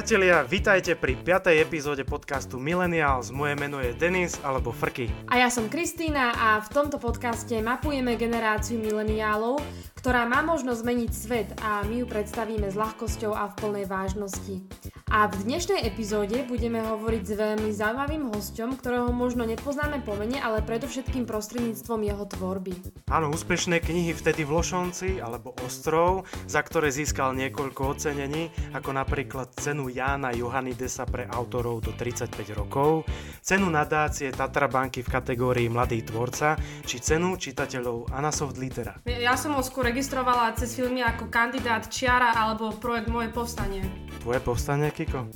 Priatelia, 0.00 0.40
vitajte 0.48 0.96
pri 0.96 1.12
5. 1.12 1.60
epizóde 1.60 2.08
podcastu 2.08 2.56
Millennials. 2.56 3.28
Moje 3.36 3.52
meno 3.52 3.84
je 3.84 3.92
Denis 3.92 4.40
alebo 4.40 4.72
Frky. 4.72 5.12
A 5.28 5.44
ja 5.44 5.52
som 5.52 5.68
Kristýna 5.68 6.32
a 6.32 6.56
v 6.64 6.72
tomto 6.72 6.96
podcaste 6.96 7.52
mapujeme 7.60 8.16
generáciu 8.16 8.80
mileniálov, 8.80 9.60
ktorá 10.00 10.24
má 10.24 10.40
možnosť 10.40 10.80
zmeniť 10.80 11.10
svet 11.12 11.48
a 11.60 11.84
my 11.84 12.00
ju 12.00 12.06
predstavíme 12.08 12.72
s 12.72 12.76
ľahkosťou 12.80 13.36
a 13.36 13.52
v 13.52 13.54
plnej 13.60 13.84
vážnosti. 13.84 14.64
A 15.12 15.28
v 15.28 15.42
dnešnej 15.44 15.84
epizóde 15.84 16.40
budeme 16.46 16.80
hovoriť 16.80 17.22
s 17.26 17.32
veľmi 17.34 17.68
zaujímavým 17.74 18.30
hostom, 18.32 18.78
ktorého 18.78 19.12
možno 19.12 19.44
nepoznáme 19.44 20.00
po 20.06 20.16
mene, 20.16 20.40
ale 20.40 20.64
predovšetkým 20.64 21.26
prostredníctvom 21.28 22.00
jeho 22.06 22.24
tvorby. 22.30 22.72
Áno, 23.10 23.28
úspešné 23.34 23.82
knihy 23.82 24.16
vtedy 24.16 24.46
v 24.46 24.56
Lošonci 24.56 25.18
alebo 25.20 25.52
Ostrov, 25.66 26.24
za 26.46 26.62
ktoré 26.62 26.88
získal 26.94 27.36
niekoľko 27.36 27.98
ocenení, 27.98 28.54
ako 28.70 28.94
napríklad 28.94 29.52
cenu 29.58 29.90
Jána 29.90 30.30
Johannidesa 30.30 31.04
pre 31.10 31.26
autorov 31.26 31.84
do 31.84 31.92
35 31.92 32.54
rokov, 32.54 33.04
cenu 33.42 33.66
nadácie 33.66 34.30
Tatra 34.30 34.70
banky 34.70 35.02
v 35.02 35.10
kategórii 35.10 35.66
Mladý 35.66 36.06
tvorca, 36.06 36.54
či 36.86 37.02
cenu 37.02 37.34
čitateľov 37.34 38.14
Anasoft 38.14 38.56
Litera. 38.62 39.02
Ja 39.10 39.34
som 39.34 39.58
ho 39.58 39.62
skôr 39.66 39.89
registrovala 39.90 40.54
cez 40.54 40.78
filmy 40.78 41.02
ako 41.02 41.26
kandidát 41.26 41.82
Čiara 41.90 42.30
alebo 42.38 42.70
projekt 42.78 43.10
Moje 43.10 43.26
povstanie. 43.34 43.82
Tvoje 44.22 44.38
povstanie, 44.38 44.94
Kiko? 44.94 45.26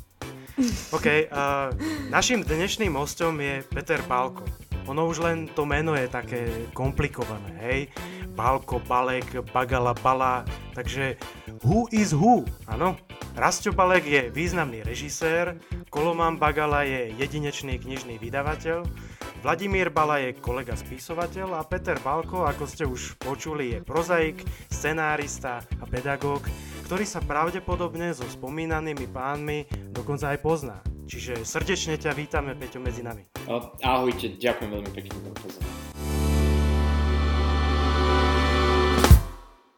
OK, 0.94 1.06
uh, 1.26 1.74
našim 2.06 2.46
dnešným 2.46 2.94
hostom 2.94 3.42
je 3.42 3.66
Peter 3.66 3.98
Balko. 4.06 4.46
Ono 4.86 5.10
už 5.10 5.26
len 5.26 5.50
to 5.50 5.66
meno 5.66 5.98
je 5.98 6.06
také 6.06 6.70
komplikované, 6.70 7.50
hej? 7.66 7.80
Balko, 8.38 8.78
Balek, 8.78 9.42
Bagala, 9.50 9.90
Bala, 9.98 10.46
takže 10.70 11.18
who 11.66 11.90
is 11.90 12.14
who, 12.14 12.46
áno? 12.70 12.94
Rastio 13.34 13.74
Balek 13.74 14.06
je 14.06 14.22
významný 14.30 14.86
režisér, 14.86 15.58
Koloman 15.90 16.38
Bagala 16.38 16.86
je 16.86 17.10
jedinečný 17.18 17.82
knižný 17.82 18.22
vydavateľ, 18.22 18.86
Vladimír 19.44 19.92
Bala 19.92 20.24
je 20.24 20.40
kolega 20.40 20.72
spisovateľ 20.72 21.60
a 21.60 21.68
Peter 21.68 22.00
Balko, 22.00 22.48
ako 22.48 22.64
ste 22.64 22.88
už 22.88 23.20
počuli, 23.20 23.76
je 23.76 23.84
prozaik, 23.84 24.40
scenárista 24.72 25.60
a 25.60 25.84
pedagóg, 25.84 26.48
ktorý 26.88 27.04
sa 27.04 27.20
pravdepodobne 27.20 28.16
so 28.16 28.24
spomínanými 28.24 29.04
pánmi 29.12 29.68
dokonca 29.92 30.32
aj 30.32 30.38
pozná. 30.40 30.80
Čiže 31.04 31.44
srdečne 31.44 32.00
ťa 32.00 32.16
vítame, 32.16 32.56
Peťo, 32.56 32.80
medzi 32.80 33.04
nami. 33.04 33.28
Ahojte, 33.84 34.40
ďakujem 34.40 34.70
veľmi 34.80 34.90
pekne 34.96 35.12
za 35.12 35.32
pozornosť. 35.36 35.84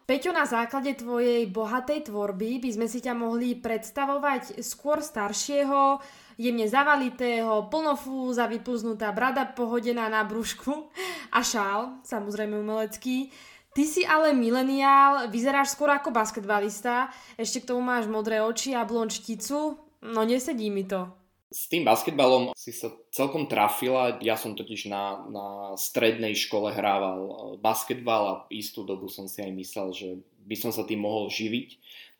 Peťo, 0.07 0.31
na 0.31 0.47
základe 0.47 0.95
tvojej 0.95 1.51
bohatej 1.51 2.07
tvorby 2.07 2.63
by 2.63 2.71
sme 2.71 2.87
si 2.87 3.03
ťa 3.03 3.19
mohli 3.19 3.59
predstavovať 3.59 4.63
skôr 4.63 5.03
staršieho, 5.03 5.99
jemne 6.37 6.69
zavalitého, 6.69 7.69
plnofúza, 7.73 8.49
vypluznutá 8.49 9.13
brada 9.13 9.49
pohodená 9.49 10.09
na 10.13 10.23
brúšku 10.25 10.93
a 11.33 11.41
šál, 11.41 12.01
samozrejme 12.05 12.61
umelecký. 12.61 13.33
Ty 13.77 13.85
si 13.85 14.09
ale 14.09 14.33
mileniál, 14.33 15.29
vyzeráš 15.29 15.77
skôr 15.77 15.93
ako 15.93 16.09
basketbalista, 16.09 17.13
ešte 17.37 17.61
k 17.61 17.69
tomu 17.73 17.85
máš 17.85 18.09
modré 18.09 18.41
oči 18.41 18.73
a 18.73 18.89
blond 18.89 19.13
šticu, 19.13 19.77
no 20.01 20.21
nesedí 20.25 20.73
mi 20.73 20.89
to. 20.89 21.05
S 21.53 21.69
tým 21.71 21.85
basketbalom 21.85 22.57
si 22.57 22.73
sa 22.73 22.91
celkom 23.13 23.47
trafila, 23.47 24.17
ja 24.25 24.35
som 24.35 24.57
totiž 24.57 24.89
na, 24.89 25.29
na 25.29 25.47
strednej 25.79 26.35
škole 26.35 26.75
hrával 26.75 27.21
e, 27.23 27.33
basketbal 27.63 28.23
a 28.27 28.35
istú 28.51 28.83
dobu 28.83 29.07
som 29.07 29.31
si 29.31 29.47
aj 29.47 29.53
myslel, 29.55 29.89
že 29.95 30.09
by 30.43 30.57
som 30.59 30.75
sa 30.75 30.83
tým 30.83 31.07
mohol 31.07 31.31
živiť. 31.31 31.69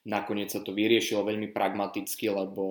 Nakoniec 0.07 0.55
sa 0.55 0.63
to 0.63 0.71
vyriešilo 0.71 1.27
veľmi 1.27 1.51
pragmaticky, 1.51 2.31
lebo 2.31 2.63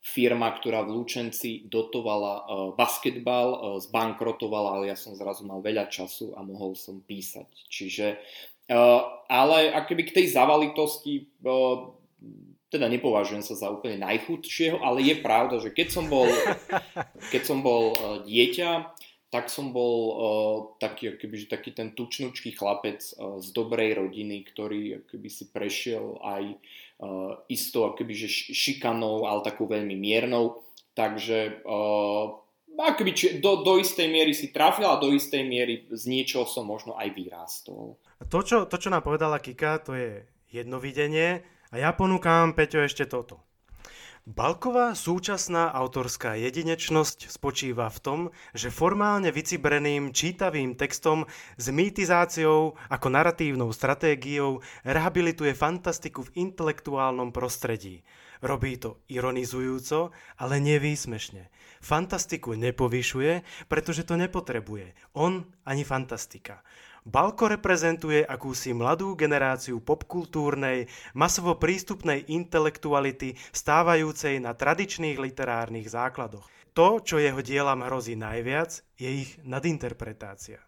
firma, 0.00 0.48
ktorá 0.56 0.80
v 0.88 0.96
Lučenci 0.96 1.68
dotovala 1.68 2.34
uh, 2.40 2.44
basketbal, 2.72 3.48
uh, 3.52 3.60
zbankrotovala, 3.76 4.80
ale 4.80 4.84
ja 4.92 4.96
som 4.96 5.12
zrazu 5.12 5.44
mal 5.44 5.60
veľa 5.60 5.92
času 5.92 6.32
a 6.34 6.40
mohol 6.40 6.72
som 6.72 7.04
písať. 7.04 7.48
Čiže, 7.68 8.16
uh, 8.72 9.00
ale 9.28 9.68
akoby 9.76 10.08
k 10.08 10.16
tej 10.20 10.26
zavalitosti, 10.32 11.28
teda 12.72 12.86
nepovažujem 12.88 13.44
sa 13.44 13.54
za 13.60 13.68
úplne 13.68 14.00
najchudšieho, 14.00 14.80
ale 14.80 15.04
je 15.04 15.16
pravda, 15.20 15.60
že 15.60 15.68
keď 15.68 15.88
som 15.92 16.08
bol, 16.08 16.26
keď 17.32 17.42
som 17.44 17.60
bol 17.60 17.92
dieťa, 18.24 18.96
tak 19.30 19.46
som 19.46 19.70
bol 19.70 19.94
uh, 20.10 20.56
taký, 20.82 21.14
akoby, 21.14 21.46
že 21.46 21.54
taký 21.54 21.70
ten 21.70 21.94
tučnúčký 21.94 22.50
chlapec 22.56 22.98
uh, 23.14 23.38
z 23.38 23.54
dobrej 23.54 24.00
rodiny, 24.00 24.42
ktorý 24.42 25.06
akoby 25.06 25.28
si 25.30 25.46
prešiel 25.54 26.18
aj 26.18 26.44
uh, 26.50 26.58
istou 27.48 27.88
akoby, 27.88 28.12
že 28.12 28.28
šikanou, 28.52 29.24
ale 29.24 29.40
takou 29.40 29.64
veľmi 29.64 29.96
miernou. 29.96 30.60
Takže 30.92 31.64
uh, 31.64 32.40
akoby, 32.76 33.10
či, 33.16 33.26
do, 33.40 33.64
do 33.64 33.80
istej 33.80 34.08
miery 34.08 34.32
si 34.36 34.52
trafil 34.52 34.88
a 34.88 35.00
do 35.00 35.12
istej 35.12 35.42
miery 35.44 35.88
z 35.88 36.02
niečoho 36.08 36.44
som 36.44 36.68
možno 36.68 36.96
aj 36.96 37.08
vyrástol. 37.12 37.96
To 38.28 38.38
čo, 38.44 38.68
to, 38.68 38.76
čo 38.76 38.92
nám 38.92 39.04
povedala 39.04 39.40
Kika, 39.40 39.80
to 39.80 39.96
je 39.96 40.24
jedno 40.52 40.76
videnie 40.76 41.40
a 41.70 41.78
ja 41.78 41.94
ponúkam, 41.94 42.52
Peťo, 42.52 42.82
ešte 42.82 43.06
toto. 43.06 43.40
Balková 44.28 44.92
súčasná 44.92 45.72
autorská 45.72 46.36
jedinečnosť 46.36 47.32
spočíva 47.32 47.88
v 47.88 47.98
tom, 48.04 48.20
že 48.52 48.68
formálne 48.68 49.32
vycibreným 49.32 50.12
čítavým 50.12 50.76
textom 50.76 51.24
s 51.56 51.72
mýtizáciou 51.72 52.76
ako 52.92 53.06
naratívnou 53.08 53.72
stratégiou 53.72 54.60
rehabilituje 54.84 55.56
fantastiku 55.56 56.28
v 56.28 56.36
intelektuálnom 56.36 57.32
prostredí. 57.32 58.04
Robí 58.44 58.76
to 58.76 59.00
ironizujúco, 59.08 60.12
ale 60.36 60.60
nevýsmešne. 60.60 61.48
Fantastiku 61.80 62.52
nepovyšuje, 62.60 63.40
pretože 63.72 64.04
to 64.04 64.20
nepotrebuje. 64.20 65.16
On 65.16 65.48
ani 65.64 65.84
fantastika. 65.84 66.60
Balko 67.10 67.50
reprezentuje 67.50 68.22
akúsi 68.22 68.70
mladú 68.70 69.18
generáciu 69.18 69.82
popkultúrnej, 69.82 70.86
masovo 71.10 71.58
prístupnej 71.58 72.22
intelektuality 72.30 73.34
stávajúcej 73.50 74.38
na 74.38 74.54
tradičných 74.54 75.18
literárnych 75.18 75.90
základoch. 75.90 76.46
To, 76.78 77.02
čo 77.02 77.18
jeho 77.18 77.42
dielam 77.42 77.82
hrozí 77.82 78.14
najviac, 78.14 78.86
je 78.94 79.26
ich 79.26 79.30
nadinterpretácia. 79.42 80.62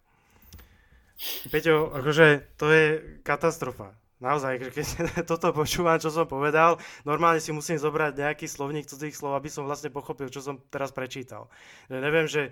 Peťo, 1.47 1.95
akože 1.95 2.59
to 2.59 2.67
je 2.67 2.85
katastrofa. 3.23 3.95
Naozaj, 4.19 4.75
keď 4.75 4.87
toto 5.31 5.55
počúvam, 5.55 5.95
čo 5.95 6.11
som 6.11 6.27
povedal, 6.27 6.75
normálne 7.07 7.39
si 7.39 7.55
musím 7.55 7.79
zobrať 7.79 8.19
nejaký 8.19 8.51
slovník 8.51 8.91
cudzích 8.91 9.15
slov, 9.15 9.39
aby 9.39 9.47
som 9.47 9.63
vlastne 9.63 9.95
pochopil, 9.95 10.27
čo 10.27 10.43
som 10.43 10.59
teraz 10.67 10.91
prečítal. 10.91 11.47
Neviem, 11.87 12.27
že 12.27 12.51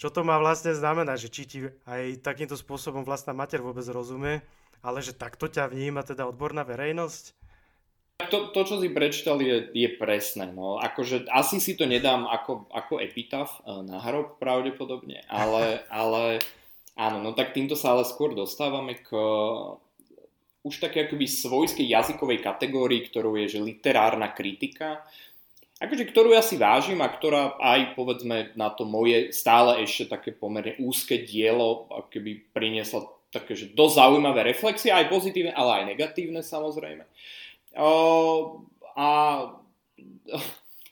čo 0.00 0.08
to 0.08 0.24
má 0.24 0.40
vlastne 0.40 0.72
znamenať, 0.72 1.28
že 1.28 1.28
či 1.28 1.42
ti 1.44 1.58
aj 1.84 2.24
takýmto 2.24 2.56
spôsobom 2.56 3.04
vlastná 3.04 3.36
mater 3.36 3.60
vôbec 3.60 3.84
rozumie, 3.92 4.40
ale 4.80 5.04
že 5.04 5.12
takto 5.12 5.44
ťa 5.44 5.68
vníma 5.68 6.00
teda 6.00 6.24
odborná 6.24 6.64
verejnosť? 6.64 7.36
To, 8.32 8.48
to 8.52 8.60
čo 8.64 8.80
si 8.80 8.88
prečítal, 8.88 9.40
je, 9.44 9.68
je 9.76 9.88
presné. 10.00 10.48
No. 10.52 10.80
Akože, 10.80 11.28
asi 11.28 11.60
si 11.60 11.76
to 11.76 11.84
nedám 11.84 12.24
ako, 12.24 12.68
ako 12.72 13.00
epitaf 13.00 13.60
eh, 13.60 13.84
na 13.84 14.00
hrob 14.00 14.40
pravdepodobne, 14.40 15.20
ale, 15.28 15.84
ale 15.92 16.40
áno, 16.96 17.20
no 17.20 17.36
tak 17.36 17.52
týmto 17.52 17.76
sa 17.76 17.92
ale 17.92 18.08
skôr 18.08 18.32
dostávame 18.32 18.96
k 19.04 19.12
už 20.60 20.76
také 20.76 21.08
akoby 21.08 21.24
svojskej 21.24 21.88
jazykovej 21.88 22.44
kategórii, 22.44 23.00
ktorú 23.08 23.32
je 23.40 23.56
že 23.56 23.64
literárna 23.64 24.28
kritika, 24.36 25.08
akože, 25.80 26.04
ktorú 26.12 26.36
ja 26.36 26.44
si 26.44 26.60
vážim 26.60 27.00
a 27.00 27.08
ktorá 27.08 27.56
aj 27.56 27.96
povedzme 27.96 28.52
na 28.54 28.68
to 28.68 28.84
moje 28.84 29.32
stále 29.32 29.80
ešte 29.80 30.12
také 30.12 30.30
pomerne 30.30 30.76
úzke 30.78 31.24
dielo 31.24 31.88
keby 32.12 32.52
priniesla 32.52 33.08
také, 33.32 33.56
že 33.56 33.72
dosť 33.72 33.94
zaujímavé 33.96 34.44
reflexie, 34.44 34.92
aj 34.92 35.08
pozitívne, 35.08 35.54
ale 35.54 35.82
aj 35.82 35.84
negatívne 35.96 36.44
samozrejme. 36.44 37.08
Uh, 37.74 38.62
a 38.94 39.08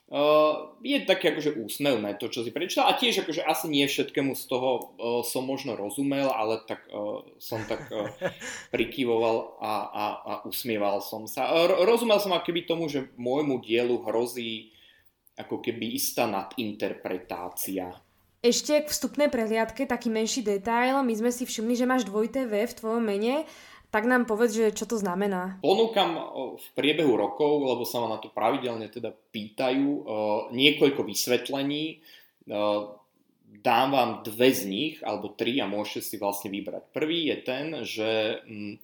Uh, 0.09 0.73
je 0.81 1.05
také 1.05 1.37
akože 1.37 1.61
úsmevné 1.61 2.17
to, 2.17 2.33
čo 2.33 2.41
si 2.41 2.49
prečítal 2.49 2.89
a 2.89 2.97
tiež 2.97 3.29
akože 3.29 3.45
asi 3.45 3.69
nie 3.69 3.85
všetkému 3.85 4.33
z 4.41 4.45
toho 4.49 4.97
uh, 4.97 5.21
som 5.21 5.45
možno 5.45 5.77
rozumel, 5.77 6.33
ale 6.33 6.65
tak 6.65 6.89
uh, 6.89 7.21
som 7.37 7.61
tak 7.69 7.93
uh, 7.93 8.09
prikyvoval 8.73 9.61
a, 9.61 9.73
a, 9.85 10.05
a 10.17 10.33
usmieval 10.49 11.05
som 11.05 11.29
sa. 11.29 11.53
Uh, 11.53 11.85
rozumel 11.85 12.17
som 12.25 12.33
akoby 12.33 12.65
tomu, 12.65 12.89
že 12.89 13.13
môjmu 13.21 13.61
dielu 13.61 14.01
hrozí 14.01 14.73
ako 15.39 15.63
keby 15.63 15.95
istá 15.95 16.27
nadinterpretácia. 16.27 17.95
Ešte 18.39 18.87
k 18.87 18.91
vstupnej 18.91 19.31
prehliadke 19.31 19.87
taký 19.87 20.11
menší 20.11 20.47
detail. 20.47 21.03
My 21.03 21.15
sme 21.15 21.31
si 21.35 21.43
všimli, 21.43 21.75
že 21.75 21.91
máš 21.91 22.07
dvojité 22.07 22.47
V 22.47 22.71
v 22.71 22.77
tvojom 22.77 23.03
mene. 23.03 23.47
Tak 23.89 24.05
nám 24.05 24.29
povedz, 24.29 24.53
že 24.53 24.77
čo 24.77 24.85
to 24.85 25.01
znamená. 25.01 25.59
Ponúkam 25.65 26.13
v 26.61 26.67
priebehu 26.77 27.17
rokov, 27.17 27.65
lebo 27.65 27.89
sa 27.89 28.05
ma 28.05 28.15
na 28.15 28.21
to 28.21 28.29
pravidelne 28.29 28.85
teda 28.93 29.11
pýtajú, 29.11 30.05
niekoľko 30.53 31.03
vysvetlení. 31.09 32.05
dám 33.49 33.89
vám 33.91 34.11
dve 34.29 34.53
z 34.53 34.63
nich, 34.69 34.95
alebo 35.01 35.33
tri 35.33 35.59
a 35.59 35.67
môžete 35.67 36.05
si 36.05 36.17
vlastne 36.21 36.53
vybrať. 36.53 36.85
Prvý 36.93 37.33
je 37.33 37.37
ten, 37.41 37.65
že 37.83 38.45
mm, 38.45 38.75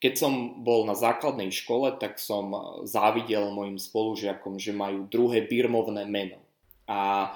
keď 0.00 0.14
som 0.16 0.64
bol 0.64 0.88
na 0.88 0.96
základnej 0.96 1.52
škole, 1.52 1.92
tak 2.00 2.16
som 2.16 2.56
závidel 2.88 3.52
mojim 3.52 3.76
spolužiakom, 3.76 4.56
že 4.56 4.72
majú 4.72 5.04
druhé 5.04 5.44
birmovné 5.44 6.08
meno. 6.08 6.40
A 6.88 7.30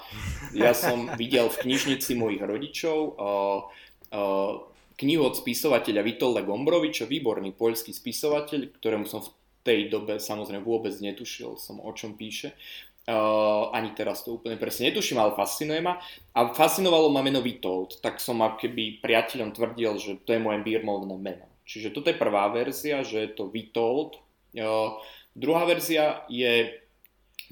ja 0.56 0.72
som 0.72 1.06
videl 1.20 1.52
v 1.52 1.60
knižnici 1.60 2.16
mojich 2.16 2.40
rodičov 2.40 2.98
uh, 3.14 3.68
uh, 4.16 4.52
knihu 4.96 5.22
od 5.28 5.36
spisovateľa 5.36 6.02
Vitolda 6.02 6.40
Gombroviča, 6.40 7.04
výborný 7.04 7.52
poľský 7.52 7.92
spisovateľ, 7.92 8.80
ktorému 8.80 9.04
som 9.04 9.20
v 9.20 9.30
tej 9.60 9.80
dobe 9.92 10.16
samozrejme 10.16 10.64
vôbec 10.64 10.96
netušil 10.96 11.60
som 11.60 11.84
o 11.84 11.92
čom 11.92 12.16
píše. 12.16 12.56
Uh, 13.04 13.68
ani 13.76 13.92
teraz 13.92 14.24
to 14.24 14.40
úplne 14.40 14.56
presne 14.56 14.88
netuším, 14.88 15.20
ale 15.20 15.36
fascinuje 15.36 15.84
ma. 15.84 16.00
A 16.32 16.48
fascinovalo 16.56 17.12
ma 17.12 17.20
meno 17.20 17.44
Vitold, 17.44 18.00
tak 18.00 18.16
som 18.16 18.40
keby 18.40 19.04
priateľom 19.04 19.52
tvrdil, 19.52 19.92
že 20.00 20.10
to 20.24 20.32
je 20.32 20.40
moje 20.40 20.64
birmovné 20.64 21.12
meno. 21.20 21.53
Čiže 21.64 21.96
toto 21.96 22.12
je 22.12 22.20
prvá 22.20 22.48
verzia, 22.52 23.00
že 23.00 23.24
je 23.24 23.30
to 23.32 23.48
Vitold. 23.48 24.20
Uh, 24.54 25.00
druhá 25.32 25.64
verzia 25.64 26.22
je 26.28 26.76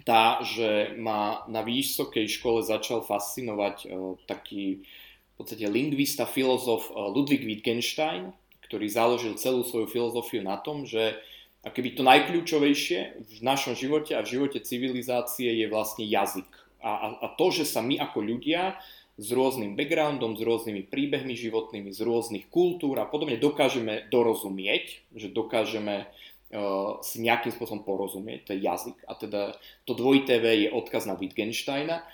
tá, 0.05 0.41
že 0.44 0.97
ma 1.00 1.44
na 1.49 1.64
vysokej 1.64 2.29
škole 2.29 2.61
začal 2.64 3.00
fascinovať 3.05 3.76
uh, 3.88 4.17
taký 4.29 4.85
v 5.32 5.35
podstate 5.41 5.64
lingvista, 5.64 6.29
filozof 6.29 6.93
uh, 6.93 7.09
Ludwig 7.09 7.43
Wittgenstein, 7.43 8.37
ktorý 8.69 8.87
založil 8.88 9.35
celú 9.41 9.64
svoju 9.64 9.88
filozofiu 9.88 10.44
na 10.44 10.61
tom, 10.61 10.85
že 10.85 11.17
akoby 11.64 11.94
to 11.97 12.03
najkľúčovejšie 12.05 12.99
v 13.23 13.38
našom 13.41 13.76
živote 13.79 14.12
a 14.19 14.25
v 14.25 14.32
živote 14.38 14.59
civilizácie 14.61 15.50
je 15.62 15.67
vlastne 15.70 16.05
jazyk. 16.05 16.49
A, 16.82 16.91
a, 16.91 17.06
a 17.23 17.26
to, 17.38 17.55
že 17.55 17.62
sa 17.62 17.79
my 17.79 18.00
ako 18.03 18.19
ľudia 18.20 18.75
s 19.20 19.29
rôznym 19.29 19.76
backgroundom, 19.76 20.41
s 20.41 20.43
rôznymi 20.43 20.88
príbehmi 20.88 21.37
životnými, 21.37 21.93
z 21.93 22.00
rôznych 22.00 22.49
kultúr 22.49 22.97
a 22.97 23.05
podobne 23.05 23.37
dokážeme 23.37 24.09
dorozumieť, 24.09 25.05
že 25.12 25.29
dokážeme 25.29 26.09
uh, 26.09 26.97
si 27.05 27.20
nejakým 27.20 27.53
spôsobom 27.53 27.85
porozumieť, 27.85 28.49
to 28.49 28.50
je 28.56 28.64
jazyk. 28.64 28.99
A 29.05 29.12
teda 29.12 29.43
to 29.85 29.93
dvojité 29.93 30.41
V 30.41 30.64
je 30.64 30.69
odkaz 30.73 31.05
na 31.05 31.12
Wittgensteina. 31.12 32.09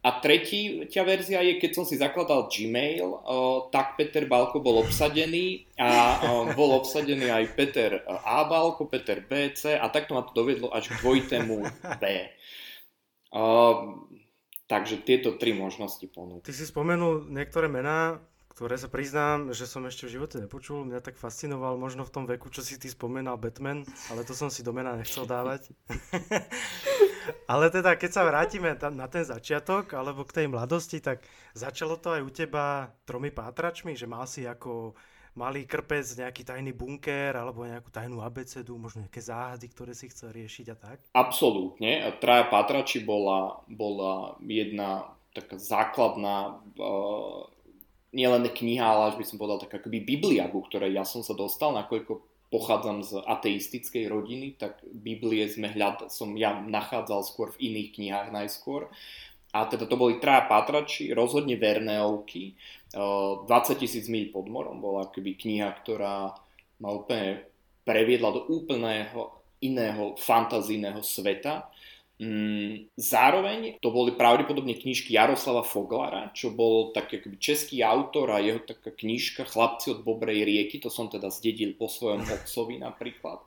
A 0.00 0.16
tretí 0.16 0.88
verzia 0.88 1.44
je, 1.44 1.60
keď 1.60 1.70
som 1.76 1.84
si 1.84 2.00
zakladal 2.00 2.48
Gmail, 2.48 3.04
uh, 3.04 3.68
tak 3.68 4.00
Peter 4.00 4.24
Balko 4.24 4.64
bol 4.64 4.80
obsadený 4.80 5.68
a 5.76 5.88
uh, 5.92 6.56
bol 6.56 6.72
obsadený 6.72 7.28
aj 7.28 7.44
Peter 7.52 8.00
A. 8.08 8.48
Balko, 8.48 8.88
Peter 8.88 9.20
B, 9.20 9.52
C 9.52 9.76
a 9.76 9.92
takto 9.92 10.16
ma 10.16 10.24
to 10.24 10.32
dovedlo 10.32 10.72
až 10.72 10.88
k 10.88 11.04
dvojitému 11.04 11.56
B. 12.00 12.04
Takže 14.70 15.02
tieto 15.02 15.34
tri 15.34 15.50
možnosti 15.50 16.06
ponúk. 16.06 16.46
Ty 16.46 16.54
si 16.54 16.62
spomenul 16.62 17.26
niektoré 17.26 17.66
mená, 17.66 18.22
ktoré 18.54 18.78
sa 18.78 18.86
priznám, 18.86 19.50
že 19.50 19.66
som 19.66 19.82
ešte 19.82 20.06
v 20.06 20.14
živote 20.14 20.38
nepočul. 20.38 20.86
Mňa 20.86 21.02
tak 21.02 21.18
fascinoval 21.18 21.74
možno 21.74 22.06
v 22.06 22.14
tom 22.14 22.24
veku, 22.30 22.54
čo 22.54 22.62
si 22.62 22.78
ty 22.78 22.86
spomenal 22.86 23.34
Batman, 23.34 23.82
ale 24.14 24.22
to 24.22 24.30
som 24.30 24.46
si 24.46 24.62
do 24.62 24.70
mena 24.70 24.94
nechcel 24.94 25.26
dávať. 25.26 25.74
ale 27.52 27.66
teda, 27.74 27.98
keď 27.98 28.10
sa 28.14 28.22
vrátime 28.22 28.78
na 28.78 29.10
ten 29.10 29.26
začiatok, 29.26 29.90
alebo 29.98 30.22
k 30.22 30.44
tej 30.44 30.46
mladosti, 30.46 31.02
tak 31.02 31.26
začalo 31.50 31.98
to 31.98 32.14
aj 32.14 32.22
u 32.22 32.30
teba 32.30 32.94
tromi 33.02 33.34
pátračmi, 33.34 33.98
že 33.98 34.06
mal 34.06 34.22
si 34.30 34.46
ako 34.46 34.94
malý 35.34 35.66
krpec, 35.66 36.06
nejaký 36.18 36.42
tajný 36.42 36.74
bunker 36.74 37.36
alebo 37.38 37.62
nejakú 37.62 37.90
tajnú 37.90 38.20
abecedu, 38.22 38.74
možno 38.74 39.06
nejaké 39.06 39.22
záhady, 39.22 39.70
ktoré 39.70 39.92
si 39.94 40.10
chcel 40.10 40.34
riešiť 40.34 40.66
a 40.74 40.76
tak? 40.76 40.98
Absolútne. 41.14 42.02
Traja 42.18 42.50
Patrači 42.50 43.02
bola, 43.02 43.62
bola 43.70 44.34
jedna 44.42 45.14
taká 45.30 45.56
základná 45.56 46.58
uh, 46.58 47.46
nielen 48.10 48.50
kniha, 48.50 48.82
ale 48.82 49.14
až 49.14 49.16
by 49.18 49.24
som 49.26 49.38
povedal 49.38 49.62
taká 49.62 49.78
akoby 49.78 50.02
Biblia, 50.02 50.50
ku 50.50 50.66
ktorej 50.66 50.90
ja 50.90 51.06
som 51.06 51.22
sa 51.22 51.38
dostal, 51.38 51.70
nakoľko 51.70 52.26
pochádzam 52.50 53.06
z 53.06 53.22
ateistickej 53.22 54.10
rodiny, 54.10 54.58
tak 54.58 54.82
Biblie 54.82 55.46
sme 55.46 55.70
hľad, 55.70 56.10
som 56.10 56.34
ja 56.34 56.58
nachádzal 56.58 57.22
skôr 57.22 57.54
v 57.54 57.70
iných 57.70 57.94
knihách 57.94 58.28
najskôr. 58.34 58.90
A 59.50 59.66
teda 59.66 59.86
to 59.90 59.98
boli 59.98 60.22
traja 60.22 60.46
patrači, 60.46 61.10
rozhodne 61.10 61.58
Verneovky, 61.58 62.54
20 62.94 63.46
tisíc 63.78 64.10
míľ 64.10 64.34
pod 64.34 64.46
morom 64.50 64.82
bola 64.82 65.06
akoby 65.06 65.38
kniha, 65.38 65.70
ktorá 65.82 66.34
ma 66.82 66.90
úplne 66.90 67.46
previedla 67.86 68.34
do 68.34 68.46
úplného 68.50 69.30
iného 69.62 70.18
fantazijného 70.18 71.02
sveta. 71.02 71.70
Mm, 72.20 72.92
zároveň 73.00 73.80
to 73.80 73.88
boli 73.88 74.12
pravdepodobne 74.12 74.76
knižky 74.76 75.16
Jaroslava 75.16 75.64
Foglara, 75.64 76.28
čo 76.36 76.52
bol 76.52 76.92
taký 76.92 77.16
akoby 77.16 77.36
český 77.40 77.80
autor 77.80 78.36
a 78.36 78.44
jeho 78.44 78.60
taká 78.60 78.92
knižka 78.92 79.48
Chlapci 79.48 79.96
od 79.96 80.04
Bobrej 80.04 80.44
rieky, 80.44 80.82
to 80.82 80.92
som 80.92 81.08
teda 81.08 81.32
zdedil 81.32 81.72
po 81.80 81.88
svojom 81.88 82.20
otcovi 82.28 82.76
napríklad. 82.76 83.40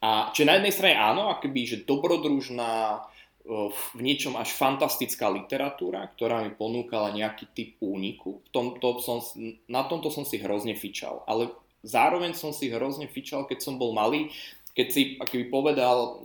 A 0.00 0.32
čo 0.34 0.42
na 0.42 0.58
jednej 0.58 0.74
strane 0.74 0.96
áno, 0.98 1.30
akoby, 1.30 1.60
že 1.68 1.86
dobrodružná, 1.86 3.04
v 3.50 3.98
niečom 3.98 4.38
až 4.38 4.54
fantastická 4.54 5.26
literatúra, 5.26 6.06
ktorá 6.14 6.46
mi 6.46 6.54
ponúkala 6.54 7.10
nejaký 7.10 7.50
typ 7.50 7.70
úniku. 7.82 8.38
V 8.46 8.48
tomto 8.54 9.02
som, 9.02 9.18
na 9.66 9.82
tomto 9.90 10.06
som 10.14 10.22
si 10.22 10.38
hrozne 10.38 10.78
fičal, 10.78 11.26
ale 11.26 11.50
zároveň 11.82 12.38
som 12.38 12.54
si 12.54 12.70
hrozne 12.70 13.10
fičal, 13.10 13.50
keď 13.50 13.58
som 13.58 13.74
bol 13.74 13.90
malý, 13.90 14.30
keď 14.70 14.86
si 14.86 15.00
akoby 15.18 15.50
povedal, 15.50 16.22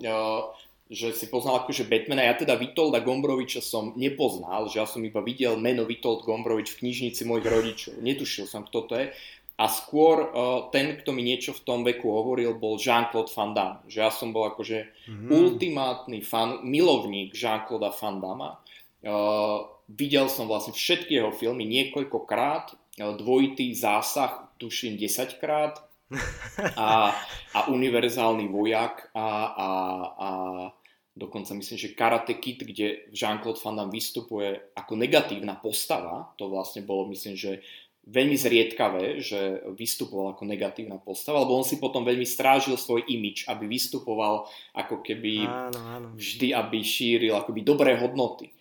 že 0.86 1.18
si 1.18 1.26
poznal 1.34 1.66
akože 1.66 1.90
Batmana, 1.90 2.30
ja 2.30 2.38
teda 2.38 2.54
Vitolda 2.62 3.02
Gombroviča 3.02 3.58
som 3.58 3.98
nepoznal, 3.98 4.70
že 4.70 4.78
ja 4.78 4.86
som 4.86 5.02
iba 5.02 5.18
videl 5.26 5.58
meno 5.58 5.82
Vitold 5.82 6.22
Gombrovič 6.22 6.78
v 6.78 6.86
knižnici 6.86 7.26
mojich 7.26 7.50
rodičov. 7.50 7.94
Netušil 8.06 8.46
som, 8.46 8.70
kto 8.70 8.86
to 8.86 8.94
je. 9.02 9.06
A 9.56 9.72
skôr 9.72 10.36
uh, 10.36 10.68
ten, 10.68 11.00
kto 11.00 11.16
mi 11.16 11.24
niečo 11.24 11.56
v 11.56 11.64
tom 11.64 11.80
veku 11.88 12.12
hovoril, 12.12 12.60
bol 12.60 12.76
Jean-Claude 12.76 13.32
Van 13.32 13.56
Damme. 13.56 13.80
Že 13.88 13.98
ja 14.04 14.12
som 14.12 14.36
bol 14.36 14.52
akože 14.52 14.80
mm-hmm. 15.08 15.30
ultimátny 15.32 16.20
fan, 16.20 16.60
milovník 16.68 17.32
Jean-Claude 17.32 17.88
Van 17.88 18.20
Damme. 18.20 18.50
Uh, 19.00 19.64
videl 19.88 20.28
som 20.28 20.52
vlastne 20.52 20.76
všetky 20.76 21.16
jeho 21.16 21.32
filmy 21.32 21.64
niekoľkokrát, 21.72 22.76
uh, 22.76 23.16
dvojitý 23.16 23.72
zásah, 23.72 24.52
tuším 24.60 25.00
10 25.00 25.40
krát 25.40 25.80
a, 26.76 27.16
a 27.56 27.60
univerzálny 27.72 28.52
vojak 28.52 29.12
a, 29.16 29.28
a, 29.56 29.70
a 30.20 30.30
dokonca 31.16 31.56
myslím, 31.56 31.78
že 31.80 31.96
Karate 31.96 32.36
Kid, 32.36 32.68
kde 32.68 33.08
Jean-Claude 33.16 33.60
Van 33.64 33.76
Damme 33.80 33.96
vystupuje 33.96 34.76
ako 34.76 35.00
negatívna 35.00 35.56
postava, 35.56 36.36
to 36.36 36.52
vlastne 36.52 36.84
bolo 36.84 37.08
myslím, 37.16 37.40
že 37.40 37.64
veľmi 38.06 38.38
zriedkavé, 38.38 39.20
že 39.22 39.66
vystupoval 39.74 40.38
ako 40.38 40.46
negatívna 40.46 41.02
postava, 41.02 41.42
lebo 41.42 41.58
on 41.58 41.66
si 41.66 41.82
potom 41.82 42.06
veľmi 42.06 42.26
strážil 42.26 42.78
svoj 42.78 43.02
imič, 43.10 43.50
aby 43.50 43.66
vystupoval 43.66 44.46
ako 44.78 45.02
keby 45.02 45.50
áno, 45.50 45.80
áno. 45.82 46.08
vždy, 46.14 46.54
aby 46.54 46.86
šíril 46.86 47.34
akoby 47.34 47.66
dobré 47.66 47.98
hodnoty. 47.98 48.54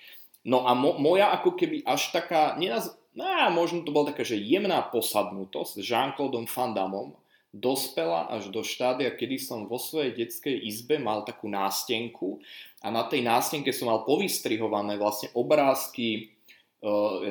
No 0.44 0.64
a 0.64 0.72
mo, 0.72 0.96
moja 0.96 1.32
ako 1.32 1.56
keby 1.56 1.84
až 1.84 2.12
taká, 2.12 2.56
nenaz, 2.56 2.96
no, 3.12 3.24
možno 3.52 3.84
to 3.84 3.92
bola 3.92 4.12
taká, 4.12 4.24
že 4.24 4.40
jemná 4.40 4.80
posadnutosť 4.88 5.80
s 5.80 5.84
Jean-Claude 5.84 6.40
Van 6.48 6.72
Damme 6.72 7.16
dospela 7.54 8.26
až 8.34 8.50
do 8.50 8.66
štádia, 8.66 9.14
kedy 9.14 9.38
som 9.38 9.70
vo 9.70 9.78
svojej 9.78 10.10
detskej 10.10 10.58
izbe 10.66 10.98
mal 10.98 11.22
takú 11.22 11.46
nástenku 11.46 12.42
a 12.82 12.90
na 12.90 13.06
tej 13.06 13.22
nástenke 13.22 13.70
som 13.70 13.86
mal 13.86 14.02
povystrihované 14.02 14.98
vlastne 14.98 15.30
obrázky 15.38 16.33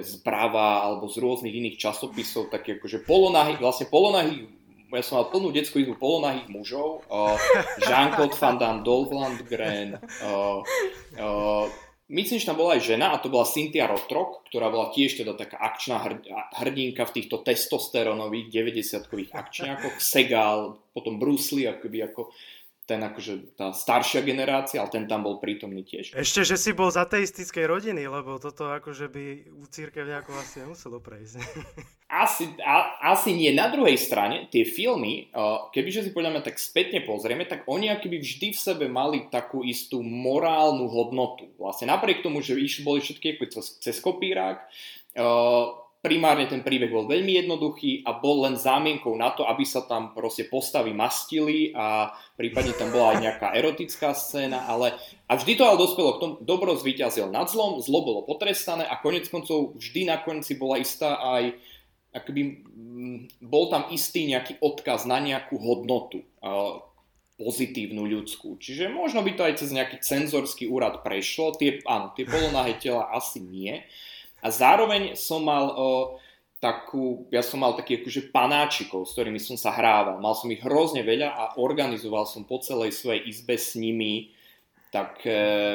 z 0.02 0.14
Brava 0.26 0.82
alebo 0.82 1.06
z 1.06 1.22
rôznych 1.22 1.54
iných 1.54 1.78
časopisov, 1.78 2.50
také 2.50 2.82
akože 2.82 3.06
polonahých, 3.06 3.62
vlastne 3.62 3.86
polonahých, 3.86 4.50
ja 4.94 5.06
som 5.06 5.22
mal 5.22 5.30
plnú 5.30 5.50
detskú 5.54 5.82
izbu 5.82 5.98
polonahých 5.98 6.50
mužov, 6.50 7.06
uh, 7.10 7.38
Jean-Claude 7.82 8.38
Van 8.38 8.58
Damme, 8.58 8.82
Dolph 8.86 9.14
Lundgren, 9.14 9.98
uh, 9.98 10.62
uh, 11.18 11.66
myslím, 12.10 12.38
že 12.42 12.50
tam 12.50 12.58
bola 12.58 12.78
aj 12.78 12.82
žena 12.82 13.14
a 13.14 13.22
to 13.22 13.30
bola 13.30 13.46
Cynthia 13.46 13.90
Rotrok, 13.90 14.46
ktorá 14.50 14.74
bola 14.74 14.90
tiež 14.94 15.22
teda 15.22 15.38
taká 15.38 15.62
akčná 15.62 16.02
hrdinka 16.58 17.06
v 17.10 17.14
týchto 17.22 17.42
testosterónových 17.42 18.50
90-kových 18.54 19.34
akčňákoch, 19.34 19.98
Segal, 20.02 20.78
potom 20.94 21.18
Bruce 21.22 21.54
Lee, 21.58 21.70
akoby 21.70 22.10
ako 22.10 22.34
ten 22.84 23.00
akože 23.00 23.56
tá 23.56 23.72
staršia 23.72 24.20
generácia, 24.28 24.84
ale 24.84 24.92
ten 24.92 25.08
tam 25.08 25.24
bol 25.24 25.40
prítomný 25.40 25.88
tiež. 25.88 26.20
Ešte, 26.20 26.44
že 26.44 26.60
si 26.60 26.76
bol 26.76 26.92
z 26.92 27.00
ateistickej 27.00 27.64
rodiny, 27.64 28.04
lebo 28.06 28.36
toto 28.40 28.68
akože 28.68 29.08
by 29.08 29.24
u 29.56 29.64
církev 29.68 30.04
nejako 30.04 30.36
asi 30.36 30.68
nemuselo 30.68 31.00
prejsť. 31.00 31.40
Asi, 32.14 32.46
a, 32.62 33.10
asi 33.10 33.34
nie. 33.34 33.50
Na 33.58 33.74
druhej 33.74 33.98
strane, 33.98 34.46
tie 34.54 34.70
filmy, 34.70 35.34
kebyže 35.74 36.06
si 36.06 36.14
poďme 36.14 36.46
tak 36.46 36.62
spätne 36.62 37.02
pozrieme, 37.02 37.42
tak 37.42 37.66
oni 37.66 37.90
akoby 37.90 38.22
vždy 38.22 38.54
v 38.54 38.60
sebe 38.70 38.86
mali 38.86 39.34
takú 39.34 39.66
istú 39.66 40.06
morálnu 40.06 40.86
hodnotu. 40.94 41.50
Vlastne 41.58 41.90
napriek 41.90 42.22
tomu, 42.22 42.46
že 42.46 42.54
išli 42.54 42.86
boli 42.86 43.02
všetky 43.02 43.42
cez, 43.50 43.82
cez 43.82 43.98
kopírák, 43.98 44.62
primárne 46.04 46.52
ten 46.52 46.60
príbeh 46.60 46.92
bol 46.92 47.08
veľmi 47.08 47.40
jednoduchý 47.40 48.04
a 48.04 48.20
bol 48.20 48.44
len 48.44 48.60
zámienkou 48.60 49.16
na 49.16 49.32
to, 49.32 49.48
aby 49.48 49.64
sa 49.64 49.88
tam 49.88 50.12
proste 50.12 50.52
postavy 50.52 50.92
mastili 50.92 51.72
a 51.72 52.12
prípadne 52.36 52.76
tam 52.76 52.92
bola 52.92 53.16
aj 53.16 53.20
nejaká 53.24 53.48
erotická 53.56 54.12
scéna, 54.12 54.68
ale 54.68 55.00
a 55.32 55.40
vždy 55.40 55.56
to 55.56 55.64
ale 55.64 55.80
dospelo 55.80 56.20
k 56.20 56.22
tomu, 56.22 56.34
dobro 56.44 56.76
zvíťazil 56.76 57.32
nad 57.32 57.48
zlom, 57.48 57.80
zlo 57.80 58.04
bolo 58.04 58.28
potrestané 58.28 58.84
a 58.84 59.00
konec 59.00 59.32
koncov 59.32 59.80
vždy 59.80 60.12
nakoniec 60.12 60.44
si 60.44 60.60
bola 60.60 60.76
istá 60.76 61.24
aj 61.24 61.56
akoby, 62.12 62.68
bol 63.40 63.72
tam 63.72 63.88
istý 63.90 64.28
nejaký 64.28 64.60
odkaz 64.60 65.08
na 65.08 65.24
nejakú 65.24 65.56
hodnotu 65.56 66.22
pozitívnu 67.40 68.06
ľudskú. 68.06 68.62
Čiže 68.62 68.94
možno 68.94 69.26
by 69.26 69.32
to 69.34 69.42
aj 69.48 69.58
cez 69.58 69.74
nejaký 69.74 69.98
cenzorský 70.06 70.70
úrad 70.70 71.02
prešlo. 71.02 71.58
Tie, 71.58 71.82
áno, 71.90 72.14
tie 72.14 72.30
polonahé 72.30 72.78
tela 72.78 73.10
asi 73.10 73.42
nie. 73.42 73.82
A 74.44 74.52
zároveň 74.52 75.16
som 75.16 75.40
mal 75.48 75.72
o, 75.72 76.20
takú, 76.60 77.28
ja 77.32 77.40
som 77.40 77.64
mal 77.64 77.80
takých 77.80 78.04
akože 78.04 78.22
panáčikov, 78.32 79.08
s 79.08 79.16
ktorými 79.16 79.40
som 79.40 79.56
sa 79.56 79.72
hrával. 79.72 80.20
Mal 80.20 80.36
som 80.36 80.52
ich 80.52 80.60
hrozne 80.60 81.04
veľa 81.04 81.32
a 81.32 81.44
organizoval 81.60 82.28
som 82.28 82.44
po 82.44 82.60
celej 82.60 82.96
svojej 82.96 83.24
izbe 83.28 83.56
s 83.56 83.80
nimi 83.80 84.36
tak 84.92 85.24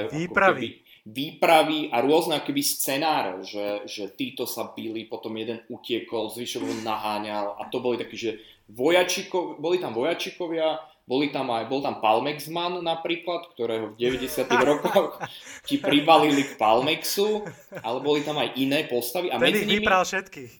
výpravy. 0.08 0.84
výpravy 1.08 1.90
a 1.90 2.00
rôzne 2.04 2.38
akoby 2.38 2.62
scenáre, 2.62 3.40
že, 3.44 3.88
že 3.88 4.12
títo 4.12 4.44
sa 4.44 4.70
bili, 4.76 5.08
potom 5.08 5.34
jeden 5.36 5.64
utiekol, 5.68 6.28
zvyšok 6.28 6.84
naháňal 6.84 7.56
a 7.56 7.66
to 7.72 7.80
boli 7.80 7.96
takí, 7.98 8.14
že 8.14 8.40
vojačikov, 8.68 9.58
boli 9.58 9.80
tam 9.80 9.96
vojačikovia, 9.96 10.76
boli 11.08 11.32
tam 11.32 11.48
aj, 11.48 11.72
bol 11.72 11.80
tam 11.80 12.04
Palmexman 12.04 12.84
napríklad, 12.84 13.48
ktorého 13.56 13.96
v 13.96 14.12
90 14.20 14.44
rokoch 14.44 15.16
ti 15.68 15.80
pribalili 15.80 16.44
k 16.44 16.60
Palmexu, 16.60 17.48
ale 17.80 17.98
boli 18.04 18.20
tam 18.20 18.36
aj 18.36 18.52
iné 18.60 18.84
postavy. 18.84 19.32
A 19.32 19.40
Ten 19.40 19.48
medzi 19.48 19.64
ich 19.64 19.72
nimi, 19.72 19.80
vypral 19.80 20.04
všetkých. 20.04 20.52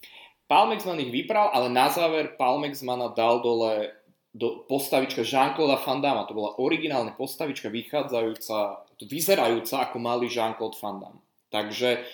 Palmexman 0.49 1.05
ich 1.05 1.13
vypral, 1.13 1.53
ale 1.53 1.69
na 1.69 1.93
záver 1.93 2.41
Palmexmana 2.41 3.13
dal 3.13 3.45
dole 3.45 3.93
do 4.33 4.65
postavička 4.65 5.21
Jean-Claude 5.21 5.77
Van 5.85 6.01
Damme. 6.01 6.25
To 6.25 6.37
bola 6.37 6.57
originálna 6.57 7.13
postavička 7.13 7.69
vychádzajúca, 7.69 8.89
vyzerajúca 9.05 9.85
ako 9.85 9.97
malý 10.01 10.33
Jean-Claude 10.33 10.81
Van 10.81 10.97
Damme. 10.97 11.21
Takže 11.53 12.05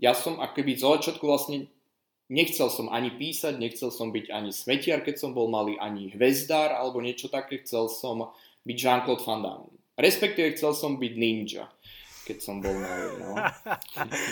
ja 0.00 0.12
som 0.12 0.40
akoby 0.40 0.76
z 0.76 0.84
začiatku 0.84 1.24
vlastne 1.24 1.68
Nechcel 2.32 2.72
som 2.72 2.88
ani 2.88 3.12
písať, 3.12 3.60
nechcel 3.60 3.92
som 3.92 4.08
byť 4.08 4.32
ani 4.32 4.56
smetiar, 4.56 5.04
keď 5.04 5.20
som 5.20 5.36
bol 5.36 5.52
malý, 5.52 5.76
ani 5.76 6.08
hvezdár 6.16 6.72
alebo 6.72 7.04
niečo 7.04 7.28
také. 7.28 7.60
Chcel 7.60 7.92
som 7.92 8.32
byť 8.64 8.76
Jean-Claude 8.80 9.20
Van 9.28 9.44
Damme. 9.44 9.68
Respektíve 10.00 10.56
chcel 10.56 10.72
som 10.72 10.96
byť 10.96 11.12
ninja, 11.20 11.68
keď 12.24 12.38
som 12.40 12.64
bol 12.64 12.72
malý. 12.72 13.20
No. 13.20 13.36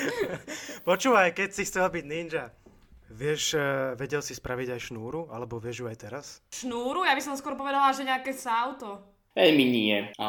Počúvaj, 0.88 1.37
keď 1.37 1.49
si 1.52 1.69
chcel 1.69 1.92
byť 1.92 2.07
ninja, 2.09 2.49
Vieš, 3.11 3.59
uh, 3.59 3.99
vedel 3.99 4.23
si 4.23 4.38
spraviť 4.38 4.78
aj 4.78 4.80
šnúru, 4.87 5.26
alebo 5.35 5.59
vieš 5.59 5.83
ju 5.83 5.87
aj 5.90 5.99
teraz? 5.99 6.26
Šnúru? 6.54 7.02
Ja 7.02 7.19
by 7.19 7.23
som 7.26 7.35
skôr 7.35 7.59
povedala, 7.59 7.90
že 7.90 8.07
nejaké 8.07 8.30
auto. 8.47 9.02
Veľmi 9.35 9.66
nie. 9.66 9.99
A 10.14 10.28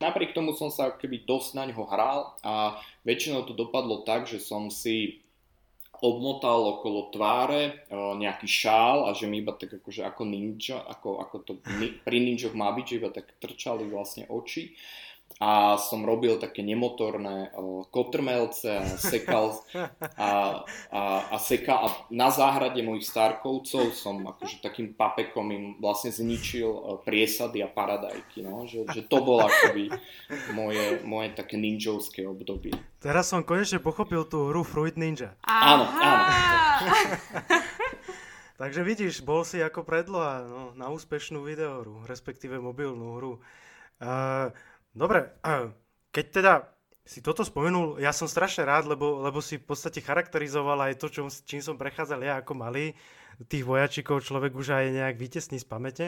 napriek 0.00 0.32
tomu 0.32 0.56
som 0.56 0.72
sa 0.72 0.96
keby 0.96 1.28
dosť 1.28 1.60
na 1.60 1.68
ňo 1.68 1.84
hral 1.84 2.40
a 2.40 2.80
väčšinou 3.04 3.44
to 3.44 3.52
dopadlo 3.52 4.00
tak, 4.08 4.24
že 4.24 4.40
som 4.40 4.72
si 4.72 5.19
obmotal 6.00 6.80
okolo 6.80 7.12
tváre 7.12 7.84
nejaký 7.92 8.48
šál 8.48 9.08
a 9.08 9.12
že 9.12 9.28
mi 9.28 9.44
iba 9.44 9.52
tak 9.52 9.80
akože 9.80 10.04
ako 10.04 10.22
ninja, 10.24 10.80
ako, 10.80 11.20
ako 11.20 11.36
to 11.44 11.52
pri 12.04 12.18
ninjoch 12.18 12.56
má 12.56 12.72
byť, 12.72 12.84
že 12.88 12.98
iba 12.98 13.10
tak 13.12 13.36
trčali 13.36 13.84
vlastne 13.88 14.24
oči 14.28 14.72
a 15.40 15.80
som 15.80 16.04
robil 16.04 16.36
také 16.36 16.60
nemotorné 16.60 17.48
uh, 17.56 17.88
kotrmelce 17.88 18.76
a 18.76 18.84
sekal 19.00 19.56
a, 20.20 20.60
a, 20.92 21.00
a, 21.32 21.36
seka, 21.40 21.80
a 21.80 21.88
na 22.12 22.28
záhrade 22.28 22.84
mojich 22.84 23.08
starkovcov 23.08 23.96
som 23.96 24.20
akože 24.20 24.60
takým 24.60 24.92
papekom 24.92 25.48
im 25.48 25.64
vlastne 25.80 26.12
zničil 26.12 26.68
uh, 26.68 27.00
priesady 27.00 27.64
a 27.64 27.72
paradajky, 27.72 28.44
no? 28.44 28.68
že, 28.68 28.84
že 28.92 29.08
to 29.08 29.24
bolo 29.24 29.48
akoby 29.48 29.88
moje, 30.52 31.00
moje 31.08 31.32
také 31.32 31.56
ninjovské 31.56 32.28
obdobie. 32.28 32.76
Teraz 33.00 33.32
som 33.32 33.40
konečne 33.40 33.80
pochopil 33.80 34.28
tú 34.28 34.52
hru 34.52 34.60
Fruit 34.60 35.00
Ninja. 35.00 35.40
Áno, 35.48 35.88
áno. 35.88 36.28
Takže 38.60 38.84
vidíš, 38.84 39.24
bol 39.24 39.40
si 39.48 39.56
ako 39.64 39.88
predloha 39.88 40.44
no, 40.44 40.76
na 40.76 40.92
úspešnú 40.92 41.40
videohru, 41.40 42.04
respektíve 42.04 42.60
mobilnú 42.60 43.16
hru. 43.16 43.32
Uh, 44.00 44.52
Dobre, 44.90 45.30
keď 46.10 46.26
teda 46.30 46.52
si 47.06 47.22
toto 47.22 47.42
spomenul, 47.42 47.98
ja 47.98 48.14
som 48.14 48.30
strašne 48.30 48.66
rád, 48.66 48.86
lebo, 48.86 49.22
lebo 49.22 49.42
si 49.42 49.58
v 49.58 49.66
podstate 49.66 49.98
charakterizoval 49.98 50.78
aj 50.90 51.00
to, 51.00 51.06
čo, 51.10 51.26
čím 51.46 51.58
som 51.58 51.74
prechádzal 51.74 52.20
ja 52.22 52.38
ako 52.38 52.54
malý. 52.54 52.94
Tých 53.50 53.64
vojačikov 53.64 54.22
človek 54.22 54.52
už 54.52 54.76
aj 54.76 54.94
nejak 54.94 55.16
vytesní 55.16 55.58
z 55.58 55.66
pamäte. 55.66 56.06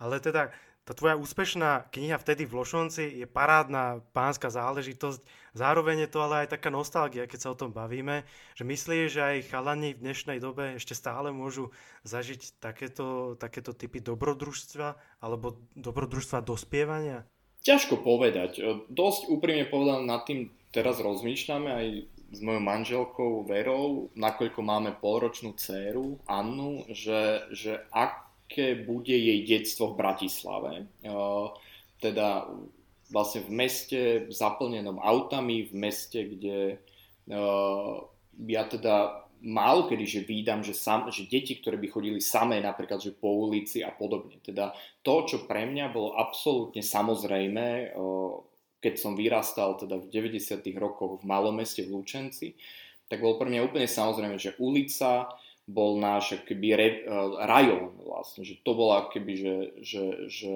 Ale 0.00 0.22
teda 0.22 0.48
tá 0.88 0.96
tvoja 0.96 1.18
úspešná 1.18 1.92
kniha 1.92 2.16
vtedy 2.16 2.48
v 2.48 2.56
Lošonci 2.56 3.20
je 3.20 3.26
parádna 3.28 4.00
pánska 4.16 4.48
záležitosť. 4.48 5.20
Zároveň 5.52 6.08
je 6.08 6.10
to 6.10 6.18
ale 6.24 6.46
aj 6.46 6.56
taká 6.56 6.72
nostalgia, 6.72 7.28
keď 7.28 7.38
sa 7.42 7.52
o 7.52 7.58
tom 7.58 7.74
bavíme, 7.74 8.24
že 8.56 8.64
myslíš, 8.64 9.06
že 9.12 9.20
aj 9.20 9.48
chalani 9.52 9.92
v 9.92 10.02
dnešnej 10.08 10.38
dobe 10.40 10.80
ešte 10.80 10.96
stále 10.96 11.34
môžu 11.36 11.68
zažiť 12.08 12.62
takéto, 12.64 13.36
takéto 13.36 13.76
typy 13.76 14.00
dobrodružstva 14.00 15.20
alebo 15.20 15.60
dobrodružstva 15.76 16.40
dospievania? 16.40 17.28
Ťažko 17.60 18.00
povedať. 18.00 18.52
E, 18.56 18.62
dosť 18.88 19.28
úprimne 19.28 19.68
povedané 19.68 20.04
nad 20.08 20.24
tým 20.24 20.48
teraz 20.72 20.98
rozmýšľame 21.02 21.70
aj 21.70 21.86
s 22.30 22.38
mojou 22.46 22.62
manželkou 22.62 23.30
Verou, 23.42 24.06
nakoľko 24.14 24.60
máme 24.62 24.90
polročnú 25.02 25.58
dceru 25.58 26.22
Annu, 26.30 26.86
že, 26.94 27.50
že 27.50 27.82
aké 27.90 28.78
bude 28.78 29.10
jej 29.10 29.42
detstvo 29.42 29.92
v 29.92 29.98
Bratislave. 29.98 30.72
Uh, 31.02 31.50
teda 31.98 32.46
vlastne 33.10 33.42
v 33.42 33.50
meste 33.50 34.00
zaplnenom 34.30 35.02
autami, 35.02 35.66
v 35.66 35.74
meste, 35.74 36.22
kde 36.22 36.78
uh, 37.34 37.98
ja 38.46 38.62
teda 38.70 39.26
málo 39.40 39.88
kedy, 39.88 40.04
že 40.04 40.20
vídam, 40.28 40.60
že, 40.60 40.76
sam, 40.76 41.08
že 41.08 41.24
deti, 41.24 41.56
ktoré 41.56 41.80
by 41.80 41.88
chodili 41.88 42.20
samé 42.20 42.60
napríklad 42.60 43.00
že 43.00 43.16
po 43.16 43.32
ulici 43.32 43.80
a 43.80 43.92
podobne. 43.92 44.36
Teda 44.44 44.76
to, 45.00 45.24
čo 45.24 45.48
pre 45.48 45.64
mňa 45.64 45.92
bolo 45.92 46.16
absolútne 46.16 46.84
samozrejme, 46.84 47.96
keď 48.80 48.94
som 48.96 49.16
vyrastal 49.16 49.76
teda 49.76 50.00
v 50.00 50.08
90. 50.08 50.60
rokoch 50.76 51.20
v 51.20 51.28
malom 51.28 51.56
meste 51.56 51.84
v 51.84 51.92
Lučenci, 51.96 52.56
tak 53.08 53.20
bolo 53.20 53.36
pre 53.40 53.48
mňa 53.48 53.66
úplne 53.66 53.88
samozrejme, 53.88 54.36
že 54.40 54.56
ulica 54.60 55.28
bol 55.70 56.00
náš 56.00 56.40
akoby 56.40 56.68
re, 56.74 56.88
rajón 57.46 57.94
vlastne, 58.02 58.42
že 58.42 58.58
to 58.64 58.72
bolo 58.74 58.96
akoby, 59.06 59.34
že, 59.38 59.56
že, 59.84 60.04
že 60.26 60.54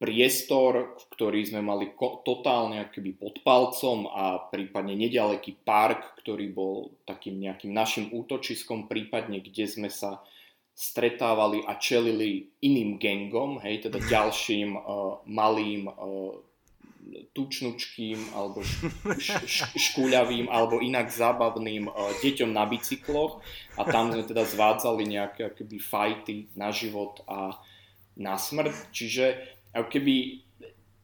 priestor, 0.00 0.96
ktorý 1.12 1.44
sme 1.44 1.60
mali 1.60 1.92
ko- 1.92 2.24
totálne 2.24 2.88
akoby 2.88 3.12
pod 3.20 3.44
palcom 3.44 4.08
a 4.08 4.48
prípadne 4.48 4.96
nedaleký 4.96 5.60
park, 5.60 6.16
ktorý 6.24 6.48
bol 6.48 6.96
takým 7.04 7.36
nejakým 7.36 7.68
našim 7.68 8.08
útočiskom, 8.08 8.88
prípadne 8.88 9.44
kde 9.44 9.68
sme 9.68 9.92
sa 9.92 10.24
stretávali 10.72 11.60
a 11.68 11.76
čelili 11.76 12.48
iným 12.64 12.96
gengom, 12.96 13.60
hej, 13.60 13.92
teda 13.92 14.00
ďalším 14.16 14.72
uh, 14.72 15.20
malým 15.28 15.92
uh, 15.92 16.32
tučnučkým 17.36 18.32
alebo 18.32 18.64
š- 18.64 18.88
š- 19.44 19.72
škúľavým 19.76 20.48
alebo 20.48 20.80
inak 20.80 21.12
zábavným 21.12 21.92
uh, 21.92 22.16
deťom 22.24 22.56
na 22.56 22.64
bicykloch 22.64 23.44
a 23.76 23.84
tam 23.84 24.16
sme 24.16 24.24
teda 24.24 24.48
zvádzali 24.48 25.04
nejaké 25.04 25.52
akoby 25.52 25.76
fajty 25.76 26.36
na 26.56 26.72
život 26.72 27.20
a 27.28 27.60
na 28.16 28.40
smrť. 28.40 28.72
Čiže 28.92 29.24
ako 29.74 29.88
keby, 29.88 30.44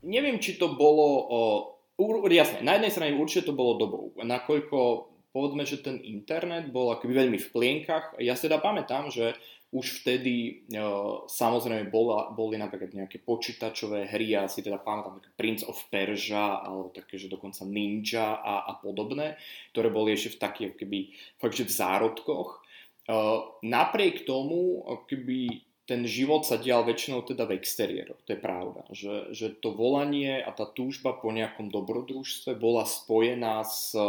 neviem, 0.06 0.38
či 0.42 0.58
to 0.58 0.74
bolo, 0.74 1.06
o, 1.26 1.40
jasne, 2.30 2.62
na 2.66 2.76
jednej 2.76 2.92
strane 2.92 3.18
určite 3.18 3.50
to 3.50 3.54
bolo 3.54 3.78
dobou, 3.78 4.04
nakoľko 4.18 5.10
povedzme, 5.36 5.68
že 5.68 5.84
ten 5.84 6.00
internet 6.00 6.72
bol 6.72 6.96
akoby 6.96 7.12
veľmi 7.12 7.36
v 7.36 7.52
plienkach. 7.52 8.16
Ja 8.16 8.32
si 8.32 8.48
teda 8.48 8.56
pamätám, 8.56 9.12
že 9.12 9.36
už 9.68 10.00
vtedy 10.00 10.64
e, 10.72 10.82
samozrejme 11.28 11.92
bola, 11.92 12.32
boli 12.32 12.56
napríklad 12.56 12.96
nejaké 12.96 13.20
počítačové 13.20 14.08
hry, 14.08 14.32
ja 14.32 14.48
si 14.48 14.64
teda 14.64 14.80
pamätám 14.80 15.20
také 15.20 15.30
Prince 15.36 15.68
of 15.68 15.76
Persia, 15.92 16.64
alebo 16.64 16.88
také, 16.88 17.20
že 17.20 17.28
dokonca 17.28 17.68
Ninja 17.68 18.40
a, 18.40 18.64
a 18.64 18.72
podobné, 18.80 19.36
ktoré 19.76 19.92
boli 19.92 20.16
ešte 20.16 20.38
v 20.38 20.40
takých, 20.40 20.72
keby, 20.80 20.98
fakt, 21.36 21.58
že 21.60 21.68
v 21.68 21.76
zárodkoch. 21.76 22.50
E, 22.56 22.58
napriek 23.66 24.24
tomu, 24.24 24.86
keby 25.04 25.65
ten 25.86 26.02
život 26.02 26.42
sa 26.42 26.58
dial 26.58 26.82
väčšinou 26.82 27.22
teda 27.22 27.46
v 27.46 27.62
exteriéroch, 27.62 28.18
to 28.26 28.34
je 28.34 28.40
pravda. 28.42 28.82
Že, 28.90 29.30
že 29.30 29.46
to 29.54 29.70
volanie 29.70 30.42
a 30.42 30.50
tá 30.50 30.66
túžba 30.66 31.14
po 31.14 31.30
nejakom 31.30 31.70
dobrodružstve 31.70 32.58
bola 32.58 32.82
spojená 32.82 33.62
s 33.62 33.94
e, 33.94 34.02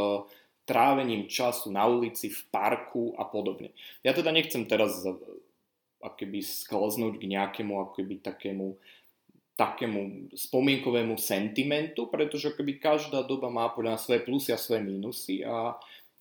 trávením 0.66 1.30
času 1.30 1.70
na 1.70 1.86
ulici, 1.86 2.34
v 2.34 2.42
parku 2.50 3.14
a 3.16 3.30
podobne. 3.30 3.78
Ja 4.02 4.18
teda 4.18 4.34
nechcem 4.34 4.66
teraz 4.66 5.06
akoby 6.02 6.42
sklznúť 6.42 7.22
k 7.22 7.26
nejakému 7.30 7.74
akoby 7.90 8.26
takému 8.26 8.78
takému 9.58 10.30
spomienkovému 10.38 11.18
sentimentu, 11.18 12.06
pretože 12.14 12.54
akoby 12.54 12.78
každá 12.78 13.26
doba 13.26 13.50
má 13.50 13.66
podľa 13.74 13.98
svoje 13.98 14.22
plusy 14.22 14.54
a 14.54 14.62
svoje 14.62 14.86
minusy 14.86 15.42
a 15.42 15.74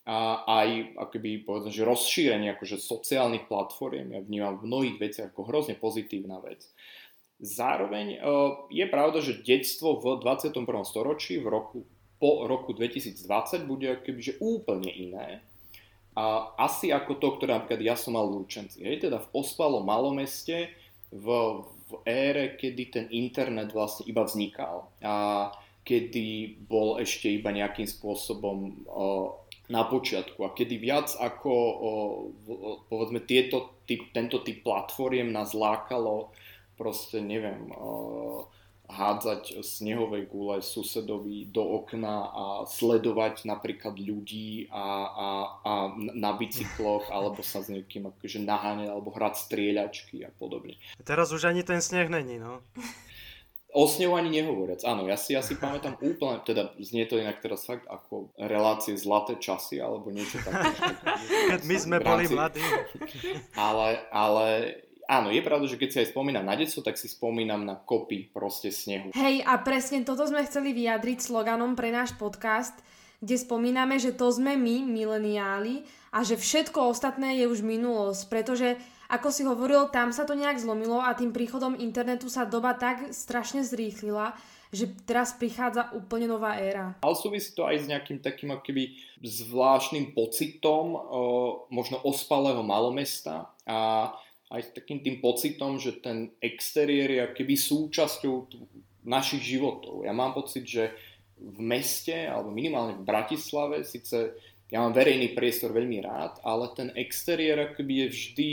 a 0.07 0.47
aj 0.47 0.95
akoby, 1.03 1.43
povedzme, 1.43 1.75
že 1.75 1.83
rozšírenie 1.83 2.55
akože 2.55 2.79
sociálnych 2.79 3.51
platform 3.51 4.15
ja 4.15 4.23
vnímam 4.23 4.55
v 4.55 4.71
mnohých 4.71 4.97
veciach 5.03 5.27
ako 5.35 5.51
hrozne 5.51 5.75
pozitívna 5.75 6.39
vec. 6.39 6.63
Zároveň 7.43 8.15
e, 8.15 8.19
je 8.71 8.87
pravda, 8.87 9.19
že 9.19 9.43
detstvo 9.43 9.99
v 9.99 10.23
21. 10.23 10.63
storočí 10.87 11.43
v 11.43 11.51
roku, 11.51 11.79
po 12.23 12.47
roku 12.47 12.71
2020 12.71 13.19
bude 13.67 13.99
akoby, 13.99 14.21
že 14.23 14.39
úplne 14.39 14.95
iné. 14.95 15.43
A 16.15 16.55
asi 16.55 16.95
ako 16.95 17.19
to, 17.19 17.29
ktoré 17.37 17.59
napríklad 17.59 17.83
ja 17.83 17.99
som 17.99 18.15
mal 18.15 18.31
v 18.31 18.41
Lučenci. 18.41 18.87
Hej, 18.87 19.11
teda 19.11 19.21
v 19.21 19.29
ospalom 19.37 19.85
malomeste, 19.85 20.71
v, 21.11 21.27
v 21.67 21.93
ére, 22.07 22.55
kedy 22.55 22.83
ten 22.95 23.07
internet 23.11 23.75
vlastne 23.75 24.07
iba 24.07 24.23
vznikal 24.23 24.87
a 25.03 25.51
kedy 25.87 26.59
bol 26.67 26.99
ešte 26.99 27.31
iba 27.31 27.55
nejakým 27.55 27.87
spôsobom 27.87 28.87
uh, 28.91 29.46
na 29.67 29.83
počiatku 29.83 30.47
a 30.47 30.55
kedy 30.55 30.79
viac 30.79 31.11
ako 31.19 31.51
o, 31.51 31.91
povedzme 32.87 33.23
tieto 33.27 33.83
typ, 33.87 34.15
tento 34.15 34.43
typ 34.43 34.63
platformiem 34.63 35.31
nás 35.31 35.55
lákalo 35.55 36.31
proste 36.79 37.19
neviem 37.19 37.73
o, 37.75 38.47
hádzať 38.87 39.67
snehové 39.67 40.31
gule 40.31 40.63
susedovi 40.63 41.51
do 41.51 41.63
okna 41.83 42.31
a 42.31 42.45
sledovať 42.71 43.43
napríklad 43.43 43.99
ľudí 43.99 44.71
a, 44.71 44.87
a, 45.11 45.29
a 45.67 45.73
na 46.15 46.31
bicykloch 46.39 47.11
alebo 47.17 47.43
sa 47.43 47.67
s 47.67 47.71
niekým 47.71 48.07
akože 48.15 48.47
naháňať 48.47 48.89
alebo 48.91 49.11
hrať 49.11 49.35
strieľačky 49.51 50.23
a 50.23 50.31
podobne. 50.31 50.79
Teraz 51.03 51.35
už 51.35 51.51
ani 51.51 51.67
ten 51.67 51.83
sneh 51.83 52.07
není, 52.07 52.39
no. 52.39 52.63
O 53.77 53.85
snehu 53.85 54.17
ani 54.17 54.33
nehovoriac. 54.33 54.81
Áno, 54.89 55.05
ja 55.05 55.21
si, 55.21 55.37
ja 55.37 55.45
si 55.45 55.53
pamätám 55.61 56.01
úplne, 56.01 56.41
teda 56.41 56.73
znie 56.81 57.05
to 57.05 57.21
inak 57.21 57.45
teraz 57.45 57.69
fakt 57.69 57.85
ako 57.85 58.33
relácie 58.41 58.97
zlaté 58.97 59.37
časy 59.37 59.85
alebo 59.85 60.09
niečo 60.09 60.41
také. 60.41 60.73
Keď 61.53 61.61
my 61.69 61.77
sme 61.77 61.97
boli 62.01 62.25
mladí. 62.33 62.65
Ale, 63.69 64.01
ale 64.09 64.47
áno, 65.05 65.29
je 65.29 65.45
pravda, 65.45 65.69
že 65.69 65.77
keď 65.77 65.89
si 65.93 65.99
aj 66.01 66.17
spomínam 66.17 66.49
na 66.49 66.57
detstvo, 66.57 66.81
tak 66.81 66.97
si 66.97 67.05
spomínam 67.13 67.69
na 67.69 67.77
kopy 67.77 68.33
proste 68.33 68.73
snehu. 68.73 69.13
Hej, 69.13 69.45
a 69.45 69.61
presne 69.61 70.01
toto 70.09 70.25
sme 70.25 70.41
chceli 70.49 70.73
vyjadriť 70.73 71.21
sloganom 71.21 71.77
pre 71.77 71.93
náš 71.93 72.17
podcast, 72.17 72.73
kde 73.21 73.37
spomíname, 73.37 74.01
že 74.01 74.17
to 74.17 74.33
sme 74.33 74.57
my, 74.57 74.89
mileniáli, 74.89 75.85
a 76.17 76.25
že 76.25 76.41
všetko 76.41 76.97
ostatné 76.97 77.45
je 77.45 77.47
už 77.49 77.61
minulosť, 77.61 78.23
pretože 78.33 78.81
ako 79.07 79.29
si 79.31 79.43
hovoril, 79.47 79.91
tam 79.95 80.11
sa 80.11 80.27
to 80.27 80.35
nejak 80.35 80.59
zlomilo 80.59 80.99
a 80.99 81.15
tým 81.15 81.31
príchodom 81.31 81.79
internetu 81.79 82.27
sa 82.27 82.47
doba 82.47 82.75
tak 82.75 83.15
strašne 83.15 83.63
zrýchlila, 83.63 84.35
že 84.75 84.91
teraz 85.07 85.35
prichádza 85.39 85.95
úplne 85.95 86.27
nová 86.27 86.59
éra. 86.59 86.99
Ale 87.07 87.15
súvisí 87.15 87.55
to 87.55 87.65
aj 87.65 87.87
s 87.87 87.91
nejakým 87.91 88.19
takým 88.19 88.51
akoby 88.51 88.99
zvláštnym 89.23 90.11
pocitom, 90.11 90.99
o, 90.99 91.01
možno 91.71 92.03
ospalého 92.03 92.67
malomesta 92.67 93.55
a 93.63 94.11
aj 94.51 94.61
s 94.63 94.71
takým 94.75 95.03
tým 95.03 95.23
pocitom, 95.23 95.79
že 95.79 95.99
ten 95.99 96.35
exteriér 96.39 97.09
je 97.11 97.21
akoby 97.31 97.55
súčasťou 97.55 98.35
našich 99.07 99.43
životov. 99.43 100.03
Ja 100.03 100.15
mám 100.15 100.35
pocit, 100.35 100.67
že 100.67 100.95
v 101.37 101.59
meste, 101.63 102.27
alebo 102.27 102.51
minimálne 102.51 102.99
v 102.99 103.07
Bratislave, 103.07 103.87
síce 103.87 104.35
ja 104.67 104.83
mám 104.83 104.91
verejný 104.91 105.31
priestor 105.31 105.71
veľmi 105.71 106.03
rád, 106.03 106.43
ale 106.43 106.75
ten 106.75 106.91
exteriér 106.99 107.71
akoby 107.71 108.03
je 108.03 108.07
vždy 108.11 108.51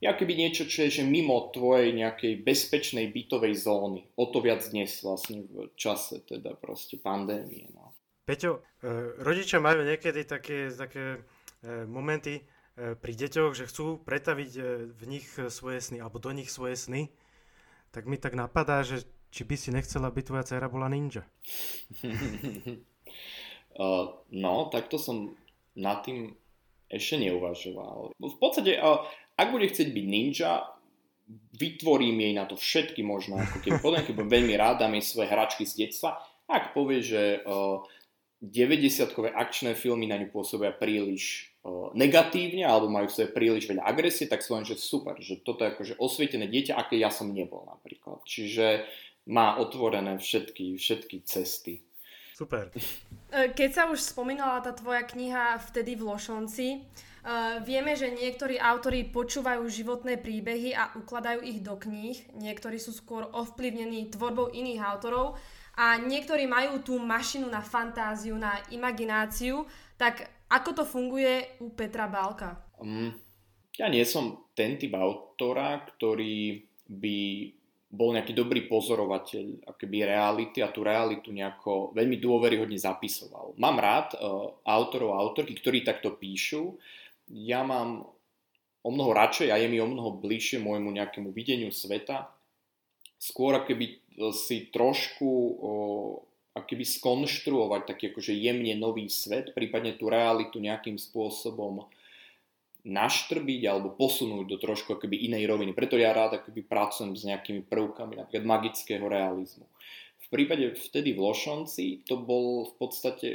je 0.00 0.08
akoby 0.08 0.32
niečo, 0.32 0.64
čo 0.64 0.88
je 0.88 1.00
že 1.00 1.04
mimo 1.04 1.52
tvojej 1.52 1.92
nejakej 1.92 2.40
bezpečnej 2.40 3.12
bytovej 3.12 3.52
zóny. 3.52 4.00
O 4.16 4.32
to 4.32 4.40
viac 4.40 4.64
dnes 4.72 4.96
vlastne 5.04 5.44
v 5.44 5.68
čase 5.76 6.24
teda 6.24 6.56
proste 6.56 6.96
pandémie. 6.96 7.68
No. 7.76 7.92
Peťo, 8.24 8.64
e, 8.80 9.20
rodičia 9.20 9.60
majú 9.60 9.84
niekedy 9.84 10.24
také, 10.24 10.72
také 10.72 11.20
e, 11.60 11.84
momenty 11.84 12.40
e, 12.40 12.42
pri 12.96 13.12
deťoch, 13.12 13.52
že 13.52 13.68
chcú 13.68 14.00
pretaviť 14.00 14.52
v 14.96 15.02
nich 15.04 15.28
svoje 15.52 15.84
sny, 15.84 16.00
alebo 16.00 16.16
do 16.16 16.32
nich 16.32 16.48
svoje 16.48 16.80
sny. 16.80 17.12
Tak 17.92 18.08
mi 18.08 18.16
tak 18.16 18.32
napadá, 18.32 18.80
že 18.80 19.04
či 19.28 19.44
by 19.44 19.56
si 19.58 19.68
nechcela, 19.68 20.08
aby 20.08 20.24
tvoja 20.24 20.48
dcera 20.48 20.72
bola 20.72 20.88
ninja. 20.88 21.28
no, 24.32 24.52
takto 24.72 24.96
som 24.96 25.36
nad 25.76 26.00
tým 26.02 26.34
ešte 26.90 27.22
neuvažoval. 27.22 28.18
V 28.18 28.36
podstate 28.42 28.74
ak 29.40 29.48
bude 29.48 29.64
chcieť 29.72 29.88
byť 29.88 30.06
ninja, 30.06 30.68
vytvorím 31.56 32.20
jej 32.20 32.32
na 32.36 32.44
to 32.44 32.56
všetky 32.60 33.00
možno, 33.00 33.40
ako 33.40 33.80
poviem, 33.80 34.04
keď 34.04 34.14
budem 34.16 34.34
veľmi 34.36 34.54
rád, 34.60 34.84
dám 34.84 34.96
jej 35.00 35.04
svoje 35.04 35.28
hračky 35.32 35.64
z 35.64 35.86
detstva. 35.86 36.20
Ak 36.50 36.76
povie, 36.76 37.00
že 37.00 37.40
uh, 37.46 37.80
90-kové 38.40 39.30
akčné 39.30 39.76
filmy 39.76 40.08
na 40.08 40.16
ňu 40.16 40.32
pôsobia 40.32 40.72
príliš 40.72 41.54
uh, 41.62 41.92
negatívne 41.92 42.64
alebo 42.64 42.88
majú 42.88 43.06
svoje 43.12 43.30
príliš 43.30 43.68
veľa 43.70 43.84
agresie, 43.84 44.26
tak 44.26 44.40
si 44.40 44.50
že 44.64 44.76
super, 44.80 45.16
že 45.20 45.44
toto 45.44 45.62
je 45.62 45.72
akože 45.76 45.94
osvietené 46.00 46.48
dieťa, 46.48 46.76
aké 46.76 46.96
ja 46.96 47.12
som 47.12 47.30
nebol 47.30 47.68
napríklad. 47.68 48.24
Čiže 48.24 48.88
má 49.30 49.60
otvorené 49.60 50.16
všetky, 50.18 50.80
všetky 50.80 51.22
cesty. 51.28 51.84
Super. 52.34 52.72
Keď 53.28 53.70
sa 53.70 53.84
už 53.92 54.00
spomínala 54.00 54.64
tá 54.64 54.72
tvoja 54.72 55.04
kniha 55.04 55.60
vtedy 55.60 55.92
v 55.92 56.08
Lošonci, 56.08 56.68
Uh, 57.20 57.60
vieme, 57.68 57.92
že 57.92 58.08
niektorí 58.08 58.56
autori 58.56 59.04
počúvajú 59.04 59.60
životné 59.68 60.16
príbehy 60.16 60.72
a 60.72 60.96
ukladajú 60.96 61.44
ich 61.44 61.60
do 61.60 61.76
kníh, 61.76 62.16
niektorí 62.32 62.80
sú 62.80 62.96
skôr 62.96 63.28
ovplyvnení 63.28 64.08
tvorbou 64.08 64.48
iných 64.48 64.80
autorov 64.80 65.36
a 65.76 66.00
niektorí 66.00 66.48
majú 66.48 66.80
tú 66.80 66.96
mašinu 66.96 67.44
na 67.52 67.60
fantáziu, 67.60 68.40
na 68.40 68.56
imagináciu, 68.72 69.68
tak 70.00 70.32
ako 70.48 70.80
to 70.80 70.84
funguje 70.88 71.60
u 71.60 71.76
Petra 71.76 72.08
Bálka? 72.08 72.56
Um, 72.80 73.12
ja 73.76 73.92
nie 73.92 74.02
som 74.08 74.50
ten 74.56 74.80
typ 74.80 74.96
autora, 74.96 75.76
ktorý 75.84 76.64
by 76.88 77.18
bol 77.90 78.14
nejaký 78.14 78.32
dobrý 78.32 78.70
pozorovateľ 78.70 79.66
akoby 79.66 79.96
reality 80.06 80.62
a 80.62 80.70
tú 80.70 80.86
realitu 80.86 81.34
nejako 81.34 81.90
veľmi 81.90 82.22
dôveryhodne 82.22 82.78
zapisoval. 82.78 83.58
Mám 83.58 83.76
rád 83.82 84.08
uh, 84.14 84.62
autorov 84.62 85.14
a 85.14 85.20
autorky, 85.20 85.58
ktorí 85.58 85.82
takto 85.82 86.14
píšu, 86.14 86.78
ja 87.30 87.62
mám 87.62 88.10
o 88.82 88.90
mnoho 88.90 89.14
radšej 89.14 89.48
a 89.54 89.56
je 89.60 89.68
mi 89.70 89.78
o 89.78 89.88
mnoho 89.88 90.18
bližšie 90.18 90.58
môjmu 90.58 90.90
nejakému 90.90 91.30
videniu 91.30 91.70
sveta. 91.70 92.32
Skôr 93.20 93.60
keby 93.62 94.00
si 94.32 94.72
trošku 94.72 95.28
o, 95.28 95.50
akoby 96.56 96.84
skonštruovať 96.84 97.82
taký 97.86 98.04
akože 98.10 98.32
jemne 98.34 98.72
nový 98.76 99.06
svet, 99.12 99.52
prípadne 99.54 99.94
tú 99.94 100.08
realitu 100.08 100.58
nejakým 100.58 100.96
spôsobom 100.96 101.86
naštrbiť 102.80 103.62
alebo 103.68 103.92
posunúť 103.92 104.46
do 104.48 104.56
trošku 104.56 104.96
akoby 104.96 105.28
inej 105.28 105.44
roviny. 105.44 105.76
Preto 105.76 106.00
ja 106.00 106.16
rád 106.16 106.40
akoby 106.40 106.64
pracujem 106.64 107.12
s 107.12 107.28
nejakými 107.28 107.68
prvkami 107.68 108.16
napríklad 108.16 108.44
magického 108.48 109.04
realizmu. 109.04 109.68
V 110.24 110.26
prípade 110.32 110.72
vtedy 110.88 111.12
v 111.12 111.20
Lošonci 111.20 112.08
to 112.08 112.16
bol 112.16 112.72
v 112.72 112.74
podstate 112.80 113.28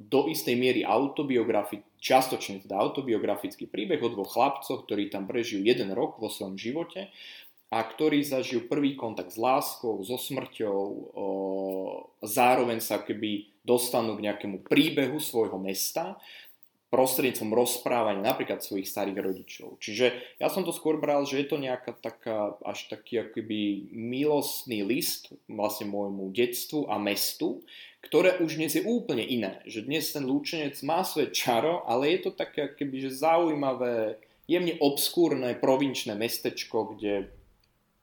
do 0.00 0.20
istej 0.32 0.56
miery 0.56 0.80
autobiografický, 0.88 1.84
častočne 2.00 2.64
teda 2.64 2.80
autobiografický 2.80 3.68
príbeh 3.68 4.00
o 4.00 4.08
dvoch 4.08 4.32
chlapcoch, 4.32 4.88
ktorí 4.88 5.12
tam 5.12 5.28
prežijú 5.28 5.60
jeden 5.60 5.92
rok 5.92 6.16
vo 6.16 6.32
svojom 6.32 6.56
živote 6.56 7.12
a 7.68 7.78
ktorí 7.84 8.24
zažijú 8.24 8.70
prvý 8.70 8.96
kontakt 8.96 9.34
s 9.34 9.40
láskou, 9.40 10.00
so 10.00 10.16
smrťou, 10.16 10.80
zároveň 12.22 12.80
sa 12.80 13.02
keby 13.02 13.60
dostanú 13.66 14.16
k 14.16 14.30
nejakému 14.30 14.64
príbehu 14.64 15.20
svojho 15.20 15.60
mesta 15.60 16.16
prostredníctvom 16.94 17.50
rozprávania 17.50 18.22
napríklad 18.22 18.62
svojich 18.62 18.86
starých 18.86 19.18
rodičov. 19.18 19.82
Čiže 19.82 20.38
ja 20.38 20.46
som 20.46 20.62
to 20.62 20.70
skôr 20.70 21.02
bral, 21.02 21.26
že 21.26 21.42
je 21.42 21.46
to 21.50 21.58
nejaká 21.58 21.98
taká, 21.98 22.54
až 22.62 22.86
taký 22.86 23.18
akoby 23.18 23.90
milostný 23.90 24.86
list 24.86 25.34
vlastne 25.50 25.90
môjmu 25.90 26.30
detstvu 26.30 26.86
a 26.86 26.94
mestu, 27.02 27.66
ktoré 28.04 28.38
už 28.38 28.60
dnes 28.60 28.76
je 28.76 28.84
úplne 28.84 29.24
iné. 29.24 29.64
Že 29.64 29.88
dnes 29.88 30.12
ten 30.12 30.28
lúčenec 30.28 30.76
má 30.84 31.00
svoje 31.02 31.32
čaro, 31.32 31.82
ale 31.88 32.14
je 32.14 32.28
to 32.28 32.30
také 32.36 32.68
akoby, 32.68 33.08
že 33.08 33.24
zaujímavé, 33.24 34.20
jemne 34.44 34.76
obskúrne 34.78 35.56
provinčné 35.56 36.12
mestečko, 36.12 36.94
kde, 36.94 37.32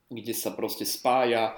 kde 0.09 0.33
sa 0.33 0.51
proste 0.51 0.89
spája 0.89 1.53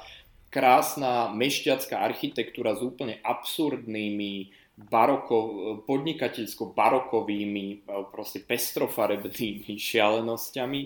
krásna 0.53 1.33
mešťacká 1.33 1.97
architektúra 1.97 2.77
s 2.77 2.85
úplne 2.85 3.17
absurdnými 3.25 4.53
baroko, 4.77 5.37
podnikateľsko-barokovými, 5.85 7.85
proste 8.09 8.41
pestrofarebnými 8.41 9.77
šialenosťami 9.77 10.81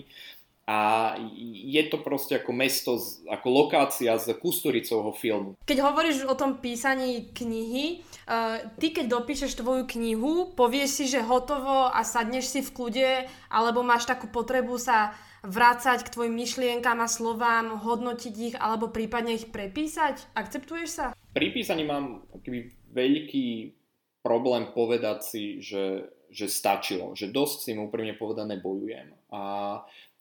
a 0.68 1.16
je 1.64 1.80
to 1.88 1.96
proste 2.04 2.44
ako 2.44 2.52
mesto, 2.52 3.00
ako 3.24 3.48
lokácia 3.48 4.12
z 4.20 4.36
Kusturicovho 4.36 5.16
filmu. 5.16 5.56
Keď 5.64 5.78
hovoríš 5.80 6.28
o 6.28 6.36
tom 6.36 6.60
písaní 6.60 7.32
knihy, 7.32 8.04
uh, 8.28 8.60
ty 8.76 8.92
keď 8.92 9.08
dopíšeš 9.08 9.56
tvoju 9.56 9.88
knihu, 9.96 10.52
povieš 10.52 10.90
si, 10.92 11.04
že 11.08 11.24
hotovo 11.24 11.88
a 11.88 12.04
sadneš 12.04 12.52
si 12.52 12.60
v 12.60 12.68
kľude, 12.76 13.10
alebo 13.48 13.80
máš 13.80 14.04
takú 14.04 14.28
potrebu 14.28 14.76
sa 14.76 15.16
vrácať 15.40 16.04
k 16.04 16.12
tvojim 16.12 16.36
myšlienkám 16.36 17.00
a 17.00 17.08
slovám, 17.08 17.80
hodnotiť 17.80 18.34
ich, 18.36 18.56
alebo 18.60 18.92
prípadne 18.92 19.40
ich 19.40 19.48
prepísať? 19.48 20.36
Akceptuješ 20.36 20.88
sa? 20.92 21.06
Pri 21.32 21.48
písaní 21.48 21.88
mám 21.88 22.28
veľký 22.92 23.72
problém 24.20 24.68
povedať 24.76 25.18
si, 25.24 25.44
že, 25.64 26.12
že 26.28 26.44
stačilo, 26.44 27.16
že 27.16 27.32
dosť 27.32 27.56
s 27.56 27.66
tým 27.72 27.88
úprimne 27.88 28.12
povedané 28.20 28.60
bojujem. 28.60 29.16
A 29.32 29.40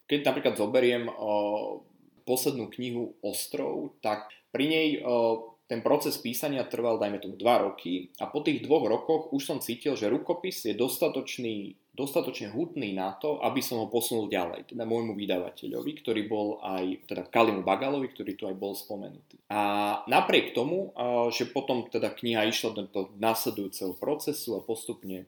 keď 0.08 0.20
napríklad 0.24 0.56
zoberiem 0.56 1.12
o, 1.12 1.84
poslednú 2.24 2.72
knihu 2.74 3.16
Ostrov, 3.22 3.96
tak 4.00 4.32
pri 4.50 4.66
nej 4.68 4.88
o, 5.04 5.56
ten 5.68 5.84
proces 5.84 6.16
písania 6.16 6.64
trval, 6.64 6.96
dajme 6.96 7.20
tomu, 7.20 7.36
2 7.36 7.44
roky 7.44 8.16
a 8.24 8.32
po 8.32 8.40
tých 8.40 8.64
dvoch 8.64 8.88
rokoch 8.88 9.36
už 9.36 9.44
som 9.44 9.60
cítil, 9.60 10.00
že 10.00 10.08
rukopis 10.08 10.64
je 10.64 10.72
dostatočný, 10.72 11.76
dostatočne 11.92 12.56
hutný 12.56 12.96
na 12.96 13.12
to, 13.20 13.44
aby 13.44 13.60
som 13.60 13.84
ho 13.84 13.92
posunul 13.92 14.32
ďalej, 14.32 14.72
teda 14.72 14.88
môjmu 14.88 15.12
vydavateľovi, 15.20 15.92
ktorý 16.00 16.24
bol 16.24 16.64
aj, 16.64 17.12
teda 17.12 17.28
Kalimu 17.28 17.68
Bagalovi, 17.68 18.08
ktorý 18.08 18.40
tu 18.40 18.48
aj 18.48 18.56
bol 18.56 18.80
spomenutý. 18.80 19.44
A 19.52 19.60
napriek 20.08 20.56
tomu, 20.56 20.96
že 21.36 21.52
potom 21.52 21.84
teda 21.92 22.16
kniha 22.16 22.48
išla 22.48 22.88
do 22.88 23.12
následujúceho 23.20 23.92
procesu 24.00 24.56
a 24.56 24.64
postupne 24.64 25.28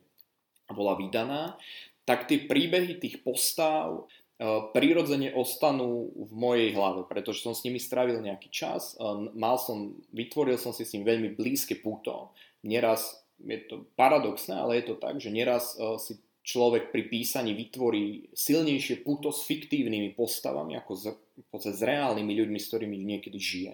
bola 0.72 0.96
vydaná, 0.96 1.60
tak 2.08 2.32
tie 2.32 2.48
príbehy 2.48 2.96
tých 2.98 3.22
postav 3.28 4.08
prirodzene 4.72 5.36
ostanú 5.36 6.16
v 6.16 6.32
mojej 6.32 6.72
hlave, 6.72 7.04
pretože 7.12 7.44
som 7.44 7.52
s 7.52 7.68
nimi 7.68 7.76
strávil 7.76 8.24
nejaký 8.24 8.48
čas, 8.48 8.96
mal 9.36 9.60
som, 9.60 10.00
vytvoril 10.16 10.56
som 10.56 10.72
si 10.72 10.88
s 10.88 10.96
ním 10.96 11.04
veľmi 11.04 11.36
blízke 11.36 11.76
puto. 11.84 12.32
Neraz, 12.64 13.20
je 13.44 13.60
to 13.68 13.84
paradoxné, 14.00 14.56
ale 14.56 14.80
je 14.80 14.92
to 14.92 14.96
tak, 14.96 15.20
že 15.20 15.28
neraz 15.28 15.76
si 16.00 16.24
človek 16.40 16.96
pri 16.96 17.12
písaní 17.12 17.52
vytvorí 17.52 18.32
silnejšie 18.32 19.04
puto 19.04 19.36
s 19.36 19.44
fiktívnymi 19.44 20.16
postavami 20.16 20.80
ako 20.80 20.92
s, 20.96 21.06
s 21.52 21.82
reálnymi 21.84 22.32
ľuďmi, 22.32 22.60
s 22.64 22.70
ktorými 22.72 22.96
niekedy 22.96 23.36
žije. 23.36 23.74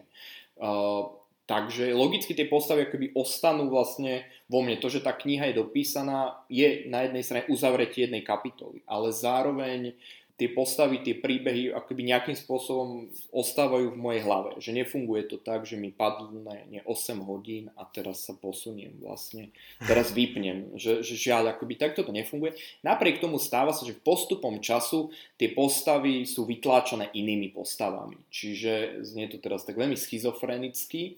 Takže 1.45 1.93
logicky 1.93 2.33
tie 2.33 2.49
postavy 2.49 2.89
akoby 2.89 3.13
ostanú 3.13 3.69
vlastne 3.69 4.25
vo 4.49 4.65
mne. 4.65 4.81
To, 4.81 4.89
že 4.89 5.05
tá 5.05 5.13
kniha 5.13 5.53
je 5.53 5.61
dopísaná, 5.61 6.41
je 6.49 6.89
na 6.89 7.05
jednej 7.05 7.21
strane 7.21 7.45
uzavretie 7.53 8.09
jednej 8.09 8.25
kapitoly, 8.25 8.81
ale 8.89 9.13
zároveň 9.13 9.93
tie 10.35 10.51
postavy, 10.51 10.99
tie 10.99 11.15
príbehy 11.15 11.71
akoby 11.71 12.11
nejakým 12.11 12.35
spôsobom 12.35 13.07
ostávajú 13.31 13.95
v 13.95 14.01
mojej 14.01 14.21
hlave. 14.27 14.59
Že 14.59 14.83
nefunguje 14.83 15.31
to 15.31 15.39
tak, 15.39 15.63
že 15.63 15.79
mi 15.79 15.95
padlo 15.95 16.27
na 16.43 16.59
ne 16.67 16.83
8 16.83 17.23
hodín 17.23 17.71
a 17.79 17.87
teraz 17.87 18.27
sa 18.27 18.35
posuniem 18.35 18.99
vlastne. 18.99 19.55
Teraz 19.79 20.11
vypnem. 20.17 20.75
Že, 20.75 21.07
že 21.07 21.15
žiaľ, 21.15 21.55
akoby 21.55 21.79
takto 21.79 22.03
to 22.03 22.11
nefunguje. 22.11 22.51
Napriek 22.83 23.23
tomu 23.23 23.39
stáva 23.39 23.71
sa, 23.71 23.87
že 23.87 23.95
postupom 23.95 24.59
času 24.59 25.15
tie 25.39 25.55
postavy 25.55 26.27
sú 26.27 26.43
vytláčané 26.43 27.15
inými 27.15 27.55
postavami. 27.55 28.19
Čiže 28.27 29.07
znie 29.07 29.31
to 29.31 29.39
teraz 29.39 29.63
tak 29.63 29.79
veľmi 29.79 29.95
schizofrenicky, 29.95 31.15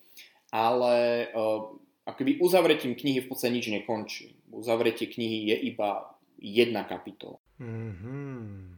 ale 0.53 1.27
uh, 1.33 1.73
akoby 2.05 2.37
uzavretím 2.37 2.93
knihy 2.93 3.25
v 3.25 3.29
podstate 3.33 3.57
nič 3.57 3.73
nekončí. 3.73 4.37
Uzavretie 4.53 5.09
knihy 5.09 5.49
je 5.51 5.73
iba 5.73 6.05
jedna 6.37 6.85
kapitola. 6.85 7.41
Mm-hmm. 7.57 8.76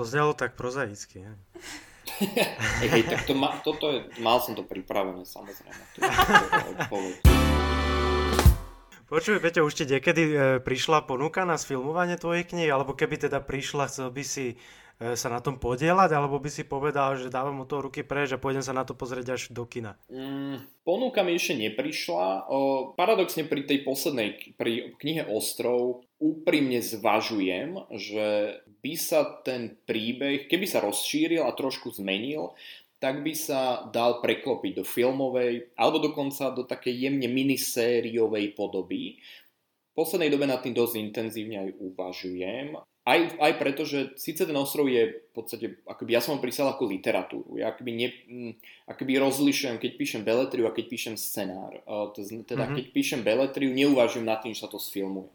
To 0.00 0.08
znelo 0.08 0.32
tak 0.32 0.56
prozaicky. 0.56 1.20
Ne? 1.20 1.36
hej, 2.88 3.04
tak 3.04 3.28
to 3.28 3.36
ma, 3.36 3.60
toto 3.60 3.92
je, 3.92 4.08
mal 4.24 4.40
som 4.40 4.56
to 4.56 4.64
pripravené 4.64 5.28
samozrejme. 5.28 5.76
Počuj, 9.12 9.44
Peťo, 9.44 9.68
už 9.68 9.76
ti 9.76 9.84
niekedy 9.84 10.22
e, 10.24 10.36
prišla 10.64 11.04
ponuka 11.04 11.44
na 11.44 11.60
sfilmovanie 11.60 12.16
tvojej 12.16 12.48
knihy, 12.48 12.72
alebo 12.72 12.96
keby 12.96 13.28
teda 13.28 13.44
prišla, 13.44 13.92
chcel 13.92 14.08
by 14.08 14.24
si 14.24 14.56
E, 15.00 15.16
sa 15.16 15.32
na 15.32 15.40
tom 15.40 15.56
podielať, 15.56 16.12
alebo 16.12 16.36
by 16.36 16.52
si 16.52 16.60
povedal, 16.68 17.16
že 17.16 17.32
dávam 17.32 17.56
mu 17.56 17.64
to 17.64 17.80
ruky 17.80 18.04
preč 18.04 18.36
a 18.36 18.42
pôjdem 18.42 18.60
sa 18.60 18.76
na 18.76 18.84
to 18.84 18.92
pozrieť 18.92 19.32
až 19.32 19.42
do 19.48 19.64
kina? 19.64 19.96
Mm, 20.12 20.60
ponuka 20.84 21.24
mi 21.24 21.40
ešte 21.40 21.56
neprišla. 21.56 22.52
O, 22.52 22.92
paradoxne 22.92 23.48
pri 23.48 23.64
tej 23.64 23.80
poslednej, 23.80 24.60
pri 24.60 24.92
knihe 25.00 25.24
Ostrov, 25.32 26.04
úprimne 26.20 26.84
zvažujem, 26.84 27.80
že 27.96 28.60
by 28.84 28.94
sa 28.94 29.24
ten 29.40 29.74
príbeh, 29.88 30.46
keby 30.46 30.68
sa 30.68 30.84
rozšíril 30.84 31.42
a 31.42 31.56
trošku 31.56 31.90
zmenil, 31.96 32.52
tak 33.00 33.24
by 33.24 33.32
sa 33.32 33.88
dal 33.88 34.20
preklopiť 34.20 34.72
do 34.76 34.84
filmovej 34.84 35.72
alebo 35.80 36.04
dokonca 36.04 36.52
do 36.52 36.68
takej 36.68 37.08
jemne 37.08 37.28
minisériovej 37.32 38.52
podoby. 38.52 39.16
V 39.90 39.92
poslednej 39.96 40.28
dobe 40.28 40.44
nad 40.44 40.60
tým 40.60 40.76
dosť 40.76 41.00
intenzívne 41.00 41.56
aj 41.64 41.70
uvažujem 41.80 42.76
aj, 43.10 43.40
aj 43.40 43.52
preto, 43.56 43.82
že 43.88 44.12
síce 44.20 44.44
ten 44.44 44.56
ostrov 44.60 44.84
je 44.84 45.08
v 45.08 45.30
podstate, 45.32 45.80
akoby 45.88 46.10
ja 46.14 46.20
som 46.20 46.36
ho 46.36 46.42
prísal 46.42 46.68
ako 46.68 46.84
literatúru, 46.84 47.56
ja 47.56 47.72
akoby, 47.72 47.92
ne, 47.96 48.08
akoby 48.84 49.16
rozlišujem, 49.16 49.80
keď 49.80 49.92
píšem 49.96 50.22
beletriu 50.22 50.68
a 50.68 50.74
keď 50.76 50.84
píšem 50.86 51.14
scenár. 51.16 51.80
Teda 52.12 52.68
mm-hmm. 52.68 52.76
keď 52.76 52.84
píšem 52.92 53.20
beletriu, 53.24 53.72
neuvažujem 53.72 54.26
nad 54.28 54.44
tým, 54.44 54.52
že 54.52 54.62
sa 54.62 54.70
to 54.70 54.76
sfilmuje. 54.76 55.32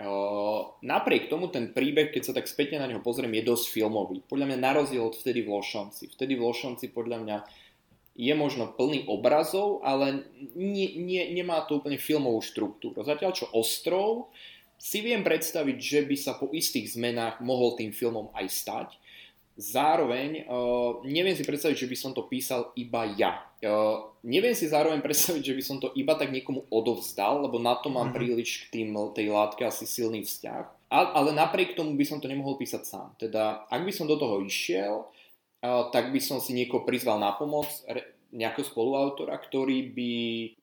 Uh, 0.00 0.80
napriek 0.80 1.28
tomu 1.28 1.52
ten 1.52 1.76
príbeh, 1.76 2.08
keď 2.08 2.22
sa 2.24 2.32
tak 2.32 2.48
spätne 2.48 2.80
na 2.80 2.88
neho 2.88 3.04
pozriem, 3.04 3.36
je 3.36 3.44
dosť 3.44 3.68
filmový. 3.68 4.24
Podľa 4.24 4.48
mňa 4.48 4.58
na 4.58 4.72
rozdiel 4.72 5.04
od 5.04 5.12
vtedy 5.12 5.44
v 5.44 5.52
Lošonci. 5.52 6.08
Vtedy 6.16 6.40
v 6.40 6.44
Lošonci 6.48 6.88
podľa 6.88 7.18
mňa 7.20 7.36
je 8.16 8.32
možno 8.32 8.72
plný 8.72 9.04
obrazov, 9.12 9.84
ale 9.84 10.24
nie, 10.56 10.96
nie, 10.96 11.20
nemá 11.36 11.68
to 11.68 11.84
úplne 11.84 12.00
filmovú 12.00 12.40
štruktúru. 12.40 12.96
Zatiaľ 13.04 13.36
čo 13.36 13.52
Ostrov 13.52 14.32
si 14.80 15.04
viem 15.04 15.20
predstaviť, 15.20 15.76
že 15.76 16.00
by 16.08 16.16
sa 16.16 16.32
po 16.40 16.48
istých 16.48 16.96
zmenách 16.96 17.44
mohol 17.44 17.76
tým 17.76 17.92
filmom 17.92 18.32
aj 18.32 18.46
stať. 18.48 18.88
Zároveň 19.60 20.48
uh, 20.48 21.04
neviem 21.04 21.36
si 21.36 21.44
predstaviť, 21.44 21.76
že 21.76 21.90
by 21.92 21.96
som 22.00 22.16
to 22.16 22.24
písal 22.24 22.72
iba 22.72 23.04
ja. 23.20 23.44
Uh, 23.60 24.16
neviem 24.24 24.56
si 24.56 24.72
zároveň 24.72 25.04
predstaviť, 25.04 25.52
že 25.52 25.56
by 25.56 25.62
som 25.64 25.76
to 25.76 25.92
iba 25.92 26.16
tak 26.16 26.32
niekomu 26.32 26.64
odovzdal, 26.72 27.44
lebo 27.44 27.60
na 27.60 27.76
to 27.76 27.92
mám 27.92 28.08
mm-hmm. 28.08 28.16
príliš 28.16 28.50
k 28.64 28.80
tým, 28.80 28.96
tej 29.12 29.28
látke 29.28 29.68
asi 29.68 29.84
silný 29.84 30.24
vzťah. 30.24 30.88
A, 30.88 30.98
ale 31.12 31.36
napriek 31.36 31.76
tomu 31.76 31.92
by 31.92 32.04
som 32.08 32.24
to 32.24 32.26
nemohol 32.26 32.56
písať 32.56 32.82
sám. 32.88 33.08
Teda, 33.20 33.68
ak 33.68 33.84
by 33.84 33.92
som 33.92 34.08
do 34.08 34.16
toho 34.16 34.40
išiel, 34.40 35.04
uh, 35.04 35.92
tak 35.92 36.08
by 36.08 36.20
som 36.24 36.40
si 36.40 36.56
niekoho 36.56 36.88
prizval 36.88 37.20
na 37.20 37.36
pomoc, 37.36 37.68
re, 37.84 38.16
nejakého 38.30 38.62
spoluautora, 38.62 39.34
ktorý 39.36 39.90
by, 39.90 40.14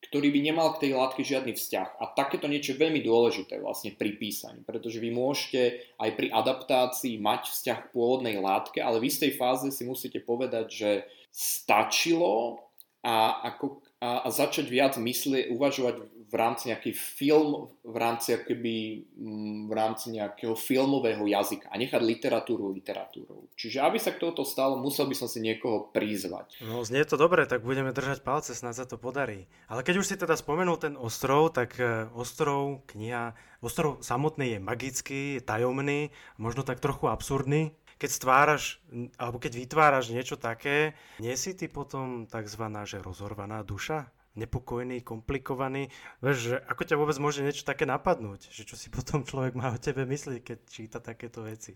ktorý 0.07 0.27
by 0.31 0.39
nemal 0.39 0.73
k 0.75 0.88
tej 0.88 0.91
látke 0.95 1.21
žiadny 1.21 1.51
vzťah. 1.51 1.99
A 1.99 2.03
takéto 2.15 2.47
niečo 2.47 2.73
je 2.73 2.81
veľmi 2.81 3.03
dôležité 3.03 3.60
vlastne 3.60 3.91
pri 3.91 4.15
písaní, 4.15 4.63
pretože 4.63 5.03
vy 5.03 5.12
môžete 5.12 5.83
aj 5.99 6.10
pri 6.15 6.27
adaptácii 6.31 7.19
mať 7.19 7.51
vzťah 7.51 7.77
k 7.86 7.91
pôvodnej 7.91 8.39
látke, 8.39 8.79
ale 8.79 9.03
v 9.03 9.12
istej 9.12 9.36
fáze 9.36 9.67
si 9.75 9.83
musíte 9.83 10.23
povedať, 10.23 10.65
že 10.71 10.91
stačilo 11.29 12.66
a, 13.08 13.39
ako, 13.48 13.80
a, 14.04 14.28
a 14.28 14.28
začať 14.28 14.67
viac 14.67 15.00
myslie, 15.00 15.48
uvažovať 15.48 16.04
v 16.28 16.36
rámci 16.36 16.67
nejaký 16.67 16.91
film, 16.91 17.72
v 17.88 17.96
rámci, 17.96 18.36
akoby, 18.36 19.08
mm, 19.15 19.72
v 19.72 19.74
rámci 19.74 20.12
nejakého 20.12 20.60
filmového 20.60 21.24
jazyka 21.24 21.72
a 21.72 21.80
nechať 21.80 22.04
literatúru 22.04 22.67
literatúrou. 22.76 23.48
Čiže 23.56 23.80
aby 23.80 23.96
sa 23.96 24.12
k 24.12 24.20
tohoto 24.20 24.43
stalo, 24.43 24.76
musel 24.76 25.08
by 25.08 25.15
som 25.15 25.32
si 25.32 25.39
niekoho 25.39 25.88
prizvať. 25.96 26.60
No 26.60 26.84
znie 26.84 27.08
to 27.08 27.15
dobre, 27.15 27.48
tak 27.48 27.63
budeme 27.63 27.96
držať 27.96 28.28
palce, 28.28 28.52
snad 28.52 28.76
sa 28.76 28.84
to 28.84 29.00
podarí. 29.00 29.48
Ale 29.72 29.88
keď 29.88 30.04
už 30.04 30.08
si 30.12 30.15
teda 30.20 30.36
spomenul 30.36 30.76
ten 30.76 31.00
ostrov, 31.00 31.56
tak 31.56 31.80
e, 31.80 32.12
ostrov, 32.12 32.84
kniha, 32.91 33.32
ostrov 33.63 34.04
samotný 34.04 34.60
je 34.60 34.60
magický, 34.60 35.22
je 35.39 35.41
tajomný, 35.48 36.12
možno 36.36 36.67
tak 36.67 36.84
trochu 36.84 37.08
absurdný 37.08 37.72
keď 37.97 38.10
stváraš, 38.13 38.81
alebo 39.17 39.41
keď 39.41 39.57
vytváraš 39.57 40.13
niečo 40.13 40.38
také, 40.38 40.93
nie 41.17 41.33
si 41.33 41.57
ty 41.57 41.65
potom 41.65 42.29
tzv. 42.29 42.63
že 42.86 43.01
rozhorvaná 43.01 43.65
duša? 43.65 44.10
nepokojný, 44.38 45.01
komplikovaný. 45.01 45.89
Vieš, 46.21 46.38
že 46.38 46.55
ako 46.69 46.81
ťa 46.86 46.99
vôbec 47.01 47.17
môže 47.17 47.41
niečo 47.41 47.65
také 47.65 47.89
napadnúť? 47.89 48.53
Že 48.53 48.63
čo 48.69 48.75
si 48.77 48.88
potom 48.95 49.25
človek 49.25 49.57
má 49.57 49.73
o 49.73 49.81
tebe 49.81 50.05
myslieť, 50.05 50.39
keď 50.45 50.57
číta 50.69 51.01
takéto 51.01 51.41
veci? 51.41 51.73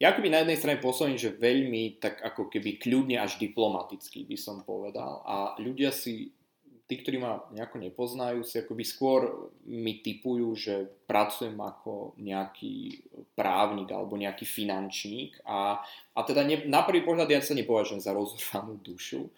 Ja 0.00 0.10
akoby 0.10 0.34
na 0.34 0.42
jednej 0.42 0.58
strane 0.58 0.82
pôsobím, 0.82 1.14
že 1.14 1.36
veľmi 1.36 2.02
tak 2.02 2.18
ako 2.18 2.50
keby 2.50 2.82
kľudne 2.82 3.22
až 3.22 3.38
diplomaticky 3.38 4.26
by 4.26 4.34
som 4.34 4.66
povedal. 4.66 5.22
A 5.22 5.54
ľudia 5.62 5.94
si, 5.94 6.34
tí, 6.92 7.00
ktorí 7.00 7.16
ma 7.16 7.40
nejako 7.56 7.80
nepoznajú, 7.80 8.44
si 8.44 8.60
akoby 8.60 8.84
skôr 8.84 9.48
mi 9.64 10.04
typujú, 10.04 10.52
že 10.52 10.92
pracujem 11.08 11.56
ako 11.56 12.12
nejaký 12.20 13.00
právnik 13.32 13.88
alebo 13.88 14.20
nejaký 14.20 14.44
finančník. 14.44 15.40
A, 15.48 15.80
a 16.12 16.20
teda 16.28 16.44
ne, 16.44 16.68
na 16.68 16.84
prvý 16.84 17.00
pohľad 17.00 17.32
ja 17.32 17.40
sa 17.40 17.56
nepovažujem 17.56 18.04
za 18.04 18.12
rozhranú 18.12 18.76
dušu. 18.84 19.32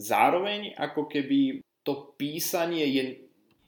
Zároveň 0.00 0.72
ako 0.80 1.04
keby 1.04 1.60
to 1.84 2.16
písanie 2.16 2.88
je, 2.88 3.02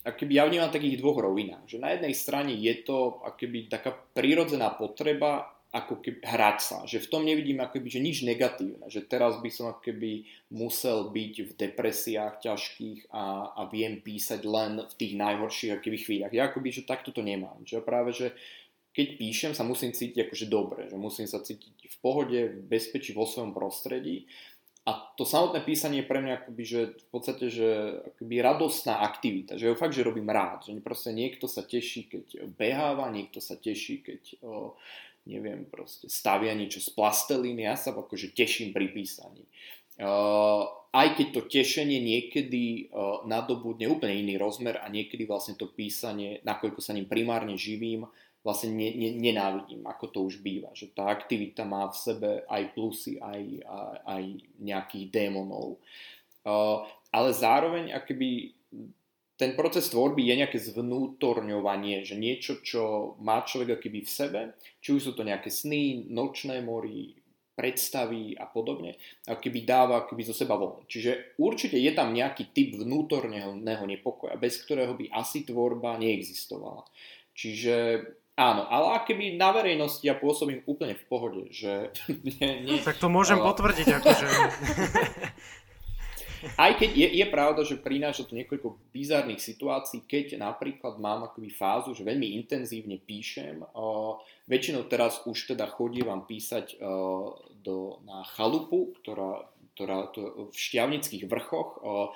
akoby 0.01 0.33
ja 0.40 0.49
vnímam 0.49 0.72
takých 0.72 1.05
dvoch 1.05 1.20
rovinách. 1.20 1.68
Že 1.68 1.79
na 1.85 1.92
jednej 1.92 2.14
strane 2.16 2.53
je 2.57 2.75
to 2.81 3.20
akoby 3.20 3.68
taká 3.68 3.92
prírodzená 4.16 4.72
potreba 4.72 5.56
ako 5.77 6.01
keby 6.01 6.25
hrať 6.25 6.59
sa. 6.65 6.79
Že 6.89 7.05
v 7.05 7.11
tom 7.12 7.23
nevidím 7.29 7.61
akoby, 7.61 7.89
že 7.93 8.01
nič 8.01 8.25
negatívne. 8.25 8.89
Že 8.89 9.05
teraz 9.05 9.37
by 9.45 9.51
som 9.53 9.69
akoby 9.69 10.25
musel 10.49 11.12
byť 11.12 11.35
v 11.45 11.53
depresiách 11.53 12.41
ťažkých 12.41 13.12
a, 13.12 13.53
a 13.53 13.61
viem 13.69 14.01
písať 14.01 14.41
len 14.49 14.81
v 14.81 14.95
tých 14.97 15.12
najhorších 15.21 15.77
akoby 15.77 15.99
chvíľach. 16.01 16.33
Ja 16.33 16.49
akoby, 16.49 16.73
že 16.73 16.89
takto 16.89 17.12
to 17.12 17.21
nemám. 17.21 17.61
Že 17.69 17.85
práve, 17.85 18.17
že 18.17 18.33
keď 18.97 19.21
píšem, 19.21 19.53
sa 19.53 19.69
musím 19.69 19.93
cítiť 19.93 20.25
akože 20.25 20.47
dobre. 20.49 20.89
Že 20.89 20.97
musím 20.97 21.29
sa 21.29 21.45
cítiť 21.45 21.93
v 21.93 21.97
pohode, 22.01 22.41
v 22.57 22.65
bezpečí, 22.65 23.12
vo 23.12 23.29
svojom 23.29 23.53
prostredí 23.53 24.25
a 24.87 24.95
to 25.19 25.27
samotné 25.27 25.67
písanie 25.67 26.07
je 26.07 26.07
pre 26.07 26.23
mňa 26.23 26.47
akoby, 26.47 26.62
že 26.62 26.81
v 26.95 27.07
podstate, 27.11 27.51
že 27.51 27.67
akoby 28.15 28.39
radostná 28.39 29.03
aktivita, 29.03 29.59
že 29.59 29.67
ho 29.67 29.75
fakt, 29.75 29.99
že 29.99 30.07
robím 30.07 30.31
rád, 30.31 30.62
že 30.62 30.79
proste 30.79 31.11
niekto 31.11 31.51
sa 31.51 31.67
teší, 31.67 32.07
keď 32.07 32.47
beháva, 32.55 33.11
niekto 33.11 33.43
sa 33.43 33.59
teší, 33.59 34.07
keď 34.07 34.23
o, 34.47 34.79
neviem, 35.27 35.67
proste 35.67 36.07
stavia 36.07 36.55
niečo 36.55 36.79
z 36.79 36.89
plastelíny, 36.95 37.67
ja 37.67 37.75
sa 37.75 37.91
akože 37.91 38.33
teším 38.33 38.71
pri 38.71 38.95
písaní. 38.95 39.43
Uh, 39.97 40.69
aj 40.93 41.17
keď 41.17 41.27
to 41.33 41.41
tešenie 41.49 41.99
niekedy 42.01 42.89
uh, 42.93 43.25
nadobudne 43.25 43.89
úplne 43.89 44.17
iný 44.17 44.37
rozmer 44.37 44.81
a 44.81 44.87
niekedy 44.93 45.25
vlastne 45.25 45.57
to 45.57 45.73
písanie, 45.73 46.41
nakoľko 46.45 46.81
sa 46.85 46.93
ním 46.93 47.09
primárne 47.09 47.57
živím, 47.57 48.05
vlastne 48.47 48.77
ne, 48.77 48.93
ne, 48.95 49.11
nenávidím, 49.17 49.83
ako 49.89 50.05
to 50.12 50.19
už 50.23 50.41
býva. 50.45 50.71
Že 50.77 50.95
tá 50.95 51.11
aktivita 51.11 51.67
má 51.67 51.89
v 51.91 51.97
sebe 51.97 52.31
aj 52.47 52.62
plusy, 52.77 53.19
aj, 53.19 53.43
aj, 53.67 53.97
aj 54.05 54.23
nejakých 54.62 55.05
démonov. 55.11 55.81
Uh, 56.47 56.87
ale 57.11 57.33
zároveň 57.33 57.97
akoby 57.97 58.56
ten 59.37 59.53
proces 59.53 59.92
tvorby 59.92 60.25
je 60.25 60.35
nejaké 60.40 60.59
zvnútorňovanie, 60.61 62.09
že 62.09 62.16
niečo, 62.16 62.64
čo 62.64 63.14
má 63.20 63.44
človek 63.44 63.77
akoby 63.77 64.01
v 64.01 64.11
sebe, 64.11 64.40
či 64.81 64.96
už 64.96 65.01
sú 65.01 65.12
to 65.12 65.29
nejaké 65.29 65.53
sny, 65.53 66.09
nočné 66.09 66.64
mory, 66.64 67.12
predstavy 67.57 68.37
a 68.37 68.44
podobne, 68.44 69.01
keby 69.25 69.64
dáva 69.64 70.05
keby 70.05 70.29
zo 70.29 70.37
seba 70.37 70.61
von. 70.61 70.85
Čiže 70.85 71.40
určite 71.40 71.81
je 71.81 71.88
tam 71.96 72.12
nejaký 72.12 72.53
typ 72.53 72.77
vnútorného 72.77 73.57
nepokoja, 73.64 74.37
bez 74.37 74.61
ktorého 74.61 74.92
by 74.92 75.09
asi 75.12 75.49
tvorba 75.49 75.96
neexistovala. 75.96 76.85
Čiže 77.33 78.05
Áno, 78.37 78.68
ale 78.68 79.01
keby 79.09 79.40
na 79.40 79.49
verejnosti 79.49 80.05
ja 80.05 80.12
pôsobím 80.12 80.61
úplne 80.68 80.92
v 80.92 81.05
pohode, 81.09 81.42
že... 81.57 81.88
nie, 82.37 82.68
nie, 82.68 82.85
tak 82.85 83.01
to 83.01 83.09
môžem 83.09 83.40
ale... 83.40 83.49
potvrdiť, 83.49 83.87
akože... 83.96 84.27
Aj 86.54 86.72
keď 86.78 86.90
je, 86.94 87.09
je 87.18 87.26
pravda, 87.26 87.66
že 87.66 87.82
prináša 87.82 88.22
to 88.22 88.38
niekoľko 88.38 88.78
bizarných 88.94 89.42
situácií, 89.42 90.06
keď 90.06 90.38
napríklad 90.38 91.02
mám 91.02 91.26
akoby 91.26 91.50
fázu, 91.50 91.90
že 91.92 92.06
veľmi 92.06 92.38
intenzívne 92.38 93.02
píšem. 93.02 93.66
Uh, 93.74 94.22
väčšinou 94.46 94.87
teraz 94.87 95.18
už 95.26 95.56
teda 95.56 95.66
chodívam 95.66 96.22
písať 96.22 96.78
uh, 96.78 97.35
do, 97.66 97.98
na 98.06 98.22
chalupu, 98.38 98.94
ktorá, 99.02 99.50
ktorá 99.74 100.14
to, 100.14 100.50
v 100.50 100.56
šťavnických 100.56 101.26
vrchoch. 101.26 101.70
Uh, 101.82 102.09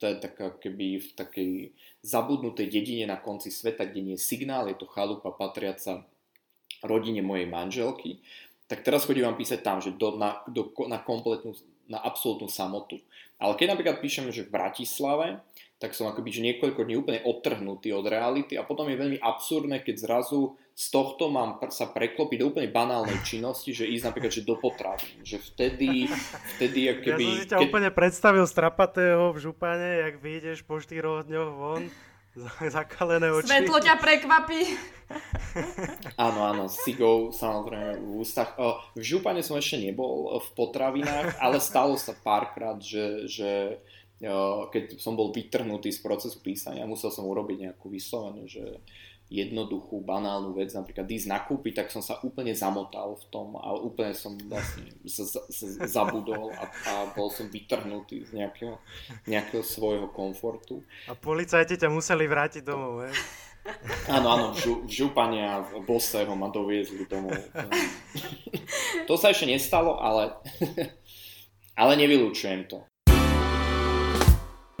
to 0.00 0.08
je 0.08 0.16
taká 0.16 0.56
keby 0.56 1.00
v 1.00 1.08
takej 1.12 1.52
zabudnutej 2.00 2.72
dedine 2.72 3.04
na 3.04 3.20
konci 3.20 3.52
sveta, 3.52 3.84
kde 3.84 4.00
nie 4.00 4.16
je 4.16 4.24
signál, 4.24 4.68
je 4.68 4.80
to 4.80 4.88
chalupa 4.88 5.28
patriaca 5.28 6.08
rodine 6.80 7.20
mojej 7.20 7.44
manželky, 7.44 8.24
tak 8.64 8.80
teraz 8.86 9.04
chodím 9.04 9.28
vám 9.28 9.36
písať 9.36 9.60
tam, 9.60 9.82
že 9.84 9.92
do, 9.92 10.16
na, 10.16 10.40
do, 10.48 10.72
na 10.88 11.02
kompletnú, 11.02 11.52
na 11.90 11.98
absolútnu 11.98 12.46
samotu. 12.46 13.02
Ale 13.40 13.56
keď 13.56 13.74
napríklad 13.74 14.04
píšem, 14.04 14.28
že 14.28 14.44
v 14.44 14.52
Bratislave, 14.52 15.40
tak 15.80 15.96
som 15.96 16.12
akoby 16.12 16.28
že 16.28 16.44
niekoľko 16.44 16.84
dní 16.84 17.00
úplne 17.00 17.20
odtrhnutý 17.24 17.96
od 17.96 18.04
reality 18.04 18.60
a 18.60 18.68
potom 18.68 18.84
je 18.92 19.00
veľmi 19.00 19.16
absurdné, 19.16 19.80
keď 19.80 19.96
zrazu 19.96 20.60
z 20.76 20.86
tohto 20.92 21.32
mám 21.32 21.56
sa 21.72 21.88
preklopiť 21.88 22.36
do 22.36 22.52
úplne 22.52 22.68
banálnej 22.68 23.16
činnosti, 23.24 23.72
že 23.72 23.88
ísť 23.88 24.04
napríklad 24.12 24.32
že 24.32 24.44
do 24.44 24.60
potravy. 24.60 25.08
Že 25.24 25.36
vtedy, 25.52 26.08
vtedy 26.56 26.80
akoby... 26.92 27.08
Ja 27.08 27.16
som 27.16 27.40
si 27.40 27.48
ťa 27.48 27.58
keď... 27.60 27.68
úplne 27.68 27.90
predstavil 27.92 28.44
strapatého 28.44 29.32
v 29.32 29.38
župane, 29.40 30.04
jak 30.04 30.20
vyjdeš 30.20 30.64
po 30.68 30.76
štyroch 30.76 31.24
dňoch 31.24 31.50
von, 31.56 31.88
zakalené 32.70 33.28
oči. 33.34 33.50
Svetlo 33.50 33.78
ťa 33.82 33.94
prekvapí. 33.98 34.60
áno, 36.26 36.40
áno, 36.46 36.64
sigou 36.70 37.34
samozrejme 37.34 37.98
v 37.98 38.10
ústach. 38.22 38.54
V 38.94 39.02
župane 39.02 39.42
som 39.42 39.58
ešte 39.58 39.82
nebol 39.82 40.38
v 40.38 40.48
potravinách, 40.54 41.42
ale 41.42 41.58
stalo 41.58 41.98
sa 41.98 42.14
párkrát, 42.14 42.78
že, 42.78 43.26
že 43.26 43.50
keď 44.70 45.00
som 45.00 45.16
bol 45.16 45.34
vytrhnutý 45.34 45.90
z 45.90 46.00
procesu 46.04 46.38
písania, 46.38 46.86
musel 46.86 47.10
som 47.10 47.26
urobiť 47.26 47.66
nejakú 47.66 47.90
vyslovenú, 47.90 48.46
že 48.46 48.78
jednoduchú, 49.30 50.02
banálnu 50.02 50.50
vec, 50.58 50.74
napríklad 50.74 51.06
ísť 51.06 51.30
nakúpiť, 51.30 51.72
tak 51.80 51.88
som 51.94 52.02
sa 52.02 52.18
úplne 52.26 52.50
zamotal 52.50 53.14
v 53.14 53.24
tom 53.30 53.54
a 53.54 53.70
úplne 53.78 54.10
som 54.10 54.34
vlastne 54.50 54.90
z, 55.06 55.38
z, 55.46 55.86
zabudol 55.86 56.50
a, 56.50 56.66
a 56.66 56.92
bol 57.14 57.30
som 57.30 57.46
vytrhnutý 57.46 58.26
z 58.26 58.34
nejakého, 58.34 58.74
nejakého 59.30 59.62
svojho 59.62 60.10
komfortu. 60.10 60.82
A 61.06 61.14
policajti 61.14 61.78
ťa 61.78 61.94
museli 61.94 62.26
vrátiť 62.26 62.66
domov, 62.66 63.06
he? 63.06 63.10
Áno, 64.10 64.26
áno, 64.34 64.44
v, 64.50 64.58
žu, 64.58 64.74
v 64.82 64.90
župane 64.90 65.46
a 65.46 65.62
v 65.62 65.78
Boseho 65.86 66.34
ma 66.34 66.50
doviezli 66.50 67.06
domov. 67.06 67.38
To 69.06 69.14
sa 69.14 69.30
ešte 69.30 69.46
nestalo, 69.46 70.00
ale, 70.02 70.34
ale 71.78 71.92
nevylučujem 71.94 72.66
to. 72.66 72.89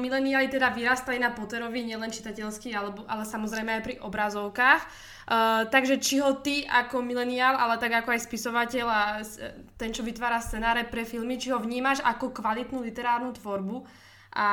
Mileniali 0.00 0.48
teda 0.48 0.72
vyrastali 0.72 1.20
na 1.20 1.30
Potterovi 1.30 1.84
nielen 1.84 2.08
čitateľsky, 2.08 2.72
ale, 2.72 2.96
ale 3.04 3.22
samozrejme 3.28 3.70
aj 3.78 3.82
pri 3.84 3.94
obrazovkách. 4.00 4.82
Uh, 5.30 5.68
takže 5.70 6.02
či 6.02 6.18
ho 6.18 6.40
ty 6.42 6.66
ako 6.66 7.04
mileniál, 7.06 7.54
ale 7.54 7.78
tak 7.78 8.02
ako 8.02 8.16
aj 8.16 8.24
spisovateľ 8.26 8.86
a 8.88 9.02
ten, 9.78 9.94
čo 9.94 10.02
vytvára 10.02 10.42
scenáre 10.42 10.88
pre 10.88 11.06
filmy, 11.06 11.38
či 11.38 11.54
ho 11.54 11.62
vnímaš 11.62 12.02
ako 12.02 12.34
kvalitnú 12.34 12.82
literárnu 12.82 13.30
tvorbu 13.38 14.09
a, 14.30 14.50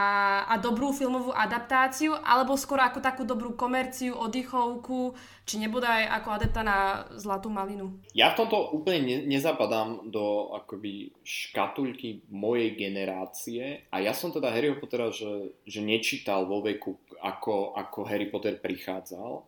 a 0.50 0.58
dobrú 0.58 0.90
filmovú 0.90 1.30
adaptáciu, 1.30 2.18
alebo 2.26 2.58
skôr 2.58 2.82
ako 2.82 2.98
takú 2.98 3.22
dobrú 3.30 3.54
komerciu, 3.54 4.18
oddychovku, 4.18 5.14
či 5.46 5.62
nebude 5.62 5.86
aj 5.86 6.18
ako 6.22 6.28
adapta 6.34 6.62
na 6.66 6.78
Zlatú 7.14 7.54
malinu? 7.54 7.94
Ja 8.18 8.34
v 8.34 8.42
tomto 8.42 8.74
úplne 8.74 9.06
ne, 9.06 9.18
nezapadám 9.30 10.10
do 10.10 10.50
akoby 10.58 11.14
škatulky 11.22 12.26
mojej 12.34 12.74
generácie 12.74 13.86
a 13.94 14.02
ja 14.02 14.18
som 14.18 14.34
teda 14.34 14.50
Harryho 14.50 14.82
Pottera, 14.82 15.14
že, 15.14 15.54
že 15.70 15.86
nečítal 15.86 16.50
vo 16.50 16.66
veku, 16.66 16.98
ako, 17.22 17.78
ako 17.78 18.00
Harry 18.10 18.34
Potter 18.34 18.58
prichádzal. 18.58 19.46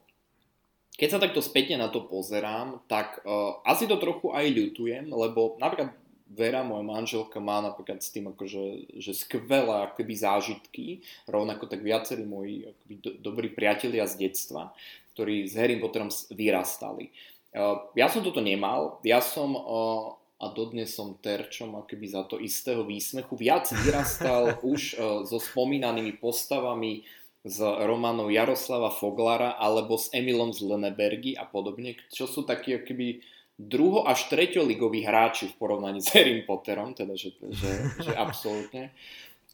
Keď 1.00 1.10
sa 1.10 1.24
takto 1.24 1.40
spätne 1.40 1.80
na 1.80 1.88
to 1.88 2.06
pozerám, 2.06 2.84
tak 2.86 3.24
uh, 3.24 3.64
asi 3.64 3.88
to 3.88 3.96
trochu 3.98 4.36
aj 4.36 4.52
ľutujem, 4.52 5.08
lebo 5.08 5.56
napríklad 5.58 5.96
Vera, 6.30 6.62
moja 6.62 6.86
manželka, 6.86 7.42
má 7.42 7.58
napríklad 7.60 8.06
s 8.06 8.14
tým 8.14 8.30
akože, 8.30 8.94
že 9.02 9.18
skvelé 9.18 9.90
akoby 9.90 10.14
zážitky, 10.14 10.86
rovnako 11.26 11.66
tak 11.66 11.82
viacerí 11.82 12.22
moji 12.22 12.70
akoby 12.70 12.94
do, 13.02 13.12
dobrí 13.18 13.48
priatelia 13.50 14.06
z 14.06 14.30
detstva, 14.30 14.70
ktorí 15.18 15.50
s 15.50 15.58
Harry 15.58 15.82
Potterom 15.82 16.14
vyrastali. 16.30 17.10
Uh, 17.50 17.82
ja 17.98 18.06
som 18.14 18.22
toto 18.22 18.46
nemal, 18.46 19.02
ja 19.02 19.26
som 19.26 19.58
uh, 19.58 20.14
a 20.40 20.46
dodnes 20.56 20.96
som 20.96 21.20
terčom 21.20 21.76
akoby 21.76 22.08
za 22.08 22.24
to 22.24 22.40
istého 22.40 22.88
výsmechu. 22.88 23.36
Viac 23.36 23.68
vyrastal 23.84 24.56
už 24.74 24.96
uh, 24.96 25.28
so 25.28 25.36
spomínanými 25.42 26.16
postavami 26.16 27.04
z 27.44 27.60
románov 27.88 28.32
Jaroslava 28.32 28.92
Foglara 28.92 29.56
alebo 29.56 29.96
s 29.96 30.12
Emilom 30.12 30.52
z 30.52 30.64
Lenebergy 30.64 31.36
a 31.40 31.48
podobne, 31.48 31.96
čo 32.12 32.28
sú 32.28 32.44
takí 32.44 32.76
akoby 32.76 33.24
druho 33.60 34.08
až 34.08 34.32
treťoligoví 34.32 35.04
hráči 35.04 35.52
v 35.52 35.58
porovnaní 35.60 36.00
s 36.00 36.08
Harry 36.16 36.40
Potterom, 36.48 36.96
teda 36.96 37.20
že, 37.20 37.36
že, 37.52 37.72
že 38.00 38.12
absolútne. 38.16 38.96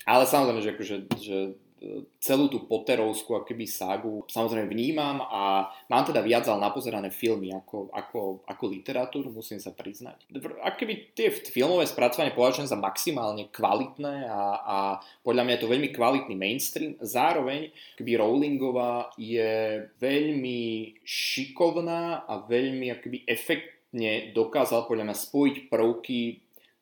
Ale 0.05 0.29
samozrejme, 0.29 0.61
že, 0.61 0.71
akože, 0.77 0.95
že 1.17 1.37
e, 1.81 2.05
celú 2.21 2.45
tú 2.45 2.69
Potterovskú 2.69 3.41
akoby 3.41 3.65
ságu 3.65 4.21
samozrejme 4.29 4.69
vnímam 4.69 5.17
a 5.25 5.73
mám 5.89 6.05
teda 6.05 6.21
viac 6.21 6.45
ale 6.45 6.61
napozerané 6.61 7.09
filmy 7.09 7.49
ako, 7.57 7.89
ako, 7.89 8.45
ako 8.45 8.63
literatúru, 8.69 9.33
musím 9.33 9.57
sa 9.57 9.73
priznať. 9.73 10.29
Akoby 10.61 11.17
tie 11.17 11.33
filmové 11.33 11.89
spracovanie 11.89 12.37
považujem 12.37 12.69
za 12.69 12.77
maximálne 12.77 13.49
kvalitné 13.49 14.29
a, 14.29 14.41
a 14.61 14.77
podľa 15.25 15.41
mňa 15.41 15.53
je 15.57 15.61
to 15.65 15.73
veľmi 15.73 15.89
kvalitný 15.89 16.37
mainstream. 16.37 16.93
Zároveň 17.01 17.73
akoby 17.97 18.13
Rowlingová 18.13 19.09
je 19.17 19.89
veľmi 19.97 21.01
šikovná 21.01 22.29
a 22.29 22.45
veľmi 22.45 22.93
akoby 22.93 23.25
efekt, 23.25 23.74
dokázal 24.35 24.85
podľa 24.85 25.11
mňa 25.11 25.17
spojiť 25.17 25.55
prvky, 25.71 26.21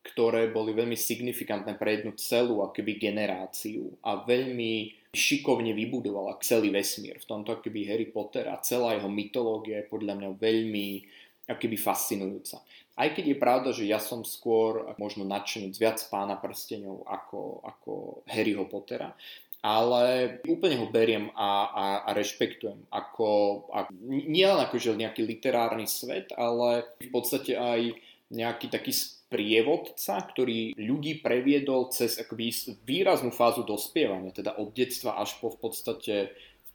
ktoré 0.04 0.52
boli 0.52 0.76
veľmi 0.76 1.00
signifikantné 1.00 1.80
pre 1.80 2.00
jednu 2.00 2.12
celú 2.20 2.60
akoby 2.60 3.00
generáciu 3.00 3.96
a 4.04 4.20
veľmi 4.20 5.00
šikovne 5.16 5.72
vybudovala 5.72 6.42
celý 6.44 6.74
vesmír. 6.74 7.22
V 7.22 7.30
tomto 7.30 7.56
akoby 7.56 7.88
Harry 7.88 8.10
Potter 8.10 8.50
a 8.50 8.60
celá 8.60 8.98
jeho 8.98 9.08
mytológia 9.08 9.80
je 9.80 9.92
podľa 9.94 10.20
mňa 10.20 10.30
veľmi 10.36 10.88
akoby 11.48 11.78
fascinujúca. 11.80 12.60
Aj 12.94 13.10
keď 13.10 13.34
je 13.34 13.42
pravda, 13.42 13.70
že 13.74 13.90
ja 13.90 13.98
som 13.98 14.22
skôr 14.22 14.86
možno 15.02 15.26
nadšenec 15.26 15.74
viac 15.82 15.98
pána 16.14 16.38
prstenov 16.38 17.02
ako, 17.10 17.66
ako 17.66 17.92
Harryho 18.30 18.70
Pottera, 18.70 19.18
ale 19.64 20.38
úplne 20.44 20.76
ho 20.84 20.92
beriem 20.92 21.32
a, 21.40 21.72
a, 21.72 21.86
a 22.04 22.10
rešpektujem. 22.12 22.84
Ako, 22.92 23.30
ako, 23.72 23.90
nie 24.12 24.44
len 24.44 24.60
ako 24.60 24.76
že 24.76 25.00
nejaký 25.00 25.24
literárny 25.24 25.88
svet, 25.88 26.36
ale 26.36 26.84
v 27.00 27.10
podstate 27.10 27.56
aj 27.56 27.96
nejaký 28.28 28.68
taký 28.68 28.92
sprievodca, 28.92 30.20
ktorý 30.20 30.76
ľudí 30.76 31.24
previedol 31.24 31.90
cez 31.96 32.20
akoby 32.20 32.52
výraznú 32.84 33.32
fázu 33.32 33.64
dospievania, 33.64 34.36
teda 34.36 34.60
od 34.60 34.76
detstva 34.76 35.16
až 35.18 35.40
po 35.40 35.50
v 35.56 35.58
podstate 35.64 36.16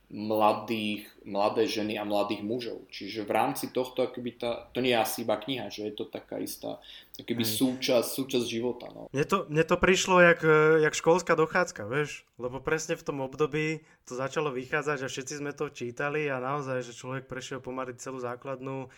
mladých, 0.08 1.04
mladé 1.28 1.68
ženy 1.68 2.00
a 2.00 2.04
mladých 2.08 2.40
mužov. 2.40 2.88
Čiže 2.88 3.28
v 3.28 3.32
rámci 3.36 3.68
tohto 3.68 4.00
akoby 4.08 4.40
tá, 4.40 4.72
to 4.72 4.80
nie 4.80 4.96
je 4.96 5.04
asi 5.04 5.20
iba 5.20 5.36
kniha, 5.36 5.68
že 5.68 5.84
je 5.84 5.94
to 6.00 6.08
taká 6.08 6.40
istá 6.40 6.80
akoby 7.20 7.44
súčasť, 7.44 8.08
súčasť 8.16 8.46
života. 8.48 8.88
No. 8.88 9.12
Mne, 9.12 9.26
to, 9.28 9.44
mne 9.52 9.64
to 9.68 9.76
prišlo 9.76 10.22
jak, 10.24 10.40
e, 10.40 10.86
jak 10.86 10.96
školská 10.96 11.36
dochádzka, 11.36 11.84
vieš? 11.90 12.24
Lebo 12.40 12.62
presne 12.62 12.96
v 12.96 13.04
tom 13.04 13.20
období 13.20 13.84
to 14.08 14.16
začalo 14.16 14.48
vychádzať 14.48 15.04
a 15.04 15.12
všetci 15.12 15.34
sme 15.44 15.52
to 15.52 15.68
čítali 15.68 16.30
a 16.30 16.40
naozaj, 16.40 16.86
že 16.86 16.96
človek 16.96 17.28
prešiel 17.28 17.60
pomaly 17.60 17.98
celú 18.00 18.16
základnú 18.22 18.86
e, 18.86 18.88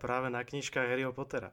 práve 0.00 0.32
na 0.32 0.40
knižkách 0.40 0.88
Harryho 0.88 1.12
Pottera. 1.12 1.52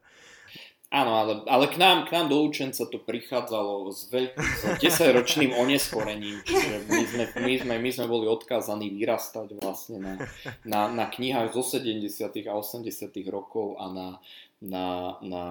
Áno, 0.93 1.17
ale, 1.17 1.34
ale 1.49 1.65
k, 1.73 1.82
nám, 1.82 2.06
k 2.06 2.13
nám 2.13 2.29
do 2.29 2.38
učenca 2.45 2.86
to 2.86 3.01
prichádzalo 3.01 3.89
s, 3.89 4.13
veľkým, 4.13 4.45
s 4.45 4.62
10-ročným 4.77 5.58
oneskorením, 5.58 6.45
čiže 6.45 6.86
my 6.86 7.03
sme, 7.10 7.23
my, 7.34 7.53
sme, 7.58 7.75
my 7.82 7.89
sme 7.89 8.06
boli 8.06 8.29
odkázaní 8.29 8.93
vyrastať 8.93 9.58
vlastne 9.58 9.97
na, 9.97 10.13
na, 10.62 10.82
na 10.93 11.06
knihách 11.10 11.49
zo 11.49 11.65
70. 11.65 12.06
a 12.45 12.53
80. 12.53 13.10
rokov 13.25 13.82
a 13.82 13.89
na, 13.89 14.08
na, 14.62 15.17
na 15.25 15.43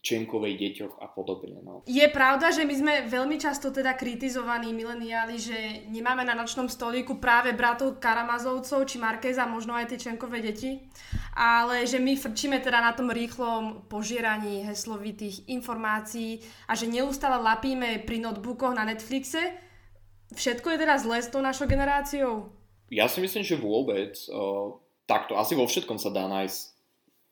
Čenkovej 0.00 0.56
deťoch 0.56 0.96
a 0.96 1.12
podobne. 1.12 1.60
No. 1.60 1.84
Je 1.84 2.08
pravda, 2.08 2.48
že 2.48 2.64
my 2.64 2.72
sme 2.72 2.94
veľmi 3.04 3.36
často 3.36 3.68
teda 3.68 3.92
kritizovaní 4.00 4.72
mileniáli, 4.72 5.36
že 5.36 5.58
nemáme 5.92 6.24
na 6.24 6.32
nočnom 6.32 6.72
stolíku 6.72 7.20
práve 7.20 7.52
bratov 7.52 8.00
Karamazovcov 8.00 8.88
či 8.88 8.96
Markéza, 8.96 9.44
možno 9.44 9.76
aj 9.76 9.92
tie 9.92 10.08
Čenkové 10.08 10.40
deti, 10.40 10.80
ale 11.36 11.86
že 11.86 12.02
my 12.02 12.16
frčíme 12.16 12.58
teda 12.60 12.80
na 12.80 12.92
tom 12.92 13.10
rýchlom 13.10 13.86
požieraní 13.86 14.66
heslovitých 14.66 15.48
informácií 15.48 16.42
a 16.66 16.74
že 16.74 16.90
neustále 16.90 17.38
lapíme 17.38 18.02
pri 18.02 18.18
notebookoch 18.22 18.74
na 18.74 18.86
Netflixe. 18.86 19.40
Všetko 20.30 20.74
je 20.74 20.78
teda 20.78 20.94
zlé 20.98 21.18
s 21.22 21.32
tou 21.32 21.42
našou 21.42 21.66
generáciou? 21.66 22.50
Ja 22.90 23.06
si 23.06 23.22
myslím, 23.22 23.42
že 23.42 23.58
vôbec. 23.58 24.14
Uh, 24.30 24.78
takto, 25.06 25.38
asi 25.38 25.58
vo 25.58 25.66
všetkom 25.66 25.98
sa 25.98 26.10
dá 26.10 26.26
nájsť 26.26 26.78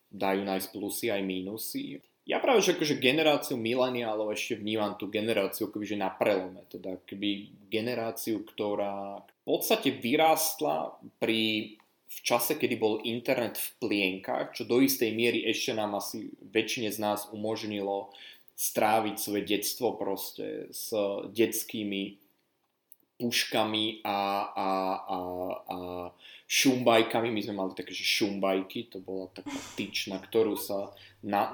dajú 0.09 0.41
nájsť 0.41 0.69
plusy 0.73 1.13
aj 1.13 1.21
mínusy 1.21 2.01
ja 2.29 2.45
práve, 2.45 2.61
že 2.61 2.77
akože 2.77 3.01
generáciu 3.01 3.57
mileniálov 3.57 4.37
ešte 4.37 4.61
vnímam 4.61 5.01
tú 5.01 5.09
generáciu 5.09 5.73
akoby, 5.73 5.97
na 5.97 6.13
prelome, 6.13 6.61
teda 6.69 7.01
akoby 7.01 7.57
generáciu, 7.73 8.45
ktorá 8.45 9.25
v 9.25 9.33
podstate 9.49 9.97
vyrástla 9.97 10.93
pri 11.17 11.73
v 12.09 12.19
čase, 12.25 12.57
kedy 12.57 12.81
bol 12.81 13.05
internet 13.05 13.61
v 13.61 13.69
plienkach, 13.85 14.57
čo 14.57 14.65
do 14.65 14.81
istej 14.81 15.13
miery 15.13 15.45
ešte 15.45 15.77
nám 15.77 16.01
asi 16.01 16.33
väčšine 16.41 16.89
z 16.89 16.99
nás 16.99 17.29
umožnilo 17.29 18.09
stráviť 18.59 19.17
svoje 19.21 19.43
detstvo 19.45 19.95
proste 19.95 20.73
s 20.73 20.91
detskými 21.31 22.17
puškami 23.19 24.07
a, 24.07 24.19
a, 24.55 24.71
a, 24.95 25.19
a 25.67 25.79
šumbajkami. 26.49 27.29
My 27.29 27.41
sme 27.45 27.55
mali 27.59 27.75
také, 27.75 27.93
že 27.93 28.07
šumbajky, 28.07 28.89
to 28.89 29.03
bola 29.03 29.29
taká 29.35 29.59
tyč, 29.75 30.09
na 30.09 30.17
ktorú, 30.23 30.55
sa, 30.55 30.95
na, 31.21 31.53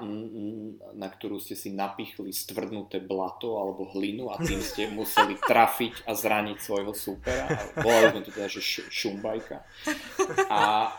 na 0.95 1.07
ktorú 1.09 1.41
ste 1.41 1.57
si 1.57 1.73
napichli 1.73 2.31
stvrdnuté 2.31 3.01
blato 3.01 3.59
alebo 3.59 3.91
hlinu 3.91 4.31
a 4.31 4.39
tým 4.39 4.61
ste 4.61 4.87
museli 4.95 5.35
trafiť 5.35 6.05
a 6.05 6.15
zraniť 6.15 6.57
svojho 6.61 6.93
supera. 6.93 7.49
Volali 7.81 8.13
sme 8.15 8.21
to 8.23 8.31
teda, 8.31 8.47
že 8.47 8.61
šumbajka. 8.87 9.57
A, 10.47 10.93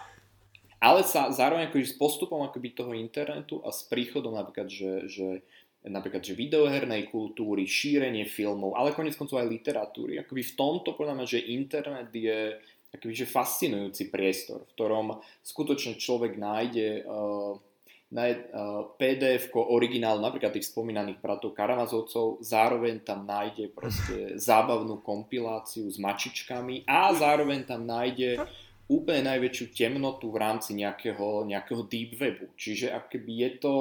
ale 0.83 1.01
sa 1.07 1.33
zároveň 1.33 1.73
akože 1.73 1.95
s 1.95 1.97
postupom 1.97 2.45
akoby 2.45 2.75
toho 2.77 2.93
internetu 2.93 3.65
a 3.65 3.73
s 3.73 3.87
príchodom 3.89 4.37
napríklad, 4.37 4.69
že, 4.69 5.09
že 5.09 5.47
napríklad 5.87 6.23
že 6.23 6.35
videohernej 6.35 7.07
kultúry, 7.09 7.65
šírenie 7.65 8.27
filmov, 8.27 8.75
ale 8.75 8.93
konec 8.93 9.15
koncov 9.15 9.39
aj 9.39 9.49
literatúry. 9.51 10.19
Akoby 10.19 10.43
v 10.43 10.57
tomto 10.59 10.99
podľa 10.99 11.15
mňa, 11.23 11.27
že 11.27 11.49
internet 11.51 12.11
je 12.11 12.59
akýže 12.97 13.29
fascinujúci 13.29 14.09
priestor, 14.09 14.65
v 14.65 14.73
ktorom 14.73 15.07
skutočne 15.45 16.01
človek 16.01 16.41
nájde 16.41 17.05
uh, 17.05 17.55
uh, 17.57 18.83
pdf 18.97 19.53
originál 19.53 20.23
napríklad 20.23 20.57
tých 20.57 20.73
spomínaných 20.73 21.21
bratov 21.21 21.53
Karamazovcov, 21.53 22.41
zároveň 22.41 23.05
tam 23.05 23.29
nájde 23.29 23.71
proste 23.75 24.17
zábavnú 24.49 25.05
kompiláciu 25.05 25.87
s 25.91 26.01
mačičkami 26.01 26.89
a 26.89 27.13
zároveň 27.13 27.69
tam 27.69 27.85
nájde 27.85 28.41
úplne 28.87 29.27
najväčšiu 29.35 29.75
temnotu 29.75 30.31
v 30.31 30.39
rámci 30.39 30.79
nejakého, 30.79 31.43
nejakého 31.51 31.83
deep 31.91 32.15
webu. 32.15 32.47
Čiže 32.55 32.95
akoby 32.95 33.33
je 33.43 33.51
to, 33.59 33.75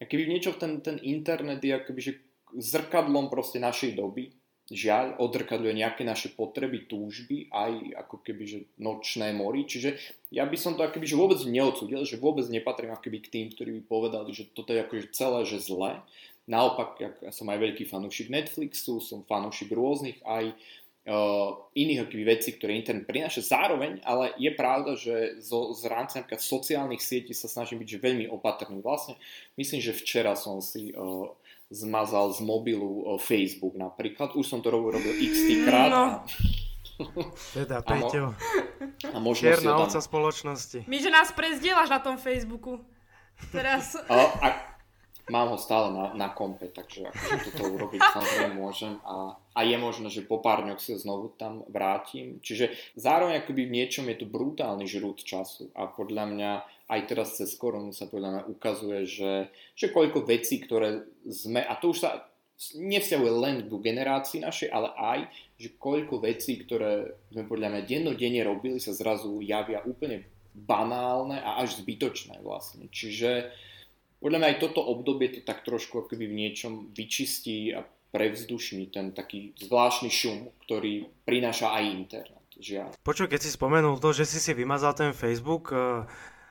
akoby 0.00 0.24
niečo 0.26 0.56
ten, 0.56 0.80
ten 0.80 0.96
internet 1.04 1.60
je 1.60 1.76
akoby, 1.76 2.00
že 2.00 2.12
zrkadlom 2.56 3.30
proste 3.30 3.62
našej 3.62 3.94
doby 3.94 4.34
žiaľ 4.70 5.18
odrkadľuje 5.18 5.82
nejaké 5.82 6.06
naše 6.06 6.30
potreby, 6.30 6.86
túžby, 6.86 7.50
aj 7.50 8.06
ako 8.06 8.22
keby 8.22 8.42
že 8.46 8.58
nočné 8.78 9.34
mori. 9.34 9.66
Čiže 9.66 9.98
ja 10.30 10.46
by 10.46 10.54
som 10.54 10.78
to 10.78 10.86
akoby 10.86 11.10
že 11.10 11.18
vôbec 11.18 11.42
neodsudil, 11.42 12.06
že 12.06 12.22
vôbec 12.22 12.46
nepatrím 12.46 12.94
akoby 12.94 13.18
k 13.18 13.32
tým, 13.34 13.46
ktorí 13.50 13.82
by 13.82 13.82
povedali, 13.90 14.30
že 14.30 14.46
toto 14.54 14.70
je 14.70 14.86
akože 14.86 15.10
celé, 15.10 15.42
že 15.42 15.58
zle. 15.58 15.98
Naopak, 16.50 16.98
ja 16.98 17.30
som 17.30 17.46
aj 17.50 17.62
veľký 17.62 17.86
fanúšik 17.86 18.30
Netflixu, 18.30 18.98
som 18.98 19.26
fanúšik 19.26 19.70
rôznych 19.70 20.18
aj 20.26 20.50
uh, 20.50 20.58
iných 21.74 22.06
vecí, 22.28 22.52
ktoré 22.54 22.76
internet 22.76 23.08
prináša. 23.08 23.40
Zároveň, 23.40 24.04
ale 24.04 24.36
je 24.36 24.52
pravda, 24.52 24.94
že 25.00 25.40
zo, 25.40 25.72
z 25.72 25.88
rámci 25.88 26.20
napríklad 26.20 26.44
sociálnych 26.44 27.00
sietí 27.00 27.32
sa 27.32 27.48
snažím 27.48 27.80
byť 27.80 27.88
že 27.88 27.98
veľmi 28.04 28.26
opatrný. 28.28 28.84
Vlastne 28.84 29.16
myslím, 29.56 29.80
že 29.80 29.96
včera 29.96 30.36
som 30.36 30.60
si 30.60 30.92
uh, 30.92 31.32
zmazal 31.72 32.36
z 32.36 32.44
mobilu 32.44 33.16
Facebook 33.16 33.80
napríklad. 33.80 34.36
Už 34.36 34.44
som 34.44 34.60
to 34.60 34.68
robil, 34.68 35.00
robil 35.00 35.14
x 35.18 35.34
krát. 35.64 35.88
No. 35.88 36.04
Teda, 37.56 37.80
Peťo. 37.80 38.36
A, 38.36 39.16
mo- 39.16 39.16
a 39.16 39.16
možno 39.24 39.48
Čierna 39.48 39.80
ovca 39.80 40.04
spoločnosti. 40.04 40.84
My, 40.84 41.00
že 41.00 41.08
nás 41.08 41.32
prezdielaš 41.32 41.88
na 41.88 41.96
tom 41.96 42.20
Facebooku. 42.20 42.84
Teraz... 43.48 43.96
A, 44.04 44.14
a, 44.14 44.48
mám 45.30 45.54
ho 45.54 45.58
stále 45.58 45.94
na, 45.94 46.12
na 46.18 46.28
kompe, 46.34 46.66
takže 46.68 47.06
akože 47.06 47.54
toto 47.54 47.70
urobiť 47.70 48.02
samozrejme 48.02 48.58
môžem 48.58 48.98
a, 49.06 49.38
a 49.54 49.60
je 49.62 49.76
možné, 49.78 50.10
že 50.10 50.26
po 50.26 50.42
pár 50.42 50.66
dňoch 50.66 50.82
sa 50.82 50.98
znovu 50.98 51.30
tam 51.38 51.62
vrátim. 51.70 52.42
Čiže 52.42 52.74
zároveň 52.98 53.40
akoby 53.40 53.70
v 53.70 53.74
niečom 53.78 54.10
je 54.10 54.20
tu 54.20 54.26
brutálny 54.26 54.90
žrút 54.90 55.22
času 55.22 55.70
a 55.78 55.86
podľa 55.86 56.24
mňa 56.26 56.50
aj 56.90 57.00
teraz 57.06 57.38
cez 57.38 57.54
koronu 57.54 57.94
sa 57.94 58.10
podľa 58.10 58.30
mňa 58.34 58.42
ukazuje, 58.50 59.06
že, 59.06 59.32
že 59.78 59.86
koľko 59.94 60.26
vecí, 60.26 60.58
ktoré 60.58 61.06
sme, 61.30 61.62
a 61.62 61.78
to 61.78 61.94
už 61.94 61.98
sa 62.02 62.26
nevzťahuje 62.76 63.32
len 63.40 63.56
k 63.64 63.72
generácii 63.72 64.44
našej, 64.44 64.68
ale 64.68 64.92
aj, 64.98 65.20
že 65.56 65.72
koľko 65.80 66.20
vecí, 66.20 66.60
ktoré 66.60 67.16
sme 67.32 67.48
podľa 67.48 67.72
mňa 67.72 67.82
dennodenne 67.88 68.42
robili, 68.44 68.76
sa 68.76 68.92
zrazu 68.92 69.40
javia 69.40 69.80
úplne 69.86 70.28
banálne 70.52 71.40
a 71.40 71.62
až 71.62 71.80
zbytočné 71.80 72.42
vlastne. 72.42 72.90
Čiže 72.90 73.54
podľa 74.20 74.38
mňa 74.38 74.48
aj 74.54 74.58
toto 74.60 74.80
obdobie 74.84 75.32
to 75.32 75.40
tak 75.42 75.64
trošku 75.64 76.06
akoby 76.06 76.28
v 76.28 76.38
niečom 76.46 76.92
vyčistí 76.92 77.72
a 77.72 77.82
prevzdušní 78.10 78.92
ten 78.92 79.16
taký 79.16 79.56
zvláštny 79.56 80.10
šum, 80.12 80.52
ktorý 80.66 81.08
prináša 81.24 81.72
aj 81.72 81.84
internet. 81.88 82.44
Žiaľ. 82.60 82.92
Počuj, 83.00 83.32
keď 83.32 83.40
si 83.40 83.50
spomenul 83.56 83.96
to, 83.96 84.12
že 84.12 84.28
si 84.28 84.36
si 84.36 84.52
vymazal 84.52 84.92
ten 84.92 85.16
Facebook, 85.16 85.72
uh 85.72 86.04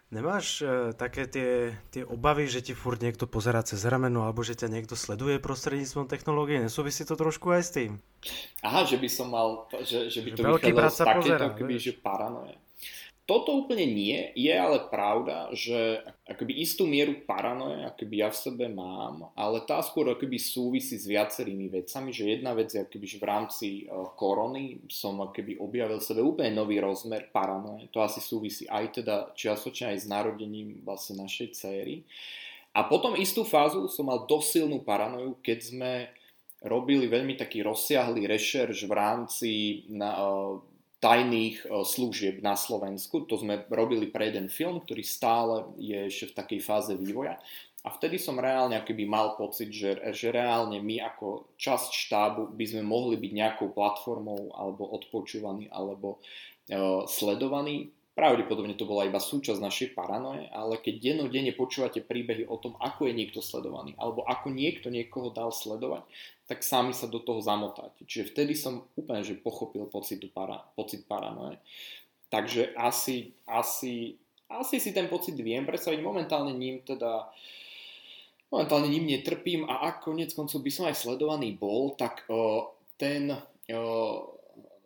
Nemáš 0.09 0.65
uh, 0.65 0.89
také 0.97 1.29
tie, 1.29 1.77
tie 1.93 2.01
obavy, 2.01 2.49
že 2.49 2.65
ti 2.65 2.73
furt 2.73 2.97
niekto 2.97 3.29
pozera 3.29 3.61
cez 3.61 3.85
rameno 3.85 4.25
alebo 4.25 4.41
že 4.41 4.57
ťa 4.57 4.73
niekto 4.73 4.97
sleduje 4.97 5.37
prostredníctvom 5.37 6.09
technológie? 6.09 6.57
Nesúvisí 6.65 7.05
to 7.05 7.13
trošku 7.13 7.53
aj 7.53 7.61
s 7.61 7.69
tým? 7.77 7.91
Aha, 8.65 8.89
že 8.89 8.97
by 8.97 9.05
som 9.05 9.29
mal, 9.29 9.69
že, 9.85 10.09
že 10.09 10.25
by 10.25 10.29
to 10.33 10.41
vychádzalo 10.41 10.89
z 10.89 10.97
takéto, 10.97 11.45
keby, 11.61 11.73
že 11.77 11.93
paranoje. 12.01 12.57
Toto 13.29 13.53
úplne 13.53 13.85
nie, 13.85 14.33
je 14.33 14.49
ale 14.49 14.89
pravda, 14.89 15.53
že 15.53 16.01
akoby 16.25 16.65
istú 16.65 16.89
mieru 16.89 17.13
paranoje 17.29 17.85
akoby 17.85 18.25
ja 18.25 18.33
v 18.33 18.41
sebe 18.41 18.65
mám, 18.65 19.29
ale 19.37 19.61
tá 19.69 19.85
skôr 19.85 20.09
akoby 20.09 20.41
súvisí 20.41 20.97
s 20.97 21.05
viacerými 21.05 21.69
vecami, 21.69 22.09
že 22.09 22.25
jedna 22.25 22.57
vec 22.57 22.73
je 22.73 22.81
akoby, 22.81 23.05
v 23.21 23.25
rámci 23.29 23.67
uh, 23.85 24.09
korony 24.17 24.81
som 24.89 25.21
akoby 25.21 25.61
objavil 25.61 26.01
sebe 26.01 26.25
úplne 26.25 26.57
nový 26.57 26.81
rozmer 26.81 27.29
paranoje. 27.29 27.85
To 27.93 28.01
asi 28.01 28.17
súvisí 28.17 28.65
aj 28.65 29.05
teda 29.05 29.37
čiastočne 29.37 29.93
aj 29.93 29.97
s 30.01 30.09
narodením 30.09 30.81
vlastne 30.81 31.21
našej 31.21 31.53
céry. 31.53 32.09
A 32.73 32.89
potom 32.89 33.13
istú 33.13 33.45
fázu 33.45 33.85
som 33.93 34.09
mal 34.09 34.25
dosilnú 34.25 34.81
paranoju, 34.81 35.37
keď 35.45 35.59
sme 35.61 35.91
robili 36.65 37.05
veľmi 37.05 37.37
taký 37.37 37.61
rozsiahlý 37.61 38.25
rešerš 38.25 38.89
v 38.89 38.93
rámci 38.97 39.51
na, 39.85 40.17
uh, 40.17 40.65
tajných 40.99 41.63
e, 41.63 41.83
služieb 41.87 42.43
na 42.43 42.59
Slovensku. 42.59 43.23
To 43.27 43.35
sme 43.39 43.65
robili 43.71 44.11
pre 44.11 44.31
jeden 44.31 44.51
film, 44.51 44.83
ktorý 44.83 45.03
stále 45.03 45.55
je 45.79 46.07
ešte 46.11 46.31
v 46.31 46.37
takej 46.37 46.59
fáze 46.63 46.93
vývoja. 46.95 47.39
A 47.87 47.95
vtedy 47.95 48.19
som 48.19 48.35
reálne 48.35 48.75
akoby 48.75 49.07
mal 49.07 49.39
pocit, 49.39 49.71
že, 49.71 49.95
že 50.11 50.35
reálne 50.35 50.83
my 50.83 50.99
ako 50.99 51.55
časť 51.55 51.89
štábu 51.95 52.51
by 52.51 52.65
sme 52.67 52.83
mohli 52.83 53.15
byť 53.15 53.31
nejakou 53.31 53.71
platformou 53.71 54.51
alebo 54.51 54.83
odpočúvaní 54.99 55.71
alebo 55.71 56.19
uh, 56.19 57.07
sledovaní 57.07 57.87
Pravdepodobne 58.19 58.75
to 58.75 58.83
bola 58.83 59.07
iba 59.07 59.15
súčasť 59.15 59.63
našej 59.63 59.89
paranoje, 59.95 60.43
ale 60.51 60.75
keď 60.83 60.99
dennodenne 60.99 61.55
počúvate 61.55 62.03
príbehy 62.03 62.51
o 62.51 62.59
tom, 62.59 62.75
ako 62.75 63.07
je 63.07 63.15
niekto 63.15 63.39
sledovaný, 63.39 63.95
alebo 63.95 64.27
ako 64.27 64.51
niekto 64.51 64.91
niekoho 64.91 65.31
dal 65.31 65.55
sledovať, 65.55 66.03
tak 66.49 66.65
sami 66.65 66.97
sa 66.97 67.05
do 67.05 67.21
toho 67.21 67.45
zamotáte. 67.45 68.01
Čiže 68.09 68.33
vtedy 68.33 68.57
som 68.57 68.89
úplne 68.97 69.21
že 69.21 69.37
pochopil 69.37 69.85
pocitu 69.85 70.33
para, 70.33 70.57
pocit 70.73 71.05
paranoje. 71.05 71.61
Takže 72.33 72.73
asi, 72.73 73.37
asi, 73.45 74.17
asi 74.49 74.75
si 74.81 74.89
ten 74.89 75.05
pocit 75.05 75.37
viem 75.37 75.61
predstaviť. 75.61 76.01
Momentálne 76.01 76.57
ním 76.57 76.81
teda 76.81 77.29
momentálne 78.49 78.89
ním 78.89 79.05
netrpím 79.05 79.69
a 79.69 79.93
ak 79.93 80.01
konec 80.01 80.33
koncov 80.33 80.65
by 80.65 80.71
som 80.73 80.89
aj 80.89 80.97
sledovaný 80.97 81.53
bol, 81.53 81.93
tak 81.93 82.25
uh, 82.33 82.65
ten 82.97 83.29
uh, 83.29 84.17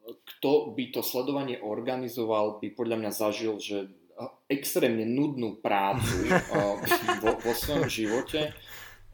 kto 0.03 0.75
by 0.75 0.91
to 0.91 0.99
sledovanie 0.99 1.63
organizoval, 1.63 2.59
by 2.59 2.75
podľa 2.75 2.99
mňa 2.99 3.11
zažil, 3.15 3.55
že 3.55 3.87
extrémne 4.51 5.07
nudnú 5.07 5.57
prácu 5.63 6.27
vo, 7.23 7.31
vo 7.39 7.53
svojom 7.55 7.87
živote. 7.87 8.51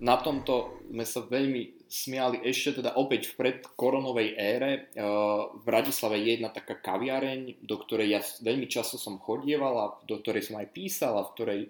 Na 0.01 0.17
tomto 0.17 0.81
sme 0.89 1.05
sa 1.05 1.21
veľmi 1.23 1.78
smiali 1.89 2.45
ešte 2.45 2.79
teda 2.79 2.95
opäť 2.95 3.33
v 3.33 3.37
predkoronovej 3.41 4.29
ére. 4.37 4.71
V 4.93 5.61
Bratislave 5.65 6.21
je 6.21 6.37
jedna 6.37 6.53
taká 6.53 6.77
kaviareň, 6.77 7.65
do 7.65 7.75
ktorej 7.81 8.07
ja 8.13 8.21
veľmi 8.21 8.69
často 8.69 9.01
som 9.01 9.17
chodieval 9.17 9.73
a 9.75 9.85
do 10.05 10.21
ktorej 10.21 10.45
som 10.45 10.61
aj 10.61 10.69
písal 10.69 11.17
a 11.17 11.25
v 11.25 11.33
ktorej 11.33 11.61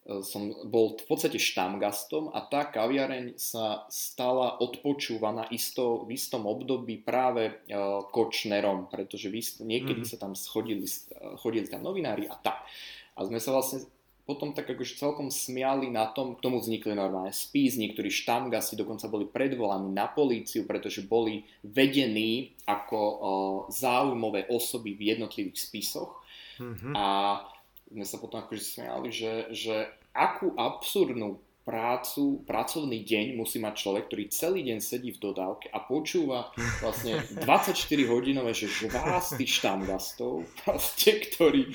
E, 0.00 0.24
som 0.24 0.48
bol 0.66 0.96
v 0.96 1.04
podstate 1.04 1.36
štamgastom 1.36 2.32
a 2.32 2.40
tá 2.48 2.64
kaviareň 2.72 3.36
sa 3.36 3.84
stala 3.92 4.56
odpočúvaná 4.58 5.52
isto, 5.52 6.08
v 6.08 6.16
istom 6.16 6.48
období 6.48 7.04
práve 7.04 7.52
uh, 7.68 8.08
Kočnerom, 8.08 8.88
pretože 8.88 9.28
niekedy 9.28 10.02
mm-hmm. 10.02 10.08
sa 10.08 10.16
tam 10.16 10.32
schodili, 10.32 10.88
chodili 11.38 11.68
tam 11.68 11.84
novinári 11.84 12.24
a 12.26 12.36
tak. 12.40 12.64
A 13.12 13.28
sme 13.28 13.36
sa 13.36 13.52
vlastne 13.52 13.84
potom 14.30 14.54
tak 14.54 14.70
akože 14.70 14.94
celkom 14.94 15.26
smiali 15.26 15.90
na 15.90 16.06
tom, 16.06 16.38
k 16.38 16.44
tomu 16.46 16.62
vznikli 16.62 16.94
normálne 16.94 17.34
spis, 17.34 17.74
niektorí 17.74 18.06
štamgasi 18.06 18.78
dokonca 18.78 19.10
boli 19.10 19.26
predvolaní 19.26 19.90
na 19.90 20.06
políciu, 20.06 20.62
pretože 20.70 21.02
boli 21.02 21.42
vedení 21.66 22.54
ako 22.70 22.98
uh, 23.02 23.18
záujmové 23.74 24.46
osoby 24.46 24.94
v 24.94 25.18
jednotlivých 25.18 25.58
spisoch. 25.58 26.22
Mm-hmm. 26.62 26.94
A 26.94 27.06
sme 27.90 28.06
sa 28.06 28.22
potom 28.22 28.38
akože 28.46 28.62
smiali, 28.62 29.10
že, 29.10 29.50
že 29.50 29.90
akú 30.14 30.54
absurdnú 30.54 31.42
prácu, 31.60 32.40
pracovný 32.48 33.04
deň 33.04 33.36
musí 33.36 33.60
mať 33.60 33.74
človek, 33.76 34.08
ktorý 34.08 34.24
celý 34.32 34.60
deň 34.64 34.78
sedí 34.80 35.12
v 35.12 35.20
dodávke 35.20 35.68
a 35.68 35.78
počúva 35.84 36.48
vlastne 36.80 37.20
24 37.44 37.76
hodinové, 38.08 38.56
že 38.56 38.66
žvásty 38.66 39.44
štamgastov, 39.44 40.48
vlastne, 40.64 41.12
ktorí, 41.20 41.70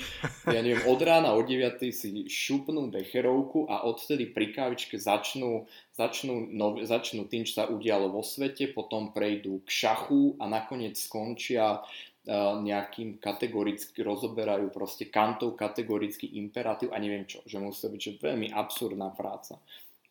ja 0.49 0.59
neviem, 0.65 0.81
od 0.89 0.99
rána 1.05 1.37
od 1.37 1.45
9 1.45 1.79
si 1.93 2.25
šupnú 2.25 2.89
decherovku 2.89 3.69
a 3.69 3.85
odtedy 3.85 4.33
pri 4.33 4.51
kávičke 4.51 4.97
začnú, 4.97 5.69
začnú, 5.93 6.49
no, 6.49 6.81
začnú 6.81 7.29
tým, 7.29 7.45
čo 7.45 7.61
sa 7.61 7.65
udialo 7.69 8.09
vo 8.09 8.25
svete, 8.25 8.73
potom 8.73 9.13
prejdú 9.13 9.61
k 9.63 9.69
šachu 9.69 10.41
a 10.41 10.49
nakoniec 10.49 10.97
skončia 10.97 11.85
nejakým 12.33 13.21
kategoricky 13.21 14.01
rozoberajú 14.01 14.73
proste 14.73 15.13
kantov 15.13 15.53
kategorický 15.53 16.41
imperatív 16.41 16.89
a 16.89 16.97
neviem 16.97 17.29
čo, 17.29 17.45
že 17.45 17.61
musí 17.61 17.85
byť 17.85 18.01
že 18.01 18.11
veľmi 18.17 18.49
absurdná 18.49 19.13
práca. 19.13 19.61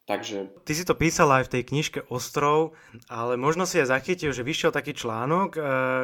Takže... 0.04 0.52
Ty 0.68 0.72
si 0.76 0.84
to 0.84 0.92
písal 0.92 1.32
aj 1.32 1.48
v 1.48 1.52
tej 1.58 1.62
knižke 1.64 2.00
Ostrov, 2.12 2.76
ale 3.08 3.40
možno 3.40 3.64
si 3.64 3.80
aj 3.80 3.88
zachytil, 3.88 4.36
že 4.36 4.44
vyšiel 4.44 4.68
taký 4.68 4.92
článok, 4.92 5.56
e, 5.56 5.60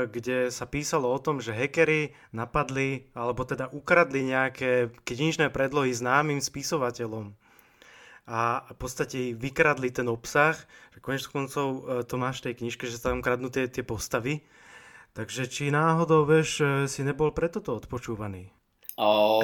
kde 0.09 0.49
sa 0.49 0.65
písalo 0.65 1.13
o 1.13 1.21
tom, 1.21 1.37
že 1.45 1.53
hekery 1.53 2.17
napadli, 2.33 3.13
alebo 3.13 3.45
teda 3.45 3.69
ukradli 3.69 4.25
nejaké 4.25 4.89
knižné 5.05 5.53
predlohy 5.53 5.93
známym 5.93 6.41
spisovateľom. 6.41 7.37
A 8.25 8.65
v 8.73 8.77
podstate 8.81 9.37
vykradli 9.37 9.93
ten 9.93 10.09
obsah, 10.09 10.57
konec 11.05 11.29
koncov 11.29 11.85
e, 11.85 12.05
to 12.09 12.17
máš 12.17 12.41
v 12.41 12.51
tej 12.51 12.55
knižke, 12.65 12.89
že 12.89 12.97
sa 12.97 13.13
tam 13.13 13.21
kradnú 13.21 13.53
tie, 13.53 13.69
tie 13.69 13.85
postavy 13.85 14.41
Takže 15.11 15.51
či 15.51 15.75
náhodou, 15.75 16.23
vieš, 16.23 16.63
e, 16.63 16.67
si 16.87 17.03
nebol 17.03 17.35
preto 17.35 17.59
to 17.59 17.75
odpočúvaný? 17.77 18.55
O, 19.01 19.41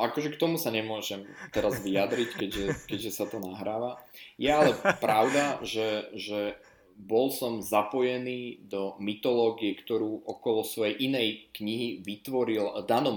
akože 0.00 0.32
k 0.32 0.40
tomu 0.40 0.56
sa 0.56 0.72
nemôžem 0.72 1.28
teraz 1.52 1.84
vyjadriť, 1.84 2.30
keďže, 2.40 2.64
keďže 2.88 3.10
sa 3.12 3.28
to 3.28 3.36
nahráva. 3.36 4.00
Je 4.40 4.48
ale 4.48 4.72
pravda, 4.96 5.60
že, 5.60 6.08
že 6.16 6.56
bol 6.94 7.28
som 7.34 7.58
zapojený 7.58 8.70
do 8.70 8.94
mytológie, 9.02 9.74
ktorú 9.74 10.22
okolo 10.24 10.62
svojej 10.62 10.94
inej 11.02 11.50
knihy 11.50 12.06
vytvoril 12.06 12.86
Dano 12.86 13.10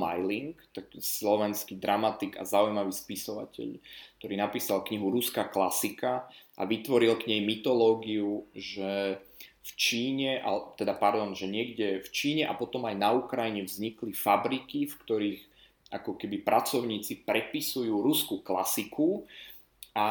taký 0.74 0.98
slovenský 0.98 1.78
dramatik 1.78 2.42
a 2.42 2.44
zaujímavý 2.44 2.90
spisovateľ, 2.90 3.78
ktorý 4.18 4.34
napísal 4.34 4.82
knihu 4.82 5.14
Ruská 5.14 5.46
klasika 5.48 6.26
a 6.58 6.66
vytvoril 6.66 7.22
k 7.22 7.38
nej 7.38 7.42
mytológiu, 7.46 8.50
že 8.58 9.22
v 9.68 9.72
Číne, 9.76 10.40
teda 10.80 10.96
pardon, 10.96 11.36
že 11.36 11.52
niekde 11.52 12.00
v 12.00 12.10
Číne 12.16 12.44
a 12.48 12.56
potom 12.56 12.88
aj 12.88 12.96
na 12.96 13.12
Ukrajine 13.12 13.68
vznikli 13.68 14.16
fabriky, 14.16 14.88
v 14.88 14.96
ktorých 14.96 15.42
ako 15.92 16.16
keby 16.16 16.44
pracovníci 16.44 17.28
prepisujú 17.28 18.00
ruskú 18.00 18.40
klasiku, 18.44 19.28
a, 19.98 20.08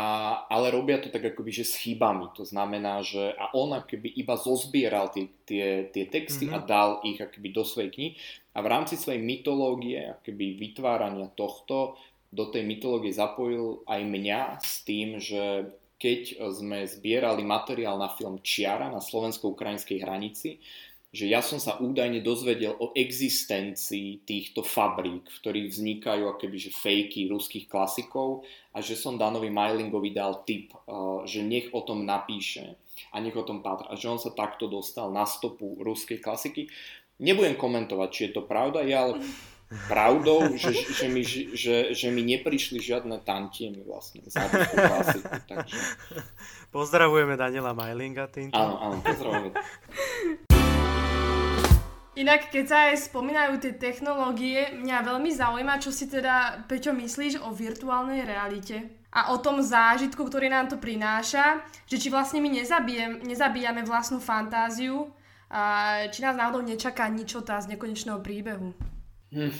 ale 0.50 0.74
robia 0.74 0.98
to 0.98 1.14
tak 1.14 1.30
akoby, 1.30 1.62
že 1.62 1.64
s 1.64 1.78
chybami. 1.78 2.26
To 2.34 2.42
znamená, 2.42 3.07
že 3.07 3.30
a 3.38 3.54
on 3.54 3.70
akoby 3.70 4.18
iba 4.18 4.34
zozbieral 4.34 5.14
tie, 5.14 5.30
tie, 5.46 5.86
tie 5.94 6.04
texty 6.11 6.50
mm-hmm. 6.50 6.59
a 6.59 6.66
dal 6.66 6.90
ich 7.07 7.22
akoby 7.22 7.54
do 7.54 7.62
svojej 7.62 7.94
knihy 7.94 8.11
a 8.57 8.64
v 8.64 8.70
rámci 8.72 8.98
svojej 8.98 9.22
mytológie, 9.22 10.11
akoby 10.11 10.59
vytvárania 10.59 11.30
tohto, 11.38 11.94
do 12.34 12.50
tej 12.50 12.66
mytológie 12.66 13.14
zapojil 13.14 13.86
aj 13.86 14.00
mňa 14.02 14.40
s 14.59 14.82
tým, 14.82 15.22
že 15.22 15.70
keď 16.07 16.38
sme 16.54 16.86
zbierali 16.86 17.42
materiál 17.42 17.98
na 17.98 18.07
film 18.07 18.38
Čiara 18.38 18.86
na 18.86 19.02
slovensko-ukrajinskej 19.02 20.07
hranici, 20.07 20.62
že 21.11 21.26
ja 21.26 21.42
som 21.42 21.59
sa 21.59 21.82
údajne 21.82 22.22
dozvedel 22.22 22.78
o 22.78 22.94
existencii 22.94 24.22
týchto 24.22 24.62
fabrík, 24.62 25.26
v 25.26 25.38
ktorých 25.42 25.66
vznikajú 25.66 26.30
akoby, 26.30 26.59
že 26.62 26.70
fejky 26.70 27.26
ruských 27.26 27.66
klasikov 27.66 28.46
a 28.70 28.78
že 28.78 28.94
som 28.94 29.18
Danovi 29.18 29.50
Majlingovi 29.50 30.14
dal 30.14 30.46
tip, 30.46 30.78
uh, 30.86 31.26
že 31.26 31.42
nech 31.42 31.74
o 31.74 31.82
tom 31.82 32.07
napíše 32.07 32.78
a 33.11 33.18
nech 33.18 33.34
o 33.34 33.42
tom 33.42 33.66
pátra. 33.66 33.90
A 33.90 33.98
že 33.98 34.07
on 34.07 34.22
sa 34.22 34.30
takto 34.30 34.70
dostal 34.70 35.11
na 35.11 35.26
stopu 35.26 35.82
ruskej 35.82 36.22
klasiky. 36.22 36.70
Nebudem 37.18 37.59
komentovať, 37.59 38.09
či 38.14 38.20
je 38.30 38.32
to 38.36 38.46
pravda, 38.46 38.86
ja 38.86 39.11
ale 39.11 39.26
pravdou, 39.90 40.54
že, 40.54 40.70
že, 40.70 41.06
mi, 41.10 41.26
že, 41.26 41.90
že 41.90 42.08
mi 42.14 42.22
neprišli 42.22 42.78
žiadne 42.78 43.18
tantiemy 43.26 43.82
vlastne 43.82 44.22
za 44.26 44.46
klasiku. 44.46 45.26
Takže... 45.50 45.76
Pozdravujeme 46.70 47.34
Daniela 47.34 47.74
Majlinga 47.74 48.30
týmto. 48.30 48.54
Áno, 48.54 48.78
áno, 48.78 48.96
pozdravujeme. 49.02 49.58
Inak, 52.16 52.48
keď 52.48 52.64
sa 52.64 52.78
aj 52.88 53.12
spomínajú 53.12 53.60
tie 53.60 53.76
technológie, 53.76 54.72
mňa 54.72 55.04
veľmi 55.04 55.30
zaujíma, 55.36 55.76
čo 55.84 55.92
si 55.92 56.08
teda, 56.08 56.64
Peťo, 56.64 56.96
myslíš 56.96 57.44
o 57.44 57.52
virtuálnej 57.52 58.24
realite 58.24 59.04
a 59.12 59.36
o 59.36 59.36
tom 59.36 59.60
zážitku, 59.60 60.24
ktorý 60.24 60.48
nám 60.48 60.72
to 60.72 60.80
prináša, 60.80 61.60
že 61.84 62.00
či 62.00 62.08
vlastne 62.08 62.40
my 62.40 62.48
nezabijem, 62.48 63.20
nezabíjame 63.20 63.84
vlastnú 63.84 64.16
fantáziu, 64.16 65.12
a 65.46 66.02
či 66.10 66.26
nás 66.26 66.34
náhodou 66.34 66.64
nečaká 66.64 67.06
ničota 67.06 67.60
z 67.62 67.76
nekonečného 67.76 68.18
príbehu. 68.18 68.74
Hm, 69.37 69.53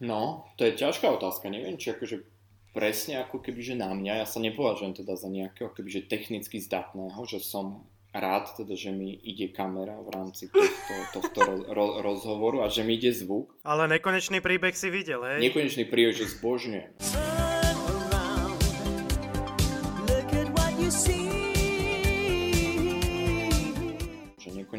no, 0.00 0.48
to 0.56 0.64
je 0.64 0.72
ťažká 0.72 1.04
otázka. 1.12 1.52
Neviem, 1.52 1.76
či 1.76 1.92
akože 1.92 2.24
presne 2.72 3.20
ako 3.20 3.44
keby, 3.44 3.60
že 3.60 3.74
na 3.76 3.92
mňa, 3.92 4.24
ja 4.24 4.26
sa 4.26 4.40
nepovažujem 4.40 5.04
teda 5.04 5.20
za 5.20 5.28
nejakého 5.28 5.68
keby, 5.68 6.00
že 6.00 6.08
technicky 6.08 6.56
zdatného, 6.56 7.20
že 7.28 7.44
som 7.44 7.84
rád 8.16 8.56
teda, 8.56 8.72
že 8.76 8.92
mi 8.92 9.12
ide 9.12 9.52
kamera 9.52 9.96
v 10.00 10.08
rámci 10.12 10.48
tohto, 10.48 10.94
tohto 11.16 11.38
ro, 11.44 11.56
ro, 11.68 11.86
rozhovoru 12.04 12.64
a 12.64 12.72
že 12.72 12.84
mi 12.84 12.96
ide 12.96 13.12
zvuk. 13.12 13.56
Ale 13.64 13.88
nekonečný 13.88 14.40
príbeh 14.40 14.76
si 14.76 14.88
videl, 14.88 15.20
hej? 15.24 15.40
Nekonečný 15.40 15.88
príbeh, 15.88 16.16
že 16.16 16.28
zbožňujem. 16.28 17.31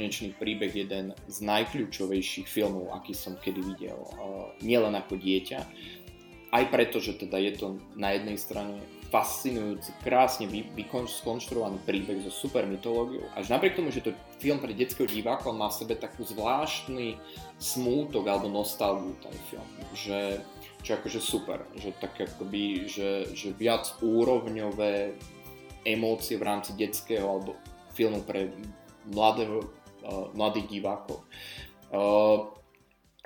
Nekonečný 0.03 0.35
príbeh 0.35 0.75
jeden 0.75 1.15
z 1.31 1.37
najkľúčovejších 1.47 2.43
filmov, 2.43 2.91
aký 2.91 3.15
som 3.15 3.39
kedy 3.39 3.63
videl. 3.63 3.95
Nielen 4.59 4.99
ako 4.99 5.15
dieťa, 5.15 5.59
aj 6.51 6.63
preto, 6.67 6.99
že 6.99 7.15
teda 7.15 7.39
je 7.39 7.51
to 7.55 7.67
na 7.95 8.11
jednej 8.11 8.35
strane 8.35 8.83
fascinujúci, 9.07 9.95
krásne 10.03 10.49
vy, 10.49 10.67
skonštruovaný 10.91 11.79
príbeh 11.87 12.19
so 12.25 12.33
super 12.33 12.67
mytológiou. 12.67 13.23
Až 13.37 13.47
napriek 13.47 13.79
tomu, 13.79 13.95
že 13.95 14.03
to 14.03 14.11
film 14.43 14.59
pre 14.59 14.75
detského 14.75 15.07
diváka, 15.07 15.47
on 15.47 15.61
má 15.61 15.71
v 15.71 15.85
sebe 15.85 15.95
takú 15.95 16.27
zvláštny 16.27 17.15
smútok 17.61 18.27
alebo 18.27 18.51
nostalgiu 18.51 19.15
ten 19.23 19.33
film. 19.47 19.69
Že, 19.95 20.19
čo 20.83 20.99
akože 20.99 21.19
super, 21.23 21.63
že 21.79 21.95
tak 21.95 22.19
akoby, 22.19 22.91
že, 22.91 23.31
že 23.31 23.55
viac 23.55 23.87
úrovňové 24.03 25.15
emócie 25.87 26.35
v 26.35 26.43
rámci 26.49 26.75
detského 26.75 27.23
alebo 27.23 27.55
filmu 27.93 28.25
pre 28.25 28.49
mladého 29.09 29.82
mladých 30.35 30.67
divákov. 30.79 31.23
Uh, 31.93 32.51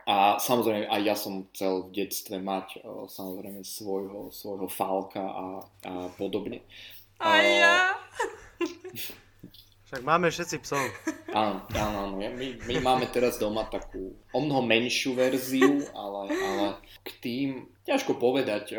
A 0.07 0.39
samozrejme 0.39 0.87
aj 0.87 1.01
ja 1.03 1.15
som 1.19 1.51
chcel 1.51 1.91
v 1.91 1.99
detstve 1.99 2.39
mať 2.39 2.79
uh, 2.79 3.11
samozrejme 3.11 3.59
svojho, 3.59 4.31
svojho 4.31 4.71
falka 4.71 5.19
a, 5.19 5.45
a 5.83 5.93
podobne. 6.15 6.63
A 7.19 7.43
ja. 7.43 7.75
Však 9.87 10.03
máme 10.03 10.27
všetci 10.27 10.59
psov. 10.67 10.83
Áno, 11.31 11.63
áno, 11.71 11.97
áno. 12.07 12.13
My, 12.19 12.59
my 12.59 12.75
máme 12.83 13.07
teraz 13.07 13.39
doma 13.39 13.63
takú 13.71 14.19
o 14.35 14.39
mnoho 14.43 14.59
menšiu 14.59 15.15
verziu, 15.15 15.79
ale, 15.95 16.27
ale 16.35 16.65
k 17.07 17.09
tým 17.23 17.49
ťažko 17.87 18.19
povedať. 18.19 18.75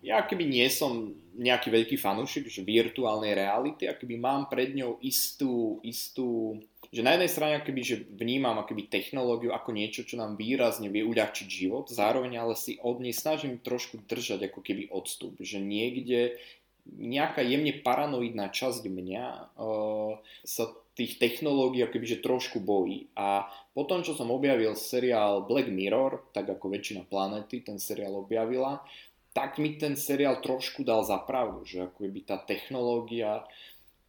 Ja 0.00 0.24
keby 0.24 0.48
nie 0.48 0.64
som 0.72 1.12
nejaký 1.36 1.68
veľký 1.68 2.00
fanúšik 2.00 2.48
že 2.48 2.64
virtuálnej 2.64 3.36
reality, 3.36 3.84
a 3.84 3.92
keby 3.92 4.16
mám 4.16 4.48
pred 4.48 4.72
ňou 4.72 4.96
istú, 5.04 5.84
istú 5.84 6.56
že 6.88 7.04
na 7.04 7.16
jednej 7.16 7.30
strane 7.30 7.54
akoby, 7.60 7.82
že 7.84 7.96
vnímam 8.16 8.56
akoby 8.56 8.88
technológiu 8.88 9.52
ako 9.52 9.76
niečo, 9.76 10.08
čo 10.08 10.16
nám 10.16 10.40
výrazne 10.40 10.88
vie 10.88 11.04
uľahčiť 11.04 11.48
život, 11.48 11.92
zároveň 11.92 12.40
ale 12.40 12.54
si 12.56 12.80
od 12.80 13.04
nej 13.04 13.12
snažím 13.12 13.60
trošku 13.60 14.04
držať 14.08 14.48
ako 14.48 14.60
keby 14.64 14.88
odstup, 14.88 15.36
že 15.40 15.60
niekde 15.60 16.40
nejaká 16.88 17.44
jemne 17.44 17.76
paranoidná 17.84 18.48
časť 18.48 18.88
mňa 18.88 19.26
uh, 19.60 20.16
sa 20.48 20.64
tých 20.96 21.20
technológií 21.22 21.84
akoby, 21.84 22.18
že 22.18 22.24
trošku 22.24 22.58
bojí. 22.58 23.06
A 23.14 23.46
potom, 23.70 24.02
čo 24.02 24.18
som 24.18 24.34
objavil 24.34 24.74
seriál 24.74 25.46
Black 25.46 25.70
Mirror, 25.70 26.34
tak 26.34 26.50
ako 26.50 26.74
väčšina 26.74 27.06
planety 27.06 27.62
ten 27.62 27.78
seriál 27.78 28.18
objavila, 28.18 28.82
tak 29.30 29.62
mi 29.62 29.78
ten 29.78 29.94
seriál 29.94 30.42
trošku 30.42 30.82
dal 30.82 31.06
za 31.06 31.22
pravdu, 31.22 31.62
že 31.62 31.86
ako 31.86 32.10
by 32.10 32.20
tá 32.26 32.42
technológia, 32.42 33.46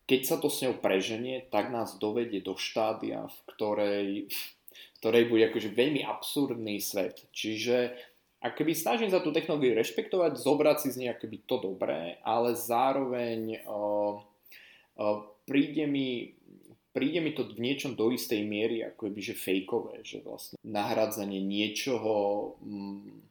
keď 0.10 0.22
sa 0.26 0.42
to 0.42 0.50
s 0.50 0.66
ňou 0.66 0.82
preženie, 0.82 1.46
tak 1.54 1.70
nás 1.70 2.02
dovedie 2.02 2.42
do 2.42 2.58
štádia, 2.58 3.30
v 3.30 3.40
ktorej, 3.54 4.08
v 4.26 4.98
ktorej 4.98 5.30
bude 5.30 5.46
akože 5.54 5.70
veľmi 5.70 6.02
absurdný 6.02 6.82
svet. 6.82 7.30
Čiže 7.30 7.94
akoby 8.42 8.74
snažím 8.74 9.14
sa 9.14 9.22
tú 9.22 9.30
technológiu 9.30 9.78
rešpektovať, 9.78 10.42
zobrať 10.42 10.78
si 10.82 10.88
z 10.90 10.98
nej 11.06 11.10
akoby 11.14 11.46
to 11.46 11.62
dobré, 11.62 12.18
ale 12.26 12.58
zároveň 12.58 13.62
uh, 13.70 14.18
uh, 14.98 15.20
príde 15.46 15.86
mi 15.86 16.34
príde 16.90 17.22
mi 17.22 17.38
to 17.38 17.46
v 17.46 17.62
niečom 17.62 17.94
do 17.94 18.10
istej 18.10 18.42
miery 18.50 18.82
ako 18.82 19.14
že 19.14 19.38
fejkové, 19.38 20.02
že 20.02 20.26
vlastne 20.26 20.58
nahradzanie 20.66 21.38
niečoho, 21.38 22.58
mm, 22.66 23.29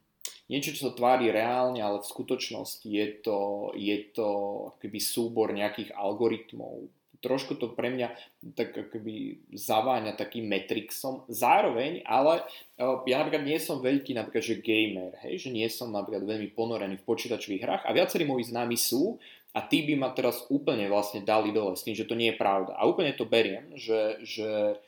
niečo, 0.49 0.73
čo 0.73 0.89
sa 0.89 0.97
tvári 0.97 1.29
reálne, 1.29 1.79
ale 1.79 2.01
v 2.01 2.11
skutočnosti 2.11 2.89
je 2.89 3.07
to, 3.21 3.71
je 3.77 3.97
to 4.11 4.27
akoby 4.75 4.99
súbor 4.99 5.53
nejakých 5.53 5.93
algoritmov, 5.93 6.89
trošku 7.19 7.59
to 7.59 7.75
pre 7.75 7.91
mňa 7.91 8.15
tak 8.55 8.71
akoby 8.75 9.43
zaváňa 9.51 10.15
takým 10.15 10.47
Matrixom. 10.47 11.27
Zároveň, 11.27 12.03
ale 12.07 12.43
e, 12.79 12.83
ja 13.11 13.19
napríklad 13.19 13.43
nie 13.43 13.59
som 13.59 13.83
veľký 13.83 14.15
napríklad, 14.15 14.43
že 14.43 14.63
gamer, 14.63 15.19
hej, 15.27 15.47
že 15.47 15.49
nie 15.51 15.67
som 15.67 15.91
napríklad 15.91 16.23
veľmi 16.23 16.49
ponorený 16.55 16.99
v 16.99 17.07
počítačových 17.07 17.63
hrách 17.63 17.83
a 17.85 17.95
viacerí 17.95 18.23
moji 18.23 18.47
známi 18.47 18.79
sú 18.79 19.19
a 19.51 19.59
tí 19.65 19.83
by 19.83 19.99
ma 19.99 20.09
teraz 20.15 20.47
úplne 20.47 20.87
vlastne 20.87 21.19
dali 21.19 21.51
dole 21.51 21.75
s 21.75 21.83
tým, 21.83 21.97
že 21.97 22.07
to 22.07 22.15
nie 22.15 22.31
je 22.31 22.39
pravda. 22.39 22.77
A 22.79 22.87
úplne 22.87 23.11
to 23.11 23.27
beriem, 23.27 23.75
že, 23.75 24.23
že 24.23 24.79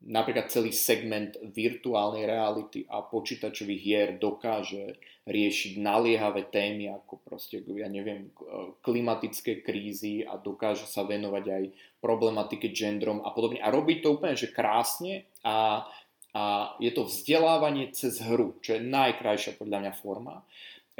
napríklad 0.00 0.48
celý 0.48 0.72
segment 0.72 1.36
virtuálnej 1.52 2.24
reality 2.24 2.88
a 2.88 3.04
počítačových 3.04 3.80
hier 3.80 4.08
dokáže 4.16 4.96
riešiť 5.28 5.76
naliehavé 5.76 6.48
témy 6.48 6.88
ako 6.88 7.20
proste, 7.20 7.60
ja 7.60 7.86
neviem, 7.86 8.32
klimatické 8.80 9.60
krízy 9.60 10.24
a 10.24 10.40
dokáže 10.40 10.88
sa 10.88 11.04
venovať 11.04 11.44
aj 11.44 11.64
problematike 12.00 12.72
genderom 12.72 13.20
a 13.20 13.30
podobne. 13.36 13.60
A 13.60 13.68
robí 13.68 14.00
to 14.00 14.16
úplne, 14.16 14.40
že 14.40 14.48
krásne 14.48 15.28
a, 15.44 15.84
a 16.32 16.42
je 16.80 16.90
to 16.96 17.04
vzdelávanie 17.04 17.92
cez 17.92 18.24
hru, 18.24 18.56
čo 18.64 18.80
je 18.80 18.82
najkrajšia 18.82 19.60
podľa 19.60 19.78
mňa 19.84 19.92
forma. 20.00 20.40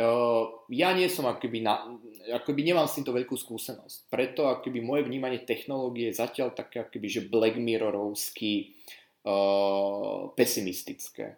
Uh, 0.00 0.64
ja 0.72 0.96
nie 0.96 1.12
som 1.12 1.28
akoby, 1.28 1.60
na, 1.60 1.84
akoby 2.32 2.64
nemám 2.64 2.88
s 2.88 2.96
týmto 2.96 3.12
veľkú 3.12 3.36
skúsenosť. 3.36 4.08
Preto 4.08 4.48
akoby 4.48 4.80
moje 4.80 5.04
vnímanie 5.04 5.44
technológie 5.44 6.08
je 6.08 6.16
zatiaľ 6.16 6.56
také 6.56 6.80
akoby, 6.80 7.20
že 7.20 7.28
Black 7.28 7.60
Mirrorovský 7.60 8.80
uh, 9.28 10.32
pesimistické. 10.32 11.36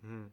Hmm. 0.00 0.32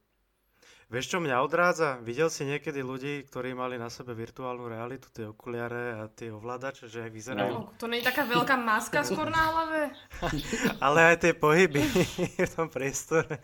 Vieš, 0.88 1.12
čo 1.12 1.20
mňa 1.20 1.44
odrádza? 1.44 2.00
Videl 2.00 2.32
si 2.32 2.48
niekedy 2.48 2.80
ľudí, 2.80 3.28
ktorí 3.28 3.52
mali 3.52 3.76
na 3.76 3.92
sebe 3.92 4.16
virtuálnu 4.16 4.72
realitu, 4.72 5.12
tie 5.12 5.28
okuliare 5.28 6.00
a 6.00 6.08
tie 6.08 6.32
ovládače, 6.32 6.88
že 6.88 7.12
vyzerajú? 7.12 7.52
No, 7.52 7.76
to 7.76 7.92
nie 7.92 8.00
je 8.00 8.08
taká 8.08 8.24
veľká 8.24 8.56
maska 8.56 9.04
skôr 9.04 9.28
na 9.28 9.52
hlave? 9.52 9.92
Ale 10.88 11.12
aj 11.12 11.28
tie 11.28 11.34
pohyby 11.36 11.84
v 12.48 12.54
tom 12.56 12.72
priestore. 12.72 13.44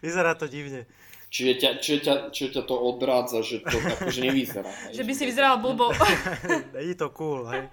Vyzerá 0.00 0.32
to 0.32 0.48
divne. 0.48 0.88
Čiže 1.26 1.52
ťa, 1.58 1.70
čiže, 1.82 1.98
ťa, 2.06 2.14
čiže 2.30 2.50
ťa 2.54 2.62
to 2.70 2.76
odrádza, 2.78 3.42
že 3.42 3.58
to 3.66 3.76
akože 3.76 4.20
nevyzerá. 4.22 4.70
že 4.94 5.02
by 5.02 5.12
si 5.12 5.24
vyzeral 5.26 5.58
blbo. 5.58 5.90
Je 6.78 6.94
to 6.94 7.10
cool, 7.10 7.50
hej. 7.50 7.66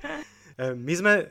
E, 0.57 0.73
my 0.73 0.93
sme 0.97 1.13
e, 1.21 1.25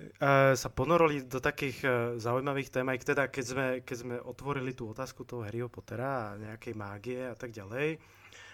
sa 0.54 0.68
ponorili 0.70 1.26
do 1.26 1.42
takých 1.42 1.78
e, 1.82 1.88
zaujímavých 2.22 2.70
tém, 2.70 2.86
aj 2.86 2.98
teda 3.02 3.24
keď 3.26 3.44
sme, 3.44 3.66
keď 3.82 3.96
sme 3.98 4.16
otvorili 4.22 4.70
tú 4.74 4.90
otázku 4.90 5.26
toho 5.26 5.42
Harryho 5.42 5.66
Pottera 5.66 6.34
a 6.34 6.38
nejakej 6.38 6.74
mágie 6.78 7.22
a 7.26 7.34
tak 7.34 7.50
ďalej. 7.50 7.98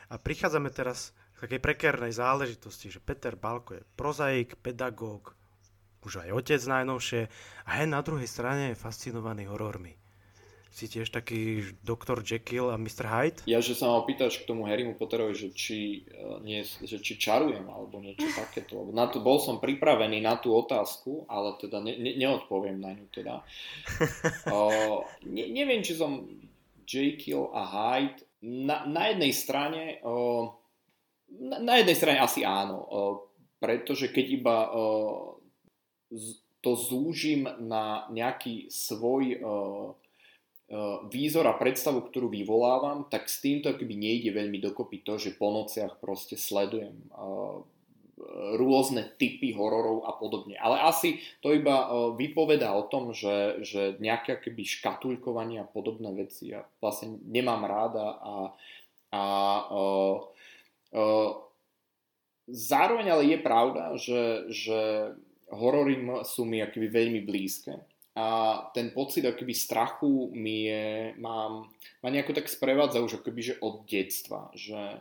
A 0.09 0.15
prichádzame 0.17 0.73
teraz 0.73 1.13
k 1.37 1.45
takej 1.49 1.61
prekernej 1.61 2.13
záležitosti, 2.17 2.89
že 2.89 3.05
Peter 3.05 3.37
Balko 3.37 3.77
je 3.77 3.83
prozaik, 3.97 4.57
pedagóg, 4.65 5.37
už 6.09 6.25
aj 6.25 6.33
otec 6.33 6.61
najnovšie 6.65 7.21
a 7.69 7.71
hen 7.77 7.93
na 7.93 8.01
druhej 8.01 8.25
strane 8.25 8.73
je 8.73 8.81
fascinovaný 8.81 9.45
horormi 9.45 9.98
si 10.69 10.87
tiež 10.87 11.09
taký 11.09 11.65
doktor 11.81 12.21
Jekyll 12.21 12.71
a 12.71 12.77
Mr. 12.77 13.09
Hyde? 13.09 13.41
Ja, 13.49 13.59
že 13.65 13.73
sa 13.73 13.89
ma 13.89 14.01
opýtaš 14.01 14.43
k 14.43 14.49
tomu 14.49 14.69
Harrymu 14.69 14.95
Potterovi, 14.95 15.35
že 15.35 15.49
či, 15.53 16.05
uh, 16.13 16.39
nie, 16.45 16.63
že 16.65 17.01
či 17.01 17.17
čarujem 17.17 17.65
alebo 17.67 17.99
niečo 17.99 18.29
takéto. 18.41 18.89
Na 18.93 19.09
to, 19.09 19.25
bol 19.25 19.41
som 19.41 19.59
pripravený 19.59 20.21
na 20.21 20.37
tú 20.37 20.53
otázku, 20.55 21.25
ale 21.27 21.57
teda 21.59 21.81
ne, 21.81 21.97
ne, 21.97 22.13
neodpoviem 22.17 22.79
na 22.79 22.95
ňu 22.95 23.07
teda. 23.11 23.43
uh, 24.55 25.03
ne, 25.25 25.45
neviem, 25.51 25.81
či 25.81 25.97
som 25.97 26.29
Jekyll 26.85 27.51
a 27.53 27.63
Hyde. 27.65 28.25
Na, 28.39 28.87
na 28.87 29.11
jednej 29.11 29.35
strane 29.35 29.99
uh, 30.07 30.47
na, 31.29 31.59
na 31.59 31.75
jednej 31.83 31.97
strane 31.99 32.19
asi 32.23 32.47
áno, 32.47 32.79
uh, 32.87 33.15
pretože 33.59 34.15
keď 34.15 34.25
iba 34.31 34.57
uh, 34.71 35.35
z, 36.15 36.39
to 36.59 36.75
zúžim 36.75 37.47
na 37.63 38.11
nejaký 38.11 38.67
svoj 38.71 39.39
Eh, 39.39 39.89
výzor 41.09 41.49
a 41.49 41.57
predstavu, 41.57 42.05
ktorú 42.05 42.29
vyvolávam, 42.29 43.09
tak 43.09 43.33
s 43.33 43.41
týmto 43.41 43.73
akoby 43.73 43.97
nejde 43.97 44.37
veľmi 44.37 44.61
dokopy 44.61 45.01
to, 45.01 45.17
že 45.17 45.33
po 45.33 45.49
nociach 45.49 45.97
proste 45.97 46.37
sledujem 46.37 47.09
uh, 47.17 47.65
rôzne 48.61 49.17
typy 49.17 49.57
hororov 49.57 50.05
a 50.05 50.13
podobne. 50.13 50.61
Ale 50.61 50.77
asi 50.85 51.25
to 51.41 51.57
iba 51.57 51.89
uh, 51.89 52.13
vypoveda 52.13 52.77
o 52.77 52.85
tom, 52.85 53.17
že, 53.17 53.65
že 53.65 53.97
nejaké 53.97 54.37
akoby 54.37 54.63
škatulkovanie 54.69 55.65
a 55.65 55.71
podobné 55.71 56.13
veci 56.13 56.53
ja 56.53 56.69
vlastne 56.85 57.17
nemám 57.25 57.65
ráda 57.65 58.07
a, 58.21 58.35
a 59.09 59.25
uh, 59.73 60.17
uh, 60.93 61.31
zároveň 62.45 63.07
ale 63.09 63.25
je 63.25 63.39
pravda, 63.41 63.97
že, 63.97 64.53
že 64.53 64.81
horory 65.49 65.97
sú 66.29 66.45
mi 66.45 66.61
akoby 66.61 66.93
veľmi 66.93 67.25
blízke 67.25 67.81
a 68.19 68.27
ten 68.75 68.91
pocit 68.91 69.23
akoby 69.23 69.55
strachu 69.55 70.35
mi 70.35 70.67
je, 70.67 71.15
mám, 71.23 71.71
ma 72.03 72.09
nejako 72.11 72.35
tak 72.35 72.51
sprevádza 72.51 72.99
už 72.99 73.23
akoby, 73.23 73.55
že 73.55 73.61
od 73.63 73.87
detstva, 73.87 74.51
že 74.59 74.99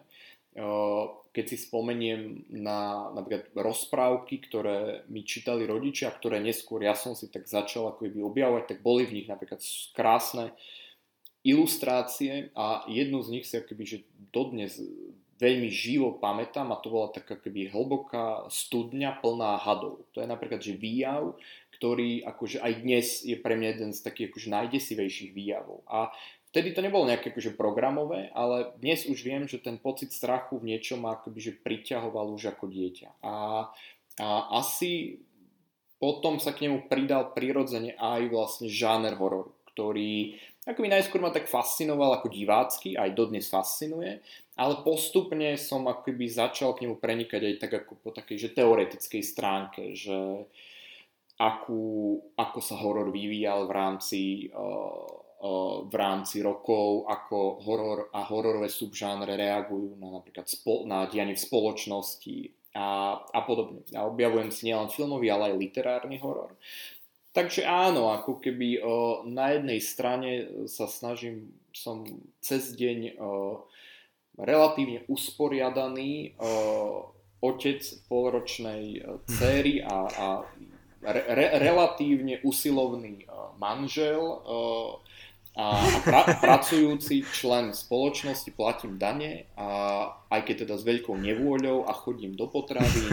keď 1.34 1.46
si 1.46 1.58
spomeniem 1.58 2.50
na 2.50 3.10
napríklad 3.14 3.54
rozprávky, 3.54 4.42
ktoré 4.42 5.06
mi 5.10 5.22
čítali 5.22 5.70
rodičia, 5.70 6.14
ktoré 6.14 6.42
neskôr 6.42 6.82
ja 6.82 6.98
som 6.98 7.14
si 7.14 7.30
tak 7.30 7.46
začal 7.46 7.94
ako 7.94 8.10
objavovať, 8.10 8.64
tak 8.74 8.80
boli 8.82 9.06
v 9.06 9.22
nich 9.22 9.28
napríklad 9.30 9.62
krásne 9.94 10.54
ilustrácie 11.46 12.50
a 12.58 12.86
jednu 12.90 13.22
z 13.22 13.30
nich 13.34 13.46
si 13.46 13.58
akoby, 13.58 13.84
že 13.86 13.98
dodnes 14.34 14.82
veľmi 15.38 15.70
živo 15.70 16.18
pamätám 16.18 16.74
a 16.74 16.82
to 16.82 16.90
bola 16.90 17.14
taká 17.14 17.38
keby 17.38 17.70
hlboká 17.70 18.50
studňa 18.50 19.22
plná 19.22 19.62
hadov. 19.62 20.10
To 20.18 20.26
je 20.26 20.28
napríklad, 20.28 20.58
že 20.58 20.74
výjav, 20.74 21.38
ktorý 21.78 22.26
akože 22.26 22.58
aj 22.58 22.74
dnes 22.82 23.08
je 23.22 23.38
pre 23.38 23.54
mňa 23.54 23.70
jeden 23.78 23.92
z 23.94 24.02
takých 24.02 24.34
akože 24.34 24.48
najdesivejších 24.50 25.32
výjavov. 25.32 25.86
A 25.86 26.10
vtedy 26.50 26.74
to 26.74 26.82
nebolo 26.82 27.06
nejaké 27.06 27.30
akože 27.30 27.54
programové, 27.54 28.34
ale 28.34 28.74
dnes 28.82 29.06
už 29.06 29.22
viem, 29.22 29.46
že 29.46 29.62
ten 29.62 29.78
pocit 29.78 30.10
strachu 30.10 30.58
v 30.58 30.74
niečom 30.74 31.06
ma 31.06 31.16
akoby 31.16 31.40
že 31.40 31.54
priťahoval 31.62 32.34
už 32.34 32.58
ako 32.58 32.66
dieťa. 32.66 33.22
A, 33.22 33.70
a 34.18 34.28
asi 34.58 35.22
potom 36.02 36.42
sa 36.42 36.54
k 36.54 36.66
nemu 36.66 36.90
pridal 36.90 37.34
prirodzene 37.34 37.94
aj 37.98 38.30
vlastne 38.30 38.70
žáner 38.70 39.18
hororu, 39.18 39.54
ktorý 39.74 40.38
akoby 40.68 40.92
najskôr 40.92 41.24
ma 41.24 41.32
tak 41.32 41.48
fascinoval 41.48 42.20
ako 42.20 42.28
divácky, 42.28 43.00
aj 43.00 43.16
dodnes 43.16 43.48
fascinuje, 43.48 44.20
ale 44.60 44.74
postupne 44.84 45.56
som 45.56 45.88
akoby 45.88 46.28
začal 46.28 46.76
k 46.76 46.86
nemu 46.86 47.00
prenikať 47.00 47.42
aj 47.46 47.56
tak 47.62 47.72
ako 47.86 47.92
po 48.04 48.10
takej 48.12 48.38
že 48.38 48.50
teoretickej 48.52 49.24
stránke, 49.24 49.96
že 49.96 50.44
akú, 51.38 52.18
ako 52.34 52.60
sa 52.60 52.76
horor 52.82 53.14
vyvíjal 53.14 53.70
v 53.70 53.72
rámci 53.72 54.22
uh, 54.50 55.28
v 55.86 55.94
rámci 55.94 56.42
rokov, 56.42 57.06
ako 57.06 57.62
horor 57.62 58.10
a 58.10 58.26
hororové 58.26 58.74
subžánre 58.74 59.38
reagujú 59.38 59.94
na 60.02 60.10
napríklad 60.10 60.50
spo, 60.50 60.82
na 60.90 61.06
dianie 61.06 61.38
v 61.38 61.46
spoločnosti 61.46 62.38
a, 62.74 63.22
a 63.22 63.40
podobne. 63.46 63.86
Ja 63.94 64.10
objavujem 64.10 64.50
si 64.50 64.66
nielen 64.66 64.90
filmový, 64.90 65.30
ale 65.30 65.54
aj 65.54 65.62
literárny 65.62 66.18
horor. 66.18 66.58
Takže 67.38 67.70
áno, 67.70 68.10
ako 68.18 68.42
keby 68.42 68.82
o, 68.82 69.22
na 69.30 69.54
jednej 69.54 69.78
strane 69.78 70.30
sa 70.66 70.90
snažím, 70.90 71.54
som 71.70 72.02
cez 72.42 72.74
deň 72.74 73.22
relatívne 74.42 75.06
usporiadaný 75.06 76.34
otec 77.46 77.82
polročnej 78.10 79.06
céry 79.38 79.86
a, 79.86 79.98
a 80.10 80.28
re, 81.02 81.48
relatívne 81.60 82.40
usilovný 82.42 83.28
manžel 83.58 84.22
a, 85.58 85.82
a 85.82 86.00
pra, 86.06 86.22
pracujúci 86.38 87.26
člen 87.34 87.74
spoločnosti, 87.74 88.54
platím 88.54 89.02
dane 89.02 89.50
a 89.58 90.06
aj 90.30 90.46
keď 90.46 90.56
teda 90.70 90.76
s 90.78 90.86
veľkou 90.86 91.18
nevôľou 91.18 91.90
a 91.90 91.98
chodím 91.98 92.38
do 92.38 92.46
potravy 92.46 93.10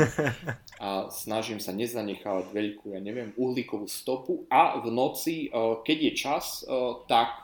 a 0.76 1.08
snažím 1.08 1.56
sa 1.56 1.72
nezanechávať 1.72 2.52
veľkú, 2.52 2.92
ja 2.92 3.00
neviem, 3.00 3.32
uhlíkovú 3.40 3.88
stopu 3.88 4.44
a 4.52 4.76
v 4.76 4.92
noci, 4.92 5.48
keď 5.88 5.98
je 6.04 6.12
čas, 6.12 6.68
tak 7.08 7.40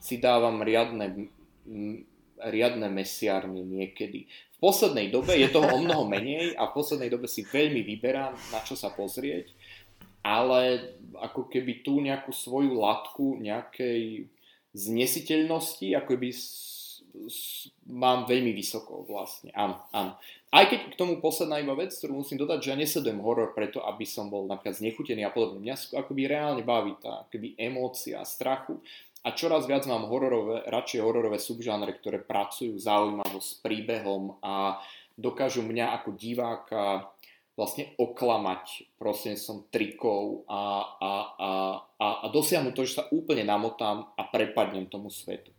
si 0.00 0.16
dávam 0.16 0.64
riadne, 0.64 1.28
riadne 2.40 2.88
mesiárny 2.88 3.60
niekedy. 3.60 4.26
V 4.56 4.70
poslednej 4.70 5.10
dobe 5.10 5.34
je 5.36 5.50
toho 5.50 5.66
o 5.74 5.78
mnoho 5.82 6.06
menej 6.06 6.54
a 6.54 6.70
v 6.70 6.74
poslednej 6.78 7.10
dobe 7.10 7.26
si 7.26 7.42
veľmi 7.42 7.82
vyberám, 7.82 8.32
na 8.54 8.62
čo 8.64 8.78
sa 8.78 8.94
pozrieť 8.94 9.50
ale 10.22 10.94
ako 11.18 11.50
keby 11.50 11.82
tú 11.82 11.98
nejakú 11.98 12.30
svoju 12.30 12.78
latku 12.78 13.38
nejakej 13.42 14.30
znesiteľnosti, 14.72 15.84
ako 15.92 16.12
by 16.16 16.30
s, 16.32 16.46
s, 17.28 17.68
mám 17.84 18.24
veľmi 18.24 18.56
vysoko 18.56 19.04
vlastne. 19.04 19.52
Áno, 19.52 19.82
áno. 19.92 20.16
Aj 20.52 20.64
keď 20.68 20.92
k 20.92 20.98
tomu 21.00 21.20
posledná 21.20 21.60
iba 21.60 21.72
vec, 21.76 21.92
ktorú 21.92 22.24
musím 22.24 22.40
dodať, 22.40 22.58
že 22.60 22.70
ja 22.72 22.76
nesledujem 22.76 23.20
horor 23.20 23.52
preto, 23.52 23.84
aby 23.84 24.04
som 24.04 24.28
bol 24.28 24.48
napríklad 24.48 24.80
znechutený 24.80 25.24
a 25.24 25.32
podobne. 25.32 25.64
Mňa 25.64 25.96
akoby 25.96 26.22
reálne 26.28 26.64
baví 26.64 26.96
tá 27.00 27.24
akoby 27.28 27.56
emócia 27.56 28.20
strachu 28.24 28.80
a 29.22 29.32
čoraz 29.32 29.64
viac 29.70 29.86
mám 29.86 30.10
hororové, 30.10 30.66
radšej 30.66 31.00
hororové 31.00 31.38
subžánre, 31.38 31.94
ktoré 31.96 32.20
pracujú 32.20 32.74
zaujímavo 32.76 33.38
s 33.38 33.56
príbehom 33.62 34.36
a 34.42 34.82
dokážu 35.16 35.62
mňa 35.62 36.00
ako 36.00 36.16
diváka 36.16 37.12
vlastne 37.62 37.94
oklamať 37.94 38.90
som 39.38 39.70
trikov 39.70 40.42
a, 40.50 40.82
a, 40.98 41.12
a, 41.38 41.50
a, 42.02 42.08
a 42.22 42.26
dosiahnuť 42.34 42.74
to, 42.74 42.82
že 42.82 42.96
sa 42.98 43.04
úplne 43.14 43.46
namotám 43.46 44.10
a 44.18 44.22
prepadnem 44.26 44.90
tomu 44.90 45.08
svetu. 45.08 45.54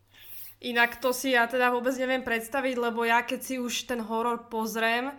Inak 0.64 0.99
to 0.99 1.16
si 1.16 1.36
ja 1.36 1.47
teda 1.47 1.72
vôbec 1.72 1.95
neviem 1.95 2.24
predstaviť, 2.24 2.76
lebo 2.76 3.04
ja 3.04 3.24
keď 3.24 3.39
si 3.39 3.56
už 3.60 3.88
ten 3.88 3.99
horor 3.99 4.47
pozriem, 4.47 5.12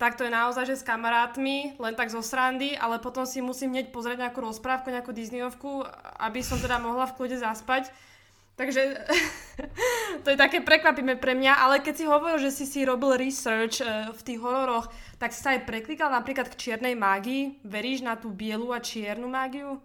tak 0.00 0.16
to 0.16 0.24
je 0.24 0.32
naozaj, 0.32 0.64
že 0.64 0.80
s 0.80 0.88
kamarátmi, 0.88 1.76
len 1.76 1.92
tak 1.92 2.08
zo 2.08 2.24
srandy, 2.24 2.72
ale 2.72 3.04
potom 3.04 3.28
si 3.28 3.44
musím 3.44 3.76
hneď 3.76 3.92
pozrieť 3.92 4.24
nejakú 4.24 4.40
rozprávku, 4.40 4.88
nejakú 4.88 5.12
Disneyovku, 5.12 5.84
aby 6.24 6.40
som 6.40 6.56
teda 6.56 6.80
mohla 6.80 7.04
v 7.04 7.20
kľude 7.20 7.36
zaspať. 7.36 7.92
Takže 8.60 8.82
to 10.24 10.28
je 10.28 10.36
také 10.36 10.60
prekvapivé 10.60 11.16
pre 11.16 11.32
mňa, 11.32 11.64
ale 11.64 11.80
keď 11.80 11.94
si 11.96 12.04
hovoril, 12.04 12.36
že 12.36 12.52
si 12.52 12.68
si 12.68 12.84
robil 12.84 13.16
research 13.16 13.80
uh, 13.80 14.12
v 14.12 14.20
tých 14.20 14.36
hororoch, 14.36 14.92
tak 15.16 15.32
si 15.32 15.40
sa 15.40 15.56
aj 15.56 15.64
preklikal 15.64 16.12
napríklad 16.12 16.52
k 16.52 16.68
čiernej 16.68 16.92
mágii. 16.92 17.64
Veríš 17.64 18.04
na 18.04 18.20
tú 18.20 18.28
bielu 18.28 18.68
a 18.76 18.84
čiernu 18.84 19.32
mágiu? 19.32 19.80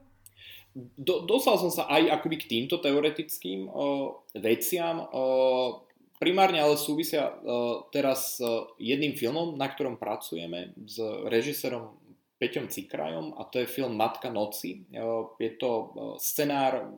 Do, 0.76 1.24
dostal 1.24 1.56
som 1.56 1.72
sa 1.72 1.88
aj 1.88 2.20
akoby 2.20 2.36
k 2.36 2.50
týmto 2.52 2.84
teoretickým 2.84 3.72
uh, 3.72 4.12
veciam. 4.44 5.08
Uh, 5.08 5.88
primárne 6.20 6.60
ale 6.60 6.76
súvisia 6.76 7.32
uh, 7.32 7.88
teraz 7.96 8.44
s 8.44 8.44
jedným 8.76 9.16
filmom, 9.16 9.56
na 9.56 9.72
ktorom 9.72 9.96
pracujeme 9.96 10.76
s 10.84 11.00
režisérom 11.32 11.96
Peťom 12.36 12.68
Cikrajom 12.68 13.40
a 13.40 13.48
to 13.48 13.64
je 13.64 13.72
film 13.72 13.96
Matka 13.96 14.28
noci. 14.28 14.84
Je 15.40 15.52
to 15.56 15.70
scenár 16.20 16.92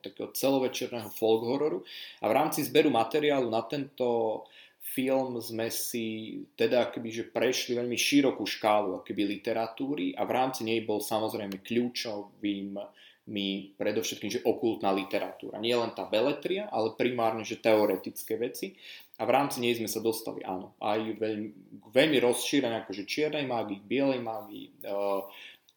takého 0.00 0.32
celovečerného 0.32 1.12
folk 1.12 1.44
hororu 1.44 1.84
a 2.20 2.28
v 2.28 2.36
rámci 2.36 2.64
zberu 2.64 2.88
materiálu 2.88 3.52
na 3.52 3.60
tento 3.68 4.42
film 4.80 5.36
sme 5.44 5.68
si 5.68 6.40
teda 6.56 6.88
akoby, 6.88 7.12
že 7.12 7.28
prešli 7.28 7.76
veľmi 7.76 7.92
širokú 7.92 8.48
škálu 8.48 9.04
akoby 9.04 9.22
literatúry 9.28 10.16
a 10.16 10.24
v 10.24 10.32
rámci 10.32 10.64
nej 10.64 10.80
bol 10.80 11.04
samozrejme 11.04 11.60
kľúčovým 11.60 12.80
mi 13.28 13.76
predovšetkým, 13.76 14.40
že 14.40 14.40
okultná 14.40 14.88
literatúra. 14.96 15.60
Nie 15.60 15.76
len 15.76 15.92
tá 15.92 16.08
beletria, 16.08 16.64
ale 16.72 16.96
primárne, 16.96 17.44
že 17.44 17.60
teoretické 17.60 18.40
veci. 18.40 18.72
A 19.18 19.26
v 19.26 19.34
rámci 19.34 19.58
nej 19.58 19.74
sme 19.74 19.90
sa 19.90 19.98
dostali, 19.98 20.46
áno, 20.46 20.78
aj 20.78 21.18
veľmi, 21.18 21.48
veľmi 21.90 22.18
rozšírené 22.22 22.86
akože 22.86 23.02
čiernej 23.02 23.50
mágii, 23.50 23.82
bielej 23.82 24.22
mágii, 24.22 24.86
uh, 24.86 25.26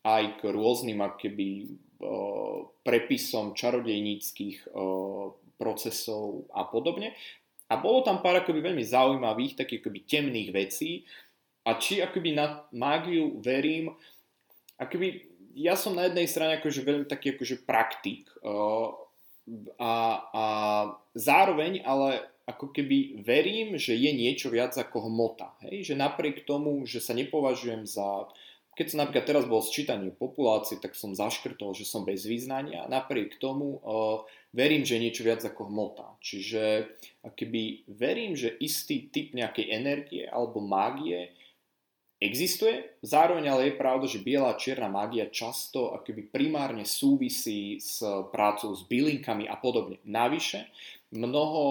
aj 0.05 0.37
k 0.37 0.41
rôznym 0.53 1.01
akoby 1.01 1.73
uh, 2.05 2.69
prepisom 2.85 3.57
čarodejníckých 3.57 4.69
uh, 4.69 5.33
procesov 5.57 6.45
a 6.53 6.69
podobne. 6.69 7.17
A 7.65 7.81
bolo 7.81 8.05
tam 8.05 8.21
pár 8.21 8.45
akoby 8.45 8.61
veľmi 8.61 8.85
zaujímavých, 8.85 9.57
takých 9.57 9.89
akoby 9.89 9.99
temných 10.05 10.49
vecí. 10.53 11.01
A 11.65 11.81
či 11.81 11.97
akoby 11.97 12.37
na 12.37 12.65
mágiu 12.77 13.41
verím, 13.41 13.93
akoby 14.77 15.33
ja 15.57 15.73
som 15.73 15.97
na 15.97 16.05
jednej 16.09 16.29
strane 16.29 16.61
akože 16.61 16.81
veľmi 16.85 17.05
taký 17.09 17.33
akože 17.33 17.65
praktik 17.65 18.29
uh, 18.45 18.93
a, 19.81 19.93
a 20.29 20.45
zároveň 21.17 21.81
ale 21.81 22.21
ako 22.51 22.75
keby 22.75 23.23
verím, 23.23 23.79
že 23.79 23.95
je 23.95 24.11
niečo 24.11 24.51
viac 24.51 24.75
ako 24.75 25.07
hmota. 25.07 25.55
Hej? 25.63 25.91
Že 25.91 25.95
napriek 25.99 26.43
tomu, 26.43 26.83
že 26.83 26.99
sa 26.99 27.15
nepovažujem 27.15 27.87
za... 27.87 28.27
Keď 28.71 28.87
som 28.87 29.03
napríklad 29.03 29.27
teraz 29.27 29.43
bol 29.47 29.59
sčítanie 29.59 30.15
populácie, 30.15 30.79
tak 30.79 30.95
som 30.95 31.11
zaškrtol, 31.11 31.75
že 31.75 31.83
som 31.83 32.07
bez 32.07 32.23
význania. 32.23 32.87
Napriek 32.87 33.35
tomu 33.35 33.83
uh, 33.83 34.23
verím, 34.55 34.87
že 34.87 34.95
je 34.95 35.03
niečo 35.07 35.27
viac 35.27 35.43
ako 35.43 35.67
hmota. 35.67 36.07
Čiže 36.23 36.87
keby 37.23 37.91
verím, 37.91 38.35
že 38.39 38.55
istý 38.63 39.11
typ 39.11 39.35
nejakej 39.35 39.67
energie 39.75 40.23
alebo 40.23 40.63
mágie 40.63 41.35
existuje. 42.21 42.85
Zároveň 43.01 43.49
ale 43.49 43.61
je 43.73 43.81
pravda, 43.81 44.05
že 44.05 44.21
biela 44.21 44.53
a 44.53 44.59
čierna 44.61 44.87
mágia 44.87 45.25
často 45.33 45.97
akoby 45.97 46.29
primárne 46.29 46.85
súvisí 46.85 47.81
s 47.81 48.05
prácou 48.29 48.77
s 48.77 48.85
bylinkami 48.85 49.49
a 49.49 49.57
podobne. 49.57 49.97
Navyše, 50.05 50.69
mnoho 51.11 51.63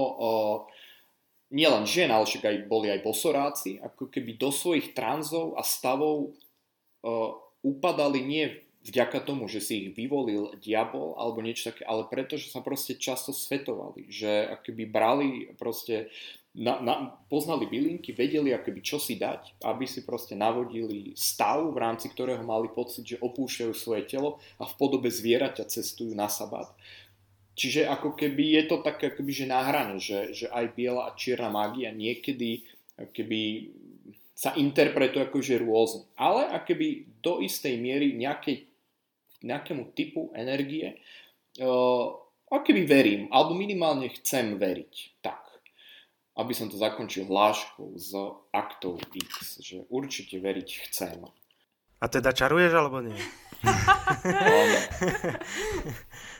nielen 1.50 1.84
žien, 1.84 2.08
ale 2.14 2.24
však 2.24 2.44
aj 2.46 2.56
boli 2.70 2.94
aj 2.94 3.02
bosoráci, 3.02 3.82
ako 3.82 4.06
keby 4.06 4.38
do 4.38 4.54
svojich 4.54 4.94
tranzov 4.94 5.58
a 5.58 5.66
stavov 5.66 6.32
upadali 7.60 8.22
nie 8.22 8.44
vďaka 8.80 9.20
tomu, 9.20 9.44
že 9.44 9.60
si 9.60 9.72
ich 9.84 9.88
vyvolil 9.92 10.56
diabol 10.56 11.12
alebo 11.20 11.44
niečo 11.44 11.72
také, 11.72 11.84
ale 11.84 12.08
preto, 12.08 12.40
že 12.40 12.48
sa 12.48 12.64
proste 12.64 12.96
často 12.96 13.28
svetovali, 13.36 14.08
že 14.08 14.48
akoby 14.56 14.84
brali 14.88 15.52
proste, 15.60 16.08
na, 16.56 16.80
na, 16.80 17.12
poznali 17.28 17.68
bylinky, 17.68 18.16
vedeli 18.16 18.56
akoby 18.56 18.80
čo 18.80 18.96
si 18.96 19.20
dať, 19.20 19.60
aby 19.68 19.84
si 19.84 20.00
proste 20.00 20.32
navodili 20.32 21.12
stav, 21.12 21.60
v 21.68 21.76
rámci 21.76 22.08
ktorého 22.08 22.40
mali 22.40 22.72
pocit, 22.72 23.04
že 23.04 23.20
opúšťajú 23.20 23.72
svoje 23.76 24.08
telo 24.08 24.40
a 24.56 24.64
v 24.64 24.74
podobe 24.80 25.12
zvieraťa 25.12 25.68
cestujú 25.68 26.16
na 26.16 26.32
sabát. 26.32 26.72
Čiže 27.60 27.92
ako 27.92 28.16
keby 28.16 28.56
je 28.56 28.62
to 28.72 28.80
tak 28.80 29.04
akoby, 29.04 29.36
že 29.36 29.44
na 29.44 29.60
hrane, 29.60 30.00
že, 30.00 30.32
že 30.32 30.48
aj 30.48 30.72
biela 30.72 31.12
a 31.12 31.16
čierna 31.16 31.52
mágia 31.52 31.92
niekedy 31.92 32.64
keby 33.08 33.72
sa 34.32 34.56
interpretuje 34.56 35.28
akože 35.28 35.60
rôzne. 35.60 36.08
Ale 36.16 36.48
akoby 36.48 37.20
do 37.20 37.44
istej 37.44 37.76
miery 37.76 38.16
nejakej, 38.16 38.64
nejakému 39.44 39.92
typu 39.92 40.32
energie 40.32 40.96
uh, 41.60 42.16
akoby 42.48 42.88
verím, 42.88 43.22
alebo 43.28 43.56
minimálne 43.56 44.08
chcem 44.20 44.56
veriť. 44.56 45.20
Tak, 45.20 45.44
aby 46.40 46.52
som 46.56 46.72
to 46.72 46.80
zakončil 46.80 47.28
hláškou 47.28 47.92
z 48.00 48.10
aktov 48.56 49.04
X, 49.12 49.60
že 49.60 49.84
určite 49.92 50.40
veriť 50.40 50.68
chcem. 50.88 51.20
A 52.00 52.08
teda 52.08 52.32
čaruješ 52.32 52.72
alebo 52.72 53.04
nie? 53.04 53.16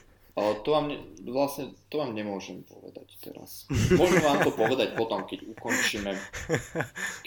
O, 0.35 0.55
to 0.63 0.71
vám, 0.71 0.87
ne, 0.87 0.97
vlastne, 1.27 1.75
to 1.91 1.99
vám 1.99 2.15
nemôžem 2.15 2.63
povedať 2.63 3.19
teraz. 3.19 3.67
Môžem 3.99 4.23
vám 4.23 4.39
to 4.47 4.51
povedať 4.55 4.95
potom, 4.95 5.27
keď 5.27 5.43
ukončíme, 5.43 6.15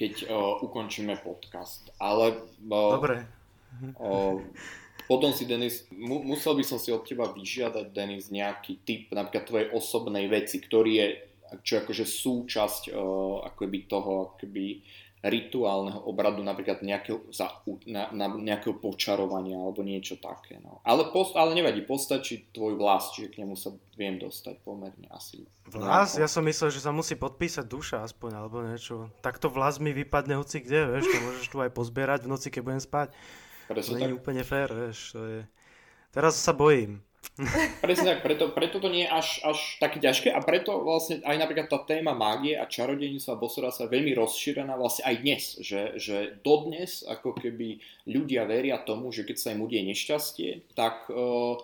keď 0.01 0.13
o, 0.33 0.65
ukončíme 0.65 1.21
podcast. 1.21 1.93
Ale 2.01 2.41
o, 2.65 2.81
Dobre. 2.97 3.29
O, 4.01 4.41
potom 5.05 5.37
si, 5.37 5.45
Denis, 5.45 5.85
mu, 5.93 6.25
musel 6.25 6.57
by 6.57 6.65
som 6.65 6.81
si 6.81 6.89
od 6.89 7.05
teba 7.05 7.29
vyžiadať, 7.29 7.93
Denis, 7.93 8.33
nejaký 8.33 8.81
typ 8.89 9.13
napríklad 9.13 9.45
tvojej 9.45 9.69
osobnej 9.77 10.25
veci, 10.33 10.65
ktorý 10.65 10.93
je 10.97 11.09
čo 11.61 11.85
akože 11.85 12.03
súčasť 12.09 12.83
o, 12.97 13.39
akoby 13.45 13.87
toho 13.87 14.35
akoby 14.35 14.83
rituálneho 15.25 16.05
obradu, 16.05 16.45
napríklad 16.45 16.85
nejakého, 16.85 17.33
za, 17.33 17.65
na, 17.89 18.13
na, 18.13 18.29
nejakého 18.29 18.77
počarovania 18.77 19.57
alebo 19.57 19.81
niečo 19.81 20.21
také. 20.21 20.61
No. 20.61 20.85
Ale, 20.85 21.09
post, 21.17 21.33
ale 21.33 21.57
nevadí, 21.57 21.81
postačí 21.81 22.53
tvoj 22.53 22.77
vlas, 22.77 23.09
čiže 23.17 23.33
k 23.33 23.41
nemu 23.41 23.57
sa 23.57 23.73
viem 23.97 24.21
dostať 24.21 24.61
pomerne 24.61 25.09
asi. 25.09 25.49
Vlas? 25.73 26.21
Ja 26.21 26.29
som 26.29 26.45
myslel, 26.45 26.69
že 26.69 26.85
sa 26.85 26.93
musí 26.93 27.17
podpísať 27.17 27.65
duša 27.65 28.05
aspoň, 28.05 28.31
alebo 28.37 28.61
niečo. 28.61 29.09
Takto 29.25 29.49
vlas 29.49 29.81
mi 29.81 29.97
vypadne 29.97 30.37
hoci 30.37 30.61
kde, 30.61 31.01
vieš, 31.01 31.09
to 31.09 31.19
môžeš 31.25 31.47
tu 31.49 31.57
aj 31.65 31.71
pozbierať 31.73 32.29
v 32.29 32.31
noci, 32.31 32.53
keď 32.53 32.61
budem 32.61 32.83
spať. 32.85 33.09
to 33.73 33.97
nie 33.97 34.13
je 34.13 34.19
úplne 34.21 34.45
fér, 34.45 34.69
vieš. 34.69 35.17
To 35.17 35.25
je... 35.25 35.41
Teraz 36.13 36.37
sa 36.37 36.53
bojím. 36.53 37.01
Presne 37.83 38.15
tak, 38.15 38.23
preto, 38.23 38.55
preto 38.55 38.79
to 38.79 38.87
nie 38.87 39.03
je 39.03 39.11
až, 39.11 39.29
až 39.43 39.59
také 39.83 39.99
ťažké 39.99 40.31
a 40.31 40.39
preto 40.39 40.87
vlastne 40.87 41.19
aj 41.27 41.35
napríklad 41.35 41.67
tá 41.67 41.83
téma 41.83 42.15
mágie 42.15 42.55
a 42.55 42.71
čarodejníctva 42.71 43.35
bosora 43.43 43.75
sa 43.75 43.91
veľmi 43.91 44.15
rozšírená 44.15 44.79
vlastne 44.79 45.03
aj 45.03 45.17
dnes, 45.19 45.43
že, 45.59 45.99
že 45.99 46.39
dodnes 46.47 47.03
ako 47.03 47.35
keby 47.35 47.83
ľudia 48.07 48.47
veria 48.47 48.79
tomu, 48.79 49.11
že 49.11 49.27
keď 49.27 49.37
sa 49.37 49.51
im 49.51 49.67
udie 49.67 49.83
nešťastie, 49.83 50.79
tak 50.79 51.11
uh, 51.11 51.59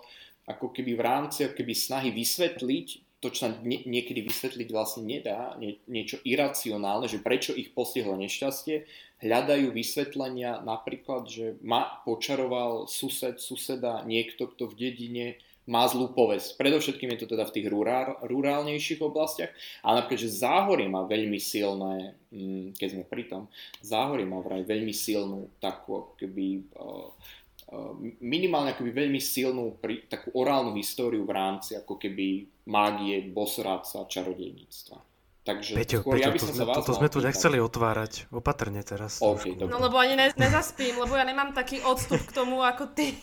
ako 0.51 0.75
keby 0.75 0.99
v 0.99 1.05
rámci 1.07 1.47
ako 1.47 1.63
keby 1.63 1.71
snahy 1.71 2.11
vysvetliť 2.11 2.87
to, 3.23 3.29
čo 3.31 3.39
sa 3.47 3.49
nie, 3.63 3.85
niekedy 3.85 4.25
vysvetliť 4.25 4.67
vlastne 4.73 5.07
nedá, 5.07 5.55
nie, 5.55 5.77
niečo 5.87 6.17
iracionálne, 6.25 7.05
že 7.07 7.21
prečo 7.21 7.55
ich 7.55 7.71
postihlo 7.71 8.17
nešťastie, 8.17 8.83
hľadajú 9.21 9.69
vysvetlenia 9.71 10.65
napríklad, 10.65 11.29
že 11.29 11.55
ma 11.61 12.01
počaroval 12.01 12.89
sused, 12.89 13.37
suseda, 13.37 14.01
niekto, 14.03 14.49
kto 14.49 14.67
v 14.67 14.75
dedine 14.75 15.27
má 15.69 15.85
zlú 15.85 16.09
povesť. 16.13 16.57
Predovšetkým 16.57 17.13
je 17.13 17.19
to 17.21 17.31
teda 17.37 17.45
v 17.45 17.53
tých 17.53 17.67
rurál, 17.69 18.17
rurálnejších 18.25 19.01
oblastiach, 19.01 19.53
ale 19.85 20.01
napríklad, 20.01 20.25
že 20.25 20.39
Záhorie 20.41 20.89
má 20.89 21.05
veľmi 21.05 21.37
silné, 21.37 22.17
mm, 22.33 22.77
keď 22.79 22.87
sme 22.89 23.03
pri 23.05 23.23
tom, 23.29 23.45
Záhorie 23.83 24.25
má 24.25 24.41
vraj 24.41 24.65
veľmi 24.65 24.93
silnú 24.95 25.53
takú 25.61 26.17
keby 26.17 26.65
uh, 26.73 27.09
uh, 27.73 27.93
minimálne 28.23 28.73
akoby 28.73 28.89
veľmi 28.89 29.21
silnú 29.21 29.77
takú 30.09 30.33
orálnu 30.33 30.73
históriu 30.73 31.27
v 31.27 31.35
rámci 31.35 31.77
ako 31.77 32.01
keby 32.01 32.49
mágie, 32.65 33.21
bosráca, 33.29 34.09
čarodejníctva. 34.09 35.10
Takže 35.41 35.73
Peťo, 35.73 36.05
skôr 36.05 36.21
Peťo, 36.21 36.25
ja 36.25 36.29
by 36.29 36.39
som 36.39 36.53
to, 36.53 36.57
sa 36.61 36.65
vás 36.69 36.75
toto 36.77 36.93
sme 36.93 37.09
tu 37.09 37.17
nechceli 37.17 37.57
otvárať. 37.57 38.29
Opatrne 38.29 38.85
teraz. 38.85 39.17
Okay, 39.17 39.57
no 39.57 39.81
lebo 39.81 39.97
ani 39.97 40.13
ne, 40.13 40.27
nezaspím, 40.37 41.01
lebo 41.01 41.17
ja 41.17 41.25
nemám 41.25 41.57
taký 41.57 41.81
odstup 41.81 42.21
k 42.21 42.35
tomu 42.37 42.61
ako 42.61 42.93
ty. 42.93 43.17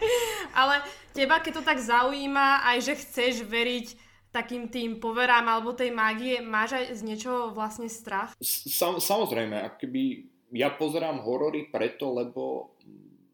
Ale 0.60 0.86
teba, 1.10 1.42
keď 1.42 1.58
to 1.58 1.62
tak 1.66 1.82
zaujíma, 1.82 2.62
aj 2.62 2.78
že 2.78 2.94
chceš 2.94 3.42
veriť 3.42 3.86
takým 4.30 4.70
tým 4.70 5.02
poverám 5.02 5.50
alebo 5.50 5.74
tej 5.74 5.90
mágie, 5.90 6.38
máš 6.38 6.78
aj 6.78 6.84
z 6.94 7.00
niečoho 7.06 7.50
vlastne 7.50 7.90
strach? 7.90 8.38
Sam, 8.42 9.02
samozrejme, 9.02 9.58
akoby 9.74 10.30
ja 10.54 10.70
pozerám 10.70 11.26
horory 11.26 11.74
preto, 11.74 12.14
lebo 12.14 12.74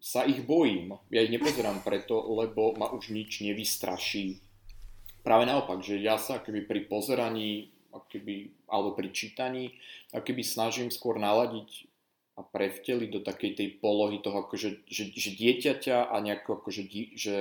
sa 0.01 0.25
ich 0.25 0.49
bojím. 0.49 0.97
Ja 1.13 1.21
ich 1.21 1.33
nepozerám 1.33 1.85
preto, 1.85 2.17
lebo 2.33 2.73
ma 2.73 2.89
už 2.89 3.13
nič 3.13 3.45
nevystraší. 3.45 4.41
Práve 5.21 5.45
naopak, 5.45 5.85
že 5.85 6.01
ja 6.01 6.17
sa 6.17 6.41
akoby 6.41 6.65
pri 6.65 6.89
pozeraní 6.89 7.77
keby, 7.99 8.55
alebo 8.71 8.95
pri 8.95 9.11
čítaní, 9.11 9.75
keby 10.15 10.47
snažím 10.47 10.95
skôr 10.95 11.19
naladiť 11.19 11.91
a 12.39 12.47
prevteliť 12.47 13.11
do 13.11 13.21
takej 13.21 13.53
tej 13.59 13.69
polohy 13.83 14.23
toho, 14.23 14.47
akože, 14.47 14.87
že, 14.87 15.13
že 15.13 15.31
dieťaťa 15.35 16.09
a 16.09 16.17
nejako 16.23 16.63
akože, 16.63 16.83
že 17.19 17.37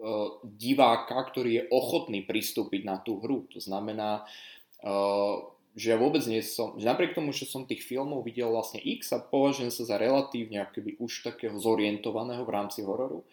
uh, 0.00 0.40
diváka, 0.46 1.18
ktorý 1.20 1.50
je 1.60 1.68
ochotný 1.68 2.24
pristúpiť 2.24 2.82
na 2.86 2.96
tú 3.02 3.20
hru. 3.20 3.44
To 3.52 3.60
znamená, 3.60 4.24
uh, 4.86 5.36
že 5.76 5.92
ja 5.92 6.00
vôbec 6.00 6.24
nie 6.24 6.40
som, 6.40 6.72
že 6.80 6.88
napriek 6.88 7.12
tomu, 7.12 7.36
že 7.36 7.44
som 7.44 7.68
tých 7.68 7.84
filmov 7.84 8.24
videl 8.24 8.48
vlastne 8.48 8.80
x 8.80 9.12
a 9.12 9.20
považujem 9.20 9.68
sa 9.68 9.84
za 9.84 9.96
relatívne 10.00 10.64
akoby 10.64 10.96
už 10.96 11.20
takého 11.20 11.60
zorientovaného 11.60 12.48
v 12.48 12.54
rámci 12.56 12.80
hororu, 12.80 13.28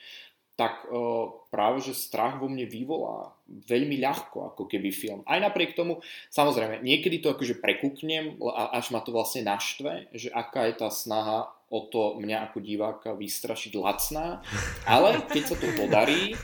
tak 0.54 0.86
uh, 0.86 1.34
práve, 1.50 1.82
že 1.82 1.98
strach 1.98 2.38
vo 2.38 2.46
mne 2.46 2.70
vyvolá 2.70 3.34
veľmi 3.50 3.98
ľahko, 4.02 4.54
ako 4.54 4.70
keby 4.70 4.94
film. 4.94 5.22
Aj 5.26 5.42
napriek 5.42 5.74
tomu, 5.74 6.02
samozrejme, 6.30 6.86
niekedy 6.86 7.22
to 7.22 7.34
akože 7.34 7.58
prekúknem, 7.58 8.38
až 8.54 8.94
ma 8.94 9.02
to 9.02 9.10
vlastne 9.14 9.46
naštve, 9.46 10.14
že 10.14 10.30
aká 10.30 10.70
je 10.70 10.78
tá 10.78 10.90
snaha 10.94 11.50
o 11.74 11.90
to 11.90 12.22
mňa 12.22 12.50
ako 12.50 12.58
diváka 12.62 13.10
vystrašiť 13.18 13.74
lacná, 13.82 14.46
ale 14.86 15.18
keď 15.26 15.44
sa 15.50 15.56
to 15.58 15.66
podarí, 15.74 16.38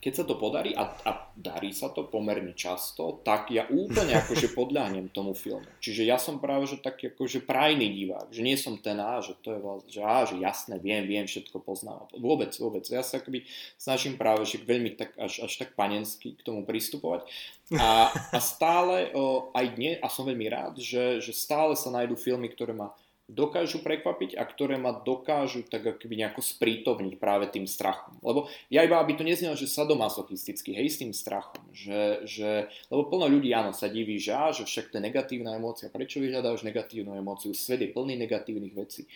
keď 0.00 0.12
sa 0.16 0.24
to 0.24 0.40
podarí 0.40 0.72
a, 0.72 0.96
a 1.04 1.28
darí 1.36 1.76
sa 1.76 1.92
to 1.92 2.08
pomerne 2.08 2.56
často, 2.56 3.20
tak 3.20 3.52
ja 3.52 3.68
úplne 3.68 4.16
akože 4.24 4.56
podľahnem 4.56 5.12
tomu 5.12 5.36
filmu. 5.36 5.68
Čiže 5.84 6.08
ja 6.08 6.16
som 6.16 6.40
práve 6.40 6.64
že 6.64 6.80
taký 6.80 7.12
akože 7.12 7.44
prajný 7.44 7.92
divák, 7.92 8.32
že 8.32 8.40
nie 8.40 8.56
som 8.56 8.80
ten 8.80 8.96
á, 8.96 9.20
že 9.20 9.36
to 9.44 9.52
je 9.52 9.60
vlastne, 9.60 9.90
že 9.92 10.00
á, 10.00 10.18
že 10.24 10.34
jasné, 10.40 10.80
viem, 10.80 11.04
viem, 11.04 11.28
všetko 11.28 11.60
poznám. 11.60 12.08
Vôbec, 12.16 12.50
vôbec. 12.56 12.82
Ja 12.88 13.04
sa 13.04 13.20
akoby 13.20 13.44
snažím 13.76 14.16
práve, 14.16 14.48
že 14.48 14.64
veľmi 14.64 14.96
tak, 14.96 15.12
až, 15.20 15.44
až 15.44 15.52
tak 15.60 15.76
panensky 15.76 16.32
k 16.32 16.42
tomu 16.42 16.64
pristupovať. 16.64 17.28
A, 17.76 18.10
a 18.32 18.38
stále 18.42 19.12
o, 19.12 19.52
aj 19.52 19.66
dnes, 19.76 19.94
a 20.00 20.08
som 20.08 20.24
veľmi 20.24 20.48
rád, 20.48 20.80
že, 20.80 21.20
že 21.20 21.30
stále 21.36 21.76
sa 21.76 21.92
nájdú 21.92 22.16
filmy, 22.16 22.48
ktoré 22.48 22.72
ma 22.72 22.96
dokážu 23.30 23.80
prekvapiť 23.80 24.34
a 24.34 24.42
ktoré 24.42 24.76
ma 24.76 24.90
dokážu 24.90 25.62
tak 25.62 25.86
akoby 25.86 26.20
nejako 26.20 26.42
sprítomniť 26.42 27.14
práve 27.16 27.46
tým 27.48 27.64
strachom. 27.64 28.18
Lebo 28.20 28.50
ja 28.66 28.82
iba, 28.82 28.98
aby 28.98 29.14
to 29.14 29.22
neznelo, 29.22 29.54
že 29.54 29.70
sadomasochisticky, 29.70 30.74
hej, 30.74 30.88
s 30.90 31.00
tým 31.00 31.14
strachom. 31.14 31.62
Že, 31.70 32.26
že, 32.26 32.50
lebo 32.90 33.06
plno 33.06 33.30
ľudí, 33.30 33.54
áno, 33.54 33.70
sa 33.70 33.86
diví, 33.86 34.18
že, 34.18 34.34
á, 34.34 34.50
že 34.50 34.66
však 34.66 34.90
to 34.90 34.98
je 34.98 35.06
negatívna 35.06 35.54
emócia, 35.54 35.88
prečo 35.88 36.18
vyhľadáš 36.18 36.66
negatívnu 36.66 37.14
emóciu? 37.14 37.54
Svet 37.54 37.80
je 37.86 37.94
plný 37.94 38.18
negatívnych 38.18 38.74
vecí. 38.74 39.06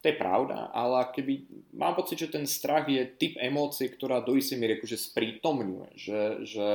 To 0.00 0.08
je 0.08 0.16
pravda, 0.16 0.72
ale 0.72 1.12
keby, 1.12 1.44
mám 1.76 1.92
pocit, 1.92 2.24
že 2.24 2.32
ten 2.32 2.48
strach 2.48 2.88
je 2.88 3.04
typ 3.04 3.36
emócie, 3.36 3.84
ktorá 3.84 4.24
do 4.24 4.32
istej 4.32 4.56
miery 4.56 4.80
akože 4.80 4.96
sprítomňuje. 4.96 5.92
Že, 5.92 6.20
že 6.48 6.66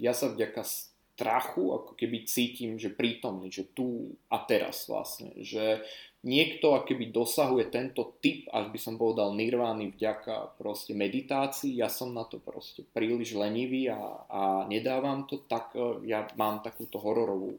ja 0.00 0.16
sa 0.16 0.32
vďaka 0.32 0.64
strachu 0.64 1.76
ako 1.76 1.92
keby 2.00 2.24
cítim, 2.24 2.80
že 2.80 2.88
prítomný, 2.88 3.52
že 3.52 3.68
tu 3.68 4.16
a 4.32 4.40
teraz 4.40 4.88
vlastne. 4.88 5.36
Že, 5.36 5.84
niekto 6.20 6.76
akoby 6.76 7.08
dosahuje 7.08 7.72
tento 7.72 8.20
typ, 8.20 8.44
až 8.52 8.68
by 8.68 8.78
som 8.80 8.94
povedal, 9.00 9.32
nirvány 9.32 9.96
vďaka 9.96 10.60
proste 10.60 10.92
meditácii, 10.92 11.80
ja 11.80 11.88
som 11.88 12.12
na 12.12 12.28
to 12.28 12.36
proste 12.36 12.84
príliš 12.92 13.32
lenivý 13.32 13.88
a, 13.88 14.00
a 14.28 14.42
nedávam 14.68 15.24
to, 15.24 15.40
tak 15.48 15.72
e, 15.72 16.04
ja 16.08 16.28
mám 16.36 16.60
takúto 16.60 17.00
hororovú, 17.00 17.56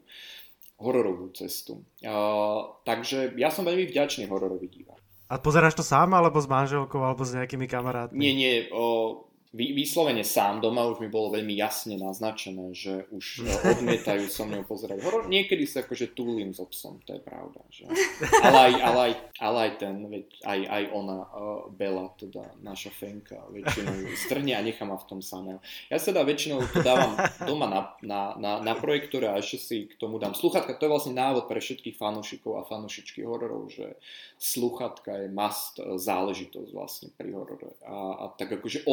hororovú 0.78 1.30
cestu. 1.34 1.82
Uh, 2.02 2.74
takže 2.82 3.38
ja 3.38 3.54
som 3.54 3.62
veľmi 3.62 3.86
vďačný 3.86 4.26
hororový 4.26 4.66
divák. 4.66 4.98
A 5.30 5.38
pozeráš 5.38 5.78
to 5.78 5.86
sám, 5.86 6.12
alebo 6.12 6.42
s 6.42 6.50
manželkou, 6.50 7.00
alebo 7.00 7.22
s 7.24 7.32
nejakými 7.32 7.64
kamarátmi? 7.64 8.18
Nie, 8.18 8.34
nie, 8.36 8.54
o, 8.68 9.24
vy, 9.52 9.76
vyslovene 9.76 10.24
sám 10.24 10.64
doma 10.64 10.88
už 10.88 11.04
mi 11.04 11.12
bolo 11.12 11.28
veľmi 11.36 11.52
jasne 11.52 12.00
naznačené, 12.00 12.72
že 12.72 13.04
už 13.12 13.44
e, 13.44 13.52
odmietajú 13.76 14.24
so 14.26 14.48
mnou 14.48 14.64
pozerať 14.64 15.04
horor. 15.04 15.28
Niekedy 15.28 15.68
sa 15.68 15.84
akože 15.84 16.16
túlim 16.16 16.56
s 16.56 16.58
obsom, 16.58 17.04
to 17.04 17.16
je 17.16 17.22
pravda. 17.22 17.60
Že? 17.68 17.84
Ale, 18.48 18.58
aj, 18.58 18.74
ale, 18.80 19.00
aj, 19.00 19.14
ale 19.38 19.56
aj 19.68 19.72
ten, 19.78 19.94
veď, 20.08 20.26
aj, 20.44 20.60
aj 20.66 20.84
ona, 20.92 21.18
uh, 21.30 21.68
Bela, 21.70 22.10
teda 22.16 22.42
naša 22.64 22.90
fenka, 22.90 23.38
väčšinou 23.52 24.12
strhne 24.18 24.54
a 24.56 24.64
nechá 24.64 24.82
ma 24.88 24.96
v 24.98 25.06
tom 25.08 25.20
samého. 25.20 25.60
Ja 25.92 26.00
sa 26.00 26.10
teda 26.10 26.26
väčšinou 26.26 26.64
to 26.72 26.80
dávam 26.80 27.14
doma 27.44 27.66
na, 27.68 27.80
na, 28.02 28.20
na, 28.38 28.52
na 28.60 28.74
projektore 28.74 29.30
a 29.30 29.38
ešte 29.38 29.58
si 29.58 29.76
k 29.86 29.94
tomu 30.00 30.18
dám 30.18 30.34
sluchatka. 30.34 30.74
To 30.78 30.84
je 30.88 30.92
vlastne 30.92 31.14
návod 31.14 31.46
pre 31.46 31.60
všetkých 31.60 31.96
fanúšikov 31.98 32.58
a 32.58 32.66
fanúšičky 32.66 33.22
hororov, 33.22 33.70
že 33.70 33.98
sluchatka 34.42 35.22
je 35.22 35.28
must 35.30 35.78
e, 35.78 35.98
záležitosť 35.98 36.70
vlastne 36.74 37.08
pri 37.14 37.30
horore. 37.30 37.78
A, 37.86 38.26
a 38.26 38.34
tak 38.34 38.58
akože 38.58 38.84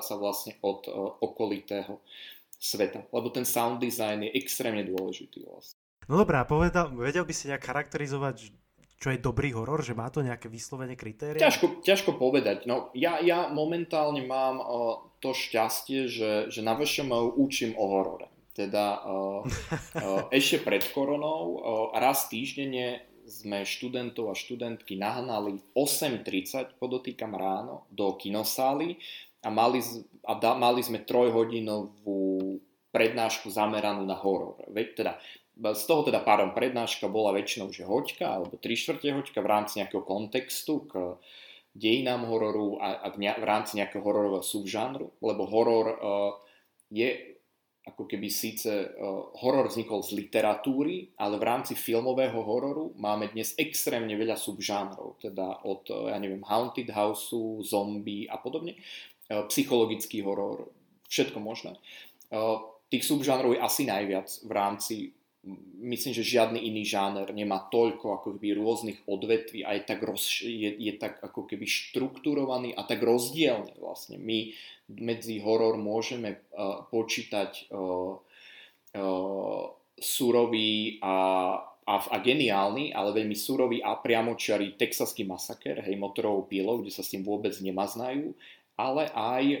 odpútať 0.00 0.02
sa 0.02 0.14
vlastne 0.16 0.52
od 0.64 0.80
uh, 0.88 1.12
okolitého 1.20 2.00
sveta. 2.56 3.04
Lebo 3.12 3.28
ten 3.28 3.44
sound 3.44 3.80
design 3.80 4.24
je 4.24 4.32
extrémne 4.36 4.84
dôležitý 4.84 5.44
vlastne. 5.44 5.78
No 6.08 6.18
dobrá, 6.18 6.42
povedal, 6.48 6.90
vedel 6.96 7.22
by 7.22 7.34
si 7.36 7.46
nejak 7.46 7.62
charakterizovať, 7.62 8.50
čo 9.00 9.08
je 9.14 9.22
dobrý 9.22 9.54
horor, 9.54 9.80
že 9.80 9.94
má 9.94 10.10
to 10.10 10.20
nejaké 10.20 10.50
vyslovene 10.50 10.98
kritéria? 10.98 11.40
Ťažko, 11.40 11.80
ťažko 11.86 12.18
povedať. 12.18 12.66
No, 12.66 12.90
ja, 12.92 13.22
ja 13.22 13.48
momentálne 13.48 14.26
mám 14.26 14.58
uh, 14.58 14.66
to 15.22 15.32
šťastie, 15.32 16.10
že, 16.10 16.30
že 16.50 16.60
na 16.64 16.74
VŠMU 16.74 17.38
učím 17.38 17.78
o 17.78 17.84
horore. 17.86 18.28
Teda 18.50 19.00
uh, 19.06 19.46
uh, 20.04 20.26
ešte 20.34 20.60
pred 20.60 20.82
koronou 20.90 21.44
uh, 21.56 21.60
raz 21.94 22.26
týždenne 22.26 23.06
sme 23.30 23.62
študentov 23.62 24.26
a 24.26 24.34
študentky 24.34 24.98
nahnali 24.98 25.62
8.30, 25.78 26.82
podotýkam 26.82 27.30
ráno, 27.38 27.86
do 27.94 28.18
kinosály 28.18 28.98
a 29.40 29.48
mali, 29.48 29.80
a 30.24 30.32
da, 30.36 30.52
mali 30.56 30.84
sme 30.84 31.04
trojhodinovú 31.04 32.60
prednášku 32.90 33.48
zameranú 33.48 34.04
na 34.04 34.18
horor. 34.18 34.60
Teda, 34.96 35.16
z 35.56 35.84
toho 35.86 36.02
teda 36.02 36.20
pádom 36.20 36.52
prednáška 36.56 37.06
bola 37.06 37.36
väčšinou 37.36 37.70
že 37.70 37.86
hoďka 37.86 38.40
alebo 38.40 38.58
tri 38.58 38.74
štvrte 38.74 39.14
hoďka 39.14 39.38
v 39.40 39.50
rámci 39.50 39.80
nejakého 39.80 40.02
kontextu 40.02 40.88
k 40.90 41.16
dejinám 41.74 42.26
hororu 42.26 42.82
a, 42.82 43.06
a 43.06 43.06
v, 43.14 43.16
ne, 43.22 43.30
v 43.30 43.46
rámci 43.46 43.78
nejakého 43.78 44.02
hororového 44.02 44.42
subžánru, 44.42 45.22
lebo 45.22 45.46
horor 45.46 45.86
uh, 45.86 46.32
je 46.90 47.38
ako 47.86 48.10
keby 48.10 48.26
síce 48.28 48.68
uh, 48.68 49.30
horor 49.38 49.70
vznikol 49.70 50.02
z 50.02 50.18
literatúry, 50.18 51.14
ale 51.16 51.38
v 51.38 51.46
rámci 51.46 51.78
filmového 51.78 52.42
hororu 52.42 52.92
máme 52.98 53.30
dnes 53.30 53.54
extrémne 53.54 54.12
veľa 54.18 54.34
subžánrov, 54.34 55.22
teda 55.22 55.62
od, 55.62 55.86
ja 56.10 56.18
neviem, 56.18 56.42
Haunted 56.42 56.90
Houseu, 56.90 57.62
zombie 57.62 58.26
a 58.26 58.36
podobne, 58.36 58.74
psychologický 59.30 60.26
horor, 60.26 60.66
všetko 61.06 61.38
možné. 61.38 61.78
Uh, 62.30 62.62
tých 62.90 63.06
subžánrov 63.06 63.54
je 63.54 63.62
asi 63.62 63.82
najviac 63.86 64.26
v 64.42 64.52
rámci 64.52 64.94
myslím, 65.80 66.12
že 66.12 66.36
žiadny 66.36 66.60
iný 66.68 66.84
žáner 66.84 67.32
nemá 67.32 67.64
toľko 67.72 68.20
ako 68.20 68.28
keby 68.36 68.60
rôznych 68.60 69.00
odvetví 69.08 69.64
a 69.64 69.72
je 69.72 69.82
tak, 69.88 70.04
roz, 70.04 70.44
je, 70.44 70.68
je 70.76 70.92
tak 71.00 71.16
ako 71.24 71.48
keby 71.48 71.64
štruktúrovaný 71.64 72.76
a 72.76 72.84
tak 72.84 73.00
rozdielny 73.00 73.72
vlastne. 73.80 74.20
My 74.20 74.52
medzi 74.92 75.40
horor 75.40 75.80
môžeme 75.80 76.44
uh, 76.52 76.84
počítať 76.92 77.72
surový 80.00 80.98
a, 80.98 81.14
a, 81.86 81.94
a 81.94 82.16
geniálny, 82.18 82.90
ale 82.90 83.14
veľmi 83.14 83.36
surový 83.36 83.78
a 83.84 83.94
priamočiarý 83.94 84.74
texaský 84.74 85.22
masaker, 85.22 85.84
hej, 85.84 85.94
motorovou 85.94 86.48
pílou, 86.48 86.82
kde 86.82 86.90
sa 86.90 87.04
s 87.04 87.12
tým 87.12 87.22
vôbec 87.22 87.54
nemaznajú, 87.60 88.34
ale 88.80 89.12
aj 89.12 89.44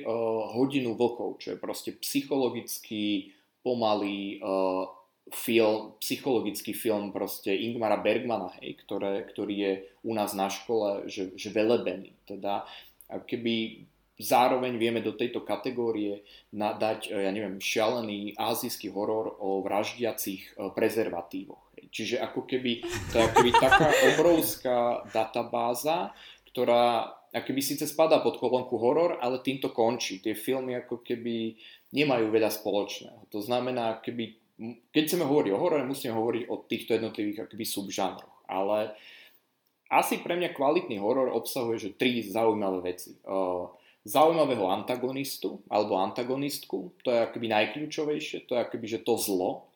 hodinu 0.56 0.96
vlkov, 0.96 1.36
čo 1.44 1.52
je 1.52 1.58
proste 1.60 1.90
psychologicky 2.00 3.36
pomalý 3.60 4.40
uh, 4.40 4.88
film, 5.28 5.94
psychologický 6.00 6.72
film 6.72 7.12
proste 7.12 7.52
Ingmara 7.54 8.00
Bergmana, 8.00 8.50
hej, 8.60 8.80
ktoré, 8.82 9.28
ktorý 9.28 9.54
je 9.54 9.72
u 10.02 10.12
nás 10.16 10.32
na 10.34 10.48
škole 10.50 11.06
že, 11.06 11.36
že 11.38 11.52
velebený. 11.52 12.16
Teda 12.26 12.66
keby 13.06 13.86
zároveň 14.20 14.76
vieme 14.76 15.00
do 15.00 15.14
tejto 15.16 15.46
kategórie 15.46 16.26
nadať, 16.52 17.08
e, 17.08 17.24
ja 17.24 17.30
neviem, 17.32 17.56
šialený 17.62 18.36
azijský 18.36 18.92
horor 18.92 19.38
o 19.40 19.64
vraždiacich 19.64 20.58
prezervatívoch. 20.76 21.72
Hej. 21.78 21.84
Čiže 21.88 22.16
ako 22.20 22.44
keby, 22.44 22.84
to 23.14 23.16
je 23.16 23.28
keby 23.32 23.50
taká 23.56 23.88
obrovská 24.12 24.78
databáza, 25.14 26.12
ktorá 26.52 27.19
keby 27.38 27.62
síce 27.62 27.86
spadá 27.86 28.18
pod 28.18 28.42
kolónku 28.42 28.74
horor, 28.74 29.22
ale 29.22 29.38
týmto 29.38 29.70
končí. 29.70 30.18
Tie 30.18 30.34
filmy 30.34 30.74
ako 30.74 31.06
keby 31.06 31.54
nemajú 31.94 32.26
veľa 32.34 32.50
spoločného. 32.50 33.30
To 33.30 33.38
znamená, 33.38 34.02
keby 34.02 34.40
keď 34.92 35.02
chceme 35.08 35.24
hovoriť 35.24 35.50
o 35.56 35.60
horore, 35.60 35.88
musíme 35.88 36.12
hovoriť 36.12 36.42
o 36.52 36.60
týchto 36.68 36.92
jednotlivých 36.92 37.48
akoby 37.48 37.64
subžánroch. 37.64 38.44
Ale 38.44 38.92
asi 39.88 40.20
pre 40.20 40.36
mňa 40.36 40.52
kvalitný 40.52 41.00
horor 41.00 41.32
obsahuje 41.32 41.80
že 41.80 41.96
tri 41.96 42.20
zaujímavé 42.20 42.92
veci. 42.92 43.16
Zaujímavého 44.04 44.68
antagonistu 44.68 45.64
alebo 45.72 45.96
antagonistku, 45.96 46.92
to 47.00 47.08
je 47.12 47.24
akoby 47.24 47.46
najkľúčovejšie, 47.52 48.48
to 48.48 48.56
je 48.56 48.60
akoby, 48.60 48.86
že 48.96 49.00
to 49.04 49.16
zlo, 49.16 49.68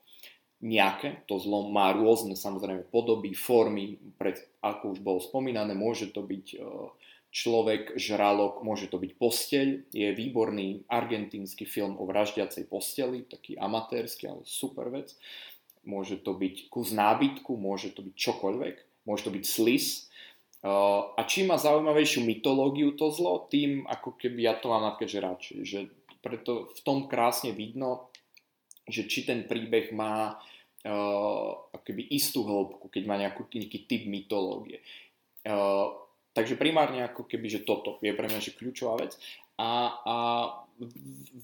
nejaké, 0.65 1.29
to 1.29 1.37
zlo 1.37 1.69
má 1.69 1.93
rôzne 1.93 2.33
samozrejme 2.33 2.89
podoby, 2.89 3.37
formy, 3.37 4.01
pred, 4.17 4.41
ako 4.65 4.97
už 4.97 4.99
bolo 5.05 5.21
spomínané, 5.21 5.77
môže 5.77 6.09
to 6.09 6.25
byť 6.25 6.47
človek, 7.35 7.99
žralok, 7.99 8.63
môže 8.63 8.87
to 8.87 9.03
byť 9.03 9.13
posteľ. 9.19 9.91
Je 9.91 10.15
výborný 10.15 10.87
argentínsky 10.87 11.67
film 11.67 11.99
o 11.99 12.07
vraždiacej 12.07 12.71
posteli, 12.71 13.27
taký 13.27 13.59
amatérsky, 13.59 14.31
ale 14.31 14.47
super 14.47 14.87
vec. 14.95 15.19
Môže 15.83 16.23
to 16.23 16.39
byť 16.39 16.71
kus 16.71 16.95
nábytku, 16.95 17.59
môže 17.59 17.91
to 17.91 18.07
byť 18.07 18.15
čokoľvek, 18.15 18.77
môže 19.11 19.27
to 19.27 19.35
byť 19.35 19.45
slis. 19.45 20.07
Uh, 20.65 21.13
a 21.19 21.27
čím 21.29 21.53
má 21.53 21.61
zaujímavejšiu 21.61 22.25
mytológiu 22.25 22.97
to 22.97 23.13
zlo, 23.13 23.51
tým 23.53 23.85
ako 23.85 24.17
keby 24.17 24.49
ja 24.49 24.57
to 24.57 24.73
mám 24.73 24.87
napríklad 24.87 25.13
že 25.13 25.21
radšej. 25.21 25.59
Že 25.61 25.81
preto 26.25 26.73
v 26.73 26.81
tom 26.87 27.05
krásne 27.11 27.53
vidno, 27.53 28.09
že 28.89 29.05
či 29.05 29.29
ten 29.29 29.45
príbeh 29.45 29.93
má 29.93 30.39
uh, 30.39 32.09
istú 32.09 32.47
hĺbku, 32.47 32.89
keď 32.89 33.03
má 33.05 33.21
nejaký, 33.21 33.45
nejaký 33.61 33.81
typ 33.85 34.03
mytológie. 34.09 34.81
Uh, 35.45 36.04
Takže 36.35 36.59
primárne 36.59 37.07
ako 37.07 37.31
keby, 37.31 37.47
že 37.47 37.61
toto 37.63 38.03
je 38.03 38.11
pre 38.11 38.27
mňa 38.27 38.43
že 38.43 38.59
kľúčová 38.59 38.99
vec. 38.99 39.15
A, 39.55 39.71
a 40.03 40.17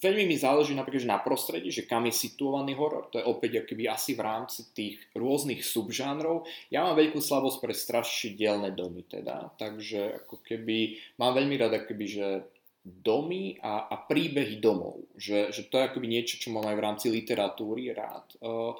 veľmi 0.03 0.27
mi 0.27 0.35
záleží 0.35 0.75
napríklad 0.75 1.07
že 1.07 1.15
na 1.15 1.23
prostredí, 1.23 1.71
že 1.71 1.87
kam 1.87 2.11
je 2.11 2.15
situovaný 2.15 2.75
horor. 2.75 3.07
To 3.15 3.23
je 3.23 3.29
opäť 3.31 3.63
akoby 3.63 3.87
asi 3.87 4.19
v 4.19 4.27
rámci 4.27 4.67
tých 4.75 4.99
rôznych 5.15 5.63
subžánrov. 5.63 6.43
Ja 6.75 6.83
mám 6.83 6.99
veľkú 6.99 7.23
slabosť 7.23 7.59
pre 7.63 7.71
strašidelné 7.71 8.75
domy 8.75 9.07
teda, 9.07 9.55
takže 9.55 10.27
ako 10.27 10.43
keby 10.43 10.99
mám 11.23 11.39
veľmi 11.39 11.55
rád 11.55 11.87
akoby, 11.87 12.07
že 12.11 12.27
domy 12.83 13.61
a, 13.63 13.87
a 13.93 13.95
príbehy 13.95 14.59
domov. 14.59 15.07
Že, 15.15 15.55
že 15.55 15.63
to 15.71 15.79
je 15.79 15.87
akoby 15.87 16.07
niečo, 16.11 16.43
čo 16.43 16.51
mám 16.51 16.67
aj 16.67 16.77
v 16.77 16.85
rámci 16.85 17.07
literatúry 17.13 17.95
rád. 17.95 18.27
Uh, 18.43 18.75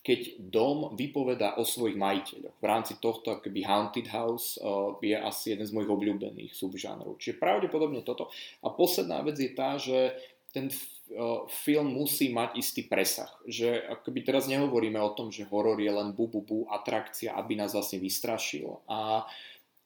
keď 0.00 0.40
dom 0.40 0.96
vypoveda 0.96 1.60
o 1.60 1.64
svojich 1.64 1.96
majiteľoch. 2.00 2.56
V 2.56 2.64
rámci 2.64 2.96
tohto 2.96 3.36
akoby 3.36 3.60
Haunted 3.68 4.08
House 4.08 4.56
uh, 4.56 4.96
je 5.04 5.12
asi 5.12 5.52
jeden 5.52 5.68
z 5.68 5.74
mojich 5.76 5.92
obľúbených 5.92 6.56
subžánrov. 6.56 7.20
Čiže 7.20 7.36
pravdepodobne 7.36 8.00
toto. 8.00 8.32
A 8.64 8.72
posledná 8.72 9.20
vec 9.20 9.36
je 9.36 9.52
tá, 9.52 9.76
že 9.76 10.16
ten 10.56 10.72
uh, 10.72 11.44
film 11.52 11.92
musí 11.92 12.32
mať 12.32 12.56
istý 12.56 12.88
presah. 12.88 13.28
Že 13.44 14.00
akoby 14.00 14.20
teraz 14.24 14.48
nehovoríme 14.48 14.96
o 14.96 15.12
tom, 15.12 15.28
že 15.28 15.44
horor 15.44 15.76
je 15.76 15.92
len 15.92 16.16
bu, 16.16 16.32
bu, 16.32 16.40
bu 16.40 16.58
atrakcia, 16.72 17.36
aby 17.36 17.60
nás 17.60 17.76
vlastne 17.76 18.00
vystrašil. 18.00 18.80
A, 18.88 19.28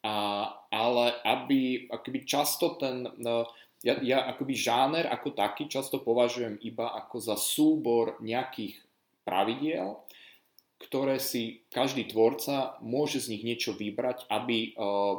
a, 0.07 0.15
ale 0.71 1.07
aby 1.27 1.91
akoby 1.91 2.23
často 2.23 2.79
ten... 2.79 3.03
Uh, 3.19 3.43
ja, 3.85 4.01
ja 4.01 4.19
akoby 4.33 4.57
žáner 4.57 5.05
ako 5.13 5.37
taký 5.37 5.69
často 5.69 6.01
považujem 6.01 6.57
iba 6.65 6.97
ako 6.97 7.21
za 7.21 7.37
súbor 7.37 8.17
nejakých 8.25 8.81
pravidiel, 9.25 10.05
ktoré 10.85 11.17
si 11.17 11.65
každý 11.73 12.13
tvorca 12.13 12.77
môže 12.85 13.25
z 13.25 13.33
nich 13.33 13.43
niečo 13.43 13.73
vybrať, 13.73 14.29
aby, 14.29 14.77
uh, 14.77 15.17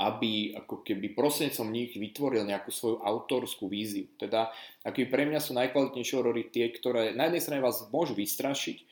aby 0.00 0.58
ako 0.58 0.82
keby 0.82 1.14
prostredníctvom 1.14 1.70
nich 1.70 1.94
vytvoril 1.94 2.42
nejakú 2.42 2.74
svoju 2.74 2.98
autorskú 2.98 3.70
víziu. 3.70 4.10
Teda 4.18 4.50
aký 4.82 5.06
pre 5.06 5.22
mňa 5.24 5.38
sú 5.38 5.54
najkvalitnejšie 5.54 6.16
horory 6.18 6.50
tie, 6.50 6.66
ktoré 6.74 7.14
na 7.14 7.30
jednej 7.30 7.42
strane 7.44 7.62
vás 7.62 7.86
môžu 7.94 8.18
vystrašiť, 8.18 8.82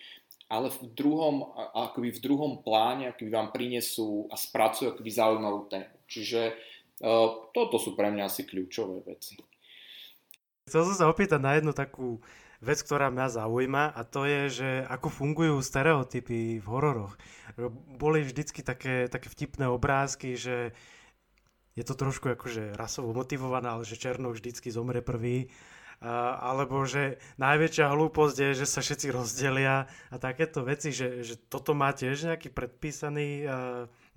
ale 0.49 0.73
v 0.73 0.81
druhom, 0.97 1.45
akoby 1.77 2.09
v 2.17 2.23
druhom 2.25 2.53
pláne 2.65 3.13
akoby 3.13 3.29
vám 3.29 3.53
prinesú 3.53 4.31
a 4.33 4.39
spracujú 4.39 4.97
akoby 4.97 5.11
zaujímavú 5.13 5.69
tému. 5.69 5.97
Čiže 6.09 6.41
uh, 7.05 7.51
toto 7.53 7.77
sú 7.77 7.93
pre 7.99 8.09
mňa 8.15 8.31
asi 8.31 8.49
kľúčové 8.49 9.05
veci. 9.05 9.37
Chcel 10.69 10.85
som 10.93 10.97
sa 10.97 11.09
opýtať 11.09 11.41
na 11.41 11.57
jednu 11.57 11.73
takú 11.73 12.21
vec, 12.59 12.79
ktorá 12.83 13.15
mňa 13.15 13.27
zaujíma 13.39 13.85
a 13.95 14.01
to 14.03 14.27
je, 14.27 14.43
že 14.51 14.71
ako 14.91 15.09
fungujú 15.15 15.57
stereotypy 15.63 16.59
v 16.59 16.67
hororoch. 16.67 17.15
Boli 17.99 18.27
vždycky 18.27 18.67
také, 18.67 19.07
také 19.07 19.31
vtipné 19.31 19.71
obrázky, 19.71 20.35
že 20.35 20.75
je 21.79 21.85
to 21.87 21.95
trošku 21.95 22.35
akože 22.35 22.75
rasovo 22.75 23.15
motivované, 23.15 23.71
ale 23.71 23.87
že 23.87 23.95
Černo 23.95 24.35
vždycky 24.35 24.75
zomre 24.75 24.99
prvý. 24.99 25.47
A, 25.99 26.39
alebo 26.55 26.87
že 26.87 27.19
najväčšia 27.39 27.91
hlúposť 27.91 28.37
je, 28.39 28.51
že 28.63 28.67
sa 28.71 28.83
všetci 28.83 29.11
rozdelia 29.11 29.91
a 30.11 30.17
takéto 30.19 30.63
veci, 30.63 30.95
že, 30.95 31.27
že 31.27 31.39
toto 31.39 31.75
má 31.75 31.91
tiež 31.95 32.31
nejaký 32.31 32.51
predpísaný 32.55 33.47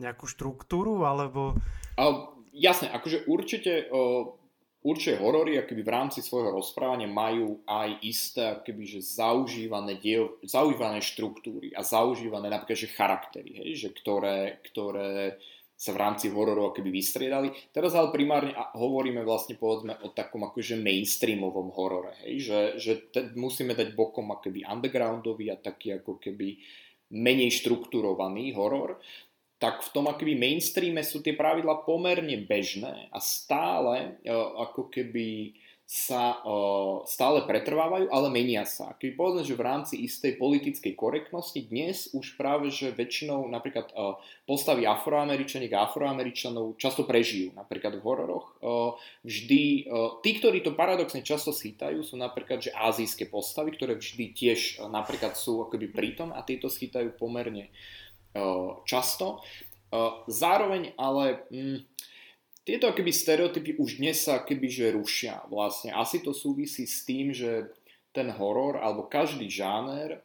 nejakú 0.01 0.25
štruktúru, 0.25 1.05
alebo... 1.05 1.57
A, 1.97 2.33
jasne, 2.53 2.89
akože 2.89 3.25
určite 3.29 3.89
o, 3.89 4.33
určite 4.81 5.21
horory 5.21 5.57
akoby 5.61 5.81
v 5.85 5.93
rámci 5.93 6.19
svojho 6.25 6.53
rozprávania 6.53 7.09
majú 7.09 7.61
aj 7.69 7.89
isté 8.01 8.41
akoby, 8.59 8.83
že 8.97 8.99
zaužívané, 9.01 10.01
diel, 10.01 10.37
zaužívané 10.41 11.01
štruktúry 11.01 11.73
a 11.73 11.85
zaužívané 11.85 12.49
napríklad 12.49 12.77
že 12.77 12.93
charaktery, 12.93 13.51
hej, 13.61 13.87
že 13.87 13.89
ktoré, 13.93 14.61
ktoré 14.65 15.37
sa 15.81 15.97
v 15.97 16.01
rámci 16.01 16.29
hororu 16.29 16.69
akoby 16.69 16.93
vystriedali. 16.93 17.49
Teraz 17.73 17.97
ale 17.97 18.13
primárne 18.13 18.53
hovoríme 18.77 19.25
vlastne 19.25 19.57
povedzme 19.57 19.97
o 20.05 20.13
takom 20.13 20.45
akože 20.45 20.77
mainstreamovom 20.77 21.73
horore, 21.73 22.17
hej, 22.25 22.35
že, 22.45 22.59
že 22.77 22.93
te, 23.09 23.33
musíme 23.33 23.73
dať 23.73 23.97
bokom 23.97 24.29
akoby 24.29 24.61
undergroundový 24.61 25.49
a 25.49 25.57
taký 25.57 25.97
ako 25.97 26.21
keby 26.21 26.61
menej 27.11 27.51
štrukturovaný 27.51 28.55
horor 28.55 29.01
tak 29.61 29.85
v 29.85 29.93
tom 29.93 30.09
akoby 30.09 30.33
mainstreame 30.33 31.05
sú 31.05 31.21
tie 31.21 31.37
pravidla 31.37 31.85
pomerne 31.85 32.33
bežné 32.49 33.13
a 33.13 33.21
stále 33.21 34.17
uh, 34.25 34.65
ako 34.65 34.89
keby 34.89 35.53
sa 35.91 36.39
uh, 36.47 37.03
stále 37.03 37.43
pretrvávajú, 37.43 38.07
ale 38.15 38.31
menia 38.31 38.63
sa. 38.63 38.95
Keby 38.95 39.11
povedzme, 39.11 39.43
že 39.43 39.59
v 39.59 39.65
rámci 39.67 39.95
istej 40.07 40.39
politickej 40.39 40.95
korektnosti 40.95 41.67
dnes 41.67 42.07
už 42.15 42.39
práve, 42.39 42.71
že 42.71 42.95
väčšinou 42.95 43.43
napríklad 43.51 43.91
uh, 43.91 44.15
postavy 44.47 44.87
afroameričaniek 44.87 45.67
a 45.75 45.91
afroameričanov 45.91 46.79
často 46.79 47.03
prežijú, 47.03 47.51
napríklad 47.53 47.99
v 47.99 48.03
hororoch. 48.07 48.55
Vždy, 49.27 49.91
tí, 50.23 50.29
ktorí 50.39 50.63
to 50.63 50.79
paradoxne 50.79 51.27
často 51.27 51.51
schytajú, 51.51 52.07
sú 52.07 52.15
napríklad, 52.15 52.63
že 52.63 52.71
azijské 52.71 53.27
postavy, 53.27 53.75
ktoré 53.75 53.99
vždy 53.99 54.31
tiež 54.31 54.87
napríklad 54.87 55.35
sú 55.35 55.59
akoby 55.67 55.91
prítom 55.91 56.31
a 56.31 56.39
tieto 56.39 56.71
schytajú 56.71 57.19
pomerne 57.19 57.67
uh, 57.67 58.00
často. 58.87 59.43
Zároveň 60.27 60.95
ale 60.95 61.43
mm, 61.51 61.79
tieto 62.63 62.87
akoby 62.87 63.11
stereotypy 63.11 63.75
už 63.81 63.99
dnes 63.99 64.21
sa 64.23 64.45
že 64.45 64.95
rušia 64.95 65.43
vlastne. 65.49 65.91
Asi 65.91 66.23
to 66.23 66.31
súvisí 66.31 66.87
s 66.87 67.03
tým, 67.03 67.35
že 67.35 67.73
ten 68.15 68.31
horor 68.31 68.79
alebo 68.79 69.07
každý 69.07 69.51
žáner 69.51 70.23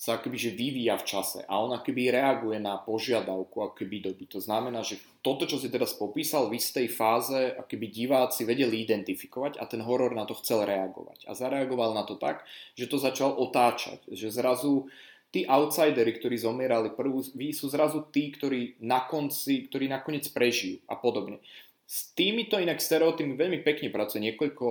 sa 0.00 0.16
akoby 0.16 0.40
že 0.40 0.56
vyvíja 0.56 0.96
v 0.96 1.04
čase 1.04 1.44
a 1.44 1.60
on 1.60 1.76
akoby 1.76 2.08
reaguje 2.08 2.56
na 2.56 2.80
požiadavku 2.80 3.60
akoby 3.60 4.00
doby. 4.00 4.24
To 4.32 4.40
znamená, 4.40 4.80
že 4.80 4.96
toto, 5.20 5.44
čo 5.44 5.60
si 5.60 5.68
teraz 5.68 5.92
popísal, 5.92 6.48
v 6.48 6.56
istej 6.56 6.88
fáze 6.88 7.52
akoby 7.52 7.92
diváci 7.92 8.48
vedeli 8.48 8.80
identifikovať 8.80 9.60
a 9.60 9.68
ten 9.68 9.84
horor 9.84 10.16
na 10.16 10.24
to 10.24 10.32
chcel 10.40 10.64
reagovať. 10.64 11.28
A 11.28 11.36
zareagoval 11.36 11.92
na 11.92 12.08
to 12.08 12.16
tak, 12.16 12.48
že 12.80 12.88
to 12.88 12.96
začal 12.96 13.36
otáčať. 13.36 14.00
Že 14.08 14.32
zrazu 14.32 14.88
tí 15.30 15.46
outsidery, 15.46 16.18
ktorí 16.18 16.36
zomierali 16.38 16.90
prvú, 16.90 17.22
sú 17.54 17.66
zrazu 17.70 18.02
tí, 18.10 18.34
ktorí 18.34 18.82
na 18.82 19.06
konci, 19.06 19.70
ktorí 19.70 19.86
nakoniec 19.86 20.26
prežijú 20.30 20.82
a 20.90 20.98
podobne. 20.98 21.38
S 21.86 22.10
týmito 22.14 22.58
inak 22.58 22.78
stereotypmi 22.78 23.34
veľmi 23.34 23.58
pekne 23.66 23.90
pracuje 23.90 24.30
niekoľko 24.30 24.66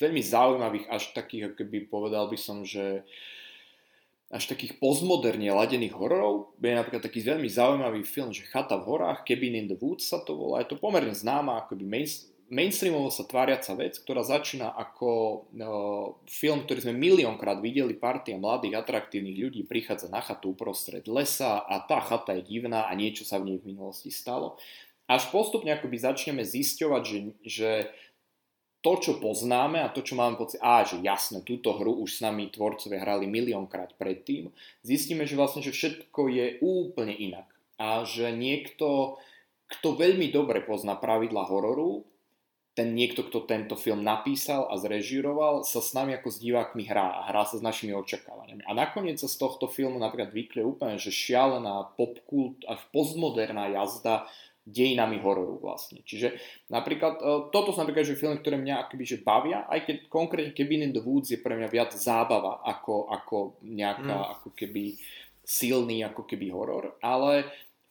veľmi 0.00 0.22
zaujímavých, 0.24 0.88
až 0.88 1.12
takých, 1.12 1.52
akoby 1.52 1.88
povedal 1.88 2.28
by 2.28 2.38
som, 2.40 2.64
že 2.64 3.04
až 4.32 4.48
takých 4.48 4.80
postmoderne 4.80 5.46
ladených 5.52 5.92
hororov. 5.94 6.56
Je 6.58 6.72
napríklad 6.72 7.04
taký 7.04 7.20
veľmi 7.20 7.46
zaujímavý 7.46 8.02
film, 8.02 8.32
že 8.32 8.48
Chata 8.48 8.80
v 8.80 8.96
horách, 8.96 9.22
Cabin 9.28 9.54
in 9.54 9.68
the 9.68 9.76
Woods 9.76 10.08
sa 10.08 10.24
to 10.24 10.34
volá. 10.34 10.64
Je 10.64 10.72
to 10.72 10.80
pomerne 10.80 11.12
známa, 11.12 11.62
akoby 11.62 11.84
main, 11.84 12.08
mainstreamovo 12.54 13.10
sa 13.10 13.26
tváriaca 13.26 13.74
vec, 13.74 13.98
ktorá 13.98 14.22
začína 14.22 14.70
ako 14.70 15.10
no, 15.58 15.70
film, 16.30 16.62
ktorý 16.62 16.86
sme 16.86 16.94
miliónkrát 16.94 17.58
videli, 17.58 17.98
partia 17.98 18.38
mladých, 18.38 18.78
atraktívnych 18.78 19.34
ľudí 19.34 19.66
prichádza 19.66 20.06
na 20.06 20.22
chatu 20.22 20.54
uprostred 20.54 21.02
lesa 21.10 21.66
a 21.66 21.82
tá 21.82 21.98
chata 21.98 22.38
je 22.38 22.46
divná 22.46 22.86
a 22.86 22.94
niečo 22.94 23.26
sa 23.26 23.42
v 23.42 23.50
nej 23.50 23.58
v 23.58 23.74
minulosti 23.74 24.14
stalo. 24.14 24.54
Až 25.10 25.28
postupne 25.34 25.74
akoby 25.74 25.98
začneme 25.98 26.46
zisťovať, 26.46 27.02
že, 27.02 27.18
že 27.44 27.70
to, 28.80 29.00
čo 29.00 29.12
poznáme 29.16 29.80
a 29.80 29.88
to, 29.88 30.04
čo 30.04 30.14
máme 30.14 30.36
pocit, 30.36 30.60
a 30.60 30.84
že 30.84 31.00
jasne, 31.00 31.40
túto 31.40 31.72
hru 31.74 32.04
už 32.04 32.20
s 32.20 32.22
nami 32.22 32.52
tvorcovia 32.52 33.00
hrali 33.00 33.24
miliónkrát 33.24 33.96
predtým, 33.96 34.52
zistíme, 34.84 35.24
že 35.24 35.40
vlastne, 35.40 35.64
že 35.64 35.72
všetko 35.72 36.20
je 36.28 36.46
úplne 36.60 37.16
inak. 37.16 37.48
A 37.80 38.04
že 38.04 38.30
niekto, 38.30 39.18
kto 39.72 39.96
veľmi 39.96 40.28
dobre 40.28 40.60
pozná 40.62 40.94
pravidla 41.00 41.48
hororu, 41.48 42.04
ten 42.74 42.90
niekto, 42.90 43.22
kto 43.22 43.46
tento 43.46 43.78
film 43.78 44.02
napísal 44.02 44.66
a 44.66 44.74
zrežíroval, 44.74 45.62
sa 45.62 45.78
s 45.78 45.94
nami 45.94 46.18
ako 46.18 46.28
s 46.34 46.42
divákmi 46.42 46.90
hrá 46.90 47.22
a 47.22 47.30
hrá 47.30 47.46
sa 47.46 47.58
s 47.58 47.62
našimi 47.62 47.94
očakávaniami. 47.94 48.66
A 48.66 48.74
nakoniec 48.74 49.22
sa 49.22 49.30
z 49.30 49.38
tohto 49.38 49.70
filmu 49.70 50.02
napríklad 50.02 50.34
vyklie 50.34 50.66
úplne, 50.66 50.98
že 50.98 51.14
šialená 51.14 51.94
popkult, 51.94 52.66
až 52.66 52.82
postmoderná 52.90 53.70
jazda 53.70 54.26
dejinami 54.64 55.20
hororu 55.20 55.60
vlastne. 55.60 56.00
Čiže 56.02 56.40
napríklad, 56.72 57.20
e, 57.20 57.22
toto 57.52 57.70
sú 57.70 57.78
napríklad 57.84 58.08
že 58.08 58.18
filmy, 58.18 58.40
ktoré 58.40 58.56
mňa 58.56 58.88
akoby 58.88 59.04
že 59.04 59.20
bavia, 59.20 59.68
aj 59.68 59.80
keď 59.84 59.96
konkrétne 60.08 60.56
Cabin 60.56 60.88
in 60.88 60.96
the 60.96 61.04
Woods 61.04 61.30
je 61.30 61.38
pre 61.38 61.54
mňa 61.54 61.68
viac 61.68 61.92
zábava 61.92 62.64
ako, 62.64 63.12
ako 63.12 63.36
nejaká 63.60 64.16
mm. 64.18 64.30
ako 64.40 64.48
keby 64.56 64.96
silný 65.44 66.00
ako 66.00 66.24
keby 66.24 66.48
horor, 66.48 66.96
ale 67.04 67.44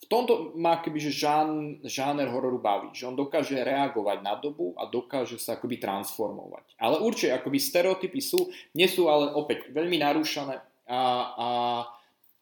v 0.04 0.06
tomto 0.12 0.52
má 0.60 0.84
akoby, 0.84 1.00
že 1.00 1.24
žán, 1.24 1.80
žáner 1.88 2.28
hororu 2.28 2.60
baví, 2.60 2.92
že 2.92 3.08
on 3.08 3.16
dokáže 3.16 3.56
reagovať 3.56 4.20
na 4.20 4.36
dobu 4.36 4.76
a 4.76 4.84
dokáže 4.84 5.40
sa 5.40 5.56
akoby 5.56 5.80
transformovať. 5.80 6.76
Ale 6.76 7.00
určite 7.00 7.32
akoby 7.32 7.56
stereotypy 7.56 8.20
sú, 8.20 8.52
nie 8.76 8.92
sú 8.92 9.08
ale 9.08 9.32
opäť 9.32 9.72
veľmi 9.72 10.04
narúšané 10.04 10.60
a, 10.92 11.02
a 11.40 11.48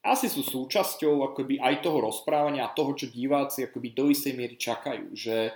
asi 0.01 0.33
sú 0.33 0.41
súčasťou 0.41 1.21
akoby 1.33 1.61
aj 1.61 1.85
toho 1.85 2.01
rozprávania 2.01 2.65
a 2.65 2.73
toho, 2.73 2.97
čo 2.97 3.13
diváci 3.13 3.69
akoby 3.69 3.93
do 3.93 4.09
istej 4.09 4.33
miery 4.33 4.57
čakajú. 4.57 5.13
Že 5.13 5.53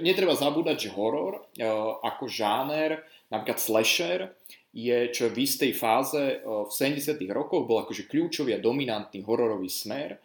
netreba 0.00 0.32
zabúdať, 0.32 0.88
že 0.88 0.94
horor 0.96 1.44
e, 1.56 1.68
ako 2.00 2.24
žáner, 2.24 3.04
napríklad 3.28 3.60
slasher, 3.60 4.32
je, 4.72 5.12
čo 5.12 5.28
v 5.28 5.44
istej 5.44 5.76
fáze 5.76 6.20
e, 6.20 6.36
v 6.40 6.72
70. 6.72 7.20
rokoch 7.28 7.68
bol 7.68 7.84
akože 7.84 8.08
kľúčový 8.08 8.56
a 8.56 8.62
dominantný 8.64 9.20
hororový 9.28 9.68
smer. 9.68 10.16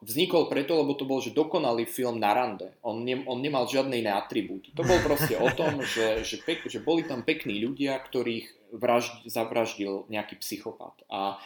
Vznikol 0.00 0.48
preto, 0.48 0.80
lebo 0.80 0.96
to 0.96 1.04
bol 1.04 1.20
že 1.20 1.36
dokonalý 1.36 1.84
film 1.84 2.16
na 2.16 2.32
rande. 2.32 2.72
On, 2.80 2.96
ne, 3.04 3.20
on 3.28 3.36
nemal 3.42 3.68
žiadne 3.68 3.92
iné 3.92 4.08
atribúty. 4.08 4.72
To 4.72 4.80
bol 4.80 4.96
proste 5.04 5.36
o 5.36 5.48
tom, 5.52 5.82
že, 5.94 6.24
že, 6.24 6.40
pek, 6.40 6.64
že 6.64 6.80
boli 6.80 7.04
tam 7.04 7.20
pekní 7.20 7.60
ľudia, 7.60 8.00
ktorých 8.00 8.72
vražd, 8.72 9.28
zavraždil 9.28 10.08
nejaký 10.08 10.40
psychopat. 10.40 11.04
A 11.12 11.36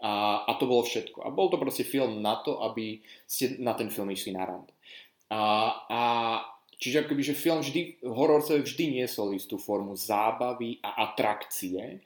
a, 0.00 0.44
a 0.48 0.52
to 0.56 0.64
bolo 0.64 0.80
všetko. 0.80 1.20
A 1.20 1.28
bol 1.28 1.52
to 1.52 1.60
proste 1.60 1.84
film 1.84 2.24
na 2.24 2.40
to, 2.40 2.64
aby 2.64 3.04
ste 3.28 3.60
na 3.60 3.76
ten 3.76 3.92
film 3.92 4.08
išli 4.08 4.32
na 4.32 4.48
rande. 4.48 4.72
A, 5.28 5.76
a 5.92 6.02
čiže 6.80 7.04
akoby, 7.04 7.20
že 7.20 7.36
film 7.36 7.60
vždy, 7.60 8.00
horor 8.08 8.40
sa 8.40 8.56
vždy 8.56 8.96
niesol 8.96 9.36
istú 9.36 9.60
formu 9.60 9.92
zábavy 9.94 10.80
a 10.80 11.04
atrakcie. 11.12 12.00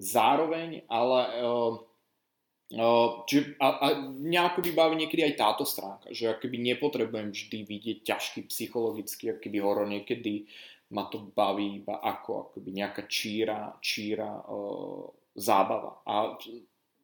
Zároveň, 0.00 0.88
ale 0.88 1.20
uh, 1.44 1.84
čiže, 3.28 3.54
a, 3.62 3.68
a 3.78 3.86
mňa 4.02 4.40
akoby 4.50 4.74
baví 4.74 4.98
niekedy 4.98 5.22
aj 5.22 5.34
táto 5.38 5.64
stránka, 5.68 6.10
že 6.10 6.32
akoby 6.32 6.58
nepotrebujem 6.74 7.30
vždy 7.30 7.58
vidieť 7.62 7.98
ťažký 8.02 8.40
psychologický 8.50 9.36
akoby 9.36 9.58
horor, 9.62 9.86
niekedy 9.86 10.48
ma 10.90 11.06
to 11.06 11.22
baví 11.32 11.84
iba 11.84 12.02
ako 12.02 12.50
akoby 12.50 12.70
nejaká 12.82 13.06
číra, 13.06 13.76
číra 13.78 14.42
uh, 14.48 15.06
zábava. 15.36 16.02
A 16.08 16.34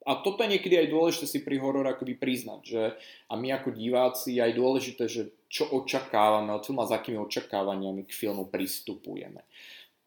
a 0.08 0.16
toto 0.24 0.40
je 0.40 0.56
niekedy 0.56 0.80
aj 0.80 0.88
dôležité 0.88 1.26
si 1.28 1.38
pri 1.44 1.60
horor 1.60 1.84
akoby 1.84 2.16
priznať, 2.16 2.60
že 2.64 2.82
a 3.28 3.36
my 3.36 3.52
ako 3.60 3.76
diváci 3.76 4.40
aj 4.40 4.56
dôležité, 4.56 5.04
že 5.12 5.28
čo 5.52 5.68
očakávame 5.68 6.56
od 6.56 6.64
filmu 6.64 6.80
a 6.80 6.88
s 6.88 6.96
akými 6.96 7.20
očakávaniami 7.20 8.08
k 8.08 8.16
filmu 8.16 8.48
pristupujeme. 8.48 9.44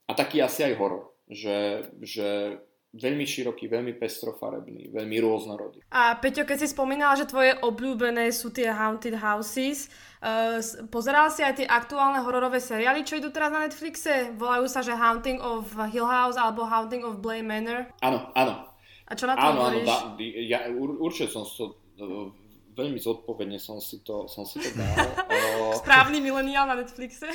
A 0.09 0.11
taký 0.17 0.41
asi 0.41 0.65
aj 0.65 0.73
horor, 0.81 1.13
že, 1.29 1.85
že 2.01 2.57
veľmi 2.93 3.25
široký, 3.25 3.65
veľmi 3.65 3.97
pestrofarebný, 3.97 4.93
veľmi 4.93 5.17
rôznorodý. 5.17 5.81
A 5.89 6.13
Peťo, 6.21 6.45
keď 6.45 6.61
si 6.61 6.67
spomínala, 6.69 7.17
že 7.17 7.25
tvoje 7.25 7.57
obľúbené 7.57 8.29
sú 8.29 8.53
tie 8.53 8.69
Haunted 8.69 9.17
Houses, 9.17 9.89
uh, 10.21 10.61
pozeral 10.93 11.33
si 11.33 11.41
aj 11.41 11.57
tie 11.57 11.67
aktuálne 11.67 12.21
hororové 12.21 12.61
seriály, 12.61 13.01
čo 13.01 13.17
idú 13.17 13.33
teraz 13.33 13.49
na 13.49 13.65
Netflixe? 13.65 14.37
Volajú 14.37 14.69
sa, 14.69 14.85
že 14.85 14.93
Haunting 14.93 15.41
of 15.41 15.73
Hill 15.89 16.05
House 16.05 16.37
alebo 16.37 16.69
Haunting 16.69 17.01
of 17.01 17.17
Bly 17.17 17.41
Manor? 17.41 17.89
Áno, 18.05 18.29
áno, 18.37 18.69
a 19.09 19.11
čo 19.17 19.25
na 19.25 19.33
to 19.33 19.41
áno? 19.41 19.59
Áno, 19.73 19.81
da, 19.81 20.13
ja, 20.21 20.69
ur, 20.69 21.01
určite 21.01 21.33
som 21.33 21.49
to, 21.49 21.81
veľmi 22.77 23.01
zodpovedne 23.01 23.57
som 23.57 23.81
si 23.81 24.05
to, 24.05 24.29
som 24.29 24.45
si 24.45 24.61
to 24.61 24.69
dal. 24.73 24.93
Správny 25.81 26.21
mileniál 26.21 26.69
na 26.69 26.77
Netflixe? 26.77 27.25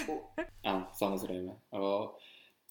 áno, 0.62 0.86
samozrejme. 0.94 1.50
Uh, 1.74 2.14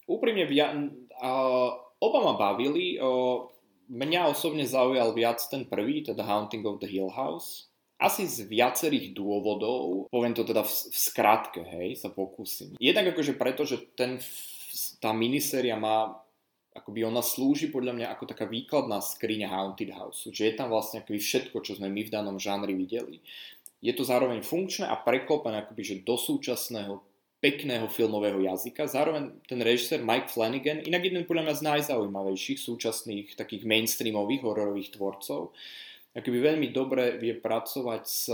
úprimne, 0.07 0.47
ja, 0.51 0.71
uh, 0.71 1.86
oba 2.01 2.19
ma 2.23 2.33
bavili. 2.37 2.97
Uh, 2.97 3.47
mňa 3.87 4.31
osobne 4.31 4.67
zaujal 4.67 5.15
viac 5.15 5.39
ten 5.47 5.63
prvý, 5.65 6.03
teda 6.03 6.23
Haunting 6.23 6.63
of 6.67 6.83
the 6.83 6.89
Hill 6.89 7.11
House. 7.11 7.71
Asi 7.97 8.29
z 8.29 8.45
viacerých 8.45 9.17
dôvodov, 9.17 10.05
poviem 10.13 10.37
to 10.37 10.45
teda 10.45 10.61
v, 10.61 10.69
v 10.69 10.97
skratke, 10.97 11.65
hej, 11.65 11.97
sa 11.97 12.13
pokúsim. 12.13 12.77
Jednak 12.77 13.17
akože 13.17 13.33
preto, 13.33 13.65
že 13.65 13.81
ten, 13.97 14.21
tá 15.01 15.09
miniséria 15.17 15.73
má 15.73 16.13
akoby 16.77 17.09
ona 17.09 17.25
slúži 17.25 17.73
podľa 17.73 17.97
mňa 17.97 18.07
ako 18.13 18.23
taká 18.29 18.45
výkladná 18.45 19.01
skriňa 19.01 19.49
Haunted 19.49 19.89
House, 19.97 20.29
že 20.29 20.45
je 20.45 20.53
tam 20.53 20.69
vlastne 20.69 21.01
akoby 21.01 21.17
všetko, 21.17 21.57
čo 21.65 21.73
sme 21.73 21.89
my 21.89 22.05
v 22.05 22.13
danom 22.13 22.37
žánri 22.37 22.77
videli. 22.77 23.17
Je 23.81 23.93
to 23.97 24.05
zároveň 24.05 24.45
funkčné 24.45 24.85
a 24.85 24.93
preklopené 24.93 25.65
akoby, 25.65 25.81
že 25.81 26.05
do 26.05 26.17
súčasného 26.17 27.01
pekného 27.37 27.85
filmového 27.87 28.41
jazyka. 28.41 28.89
Zároveň 28.89 29.37
ten 29.45 29.61
režisér 29.61 30.01
Mike 30.01 30.33
Flanagan, 30.33 30.81
inak 30.81 31.05
jeden 31.05 31.23
podľa 31.29 31.43
mňa 31.49 31.55
z 31.55 31.65
najzaujímavejších 31.69 32.59
súčasných 32.59 33.37
takých 33.37 33.63
mainstreamových 33.69 34.41
hororových 34.41 34.97
tvorcov, 34.97 35.53
akoby 36.17 36.37
veľmi 36.41 36.67
dobre 36.73 37.21
vie 37.21 37.37
pracovať 37.37 38.03
s 38.05 38.25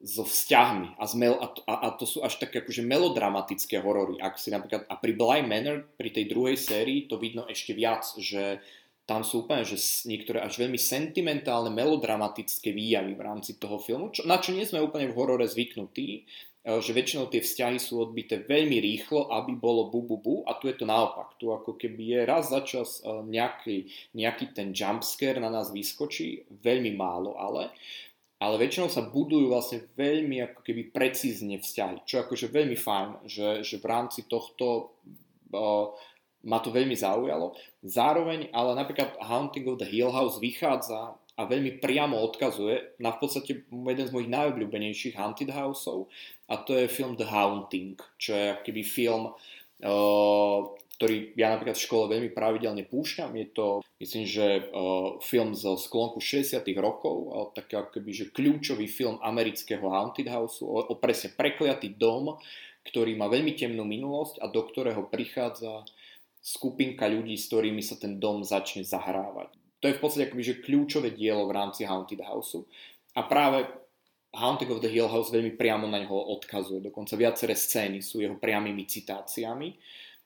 so 0.00 0.24
vzťahmi 0.24 0.96
a, 0.96 1.04
mel, 1.12 1.36
a, 1.36 1.52
a, 1.68 1.88
to 1.92 2.08
sú 2.08 2.24
až 2.24 2.40
také 2.40 2.64
akože 2.64 2.80
melodramatické 2.80 3.84
horory. 3.84 4.16
Ak 4.16 4.40
si 4.40 4.48
napríklad, 4.48 4.88
a 4.88 4.96
pri 4.96 5.12
Bly 5.12 5.44
Manor, 5.44 5.84
pri 6.00 6.08
tej 6.08 6.24
druhej 6.24 6.56
sérii, 6.56 7.04
to 7.04 7.20
vidno 7.20 7.44
ešte 7.44 7.76
viac, 7.76 8.08
že 8.16 8.64
tam 9.04 9.20
sú 9.20 9.44
úplne, 9.44 9.60
že 9.68 9.76
niektoré 10.08 10.40
až 10.40 10.56
veľmi 10.56 10.80
sentimentálne, 10.80 11.68
melodramatické 11.68 12.72
výjavy 12.72 13.12
v 13.12 13.24
rámci 13.26 13.60
toho 13.60 13.76
filmu, 13.76 14.08
čo, 14.08 14.24
na 14.24 14.40
čo 14.40 14.56
nie 14.56 14.64
sme 14.64 14.80
úplne 14.80 15.12
v 15.12 15.16
horore 15.20 15.44
zvyknutí, 15.44 16.24
že 16.60 16.92
väčšinou 16.92 17.32
tie 17.32 17.40
vzťahy 17.40 17.80
sú 17.80 18.04
odbité 18.04 18.44
veľmi 18.44 18.84
rýchlo, 18.84 19.32
aby 19.32 19.56
bolo 19.56 19.88
bu, 19.88 20.04
bu, 20.04 20.16
bu 20.20 20.36
a 20.44 20.60
tu 20.60 20.68
je 20.68 20.76
to 20.76 20.84
naopak. 20.84 21.40
Tu 21.40 21.48
ako 21.48 21.80
keby 21.80 22.04
je 22.04 22.20
raz 22.28 22.52
za 22.52 22.60
čas 22.60 23.00
e, 23.00 23.08
nejaký, 23.08 23.88
nejaký 24.12 24.52
ten 24.52 24.76
jumpscare 24.76 25.40
na 25.40 25.48
nás 25.48 25.72
vyskočí, 25.72 26.44
veľmi 26.60 26.92
málo 27.00 27.40
ale 27.40 27.72
ale 28.40 28.56
väčšinou 28.56 28.88
sa 28.88 29.04
budujú 29.04 29.52
vlastne 29.52 29.84
veľmi 30.00 30.40
ako 30.40 30.64
keby 30.64 30.96
precízne 30.96 31.60
vzťahy, 31.60 32.08
čo 32.08 32.24
akože 32.24 32.48
veľmi 32.48 32.72
fajn, 32.72 33.28
že, 33.28 33.60
že 33.60 33.76
v 33.76 33.84
rámci 33.84 34.24
tohto 34.24 34.96
uh, 35.52 35.92
ma 36.48 36.58
to 36.64 36.72
veľmi 36.72 36.96
zaujalo. 36.96 37.52
Zároveň, 37.84 38.48
ale 38.56 38.72
napríklad 38.80 39.20
Haunting 39.20 39.68
of 39.68 39.76
the 39.76 39.84
Hill 39.84 40.08
House 40.08 40.40
vychádza 40.40 41.20
a 41.40 41.48
veľmi 41.48 41.80
priamo 41.80 42.20
odkazuje 42.20 43.00
na 43.00 43.16
v 43.16 43.18
podstate 43.24 43.64
jeden 43.64 44.06
z 44.06 44.12
mojich 44.12 44.28
najobľúbenejších 44.28 45.16
Haunted 45.16 45.48
Houseov 45.48 46.12
a 46.52 46.60
to 46.60 46.76
je 46.76 46.92
film 46.92 47.16
The 47.16 47.24
Haunting, 47.24 47.96
čo 48.20 48.36
je 48.36 48.48
keby 48.60 48.84
film 48.84 49.32
uh, 49.32 50.60
ktorý 51.00 51.32
ja 51.32 51.56
napríklad 51.56 51.80
v 51.80 51.86
škole 51.88 52.12
veľmi 52.12 52.28
pravidelne 52.36 52.84
púšťam. 52.84 53.32
Je 53.32 53.48
to, 53.56 53.80
myslím, 54.04 54.28
že 54.28 54.68
uh, 54.68 55.16
film 55.24 55.56
zo 55.56 55.80
sklonku 55.80 56.20
60 56.20 56.60
rokov, 56.76 57.16
uh, 57.24 57.48
taký 57.56 57.80
akoby, 57.80 58.12
že 58.12 58.28
kľúčový 58.28 58.84
film 58.84 59.16
amerického 59.24 59.80
Haunted 59.88 60.28
House, 60.28 60.60
o, 60.60 60.68
o 60.68 60.94
presne 61.00 61.32
prekliatý 61.32 61.96
dom, 61.96 62.36
ktorý 62.84 63.16
má 63.16 63.32
veľmi 63.32 63.56
temnú 63.56 63.88
minulosť 63.88 64.44
a 64.44 64.52
do 64.52 64.60
ktorého 64.60 65.08
prichádza 65.08 65.88
skupinka 66.44 67.08
ľudí, 67.08 67.40
s 67.40 67.48
ktorými 67.48 67.80
sa 67.80 67.96
ten 67.96 68.20
dom 68.20 68.44
začne 68.44 68.84
zahrávať. 68.84 69.56
To 69.80 69.88
je 69.88 69.96
v 69.96 70.02
podstate 70.02 70.28
akoby, 70.28 70.44
že 70.44 70.60
kľúčové 70.60 71.16
dielo 71.16 71.48
v 71.48 71.56
rámci 71.56 71.88
Haunted 71.88 72.20
House. 72.20 72.60
A 73.16 73.24
práve 73.24 73.64
Haunting 74.30 74.70
of 74.70 74.84
the 74.84 74.92
Hill 74.92 75.10
House 75.10 75.34
veľmi 75.34 75.58
priamo 75.58 75.90
na 75.90 75.98
neho 75.98 76.14
odkazuje. 76.14 76.84
Dokonca 76.84 77.18
viaceré 77.18 77.58
scény 77.58 77.98
sú 77.98 78.22
jeho 78.22 78.38
priamými 78.38 78.86
citáciami. 78.86 79.74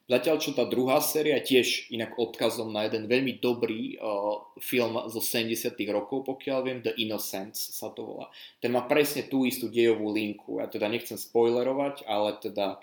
Zatiaľ, 0.05 0.37
čo 0.37 0.53
tá 0.53 0.69
druhá 0.69 1.01
séria 1.01 1.41
tiež 1.41 1.89
inak 1.89 2.13
odkazom 2.21 2.69
na 2.69 2.85
jeden 2.85 3.09
veľmi 3.09 3.41
dobrý 3.41 3.97
uh, 3.97 4.37
film 4.61 5.01
zo 5.09 5.17
70 5.17 5.73
rokov, 5.89 6.29
pokiaľ 6.29 6.59
viem, 6.61 6.79
The 6.85 6.93
Innocents 7.01 7.73
sa 7.73 7.89
to 7.89 8.13
volá. 8.13 8.29
Ten 8.61 8.69
má 8.69 8.85
presne 8.85 9.25
tú 9.25 9.49
istú 9.49 9.65
dejovú 9.65 10.13
linku. 10.13 10.61
Ja 10.61 10.69
teda 10.69 10.93
nechcem 10.93 11.17
spoilerovať, 11.17 12.05
ale 12.05 12.37
teda 12.37 12.77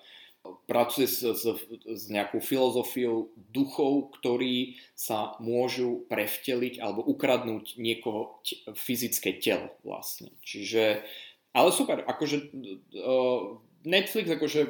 pracuje 0.67 1.07
s, 1.07 1.23
s, 1.23 1.45
s 1.87 2.03
nejakou 2.11 2.43
filozofiou 2.43 3.31
duchov, 3.55 4.11
ktorí 4.19 4.81
sa 4.99 5.39
môžu 5.39 6.03
prevteliť 6.11 6.83
alebo 6.83 7.07
ukradnúť 7.07 7.79
niekoho 7.79 8.43
t- 8.43 8.59
fyzické 8.75 9.39
telo 9.39 9.71
vlastne. 9.87 10.35
Čiže, 10.43 11.03
ale 11.55 11.71
super, 11.71 12.03
akože 12.03 12.37
uh, 12.99 13.61
Netflix 13.87 14.27
akože 14.35 14.61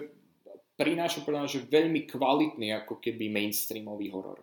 prináša 0.77 1.25
podľa 1.25 1.49
že 1.49 1.69
veľmi 1.69 2.05
kvalitný 2.09 2.73
ako 2.85 3.01
keby 3.01 3.33
mainstreamový 3.33 4.13
horor. 4.13 4.41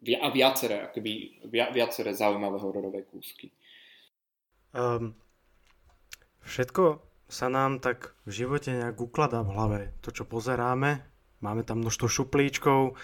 A 0.00 0.32
viaceré, 0.32 0.88
akoby, 0.88 1.44
viaceré 1.50 2.16
zaujímavé 2.16 2.56
hororové 2.56 3.04
kúsky. 3.04 3.52
Um, 4.72 5.12
všetko 6.40 7.09
sa 7.30 7.46
nám 7.48 7.78
tak 7.78 8.12
v 8.26 8.44
živote 8.44 8.74
nejak 8.74 8.98
ukladá 8.98 9.40
v 9.46 9.54
hlave. 9.54 9.80
To, 10.04 10.10
čo 10.10 10.28
pozeráme, 10.28 11.00
máme 11.40 11.62
tam 11.64 11.80
množstvo 11.80 12.10
šuplíčkov, 12.10 12.98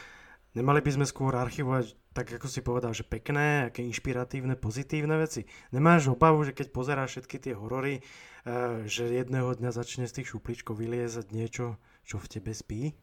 nemali 0.59 0.83
by 0.83 0.91
sme 1.01 1.07
skôr 1.07 1.33
archivovať 1.33 1.95
tak 2.16 2.33
ako 2.33 2.49
si 2.49 2.64
povedal, 2.64 2.97
že 2.97 3.05
pekné, 3.05 3.68
aké 3.68 3.85
inšpiratívne, 3.85 4.57
pozitívne 4.57 5.20
veci. 5.20 5.45
Nemáš 5.68 6.09
obavu, 6.09 6.49
že 6.49 6.57
keď 6.57 6.72
pozeráš 6.72 7.12
všetky 7.12 7.37
tie 7.37 7.53
horory, 7.53 8.01
uh, 8.01 8.89
že 8.89 9.12
jedného 9.12 9.53
dňa 9.53 9.68
začne 9.68 10.09
z 10.09 10.16
tých 10.16 10.33
šuplíčkov 10.33 10.81
vyliezať 10.81 11.29
niečo, 11.29 11.77
čo 12.09 12.16
v 12.16 12.31
tebe 12.33 12.57
spí? 12.57 12.97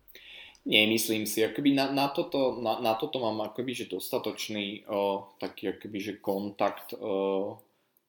Nemyslím 0.66 1.30
si, 1.30 1.46
akoby 1.46 1.78
na, 1.78 1.94
na, 1.94 2.10
toto, 2.10 2.58
na, 2.58 2.82
na 2.82 2.98
toto 2.98 3.22
mám 3.22 3.52
akoby, 3.52 3.84
že 3.84 3.92
dostatočný 3.92 4.88
o, 4.88 5.28
taký 5.36 5.76
akoby, 5.76 6.00
že 6.00 6.14
kontakt, 6.24 6.96
o, 6.96 7.60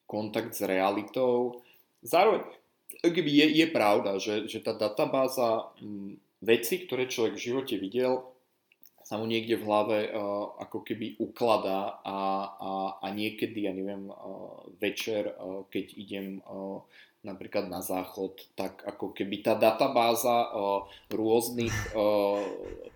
kontakt 0.07 0.55
s 0.55 0.63
realitou. 0.63 1.67
Zároveň 2.07 2.47
akoby 3.05 3.31
je, 3.31 3.47
je 3.61 3.67
pravda, 3.69 4.17
že, 4.17 4.49
že 4.49 4.65
tá 4.65 4.73
databáza 4.73 5.69
m, 5.79 6.17
veci, 6.41 6.85
ktoré 6.85 7.05
človek 7.05 7.37
v 7.37 7.45
živote 7.45 7.75
videl, 7.77 8.25
sa 9.05 9.21
mu 9.21 9.29
niekde 9.29 9.61
v 9.61 9.67
hlave 9.69 9.99
uh, 10.09 10.57
ako 10.65 10.81
keby 10.81 11.21
ukladá 11.21 12.01
a, 12.01 12.19
a, 12.57 12.73
a 13.05 13.07
niekedy, 13.13 13.69
ja 13.69 13.73
neviem, 13.77 14.09
uh, 14.09 14.65
večer, 14.81 15.29
uh, 15.37 15.69
keď 15.69 15.87
idem 15.93 16.41
uh, 16.49 16.81
napríklad 17.21 17.69
na 17.69 17.85
záchod, 17.85 18.37
tak 18.57 18.81
ako 18.85 19.13
keby 19.17 19.41
tá 19.41 19.57
databáza 19.57 20.45
rôznych 21.09 21.73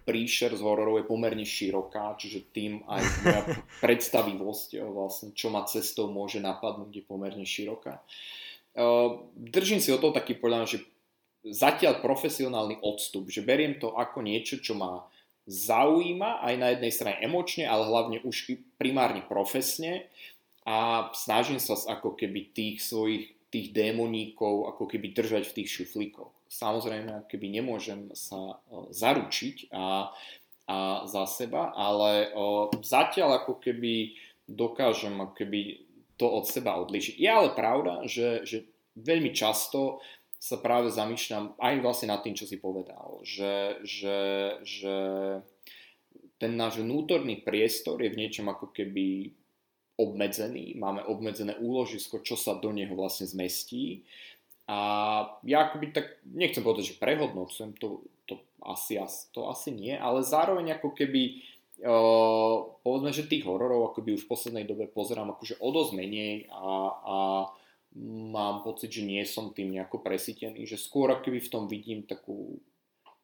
príšer 0.04 0.52
z 0.52 0.60
hororov 0.60 1.00
je 1.00 1.08
pomerne 1.08 1.48
široká, 1.48 2.12
čiže 2.20 2.52
tým 2.52 2.84
aj 2.92 3.02
moja 3.24 3.42
predstavivosť, 3.88 4.84
vlastne, 4.84 5.32
čo 5.32 5.48
ma 5.48 5.64
cestou 5.64 6.12
môže 6.12 6.44
napadnúť, 6.44 7.00
je 7.00 7.04
pomerne 7.08 7.40
široká. 7.40 8.04
Uh, 8.04 8.47
držím 9.34 9.82
si 9.82 9.90
o 9.90 9.98
to 9.98 10.14
taký 10.14 10.38
podľa 10.38 10.70
že 10.70 10.78
zatiaľ 11.42 11.98
profesionálny 11.98 12.78
odstup, 12.82 13.26
že 13.30 13.42
beriem 13.42 13.78
to 13.78 13.94
ako 13.94 14.22
niečo, 14.22 14.62
čo 14.62 14.78
ma 14.78 15.06
zaujíma 15.48 16.44
aj 16.44 16.54
na 16.60 16.68
jednej 16.76 16.92
strane 16.92 17.18
emočne, 17.24 17.64
ale 17.64 17.88
hlavne 17.88 18.18
už 18.22 18.52
primárne 18.76 19.24
profesne 19.24 20.06
a 20.68 21.08
snažím 21.16 21.56
sa 21.56 21.74
ako 21.74 22.12
keby 22.14 22.52
tých 22.52 22.84
svojich 22.84 23.38
tých 23.48 23.72
démoníkov 23.72 24.68
ako 24.76 24.84
keby 24.84 25.16
držať 25.16 25.48
v 25.48 25.56
tých 25.60 25.68
šuflíkoch. 25.72 26.32
Samozrejme, 26.48 27.28
keby 27.28 27.46
nemôžem 27.48 28.12
sa 28.12 28.60
zaručiť 28.92 29.72
a, 29.72 30.12
a 30.68 30.76
za 31.08 31.24
seba, 31.28 31.72
ale 31.72 32.32
o, 32.36 32.68
zatiaľ 32.84 33.44
ako 33.44 33.60
keby 33.60 34.16
dokážem 34.48 35.16
ako 35.16 35.32
keby 35.44 35.60
to 36.18 36.26
od 36.26 36.44
seba 36.50 36.76
odlišiť. 36.82 37.14
Je 37.16 37.30
ale 37.30 37.54
pravda, 37.54 38.04
že, 38.10 38.42
že 38.42 38.66
veľmi 38.98 39.30
často 39.30 40.02
sa 40.38 40.58
práve 40.58 40.90
zamýšľam 40.90 41.58
aj 41.58 41.74
vlastne 41.82 42.14
nad 42.14 42.22
tým, 42.22 42.34
čo 42.34 42.46
si 42.46 42.62
povedal, 42.62 43.22
že, 43.26 43.82
že, 43.82 44.18
že 44.62 44.96
ten 46.38 46.54
náš 46.54 46.78
vnútorný 46.78 47.42
priestor 47.42 47.98
je 47.98 48.10
v 48.10 48.18
niečom 48.18 48.46
ako 48.46 48.70
keby 48.70 49.34
obmedzený, 49.98 50.78
máme 50.78 51.02
obmedzené 51.10 51.58
úložisko, 51.58 52.22
čo 52.22 52.38
sa 52.38 52.54
do 52.54 52.70
neho 52.70 52.94
vlastne 52.94 53.26
zmestí. 53.26 54.06
A 54.70 54.78
ja 55.42 55.66
akoby 55.66 55.90
tak, 55.90 56.22
nechcem 56.22 56.62
povedať, 56.62 56.94
že 56.94 57.00
prehodnocujem, 57.02 57.74
to, 57.82 58.06
to, 58.30 58.38
asi, 58.62 59.02
to 59.34 59.50
asi 59.50 59.74
nie, 59.74 59.98
ale 59.98 60.22
zároveň 60.22 60.78
ako 60.78 60.94
keby 60.94 61.42
uh, 61.84 62.56
povedzme, 62.82 63.10
že 63.14 63.30
tých 63.30 63.46
hororov 63.46 63.92
akoby 63.92 64.18
už 64.18 64.26
v 64.26 64.32
poslednej 64.32 64.64
dobe 64.66 64.90
pozerám 64.90 65.34
akože 65.36 65.60
o 65.62 65.68
dosť 65.70 65.92
menej 65.94 66.50
a, 66.50 66.72
a 67.04 67.16
mám 67.98 68.62
pocit, 68.62 68.92
že 68.92 69.06
nie 69.06 69.22
som 69.24 69.54
tým 69.54 69.74
nejako 69.74 70.02
presítený, 70.02 70.66
že 70.68 70.80
skôr 70.80 71.10
akoby 71.14 71.40
v 71.42 71.52
tom 71.52 71.64
vidím 71.66 72.04
takú 72.04 72.58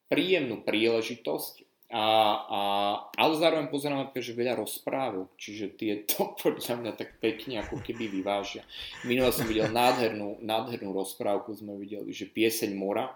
príjemnú 0.08 0.62
príležitosť 0.62 1.74
a, 1.94 2.06
a, 2.48 2.60
ale 3.14 3.32
zároveň 3.38 3.70
pozerám 3.70 4.10
že 4.16 4.34
veľa 4.34 4.58
rozprávok, 4.58 5.36
čiže 5.38 5.78
tie 5.78 6.02
to 6.02 6.32
podľa 6.42 6.74
mňa 6.80 6.92
tak 6.96 7.22
pekne 7.22 7.62
ako 7.62 7.78
keby 7.78 8.10
vyvážia. 8.10 8.66
Minule 9.04 9.30
som 9.30 9.46
videl 9.46 9.70
nádhernú, 9.70 10.42
nádhernú 10.42 10.90
rozprávku, 10.90 11.54
sme 11.54 11.76
videli, 11.78 12.10
že 12.10 12.26
pieseň 12.26 12.74
mora 12.74 13.14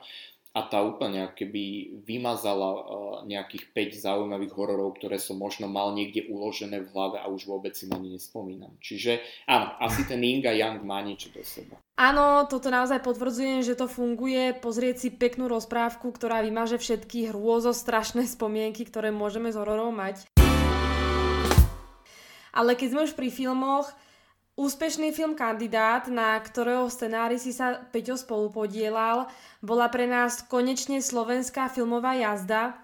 a 0.56 0.64
tá 0.64 0.80
úplne 0.80 1.28
keby 1.36 1.96
vymazala 2.08 2.68
uh, 2.72 2.80
nejakých 3.28 3.70
5 3.98 4.04
zaujímavých 4.08 4.52
hororov, 4.56 4.96
ktoré 4.96 5.20
som 5.20 5.36
možno 5.36 5.68
mal 5.68 5.92
niekde 5.92 6.26
uložené 6.26 6.82
v 6.82 6.90
hlave 6.92 7.16
a 7.20 7.28
už 7.28 7.44
vôbec 7.44 7.76
si 7.76 7.84
na 7.84 8.00
ne 8.00 8.16
nespomínam. 8.16 8.72
Čiže 8.80 9.20
áno, 9.44 9.76
asi 9.78 10.08
ten 10.08 10.24
Inga 10.24 10.56
Young 10.56 10.82
má 10.82 11.04
niečo 11.04 11.28
do 11.30 11.44
seba. 11.44 11.76
Áno, 11.98 12.46
toto 12.46 12.70
naozaj 12.70 13.02
potvrdzujem, 13.02 13.60
že 13.60 13.74
to 13.74 13.90
funguje. 13.90 14.54
Pozrieť 14.56 14.96
si 15.02 15.08
peknú 15.10 15.50
rozprávku, 15.50 16.14
ktorá 16.14 16.40
vymaže 16.46 16.78
všetky 16.78 17.34
hrôzo 17.34 17.74
strašné 17.74 18.24
spomienky, 18.24 18.86
ktoré 18.86 19.10
môžeme 19.10 19.50
z 19.50 19.58
hororov 19.58 19.92
mať. 19.92 20.24
Ale 22.54 22.74
keď 22.74 22.88
sme 22.90 23.00
už 23.06 23.14
pri 23.14 23.28
filmoch, 23.30 23.86
Úspešný 24.58 25.14
film 25.14 25.38
Kandidát, 25.38 26.10
na 26.10 26.34
ktorého 26.34 26.90
scenári 26.90 27.38
si 27.38 27.54
sa 27.54 27.78
Peťo 27.94 28.18
spolupodielal, 28.18 29.30
bola 29.62 29.86
pre 29.86 30.10
nás 30.10 30.42
konečne 30.42 30.98
slovenská 30.98 31.70
filmová 31.70 32.18
jazda. 32.18 32.74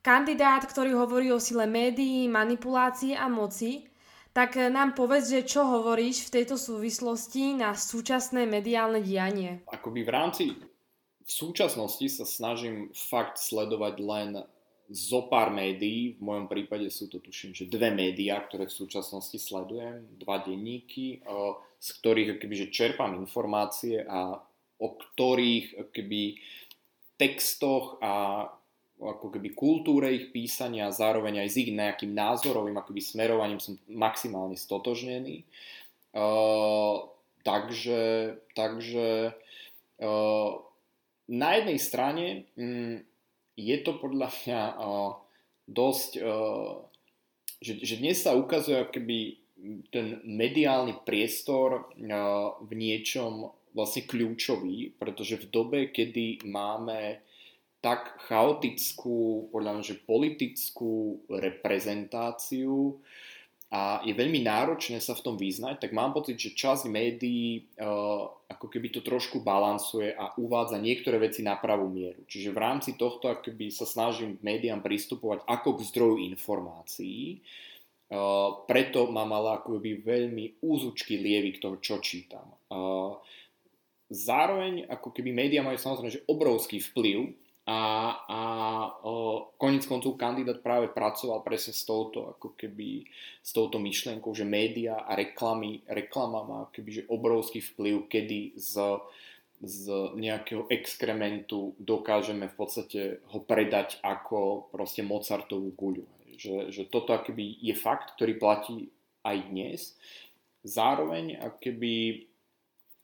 Kandidát, 0.00 0.64
ktorý 0.64 0.96
hovorí 0.96 1.28
o 1.28 1.36
sile 1.36 1.68
médií, 1.68 2.24
manipulácii 2.32 3.12
a 3.12 3.28
moci. 3.28 3.84
Tak 4.32 4.56
nám 4.72 4.96
povedz, 4.96 5.28
že 5.28 5.44
čo 5.44 5.68
hovoríš 5.68 6.32
v 6.32 6.40
tejto 6.40 6.56
súvislosti 6.56 7.60
na 7.60 7.76
súčasné 7.76 8.48
mediálne 8.48 9.04
dianie? 9.04 9.68
Akoby 9.68 10.08
v 10.08 10.10
rámci 10.10 10.44
v 11.28 11.28
súčasnosti 11.28 12.08
sa 12.08 12.24
snažím 12.24 12.88
fakt 12.96 13.36
sledovať 13.36 13.94
len 14.00 14.48
zo 14.88 15.28
pár 15.28 15.52
médií, 15.52 16.16
v 16.16 16.22
mojom 16.24 16.46
prípade 16.48 16.88
sú 16.88 17.12
to 17.12 17.20
tuším, 17.20 17.52
že 17.52 17.68
dve 17.68 17.92
médiá, 17.92 18.40
ktoré 18.40 18.64
v 18.64 18.78
súčasnosti 18.84 19.36
sledujem, 19.36 20.16
dva 20.16 20.40
denníky, 20.40 21.20
z 21.78 21.88
ktorých 22.00 22.40
keby, 22.40 22.54
že 22.66 22.72
čerpám 22.72 23.12
informácie 23.20 24.00
a 24.08 24.40
o 24.78 24.88
ktorých 24.96 25.92
keby, 25.92 26.40
textoch 27.18 27.98
a 28.00 28.46
ako 28.98 29.30
keby 29.30 29.54
kultúre 29.54 30.10
ich 30.10 30.34
písania 30.34 30.90
a 30.90 30.94
zároveň 30.94 31.46
aj 31.46 31.48
s 31.54 31.56
ich 31.62 31.70
nejakým 31.70 32.10
názorovým 32.10 32.78
akoby 32.82 32.98
smerovaním 32.98 33.62
som 33.62 33.78
maximálne 33.86 34.58
stotožnený. 34.58 35.46
Uh, 36.10 37.06
takže 37.46 38.34
takže 38.58 39.38
uh, 40.02 40.50
na 41.30 41.48
jednej 41.60 41.78
strane 41.78 42.24
um, 42.58 42.98
je 43.58 43.76
to 43.82 43.98
podľa 43.98 44.30
mňa 44.30 44.62
uh, 44.78 45.18
dosť, 45.66 46.10
uh, 46.22 46.78
že, 47.58 47.82
že 47.82 47.98
dnes 47.98 48.22
sa 48.22 48.38
ukazuje 48.38 48.86
keby 48.94 49.18
ten 49.90 50.22
mediálny 50.22 51.02
priestor 51.02 51.90
uh, 51.90 52.54
v 52.62 52.70
niečom 52.78 53.50
vlastne 53.74 54.06
kľúčový, 54.06 54.94
pretože 54.94 55.42
v 55.42 55.46
dobe, 55.50 55.80
kedy 55.90 56.46
máme 56.46 57.18
tak 57.78 58.18
chaotickú, 58.26 59.50
podľa 59.54 59.78
mňa, 59.78 59.84
že 59.86 60.02
politickú 60.02 61.22
reprezentáciu 61.30 62.98
a 63.68 64.00
je 64.00 64.16
veľmi 64.16 64.40
náročné 64.48 64.96
sa 64.96 65.12
v 65.12 65.24
tom 65.28 65.36
vyznať, 65.36 65.84
tak 65.84 65.92
mám 65.92 66.16
pocit, 66.16 66.40
že 66.40 66.56
časť 66.56 66.88
médií 66.88 67.68
uh, 67.76 68.24
ako 68.48 68.64
keby 68.64 68.88
to 68.88 69.04
trošku 69.04 69.44
balansuje 69.44 70.16
a 70.16 70.32
uvádza 70.40 70.80
niektoré 70.80 71.20
veci 71.20 71.44
na 71.44 71.52
pravú 71.60 71.84
mieru. 71.92 72.24
Čiže 72.24 72.56
v 72.56 72.62
rámci 72.64 72.96
tohto 72.96 73.28
akoby 73.28 73.68
sa 73.68 73.84
snažím 73.84 74.40
médiám 74.40 74.80
pristupovať 74.80 75.44
ako 75.44 75.76
k 75.76 75.80
zdroju 75.84 76.16
informácií, 76.32 77.44
uh, 78.08 78.64
preto 78.64 79.12
mám 79.12 79.36
ale 79.36 79.60
akoby 79.60 80.00
veľmi 80.00 80.64
úzučky 80.64 81.20
lievy 81.20 81.60
k 81.60 81.68
toho, 81.68 81.76
čo 81.76 82.00
čítam. 82.00 82.48
Uh, 82.72 83.20
zároveň 84.08 84.88
ako 84.88 85.12
keby 85.12 85.28
médiá 85.36 85.60
majú 85.60 85.76
samozrejme 85.76 86.08
že 86.08 86.24
obrovský 86.24 86.80
vplyv 86.80 87.36
a, 87.68 87.80
a 88.24 88.40
o, 89.04 89.44
konec 89.60 89.84
koncov 89.84 90.16
kandidát 90.16 90.64
práve 90.64 90.88
pracoval 90.88 91.44
presne 91.44 91.76
s 91.76 91.84
touto, 91.84 92.32
ako 92.32 92.56
keby, 92.56 93.04
s 93.44 93.52
touto 93.52 93.76
myšlienkou, 93.76 94.32
že 94.32 94.48
média 94.48 95.04
a 95.04 95.12
reklamy, 95.12 95.84
reklama 95.84 96.48
má 96.48 96.60
keby, 96.72 97.04
že 97.04 97.08
obrovský 97.12 97.60
vplyv, 97.60 98.08
kedy 98.08 98.56
z, 98.56 98.72
z 99.60 99.84
nejakého 100.16 100.64
exkrementu 100.72 101.76
dokážeme 101.76 102.48
v 102.48 102.56
podstate 102.56 103.00
ho 103.36 103.44
predať 103.44 104.00
ako 104.00 104.72
proste 104.72 105.04
Mozartovú 105.04 105.68
guľu. 105.76 106.08
Že, 106.40 106.72
že 106.72 106.82
toto 106.88 107.12
akoby 107.12 107.60
je 107.60 107.76
fakt, 107.76 108.16
ktorý 108.16 108.40
platí 108.40 108.88
aj 109.28 109.36
dnes. 109.52 109.80
Zároveň 110.64 111.36
akoby 111.36 112.24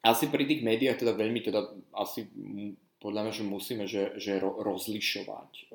asi 0.01 0.24
pri 0.32 0.49
tých 0.49 0.65
médiách 0.65 1.05
teda 1.05 1.12
veľmi 1.12 1.41
teda 1.45 1.69
asi 1.93 2.28
podľa 3.05 3.20
mňa, 3.28 3.35
že 3.36 3.44
musíme 3.44 3.85
že, 3.85 4.16
že 4.16 4.40
rozlišovať. 4.40 5.68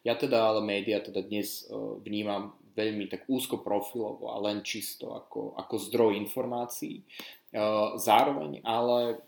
Ja 0.00 0.16
teda 0.16 0.48
ale 0.48 0.64
média 0.64 0.96
teda 1.04 1.20
dnes 1.20 1.68
vnímam 2.00 2.56
veľmi 2.72 3.12
tak 3.12 3.28
úzko 3.28 3.60
profilovo 3.60 4.32
a 4.32 4.40
len 4.40 4.64
čisto 4.64 5.12
ako, 5.12 5.60
ako 5.60 5.74
zdroj 5.76 6.16
informácií. 6.16 7.04
Zároveň 8.00 8.64
ale 8.64 9.20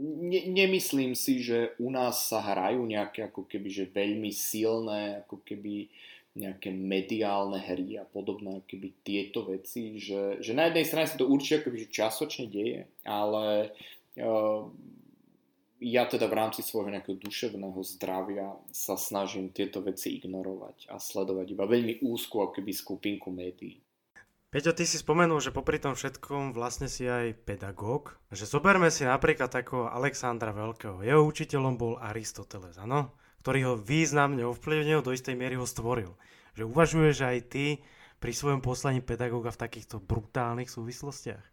ne, 0.00 0.40
nemyslím 0.48 1.12
si, 1.12 1.44
že 1.44 1.76
u 1.76 1.92
nás 1.92 2.24
sa 2.24 2.40
hrajú 2.40 2.80
nejaké 2.88 3.28
ako 3.28 3.44
keby 3.44 3.68
že 3.68 3.92
veľmi 3.92 4.32
silné 4.32 5.28
ako 5.28 5.44
keby 5.44 5.92
nejaké 6.38 6.70
mediálne 6.70 7.58
hry 7.58 7.98
a 7.98 8.06
podobné 8.06 8.62
keby 8.70 9.02
tieto 9.02 9.50
veci, 9.50 9.98
že, 9.98 10.38
že 10.38 10.54
na 10.54 10.70
jednej 10.70 10.86
strane 10.86 11.10
sa 11.10 11.18
to 11.18 11.26
určite 11.26 11.66
akoby 11.66 11.90
časočne 11.90 12.46
deje, 12.46 12.86
ale 13.02 13.74
uh, 14.22 14.62
ja 15.80 16.04
teda 16.06 16.28
v 16.30 16.38
rámci 16.38 16.60
svojho 16.62 16.92
nejakého 16.92 17.18
duševného 17.18 17.80
zdravia 17.82 18.54
sa 18.70 18.94
snažím 18.94 19.50
tieto 19.50 19.82
veci 19.82 20.20
ignorovať 20.20 20.92
a 20.92 21.00
sledovať 21.00 21.46
iba 21.56 21.64
veľmi 21.66 22.04
úzku 22.04 22.44
akoby 22.44 22.70
skupinku 22.70 23.32
médií. 23.32 23.80
Peťo, 24.50 24.74
ty 24.74 24.82
si 24.82 24.98
spomenul, 24.98 25.38
že 25.38 25.54
popri 25.54 25.78
tom 25.78 25.94
všetkom 25.94 26.50
vlastne 26.50 26.90
si 26.90 27.06
aj 27.06 27.38
pedagóg. 27.46 28.18
Že 28.34 28.50
zoberme 28.50 28.90
si 28.90 29.06
napríklad 29.06 29.46
takého 29.46 29.86
Alexandra 29.86 30.50
Veľkého. 30.50 31.06
Jeho 31.06 31.22
učiteľom 31.22 31.78
bol 31.78 31.94
Aristoteles, 32.02 32.74
áno? 32.74 33.14
Ktorý 33.40 33.72
ho 33.72 33.74
významne 33.76 34.44
ovplyvnil, 34.44 35.00
do 35.00 35.16
istej 35.16 35.34
miery 35.34 35.56
ho 35.56 35.64
stvoril. 35.64 36.12
Že 36.54 36.68
uvažuješ 36.68 37.16
aj 37.24 37.38
ty 37.48 37.64
pri 38.20 38.32
svojom 38.36 38.60
poslaní 38.60 39.00
pedagóga 39.00 39.48
v 39.48 39.60
takýchto 39.64 39.98
brutálnych 40.00 40.68
súvislostiach? 40.68 41.44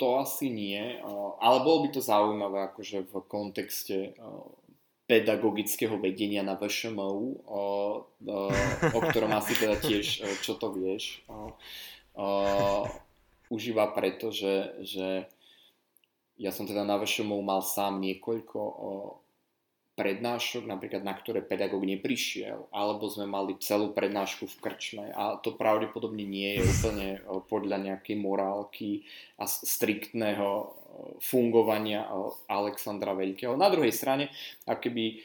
To 0.00 0.18
asi 0.18 0.50
nie, 0.50 0.98
ale 1.38 1.62
bolo 1.62 1.86
by 1.86 1.88
to 1.94 2.00
zaujímavé 2.02 2.74
akože 2.74 3.06
v 3.06 3.14
kontexte 3.22 4.16
pedagogického 5.06 5.94
vedenia 6.00 6.42
na 6.42 6.58
VŠMU, 6.58 7.44
o, 7.46 7.62
ktorom 8.90 9.30
asi 9.36 9.54
teda 9.54 9.78
tiež, 9.78 10.24
čo 10.42 10.58
to 10.58 10.74
vieš, 10.74 11.22
o, 11.28 11.54
užíva 13.52 13.94
preto, 13.94 14.34
že, 14.34 14.80
že 14.82 15.30
ja 16.40 16.50
som 16.50 16.66
teda 16.66 16.82
na 16.82 16.98
VŠMU 16.98 17.38
mal 17.44 17.62
sám 17.62 18.02
niekoľko 18.02 18.58
prednášok, 19.92 20.64
napríklad 20.64 21.04
na 21.04 21.12
ktoré 21.12 21.44
pedagóg 21.44 21.84
neprišiel, 21.84 22.72
alebo 22.72 23.12
sme 23.12 23.28
mali 23.28 23.60
celú 23.60 23.92
prednášku 23.92 24.48
v 24.48 24.56
krčme 24.64 25.06
a 25.12 25.36
to 25.36 25.52
pravdepodobne 25.52 26.24
nie 26.24 26.56
je 26.56 26.64
úplne 26.64 27.08
eh, 27.16 27.40
podľa 27.44 27.76
nejakej 27.92 28.16
morálky 28.16 29.04
a 29.36 29.44
striktného 29.44 30.48
eh, 30.48 30.68
fungovania 31.20 32.08
eh, 32.08 32.12
Alexandra 32.48 33.12
Veľkého. 33.12 33.52
Na 33.60 33.68
druhej 33.68 33.92
strane, 33.92 34.32
akoby 34.64 35.20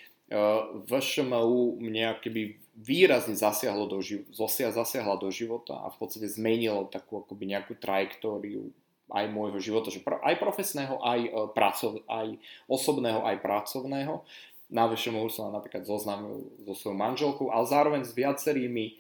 VŠMU 0.92 1.80
mne 1.80 2.20
akoby 2.20 2.60
výrazne 2.76 3.32
zasiahlo 3.32 3.88
do, 3.88 4.04
zosia, 4.36 4.76
zasiahla 4.76 5.16
do 5.16 5.32
života 5.32 5.80
a 5.80 5.88
v 5.88 6.04
podstate 6.04 6.28
zmenilo 6.28 6.92
takú 6.92 7.24
akoby 7.24 7.56
nejakú 7.56 7.80
trajektóriu 7.80 8.68
aj 9.08 9.26
môjho 9.32 9.60
života, 9.64 9.88
že 9.88 10.04
aj 10.04 10.36
profesného, 10.36 11.00
aj, 11.00 11.20
pracov, 11.56 12.04
aj 12.12 12.36
osobného, 12.68 13.24
aj 13.24 13.40
pracovného 13.40 14.28
na 14.68 14.88
VŠMU 14.92 15.32
som 15.32 15.56
napríklad 15.56 15.88
zoznámil 15.88 16.52
so 16.68 16.76
svojou 16.76 17.00
manželkou, 17.00 17.48
ale 17.52 17.66
zároveň 17.68 18.02
s 18.04 18.12
viacerými 18.12 19.00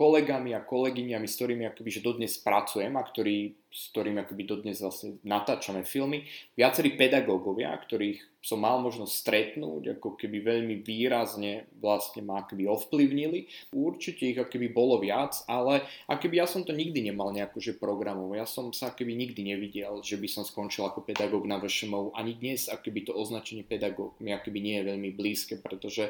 kolegami 0.00 0.56
a 0.56 0.64
kolegyňami, 0.64 1.28
s 1.28 1.36
ktorými 1.36 1.68
akoby, 1.68 1.90
že 1.92 2.00
dodnes 2.00 2.40
pracujem 2.40 2.96
a 2.96 3.04
ktorý, 3.04 3.52
s 3.68 3.92
ktorými 3.92 4.24
akoby 4.24 4.42
dodnes 4.48 4.80
vlastne 4.80 5.20
natáčame 5.28 5.84
filmy. 5.84 6.24
Viacerí 6.56 6.96
pedagógovia, 6.96 7.68
ktorých 7.76 8.40
som 8.40 8.64
mal 8.64 8.80
možnosť 8.80 9.12
stretnúť, 9.12 10.00
ako 10.00 10.16
keby 10.16 10.40
veľmi 10.40 10.80
výrazne 10.80 11.68
vlastne 11.84 12.24
ma 12.24 12.40
akoby 12.40 12.64
ovplyvnili. 12.64 13.44
Určite 13.76 14.32
ich 14.32 14.40
akoby 14.40 14.72
bolo 14.72 14.96
viac, 15.04 15.36
ale 15.44 15.84
akoby 16.08 16.40
ja 16.40 16.48
som 16.48 16.64
to 16.64 16.72
nikdy 16.72 17.04
nemal 17.04 17.28
nejako 17.28 17.60
že 17.60 17.76
programov. 17.76 18.32
Ja 18.32 18.48
som 18.48 18.72
sa 18.72 18.96
akoby 18.96 19.12
nikdy 19.12 19.52
nevidel, 19.52 20.00
že 20.00 20.16
by 20.16 20.32
som 20.32 20.48
skončil 20.48 20.88
ako 20.88 21.04
pedagóg 21.04 21.44
na 21.44 21.60
VŠMU. 21.60 22.16
Ani 22.16 22.40
dnes 22.40 22.72
akoby 22.72 23.04
to 23.04 23.12
označenie 23.12 23.68
pedagóg 23.68 24.16
mi 24.16 24.32
akoby 24.32 24.64
nie 24.64 24.80
je 24.80 24.88
veľmi 24.96 25.12
blízke, 25.12 25.60
pretože 25.60 26.08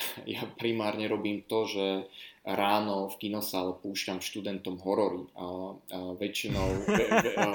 ja 0.24 0.40
primárne 0.56 1.04
robím 1.04 1.44
to, 1.44 1.68
že 1.68 1.86
ráno 2.44 3.12
v 3.12 3.28
kinosále 3.28 3.76
púšťam 3.84 4.24
študentom 4.24 4.80
horory 4.80 5.28
a, 5.36 5.76
a 5.76 5.98
väčšinou, 6.16 6.68
ve, 6.88 7.04
ve, 7.04 7.32
a, 7.36 7.52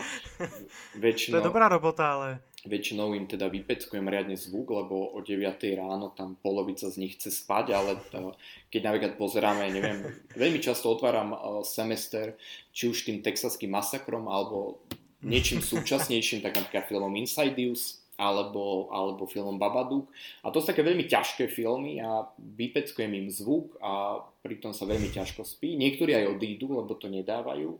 väčšinou... 1.01 1.41
To 1.41 1.41
je 1.41 1.49
dobrá 1.49 1.65
robota, 1.65 2.05
ale... 2.17 2.29
Väčšinou 2.65 3.13
im 3.13 3.29
teda 3.29 3.45
vypeckujem 3.45 4.09
riadne 4.09 4.33
zvuk, 4.33 4.73
lebo 4.73 5.13
o 5.13 5.21
9 5.21 5.57
ráno 5.77 6.09
tam 6.17 6.33
polovica 6.41 6.89
z 6.89 6.97
nich 6.97 7.13
chce 7.17 7.29
spať, 7.29 7.65
ale 7.77 8.01
to, 8.09 8.33
keď 8.73 8.81
napríklad 8.89 9.13
pozeráme, 9.21 9.69
neviem, 9.69 10.01
veľmi 10.33 10.57
často 10.57 10.89
otváram 10.89 11.37
semester, 11.61 12.33
či 12.73 12.89
už 12.89 13.05
tým 13.05 13.21
texaským 13.21 13.69
masakrom, 13.69 14.25
alebo 14.25 14.81
niečím 15.21 15.61
súčasnejším, 15.61 16.41
tak 16.41 16.57
napríklad 16.57 16.89
filmom 16.89 17.13
Insidious, 17.17 18.04
alebo, 18.15 18.87
alebo 18.91 19.27
filmom 19.27 19.59
Babadook. 19.59 20.07
A 20.43 20.51
to 20.51 20.63
sú 20.63 20.71
také 20.71 20.83
veľmi 20.83 21.03
ťažké 21.07 21.51
filmy 21.51 21.99
a 21.99 22.23
vypeckujem 22.37 23.11
im 23.11 23.27
zvuk 23.27 23.75
a 23.83 24.23
pritom 24.43 24.71
sa 24.71 24.87
veľmi 24.87 25.11
ťažko 25.11 25.43
spí. 25.43 25.75
Niektorí 25.75 26.15
aj 26.15 26.39
odídu, 26.39 26.71
lebo 26.71 26.95
to 26.95 27.11
nedávajú 27.11 27.75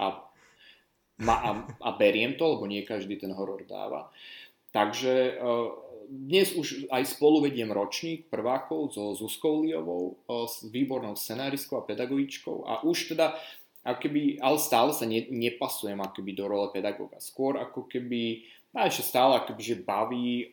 a, 0.00 0.24
ma, 1.20 1.36
a, 1.36 1.50
a 1.84 1.90
beriem 1.94 2.34
to, 2.40 2.44
lebo 2.56 2.64
nie 2.64 2.82
každý 2.82 3.20
ten 3.20 3.36
horor 3.36 3.62
dáva. 3.68 4.08
Takže 4.74 5.38
uh, 5.38 5.70
dnes 6.10 6.56
už 6.56 6.90
aj 6.90 7.04
spolu 7.06 7.46
vediem 7.46 7.70
ročník 7.70 8.26
prvákov 8.26 8.96
so 8.96 9.14
Zuzkou 9.14 9.62
Liovou, 9.62 10.18
uh, 10.26 10.48
s 10.50 10.66
výbornou 10.66 11.14
scenáristkou 11.14 11.78
a 11.78 11.86
pedagogičkou 11.86 12.66
a 12.66 12.82
už 12.82 13.14
teda 13.14 13.38
akoby, 13.84 14.40
ale 14.40 14.56
stále 14.56 14.90
sa 14.96 15.04
ne, 15.04 15.28
nepasujem 15.28 16.00
akoby 16.00 16.32
do 16.32 16.48
role 16.48 16.72
pedagóga. 16.72 17.20
Skôr 17.20 17.60
ako 17.60 17.84
keby 17.84 18.48
ma 18.74 18.90
ešte 18.90 19.06
stále 19.06 19.38
akoby, 19.38 19.62
že 19.62 19.86
baví 19.86 20.50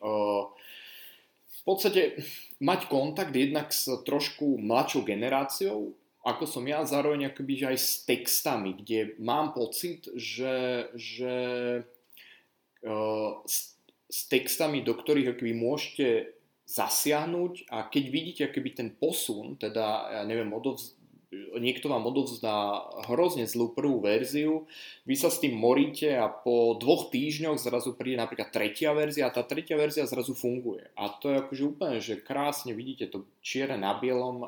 v 1.52 1.62
podstate 1.66 2.22
mať 2.62 2.86
kontakt 2.86 3.34
jednak 3.34 3.74
s 3.74 3.90
trošku 4.06 4.62
mladšou 4.62 5.02
generáciou, 5.02 5.94
ako 6.22 6.46
som 6.46 6.62
ja, 6.62 6.86
zároveň 6.86 7.34
akoby, 7.34 7.52
že 7.58 7.66
aj 7.74 7.78
s 7.78 7.90
textami, 8.06 8.78
kde 8.78 9.18
mám 9.18 9.50
pocit, 9.50 10.06
že, 10.14 10.86
že 10.94 11.34
uh, 12.86 13.42
s, 13.42 13.74
s 14.06 14.20
textami, 14.30 14.86
do 14.86 14.94
ktorých 14.94 15.34
akoby 15.34 15.50
môžete 15.50 16.06
zasiahnuť 16.62 17.66
a 17.74 17.90
keď 17.90 18.04
vidíte 18.06 18.42
akoby 18.46 18.70
ten 18.70 18.88
posun, 18.94 19.58
teda 19.58 20.14
ja 20.14 20.22
neviem, 20.22 20.54
odovz, 20.54 20.94
niekto 21.56 21.88
vám 21.88 22.04
odovzdá 22.04 22.84
hrozne 23.08 23.48
zlú 23.48 23.72
prvú 23.72 24.04
verziu, 24.04 24.68
vy 25.08 25.14
sa 25.16 25.32
s 25.32 25.40
tým 25.40 25.56
moríte 25.56 26.12
a 26.12 26.28
po 26.28 26.76
dvoch 26.76 27.08
týždňoch 27.08 27.56
zrazu 27.56 27.96
príde 27.96 28.20
napríklad 28.20 28.52
tretia 28.52 28.92
verzia 28.92 29.28
a 29.28 29.34
tá 29.34 29.40
tretia 29.42 29.80
verzia 29.80 30.04
zrazu 30.04 30.36
funguje. 30.36 30.92
A 30.94 31.08
to 31.08 31.32
je 31.32 31.40
akože 31.40 31.62
úplne, 31.64 31.98
že 32.04 32.20
krásne 32.20 32.76
vidíte 32.76 33.08
to 33.08 33.24
čiere 33.40 33.80
na 33.80 33.96
bielom 33.96 34.44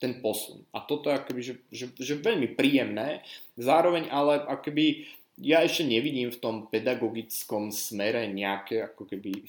ten 0.00 0.18
posun. 0.18 0.64
A 0.74 0.82
toto 0.82 1.12
je 1.12 1.18
akoby, 1.20 1.40
že, 1.44 1.54
že, 1.70 1.86
že 1.94 2.14
veľmi 2.18 2.56
príjemné, 2.56 3.22
zároveň 3.60 4.08
ale 4.08 4.40
akoby 4.48 5.06
ja 5.40 5.64
ešte 5.64 5.88
nevidím 5.88 6.28
v 6.32 6.40
tom 6.40 6.56
pedagogickom 6.68 7.72
smere 7.72 8.28
nejaké 8.28 8.92
ako 8.92 9.08
keby 9.08 9.48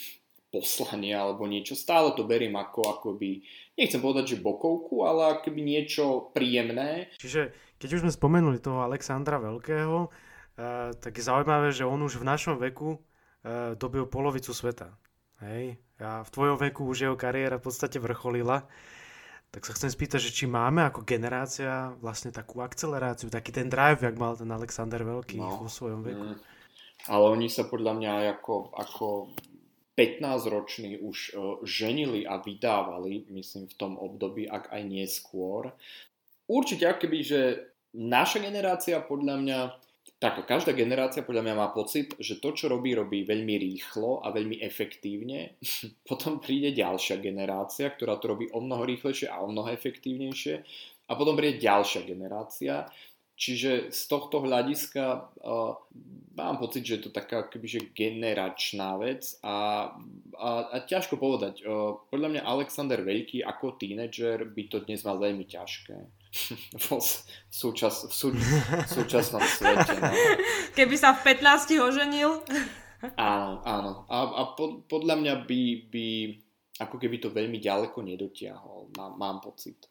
poslanie 0.51 1.15
alebo 1.15 1.47
niečo. 1.47 1.79
Stále 1.79 2.11
to 2.11 2.27
beriem 2.27 2.59
ako 2.59 2.99
akoby, 2.99 3.41
nechcem 3.79 4.03
povedať, 4.03 4.35
že 4.35 4.43
bokovku, 4.43 5.07
ale 5.07 5.39
akoby 5.39 5.63
niečo 5.63 6.29
príjemné. 6.35 7.07
Čiže 7.17 7.55
keď 7.79 7.89
už 7.97 8.01
sme 8.05 8.13
spomenuli 8.13 8.59
toho 8.59 8.83
Alexandra 8.83 9.39
Veľkého, 9.39 10.11
uh, 10.11 10.91
tak 10.99 11.15
je 11.15 11.23
zaujímavé, 11.23 11.71
že 11.71 11.87
on 11.87 12.03
už 12.03 12.19
v 12.19 12.27
našom 12.27 12.59
veku 12.59 12.99
uh, 12.99 13.73
dobil 13.79 14.03
polovicu 14.05 14.51
sveta. 14.51 14.91
Hej? 15.39 15.79
A 16.03 16.21
v 16.21 16.29
tvojom 16.29 16.59
veku 16.59 16.85
už 16.85 17.07
jeho 17.07 17.17
kariéra 17.17 17.57
v 17.57 17.65
podstate 17.71 17.97
vrcholila. 17.97 18.67
Tak 19.51 19.67
sa 19.67 19.75
chcem 19.75 19.91
spýtať, 19.91 20.31
že 20.31 20.31
či 20.31 20.45
máme 20.47 20.87
ako 20.87 21.03
generácia 21.03 21.91
vlastne 21.99 22.31
takú 22.31 22.63
akceleráciu, 22.63 23.27
taký 23.27 23.51
ten 23.51 23.67
drive, 23.67 23.99
jak 23.99 24.15
mal 24.15 24.35
ten 24.35 24.47
Alexander 24.47 25.03
Veľký 25.03 25.43
no, 25.43 25.67
vo 25.67 25.67
svojom 25.67 26.07
veku. 26.07 26.23
Mm, 26.23 26.37
ale 27.11 27.25
oni 27.35 27.47
sa 27.51 27.67
podľa 27.67 27.99
mňa 27.99 28.11
ako, 28.39 28.71
ako 28.79 29.07
15-roční 29.97 31.03
už 31.03 31.17
uh, 31.35 31.59
ženili 31.63 32.23
a 32.27 32.39
vydávali, 32.39 33.27
myslím 33.29 33.67
v 33.67 33.77
tom 33.77 33.93
období, 33.99 34.47
ak 34.47 34.71
aj 34.71 34.81
neskôr. 34.87 35.75
Určite 36.47 36.87
akoby, 36.87 37.19
že 37.23 37.39
naša 37.95 38.39
generácia 38.39 39.03
podľa 39.03 39.35
mňa 39.39 39.59
tak 40.21 40.45
každá 40.45 40.77
generácia 40.77 41.25
podľa 41.25 41.49
mňa 41.49 41.55
má 41.57 41.67
pocit, 41.73 42.13
že 42.21 42.37
to, 42.37 42.53
čo 42.53 42.69
robí, 42.69 42.93
robí 42.93 43.25
veľmi 43.25 43.57
rýchlo 43.57 44.21
a 44.21 44.29
veľmi 44.29 44.61
efektívne. 44.61 45.57
Potom 46.09 46.37
príde 46.37 46.77
ďalšia 46.77 47.17
generácia, 47.17 47.89
ktorá 47.89 48.21
to 48.21 48.37
robí 48.37 48.45
o 48.53 48.61
mnoho 48.61 48.85
rýchlejšie 48.85 49.33
a 49.33 49.41
o 49.41 49.49
mnoho 49.49 49.73
efektívnejšie. 49.73 50.55
A 51.09 51.19
potom 51.19 51.35
príde 51.35 51.59
ďalšia 51.59 52.07
generácia. 52.07 52.87
Čiže 53.41 53.89
z 53.89 54.01
tohto 54.05 54.45
hľadiska 54.45 55.33
uh, 55.41 55.73
mám 56.37 56.61
pocit, 56.61 56.85
že 56.85 57.01
je 57.01 57.03
to 57.09 57.11
taká 57.11 57.49
kebyže 57.49 57.89
generačná 57.89 59.01
vec 59.01 59.33
a, 59.41 59.89
a, 60.37 60.49
a 60.69 60.77
ťažko 60.85 61.17
povedať. 61.17 61.65
Uh, 61.65 61.97
podľa 62.13 62.37
mňa 62.37 62.41
Alexander 62.45 63.01
Veľký 63.01 63.41
ako 63.41 63.81
tínedžer 63.81 64.45
by 64.45 64.63
to 64.69 64.85
dnes 64.85 65.01
mal 65.01 65.17
veľmi 65.17 65.49
ťažké 65.49 65.97
v, 66.85 66.87
súčas, 67.49 68.05
v, 68.05 68.13
sú, 68.13 68.29
v 68.29 68.89
súčasnom 68.93 69.41
svete. 69.41 69.89
No. 69.97 70.13
Keby 70.77 70.95
sa 71.01 71.17
v 71.17 71.33
15 71.33 71.81
oženil. 71.81 72.37
Áno, 73.17 73.65
áno. 73.65 74.05
A, 74.13 74.29
a 74.29 74.43
pod, 74.53 74.85
podľa 74.85 75.17
mňa 75.17 75.33
by, 75.49 75.61
by 75.89 76.07
ako 76.85 77.01
keby 77.01 77.17
to 77.17 77.33
veľmi 77.33 77.57
ďaleko 77.57 77.97
nedotiahol, 77.97 78.93
mám, 78.93 79.17
mám 79.17 79.37
pocit. 79.41 79.89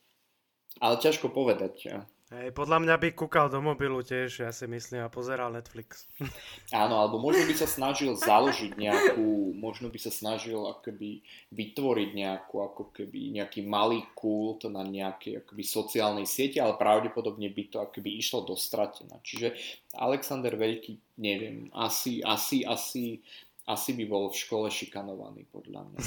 Ale 0.78 0.94
ťažko 0.94 1.34
povedať. 1.34 2.06
Hej, 2.30 2.54
podľa 2.54 2.78
mňa 2.86 2.94
by 2.94 3.10
kúkal 3.10 3.50
do 3.50 3.58
mobilu 3.58 4.06
tiež, 4.06 4.46
ja 4.46 4.54
si 4.54 4.62
myslím, 4.70 5.02
a 5.02 5.10
pozeral 5.10 5.50
Netflix. 5.50 6.06
Áno, 6.70 7.02
alebo 7.02 7.18
možno 7.18 7.42
by 7.42 7.58
sa 7.58 7.66
snažil 7.66 8.14
založiť 8.14 8.78
nejakú, 8.78 9.50
možno 9.58 9.90
by 9.90 9.98
sa 9.98 10.14
snažil 10.14 10.62
akoby 10.62 11.26
vytvoriť 11.50 12.10
nejakú, 12.14 12.62
ako 12.62 12.94
keby 12.94 13.34
nejaký 13.34 13.66
malý 13.66 14.06
kult 14.14 14.62
na 14.70 14.86
nejakej 14.86 15.42
akoby 15.42 15.66
sociálnej 15.66 16.22
sieti, 16.22 16.62
ale 16.62 16.78
pravdepodobne 16.78 17.50
by 17.50 17.62
to 17.66 17.82
akoby 17.82 18.22
išlo 18.22 18.46
do 18.46 18.54
stratená. 18.54 19.18
Čiže 19.26 19.58
Alexander 19.98 20.54
Veľký, 20.54 21.02
neviem, 21.18 21.66
asi, 21.74 22.22
asi, 22.22 22.62
asi, 22.62 23.18
asi 23.66 23.90
by 23.98 24.06
bol 24.06 24.30
v 24.30 24.38
škole 24.38 24.70
šikanovaný, 24.70 25.50
podľa 25.50 25.82
mňa. 25.82 25.98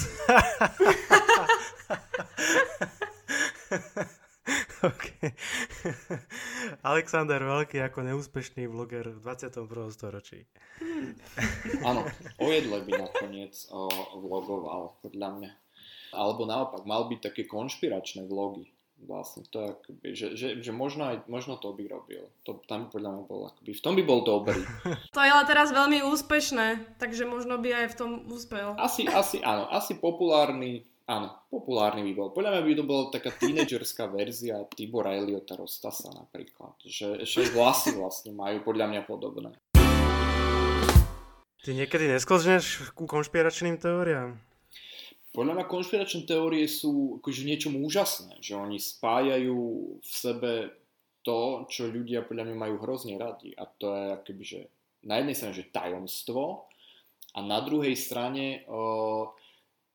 okay. 4.84 5.32
Alexander 6.92 7.40
Veľký 7.40 7.80
ako 7.80 8.04
neúspešný 8.04 8.68
vloger 8.68 9.08
v 9.16 9.20
21. 9.24 9.66
storočí. 9.96 10.44
Áno, 11.88 12.04
o 12.40 12.48
jedle 12.52 12.84
by 12.84 12.92
nakoniec 13.08 13.56
o, 13.72 13.88
vlogoval, 14.20 15.00
podľa 15.00 15.30
mňa. 15.40 15.52
Alebo 16.14 16.46
naopak, 16.46 16.86
mal 16.86 17.10
by 17.10 17.18
také 17.24 17.48
konšpiračné 17.50 18.28
vlogy. 18.28 18.70
Vlastne 19.04 19.44
to 19.52 19.68
akoby, 19.68 20.16
že, 20.16 20.40
že, 20.40 20.64
že 20.64 20.72
možno, 20.72 21.12
aj, 21.12 21.28
možno 21.28 21.60
to 21.60 21.76
by 21.76 21.92
robil. 21.92 22.32
To 22.48 22.64
tam 22.64 22.88
podľa 22.88 23.20
mňa 23.20 23.24
bol 23.28 23.52
akoby, 23.52 23.76
v 23.76 23.84
tom 23.84 24.00
by 24.00 24.04
bol 24.08 24.24
dobrý. 24.24 24.64
To 25.12 25.20
je 25.20 25.28
ale 25.28 25.44
teraz 25.44 25.76
veľmi 25.76 26.08
úspešné, 26.08 26.96
takže 27.04 27.28
možno 27.28 27.60
by 27.60 27.84
aj 27.84 27.88
v 27.92 27.98
tom 28.00 28.12
úspel. 28.32 28.80
Asi, 28.80 29.04
asi, 29.04 29.44
áno, 29.44 29.68
asi 29.68 30.00
populárny, 30.00 30.88
Áno, 31.04 31.36
populárny 31.52 32.00
by 32.00 32.12
bol. 32.16 32.30
Podľa 32.32 32.56
mňa 32.56 32.62
by 32.64 32.74
to 32.80 32.84
bola 32.88 33.04
taká 33.12 33.36
tínedžerská 33.36 34.08
verzia 34.08 34.64
Tibora 34.72 35.12
Eliota 35.20 35.60
Rostasa 35.60 36.08
napríklad. 36.16 36.80
Že 36.80 37.28
ešte 37.28 37.52
vlasy 37.52 37.92
vlastne 38.00 38.32
majú 38.32 38.64
podľa 38.64 38.88
mňa 38.88 39.02
podobné. 39.04 39.52
Ty 41.60 41.70
niekedy 41.76 42.08
nesklzneš 42.08 42.96
ku 42.96 43.04
konšpiračným 43.04 43.84
teóriám? 43.84 44.40
Podľa 45.36 45.54
mňa 45.60 45.66
konšpiračné 45.68 46.24
teórie 46.24 46.64
sú 46.72 47.20
akože 47.20 47.52
niečom 47.52 47.76
úžasné, 47.84 48.40
že 48.40 48.56
oni 48.56 48.80
spájajú 48.80 49.60
v 50.00 50.08
sebe 50.08 50.72
to, 51.20 51.68
čo 51.68 51.92
ľudia 51.92 52.24
podľa 52.24 52.48
mňa 52.48 52.56
majú 52.56 52.76
hrozne 52.80 53.20
radi. 53.20 53.52
A 53.60 53.68
to 53.68 53.92
je 53.92 54.04
akoby, 54.24 54.44
že 54.48 54.60
na 55.04 55.20
jednej 55.20 55.36
strane, 55.36 55.60
že 55.60 55.68
tajomstvo 55.68 56.72
a 57.36 57.40
na 57.44 57.60
druhej 57.60 57.96
strane 58.00 58.64
uh, 58.72 59.28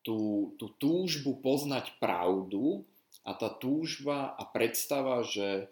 tú, 0.03 0.53
tú 0.57 0.71
túžbu 0.79 1.39
poznať 1.39 1.97
pravdu 1.99 2.87
a 3.27 3.37
tá 3.37 3.53
túžba 3.53 4.33
a 4.35 4.43
predstava, 4.49 5.21
že 5.27 5.69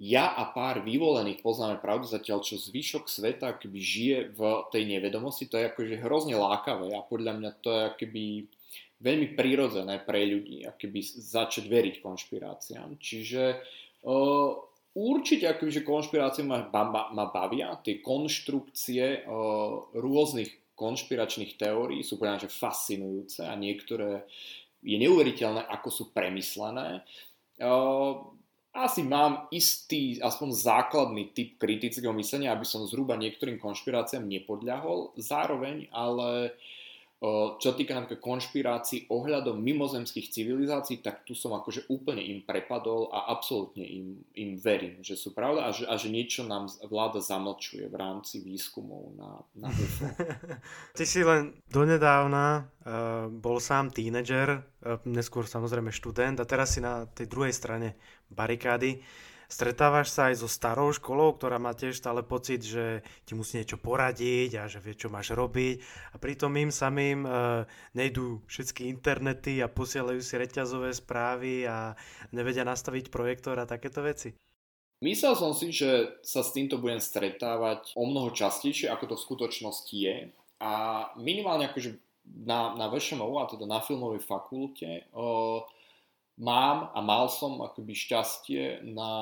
ja 0.00 0.32
a 0.32 0.48
pár 0.48 0.80
vyvolených 0.80 1.44
poznáme 1.44 1.76
pravdu, 1.76 2.08
zatiaľ 2.08 2.40
čo 2.40 2.56
zvyšok 2.56 3.04
sveta 3.04 3.52
akoby 3.52 3.80
žije 3.84 4.18
v 4.32 4.40
tej 4.72 4.88
nevedomosti, 4.88 5.44
to 5.44 5.60
je 5.60 5.68
akože 5.68 6.00
hrozne 6.00 6.40
lákavé 6.40 6.96
a 6.96 7.04
podľa 7.04 7.36
mňa 7.36 7.50
to 7.60 7.68
je 7.68 7.82
akoby 7.84 8.24
veľmi 9.00 9.36
prirodzené 9.36 10.00
pre 10.00 10.24
ľudí, 10.24 10.64
akoby 10.64 11.00
začať 11.04 11.68
veriť 11.68 11.94
konšpiráciám. 12.00 12.96
Čiže 12.96 13.60
uh, 14.08 14.56
určite 14.96 15.52
akoby, 15.52 15.68
že 15.68 15.88
konšpirácie 15.88 16.48
ma, 16.48 16.64
ma, 16.64 17.12
ma 17.12 17.26
bavia, 17.28 17.76
tie 17.84 18.00
konštrukcie 18.00 19.28
uh, 19.28 19.84
rôznych 19.96 20.48
konšpiračných 20.80 21.60
teórií 21.60 22.00
sú 22.00 22.16
podľa 22.16 22.48
že 22.48 22.56
fascinujúce 22.56 23.44
a 23.44 23.52
niektoré 23.52 24.24
je 24.80 24.96
neuveriteľné, 24.96 25.68
ako 25.68 25.88
sú 25.92 26.04
premyslené. 26.16 27.04
Asi 28.70 29.02
mám 29.04 29.50
istý, 29.52 30.16
aspoň 30.22 30.56
základný 30.56 31.36
typ 31.36 31.60
kritického 31.60 32.16
myslenia, 32.16 32.56
aby 32.56 32.64
som 32.64 32.88
zhruba 32.88 33.20
niektorým 33.20 33.60
konšpiráciám 33.60 34.24
nepodľahol. 34.24 35.12
Zároveň 35.20 35.92
ale 35.92 36.56
čo 37.60 37.76
týka 37.76 37.92
napríklad 37.92 38.24
konšpirácií 38.24 39.12
ohľadom 39.12 39.60
mimozemských 39.60 40.32
civilizácií, 40.32 41.04
tak 41.04 41.28
tu 41.28 41.36
som 41.36 41.52
akože 41.52 41.92
úplne 41.92 42.24
im 42.24 42.40
prepadol 42.40 43.12
a 43.12 43.28
absolútne 43.28 43.84
im, 43.84 44.24
im 44.40 44.56
verím, 44.56 45.04
že 45.04 45.20
sú 45.20 45.36
pravda 45.36 45.68
a 45.68 45.70
že, 45.76 45.84
a 45.84 46.00
že 46.00 46.08
niečo 46.08 46.48
nám 46.48 46.72
vláda 46.88 47.20
zamlčuje 47.20 47.92
v 47.92 47.96
rámci 48.00 48.40
výskumov 48.40 49.12
na, 49.20 49.36
na 49.52 49.68
UFO. 49.84 50.08
Ty 50.96 51.04
si 51.04 51.20
len 51.20 51.60
donedávna 51.68 52.64
uh, 52.64 53.28
bol 53.28 53.60
sám 53.60 53.92
tínedžer, 53.92 54.56
uh, 54.56 54.96
neskôr 55.04 55.44
samozrejme 55.44 55.92
študent 55.92 56.40
a 56.40 56.48
teraz 56.48 56.72
si 56.72 56.80
na 56.80 57.04
tej 57.04 57.28
druhej 57.28 57.52
strane 57.52 58.00
barikády. 58.32 58.96
Stretávaš 59.50 60.14
sa 60.14 60.30
aj 60.30 60.46
so 60.46 60.48
starou 60.48 60.94
školou, 60.94 61.34
ktorá 61.34 61.58
má 61.58 61.74
tiež 61.74 61.98
stále 61.98 62.22
pocit, 62.22 62.62
že 62.62 63.02
ti 63.26 63.34
musí 63.34 63.58
niečo 63.58 63.82
poradiť 63.82 64.62
a 64.62 64.70
že 64.70 64.78
vie, 64.78 64.94
čo 64.94 65.10
máš 65.10 65.34
robiť. 65.34 65.82
A 66.14 66.22
pritom 66.22 66.54
im 66.54 66.70
samým 66.70 67.26
e, 67.26 67.30
nejdú 67.98 68.46
všetky 68.46 68.86
internety 68.86 69.58
a 69.58 69.66
posielajú 69.66 70.22
si 70.22 70.38
reťazové 70.38 70.94
správy 70.94 71.66
a 71.66 71.98
nevedia 72.30 72.62
nastaviť 72.62 73.10
projektor 73.10 73.58
a 73.58 73.66
takéto 73.66 74.06
veci. 74.06 74.38
Myslel 75.02 75.34
som 75.34 75.50
si, 75.50 75.74
že 75.74 76.22
sa 76.22 76.46
s 76.46 76.54
týmto 76.54 76.78
budem 76.78 77.02
stretávať 77.02 77.98
o 77.98 78.06
mnoho 78.06 78.30
častejšie, 78.30 78.86
ako 78.86 79.04
to 79.10 79.14
v 79.18 79.26
skutočnosti 79.26 79.96
je. 79.98 80.30
A 80.62 80.72
minimálne 81.18 81.66
akože 81.66 81.98
na, 82.46 82.78
na 82.78 82.86
VŠMU, 82.86 83.42
a 83.42 83.50
teda 83.50 83.66
na 83.66 83.82
filmovej 83.82 84.22
fakulte, 84.22 85.10
o, 85.10 85.64
mám 86.40 86.88
a 86.96 86.98
mal 87.04 87.28
som 87.28 87.60
akoby 87.60 87.92
šťastie 87.92 88.80
na 88.88 89.12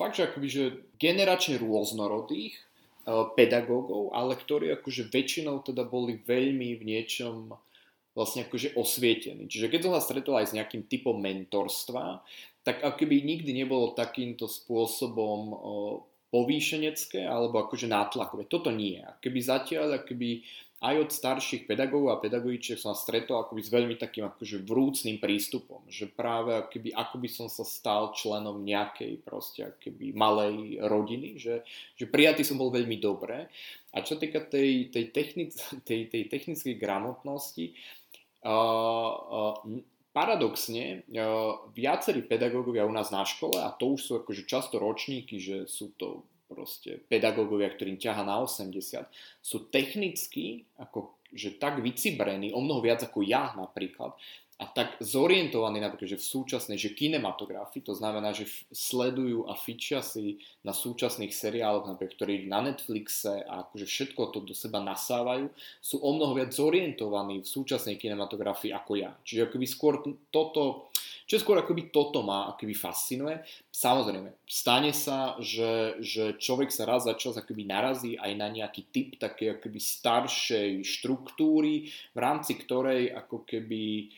fakt, 0.00 0.16
že 0.16 0.32
akoby, 0.32 0.48
že 0.48 0.64
generačne 0.96 1.60
rôznorodých 1.60 2.56
uh, 2.56 3.30
pedagógov, 3.36 4.16
ale 4.16 4.34
ktorí 4.34 4.72
akože 4.72 5.12
väčšinou 5.12 5.60
teda 5.60 5.84
boli 5.84 6.16
veľmi 6.16 6.80
v 6.80 6.82
niečom 6.82 7.52
vlastne 8.16 8.44
akože 8.48 8.76
osvietení. 8.76 9.48
Čiže 9.48 9.72
keď 9.72 9.80
som 9.88 9.92
sa 9.96 10.02
stretol 10.04 10.40
aj 10.40 10.52
s 10.52 10.56
nejakým 10.56 10.88
typom 10.88 11.16
mentorstva, 11.16 12.20
tak 12.64 12.84
akoby 12.84 13.24
nikdy 13.24 13.52
nebolo 13.52 13.92
takýmto 13.92 14.48
spôsobom 14.48 15.40
uh, 15.52 15.94
povýšenecké 16.32 17.28
alebo 17.28 17.60
akože 17.60 17.84
nátlakové. 17.92 18.48
Toto 18.48 18.72
nie. 18.72 19.04
Keby 19.20 19.38
zatiaľ, 19.44 20.00
akoby 20.00 20.40
aj 20.82 20.94
od 20.98 21.10
starších 21.14 21.70
pedagógov 21.70 22.10
a 22.10 22.18
pedagogičiek 22.18 22.74
som 22.74 22.90
sa 22.90 23.06
stretol 23.06 23.38
akoby 23.38 23.62
s 23.62 23.70
veľmi 23.70 23.94
takým 23.94 24.26
akože 24.26 24.66
vrúcným 24.66 25.22
prístupom, 25.22 25.86
že 25.86 26.10
práve 26.10 26.58
akoby, 26.58 26.90
ako 26.90 27.16
by 27.22 27.28
som 27.30 27.46
sa 27.46 27.62
stal 27.62 28.10
členom 28.18 28.66
nejakej 28.66 29.22
proste 29.22 29.70
akoby 29.70 30.10
malej 30.10 30.82
rodiny, 30.82 31.38
že, 31.38 31.62
že 31.94 32.10
prijatý 32.10 32.42
som 32.42 32.58
bol 32.58 32.74
veľmi 32.74 32.98
dobre. 32.98 33.46
A 33.94 34.02
čo 34.02 34.18
týka 34.18 34.42
tej, 34.42 34.90
tej, 34.90 35.14
technic, 35.14 35.54
tej, 35.88 36.10
tej 36.10 36.26
technickej 36.26 36.74
gramotnosti, 36.74 37.78
uh, 38.42 39.14
uh, 39.22 39.54
paradoxne, 40.12 41.08
viacerí 41.72 42.20
pedagógovia 42.28 42.84
u 42.84 42.92
nás 42.92 43.08
na 43.08 43.24
škole, 43.24 43.56
a 43.56 43.72
to 43.72 43.96
už 43.96 44.00
sú 44.04 44.12
akože 44.20 44.44
často 44.44 44.76
ročníky, 44.76 45.40
že 45.40 45.64
sú 45.64 45.96
to 45.96 46.28
proste 46.52 47.00
pedagógovia, 47.08 47.72
ktorým 47.72 47.96
ťaha 47.96 48.22
na 48.22 48.44
80, 48.44 49.08
sú 49.40 49.56
technicky 49.72 50.68
ako 50.76 51.16
že 51.32 51.56
tak 51.56 51.80
vycibrení, 51.80 52.52
o 52.52 52.60
mnoho 52.60 52.84
viac 52.84 53.00
ako 53.08 53.24
ja 53.24 53.56
napríklad, 53.56 54.12
a 54.62 54.68
tak 54.70 54.94
zorientovaní 55.02 55.82
napríklad, 55.82 56.14
že 56.14 56.22
v 56.22 56.30
súčasnej, 56.38 56.78
že 56.78 56.94
kinematografii, 56.94 57.82
to 57.82 57.98
znamená, 57.98 58.30
že 58.30 58.46
sledujú 58.70 59.50
a 59.50 59.58
fičia 59.58 59.98
si 60.06 60.38
na 60.62 60.70
súčasných 60.70 61.34
seriáloch, 61.34 61.90
napríklad, 61.90 62.14
ktorí 62.14 62.46
na 62.46 62.62
Netflixe 62.62 63.42
a 63.42 63.66
akože 63.66 63.90
všetko 63.90 64.30
to 64.30 64.38
do 64.46 64.54
seba 64.54 64.78
nasávajú, 64.78 65.50
sú 65.82 65.98
o 65.98 66.10
mnoho 66.14 66.38
viac 66.38 66.54
zorientovaní 66.54 67.42
v 67.42 67.48
súčasnej 67.48 67.98
kinematografii 67.98 68.70
ako 68.70 68.92
ja. 69.02 69.10
Čiže 69.26 69.50
akoby 69.50 69.66
skôr 69.66 69.98
toto, 70.30 70.91
čo 71.32 71.40
skôr 71.40 71.56
akoby 71.56 71.88
toto 71.88 72.20
ma 72.20 72.52
akoby 72.52 72.76
fascinuje. 72.76 73.40
Samozrejme, 73.72 74.44
stane 74.44 74.92
sa, 74.92 75.40
že, 75.40 75.96
že 76.04 76.36
človek 76.36 76.68
sa 76.68 76.84
raz 76.84 77.08
za 77.08 77.16
čas 77.16 77.40
akoby 77.40 77.64
narazí 77.64 78.20
aj 78.20 78.36
na 78.36 78.52
nejaký 78.52 78.92
typ 78.92 79.16
také 79.16 79.56
akoby 79.56 79.80
staršej 79.80 80.84
štruktúry, 80.84 81.88
v 81.88 82.18
rámci 82.20 82.60
ktorej 82.60 83.16
ako 83.16 83.48
keby 83.48 84.12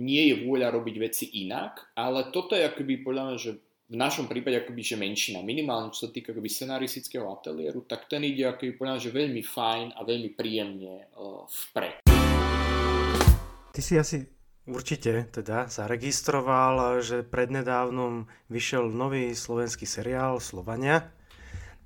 nie 0.00 0.22
je 0.32 0.34
vôľa 0.48 0.80
robiť 0.80 0.96
veci 0.96 1.28
inak, 1.44 1.92
ale 1.92 2.32
toto 2.32 2.56
je 2.56 2.64
akoby 2.64 3.04
podľa 3.04 3.22
mňa, 3.28 3.36
že 3.36 3.52
v 3.92 3.96
našom 4.00 4.32
prípade 4.32 4.56
akoby, 4.64 4.80
že 4.80 4.96
menšina, 4.96 5.44
minimálne 5.44 5.92
čo 5.92 6.08
sa 6.08 6.10
týka 6.14 6.32
akoby 6.32 6.48
scenaristického 6.48 7.28
ateliéru, 7.28 7.84
tak 7.84 8.08
ten 8.08 8.24
ide 8.24 8.48
akoby, 8.48 8.80
podľa 8.80 8.96
mňa, 8.96 9.04
že 9.04 9.12
veľmi 9.12 9.42
fajn 9.44 9.86
a 9.92 10.00
veľmi 10.08 10.30
príjemne 10.32 11.12
uh, 11.20 11.44
vpred. 11.44 12.00
Ty 13.70 13.80
si 13.84 13.94
asi 14.00 14.39
určite 14.70 15.28
teda 15.34 15.66
zaregistroval, 15.66 17.02
že 17.02 17.26
prednedávnom 17.26 18.30
vyšiel 18.48 18.88
nový 18.88 19.34
slovenský 19.34 19.84
seriál 19.84 20.38
Slovania. 20.38 21.10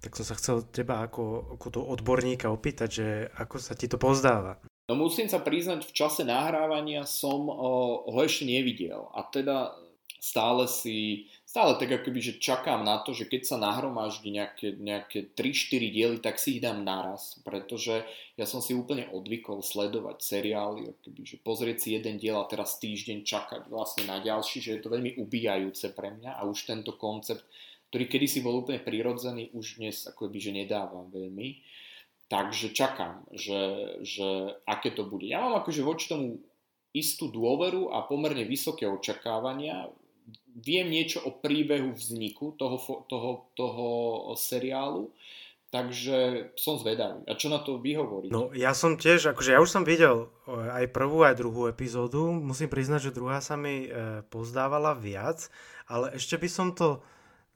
Tak 0.04 0.20
som 0.20 0.24
sa 0.28 0.36
chcel 0.36 0.68
teba 0.68 1.00
ako, 1.00 1.56
ako 1.56 1.66
to 1.72 1.80
odborníka 1.80 2.52
opýtať, 2.52 2.88
že 2.92 3.08
ako 3.40 3.56
sa 3.56 3.72
ti 3.72 3.88
to 3.88 3.96
pozdáva. 3.96 4.60
No 4.84 5.00
musím 5.00 5.32
sa 5.32 5.40
priznať, 5.40 5.88
v 5.88 5.96
čase 5.96 6.28
nahrávania 6.28 7.08
som 7.08 7.48
o, 7.48 8.04
ho 8.04 8.20
ešte 8.20 8.44
nevidel 8.44 9.08
a 9.16 9.24
teda 9.24 9.72
stále 10.20 10.68
si, 10.68 11.28
stále 11.54 11.78
tak 11.78 12.02
akoby, 12.02 12.18
že 12.18 12.42
čakám 12.42 12.82
na 12.82 12.98
to, 12.98 13.14
že 13.14 13.30
keď 13.30 13.46
sa 13.46 13.62
nahromaždí 13.62 14.26
nejaké, 14.26 14.74
nejaké 14.74 15.30
3-4 15.38 15.94
diely, 15.94 16.18
tak 16.18 16.42
si 16.42 16.58
ich 16.58 16.60
dám 16.66 16.82
naraz, 16.82 17.38
pretože 17.46 18.02
ja 18.34 18.42
som 18.42 18.58
si 18.58 18.74
úplne 18.74 19.06
odvykol 19.14 19.62
sledovať 19.62 20.18
seriály, 20.18 20.90
akoby, 20.98 21.22
že 21.22 21.38
pozrieť 21.38 21.78
si 21.78 21.88
jeden 21.94 22.18
diel 22.18 22.42
a 22.42 22.50
teraz 22.50 22.82
týždeň 22.82 23.22
čakať 23.22 23.70
vlastne 23.70 24.02
na 24.10 24.18
ďalší, 24.18 24.66
že 24.66 24.74
je 24.74 24.80
to 24.82 24.90
veľmi 24.90 25.14
ubíjajúce 25.14 25.94
pre 25.94 26.10
mňa 26.18 26.34
a 26.34 26.42
už 26.42 26.66
tento 26.66 26.98
koncept, 26.98 27.46
ktorý 27.94 28.10
kedysi 28.10 28.42
bol 28.42 28.58
úplne 28.58 28.82
prirodzený, 28.82 29.54
už 29.54 29.78
dnes 29.78 30.10
akoby, 30.10 30.42
že 30.42 30.50
nedávam 30.50 31.06
veľmi. 31.14 31.62
Takže 32.26 32.74
čakám, 32.74 33.30
že, 33.30 33.94
že 34.02 34.58
aké 34.66 34.90
to 34.90 35.06
bude. 35.06 35.30
Ja 35.30 35.38
mám 35.46 35.62
akože 35.62 35.86
voči 35.86 36.10
tomu 36.10 36.42
istú 36.90 37.30
dôveru 37.30 37.94
a 37.94 38.02
pomerne 38.02 38.42
vysoké 38.42 38.90
očakávania. 38.90 39.86
Viem 40.54 40.94
niečo 40.94 41.18
o 41.26 41.34
príbehu 41.34 41.90
vzniku 41.90 42.54
toho, 42.54 42.78
toho, 43.10 43.50
toho 43.58 43.88
seriálu, 44.38 45.10
takže 45.74 46.50
som 46.54 46.78
zvedavý. 46.78 47.26
A 47.26 47.34
čo 47.34 47.50
na 47.50 47.58
to 47.58 47.82
vy 47.82 47.98
hovoríte? 47.98 48.30
No 48.30 48.54
ja 48.54 48.70
som 48.78 48.94
tiež, 48.94 49.34
akože 49.34 49.50
ja 49.50 49.58
už 49.58 49.74
som 49.74 49.82
videl 49.82 50.30
aj 50.46 50.94
prvú, 50.94 51.26
aj 51.26 51.34
druhú 51.34 51.66
epizódu. 51.66 52.30
Musím 52.30 52.70
priznať, 52.70 53.10
že 53.10 53.16
druhá 53.18 53.42
sa 53.42 53.58
mi 53.58 53.90
e, 53.90 54.22
pozdávala 54.30 54.94
viac, 54.94 55.50
ale 55.90 56.14
ešte 56.14 56.38
by 56.38 56.46
som 56.46 56.70
to 56.78 57.02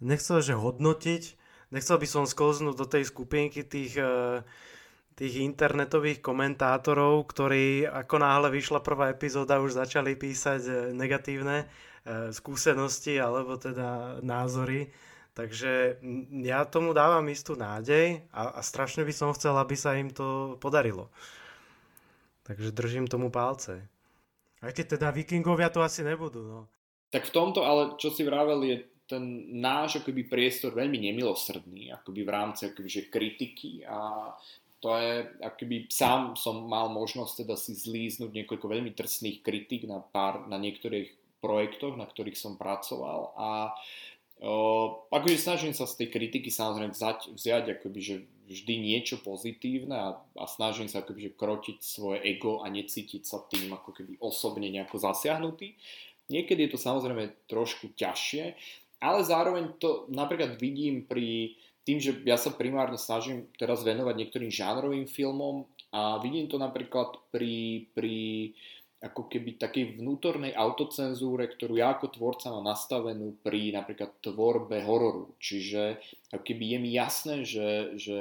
nechcel, 0.02 0.42
že 0.42 0.58
hodnotiť, 0.58 1.22
nechcel 1.70 1.94
by 2.02 2.08
som 2.10 2.26
sklznúť 2.26 2.74
do 2.74 2.86
tej 2.90 3.06
skupinky 3.06 3.62
tých, 3.62 3.94
e, 3.94 4.42
tých 5.14 5.38
internetových 5.38 6.18
komentátorov, 6.18 7.22
ktorí 7.30 7.86
ako 7.86 8.16
náhle 8.18 8.50
vyšla 8.50 8.82
prvá 8.82 9.14
epizóda 9.14 9.62
už 9.62 9.78
začali 9.78 10.18
písať 10.18 10.90
negatívne 10.90 11.70
skúsenosti 12.32 13.20
alebo 13.20 13.56
teda 13.56 14.20
názory. 14.24 14.90
Takže 15.38 16.02
ja 16.42 16.66
tomu 16.66 16.90
dávam 16.90 17.22
istú 17.30 17.54
nádej 17.54 18.26
a, 18.34 18.58
a 18.58 18.60
strašne 18.60 19.06
by 19.06 19.14
som 19.14 19.30
chcel, 19.30 19.54
aby 19.54 19.78
sa 19.78 19.94
im 19.94 20.10
to 20.10 20.58
podarilo. 20.58 21.14
Takže 22.42 22.74
držím 22.74 23.06
tomu 23.06 23.30
palce. 23.30 23.86
Aj 24.58 24.74
keď 24.74 24.98
teda 24.98 25.14
vikingovia 25.14 25.70
to 25.70 25.78
asi 25.78 26.02
nebudú. 26.02 26.42
No. 26.42 26.60
Tak 27.14 27.30
v 27.30 27.34
tomto, 27.34 27.62
ale 27.62 27.94
čo 28.02 28.10
si 28.10 28.26
vravel, 28.26 28.66
je 28.66 28.76
ten 29.08 29.48
náš 29.56 30.04
akoby 30.04 30.28
priestor 30.28 30.76
veľmi 30.76 31.00
nemilosrdný, 31.00 31.94
akoby 31.96 32.20
v 32.26 32.30
rámci 32.30 32.68
akoby, 32.68 32.88
že 32.90 33.08
kritiky 33.08 33.86
a 33.88 34.32
to 34.78 34.94
je, 34.94 35.26
akoby 35.42 35.90
sám 35.90 36.38
som 36.38 36.68
mal 36.70 36.92
možnosť 36.92 37.42
teda 37.42 37.56
si 37.58 37.74
zlíznuť 37.74 38.30
niekoľko 38.30 38.66
veľmi 38.68 38.94
drsných 38.94 39.42
kritik 39.42 39.88
na, 39.90 39.98
pár, 39.98 40.46
na 40.46 40.60
niektorých 40.60 41.17
projektoch, 41.38 41.94
na 41.98 42.06
ktorých 42.06 42.38
som 42.38 42.60
pracoval 42.60 43.34
a 43.38 43.48
Uh, 44.38 45.02
akože 45.10 45.34
snažím 45.34 45.74
sa 45.74 45.82
z 45.82 45.98
tej 45.98 46.14
kritiky 46.14 46.46
samozrejme 46.46 46.94
vzať, 46.94 47.34
vziať 47.34 47.64
akoby, 47.74 47.98
že 47.98 48.16
vždy 48.46 48.74
niečo 48.78 49.18
pozitívne 49.18 49.98
a, 49.98 50.14
a 50.14 50.44
snažím 50.46 50.86
sa 50.86 51.02
akoby, 51.02 51.26
že 51.26 51.34
krotiť 51.34 51.78
svoje 51.82 52.22
ego 52.22 52.62
a 52.62 52.70
necítiť 52.70 53.26
sa 53.26 53.42
tým 53.50 53.74
ako 53.74 53.90
keby 53.90 54.14
osobne 54.22 54.70
nejako 54.70 55.02
zasiahnutý. 55.02 55.74
Niekedy 56.30 56.70
je 56.70 56.70
to 56.70 56.78
samozrejme 56.78 57.34
trošku 57.50 57.90
ťažšie, 57.98 58.54
ale 59.02 59.26
zároveň 59.26 59.74
to 59.82 60.06
napríklad 60.06 60.54
vidím 60.54 61.02
pri 61.02 61.58
tým, 61.82 61.98
že 61.98 62.22
ja 62.22 62.38
sa 62.38 62.54
primárne 62.54 62.94
snažím 62.94 63.50
teraz 63.58 63.82
venovať 63.82 64.14
niektorým 64.14 64.54
žánrovým 64.54 65.10
filmom 65.10 65.66
a 65.90 66.22
vidím 66.22 66.46
to 66.46 66.62
napríklad 66.62 67.16
pri, 67.34 67.90
pri 67.90 68.54
ako 68.98 69.30
keby 69.30 69.62
takej 69.62 70.02
vnútornej 70.02 70.50
autocenzúre, 70.58 71.46
ktorú 71.46 71.78
ja 71.78 71.94
ako 71.94 72.18
tvorca 72.18 72.50
mám 72.50 72.66
nastavenú 72.66 73.38
pri 73.46 73.70
napríklad 73.70 74.10
tvorbe 74.18 74.82
hororu. 74.82 75.38
Čiže 75.38 76.02
ako 76.34 76.42
keby 76.42 76.64
je 76.74 76.78
mi 76.82 76.90
jasné, 76.98 77.36
že, 77.46 77.94
že 77.94 78.18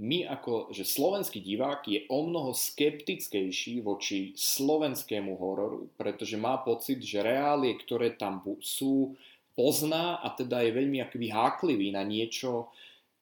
my 0.00 0.26
ako, 0.26 0.74
že 0.74 0.82
slovenský 0.88 1.38
divák 1.38 1.86
je 1.86 2.08
o 2.10 2.26
mnoho 2.26 2.50
skeptickejší 2.56 3.84
voči 3.84 4.32
slovenskému 4.34 5.36
hororu, 5.38 5.92
pretože 5.94 6.40
má 6.40 6.58
pocit, 6.58 6.98
že 7.04 7.22
reálie, 7.22 7.76
ktoré 7.78 8.16
tam 8.16 8.42
sú, 8.58 9.14
pozná 9.54 10.18
a 10.18 10.34
teda 10.34 10.66
je 10.66 10.74
veľmi 10.74 10.98
akoby 10.98 11.30
háklivý 11.30 11.88
na 11.94 12.02
niečo, 12.02 12.74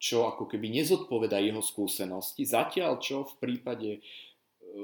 čo 0.03 0.27
ako 0.27 0.51
keby 0.51 0.83
nezodpoveda 0.83 1.39
jeho 1.39 1.63
skúsenosti. 1.63 2.43
Zatiaľ 2.43 2.99
čo 2.99 3.29
v 3.29 3.35
prípade 3.39 3.91
e, 3.95 4.01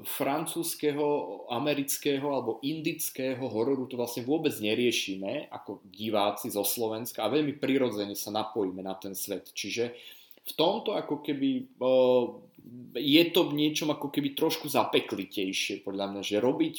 francúzského, 0.04 1.06
amerického 1.48 2.28
alebo 2.28 2.60
indického 2.60 3.40
hororu 3.40 3.88
to 3.88 3.96
vlastne 3.96 4.22
vôbec 4.22 4.52
neriešime 4.60 5.48
ako 5.48 5.80
diváci 5.88 6.52
zo 6.52 6.62
Slovenska 6.62 7.24
a 7.24 7.32
veľmi 7.32 7.56
prirodzene 7.56 8.12
sa 8.12 8.28
napojíme 8.28 8.84
na 8.84 8.94
ten 9.00 9.16
svet. 9.16 9.48
Čiže 9.56 9.96
v 10.48 10.52
tomto 10.56 10.96
ako 10.96 11.24
keby 11.24 11.72
je 12.96 13.24
to 13.32 13.40
v 13.48 13.56
niečom 13.56 13.88
ako 13.92 14.12
keby 14.12 14.36
trošku 14.36 14.68
zapeklitejšie 14.68 15.80
podľa 15.84 16.06
mňa, 16.12 16.22
že 16.24 16.36
robiť 16.40 16.74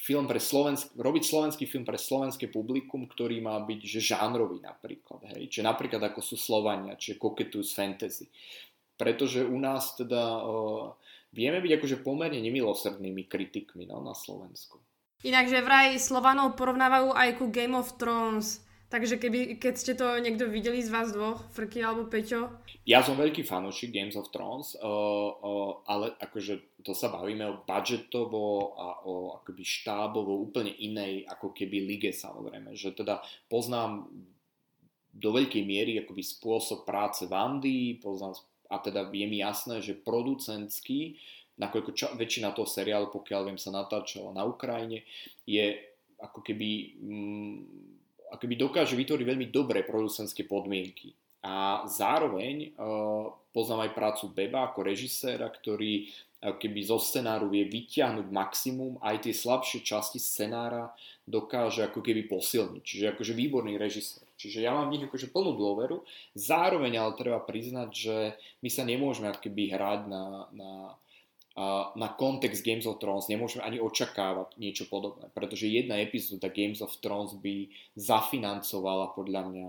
film 0.00 0.24
pre 0.24 0.40
slovensk- 0.40 0.96
robiť 0.96 1.22
slovenský 1.24 1.64
film 1.68 1.84
pre 1.84 2.00
slovenské 2.00 2.48
publikum, 2.48 3.04
ktorý 3.04 3.44
má 3.44 3.60
byť 3.60 3.80
že 3.84 4.00
žánrový 4.16 4.64
napríklad. 4.64 5.20
Hej? 5.36 5.52
Čiže 5.52 5.64
napríklad 5.68 6.00
ako 6.00 6.20
sú 6.24 6.40
Slovania, 6.40 6.96
čiže 6.96 7.20
koketujú 7.20 7.60
s 7.60 7.76
fantasy. 7.76 8.32
Pretože 8.96 9.44
u 9.44 9.56
nás 9.60 9.96
teda 9.96 10.20
uh, 10.40 10.92
vieme 11.30 11.62
byť 11.62 11.72
akože 11.78 11.96
pomerne 12.02 12.38
nemilosrdnými 12.42 13.26
kritikmi 13.30 13.86
no, 13.86 14.02
na 14.02 14.14
Slovensku. 14.14 14.82
Inak, 15.20 15.52
že 15.52 15.60
vraj 15.60 16.00
Slovanov 16.00 16.56
porovnávajú 16.56 17.12
aj 17.12 17.28
ku 17.36 17.52
Game 17.52 17.76
of 17.76 18.00
Thrones. 18.00 18.64
Takže 18.90 19.22
keby, 19.22 19.62
keď 19.62 19.74
ste 19.78 19.94
to 19.94 20.18
niekto 20.18 20.50
videli 20.50 20.82
z 20.82 20.90
vás 20.90 21.14
dvoch, 21.14 21.46
Frky 21.54 21.78
alebo 21.78 22.10
Peťo? 22.10 22.50
Ja 22.82 23.06
som 23.06 23.14
veľký 23.14 23.46
fanúšik 23.46 23.94
Games 23.94 24.18
of 24.18 24.34
Thrones, 24.34 24.74
uh, 24.74 24.82
uh, 24.82 25.86
ale 25.86 26.18
akože 26.18 26.82
to 26.82 26.90
sa 26.90 27.06
bavíme 27.06 27.46
o 27.46 27.62
budžetovo 27.62 28.74
a 28.74 29.06
o 29.06 29.38
akoby 29.38 29.62
štábovo 29.62 30.42
úplne 30.42 30.74
inej 30.74 31.22
ako 31.30 31.54
keby 31.54 31.86
lige 31.86 32.10
samozrejme, 32.10 32.74
že 32.74 32.90
teda 32.90 33.22
poznám 33.46 34.10
do 35.14 35.28
veľkej 35.38 35.62
miery 35.62 36.02
akoby 36.02 36.26
spôsob 36.26 36.82
práce 36.82 37.30
Vandy, 37.30 37.94
poznám 38.02 38.34
a 38.70 38.78
teda 38.78 39.10
je 39.10 39.26
mi 39.26 39.42
jasné, 39.42 39.82
že 39.82 39.98
producentský, 39.98 41.18
nakoľko 41.58 41.90
čo, 41.92 42.06
väčšina 42.14 42.54
toho 42.54 42.70
seriálu, 42.70 43.10
pokiaľ 43.10 43.50
viem, 43.50 43.58
sa 43.60 43.74
natáčala 43.74 44.30
na 44.30 44.46
Ukrajine, 44.46 45.02
je 45.44 45.76
ako 46.22 46.40
keby, 46.40 46.70
mm, 47.02 47.56
ako 48.30 48.38
keby 48.40 48.54
dokáže 48.54 48.94
vytvoriť 48.94 49.26
veľmi 49.26 49.46
dobré 49.50 49.82
producentské 49.82 50.46
podmienky. 50.46 51.12
A 51.40 51.88
zároveň 51.88 52.76
uh, 52.76 53.32
poznám 53.50 53.88
aj 53.88 53.96
prácu 53.96 54.24
Beba 54.28 54.68
ako 54.68 54.84
režiséra, 54.84 55.48
ktorý 55.48 56.08
keby 56.40 56.80
zo 56.88 56.96
scenáru 56.96 57.52
vie 57.52 57.68
vyťahnuť 57.68 58.32
maximum, 58.32 58.96
aj 59.04 59.28
tie 59.28 59.34
slabšie 59.36 59.84
časti 59.84 60.16
scenára 60.16 60.88
dokáže 61.28 61.84
ako 61.84 62.00
keby 62.00 62.24
posilniť. 62.32 62.80
Čiže 62.80 63.04
akože 63.12 63.32
výborný 63.36 63.76
režisér. 63.76 64.24
Čiže 64.40 64.64
ja 64.64 64.72
mám 64.72 64.88
v 64.88 64.96
nich 64.96 65.04
akože 65.04 65.28
plnú 65.28 65.52
dôveru. 65.60 66.00
Zároveň 66.32 66.96
ale 66.96 67.12
treba 67.20 67.44
priznať, 67.44 67.88
že 67.92 68.16
my 68.64 68.68
sa 68.72 68.88
nemôžeme 68.88 69.28
ako 69.28 69.44
keby 69.44 69.76
hrať 69.76 70.00
na, 70.08 70.48
na, 70.56 70.72
na 71.92 72.08
kontext 72.16 72.64
Games 72.64 72.88
of 72.88 72.96
Thrones. 72.96 73.28
Nemôžeme 73.28 73.60
ani 73.60 73.76
očakávať 73.76 74.56
niečo 74.56 74.88
podobné. 74.88 75.28
Pretože 75.36 75.68
jedna 75.68 76.00
epizóda 76.00 76.48
Games 76.48 76.80
of 76.80 76.96
Thrones 77.04 77.36
by 77.36 77.68
zafinancovala 78.00 79.12
podľa 79.12 79.42
mňa 79.52 79.68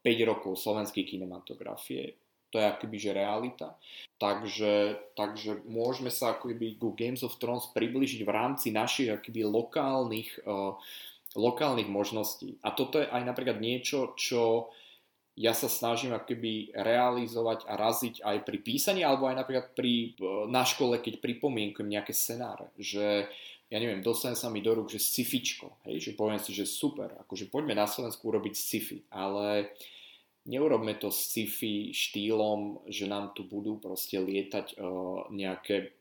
5 0.00 0.30
rokov 0.32 0.56
slovenskej 0.56 1.04
kinematografie 1.04 2.16
to 2.56 2.64
je 2.64 2.72
akoby 2.72 2.96
že 2.96 3.12
realita. 3.12 3.76
Takže, 4.16 4.96
takže 5.12 5.60
môžeme 5.68 6.08
sa 6.08 6.32
akoby 6.32 6.80
ku 6.80 6.96
Games 6.96 7.20
of 7.20 7.36
Thrones 7.36 7.68
približiť 7.76 8.24
v 8.24 8.32
rámci 8.32 8.72
našich 8.72 9.12
akoby 9.12 9.44
lokálnych, 9.44 10.40
uh, 10.48 10.72
lokálnych 11.36 11.86
možností. 11.86 12.56
A 12.64 12.72
toto 12.72 12.98
je 12.98 13.06
aj 13.06 13.22
napríklad 13.22 13.60
niečo, 13.60 14.16
čo 14.16 14.72
ja 15.36 15.52
sa 15.52 15.68
snažím 15.68 16.16
akoby 16.16 16.72
realizovať 16.72 17.68
a 17.68 17.76
raziť 17.76 18.24
aj 18.24 18.36
pri 18.48 18.58
písaní, 18.64 19.04
alebo 19.04 19.28
aj 19.28 19.36
napríklad 19.36 19.76
pri, 19.76 20.16
uh, 20.16 20.48
na 20.48 20.64
škole, 20.64 20.96
keď 20.96 21.20
pripomienkujem 21.20 21.92
nejaké 21.92 22.16
scenáre, 22.16 22.72
že 22.80 23.28
ja 23.68 23.78
neviem, 23.82 24.00
dostane 24.00 24.38
sa 24.38 24.48
mi 24.48 24.64
do 24.64 24.72
rúk, 24.72 24.88
že 24.88 25.02
scifičko, 25.02 25.84
hej, 25.84 26.00
že 26.00 26.10
poviem 26.16 26.40
si, 26.40 26.56
že 26.56 26.64
super, 26.64 27.12
akože 27.26 27.52
poďme 27.52 27.76
na 27.76 27.84
Slovensku 27.84 28.32
urobiť 28.32 28.54
sci-fi, 28.56 28.98
ale 29.12 29.76
neurobme 30.48 30.96
to 30.96 31.12
sci-fi 31.12 31.92
štýlom, 31.92 32.88
že 32.88 33.04
nám 33.04 33.36
tu 33.36 33.44
budú 33.44 33.76
proste 33.76 34.16
lietať 34.16 34.80
uh, 34.80 35.28
nejaké 35.28 35.92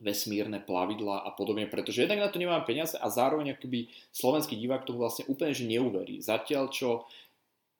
vesmírne 0.00 0.62
plavidla 0.62 1.24
a 1.26 1.30
podobne, 1.34 1.66
pretože 1.66 2.04
jednak 2.04 2.18
na 2.22 2.30
to 2.30 2.38
nemám 2.38 2.62
peniaze 2.64 2.94
a 2.94 3.06
zároveň 3.10 3.54
akoby 3.54 3.90
slovenský 4.14 4.54
divák 4.56 4.86
tomu 4.86 5.02
vlastne 5.02 5.26
úplne 5.26 5.52
že 5.54 5.66
neuverí. 5.66 6.22
Zatiaľ 6.22 6.70
čo 6.70 7.08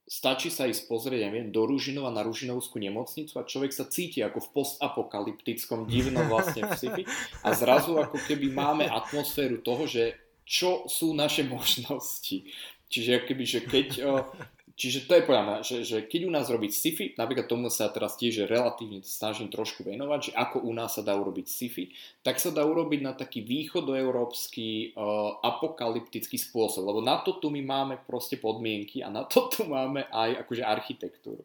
stačí 0.09 0.49
sa 0.49 0.65
ísť 0.65 0.89
pozrieť, 0.89 1.29
ja 1.29 1.31
viem, 1.31 1.53
do 1.53 1.69
Ružinova 1.69 2.09
na 2.09 2.25
Ružinovskú 2.25 2.81
nemocnicu 2.81 3.37
a 3.37 3.47
človek 3.47 3.77
sa 3.77 3.85
cíti 3.85 4.25
ako 4.25 4.41
v 4.41 4.53
postapokalyptickom 4.57 5.85
divnom 5.85 6.25
vlastne 6.33 6.65
v 6.65 6.73
sci 6.75 6.89
a 7.45 7.49
zrazu 7.53 8.01
ako 8.01 8.17
keby 8.25 8.49
máme 8.51 8.89
atmosféru 8.89 9.61
toho, 9.61 9.85
že 9.85 10.17
čo 10.49 10.89
sú 10.89 11.13
naše 11.13 11.45
možnosti. 11.45 12.49
Čiže 12.89 13.21
akoby, 13.21 13.45
že 13.45 13.61
keď 13.69 13.89
Čiže 14.79 15.11
to 15.11 15.19
je 15.19 15.27
podľa 15.27 15.43
mňa, 15.43 15.57
že, 15.67 15.77
že 15.83 15.99
keď 16.07 16.21
u 16.23 16.31
nás 16.31 16.47
robiť 16.47 16.71
sci-fi, 16.71 17.05
napríklad 17.19 17.51
tomu 17.51 17.67
sa 17.67 17.91
teraz 17.91 18.15
tiež 18.15 18.47
relatívne 18.47 19.03
snažím 19.03 19.51
trošku 19.51 19.83
venovať, 19.83 20.31
že 20.31 20.33
ako 20.39 20.63
u 20.63 20.71
nás 20.71 20.95
sa 20.95 21.03
dá 21.03 21.19
urobiť 21.19 21.51
sci-fi, 21.51 21.91
tak 22.23 22.39
sa 22.39 22.55
dá 22.55 22.63
urobiť 22.63 23.01
na 23.03 23.11
taký 23.11 23.43
východoeurópsky 23.43 24.95
uh, 24.95 25.43
apokalyptický 25.43 26.39
spôsob, 26.39 26.87
lebo 26.87 27.03
na 27.03 27.19
to 27.27 27.43
tu 27.43 27.51
my 27.51 27.59
máme 27.59 27.99
proste 28.07 28.39
podmienky 28.39 29.03
a 29.03 29.11
na 29.11 29.27
to 29.27 29.51
tu 29.51 29.67
máme 29.67 30.07
aj 30.15 30.47
akože 30.47 30.63
architektúru. 30.63 31.43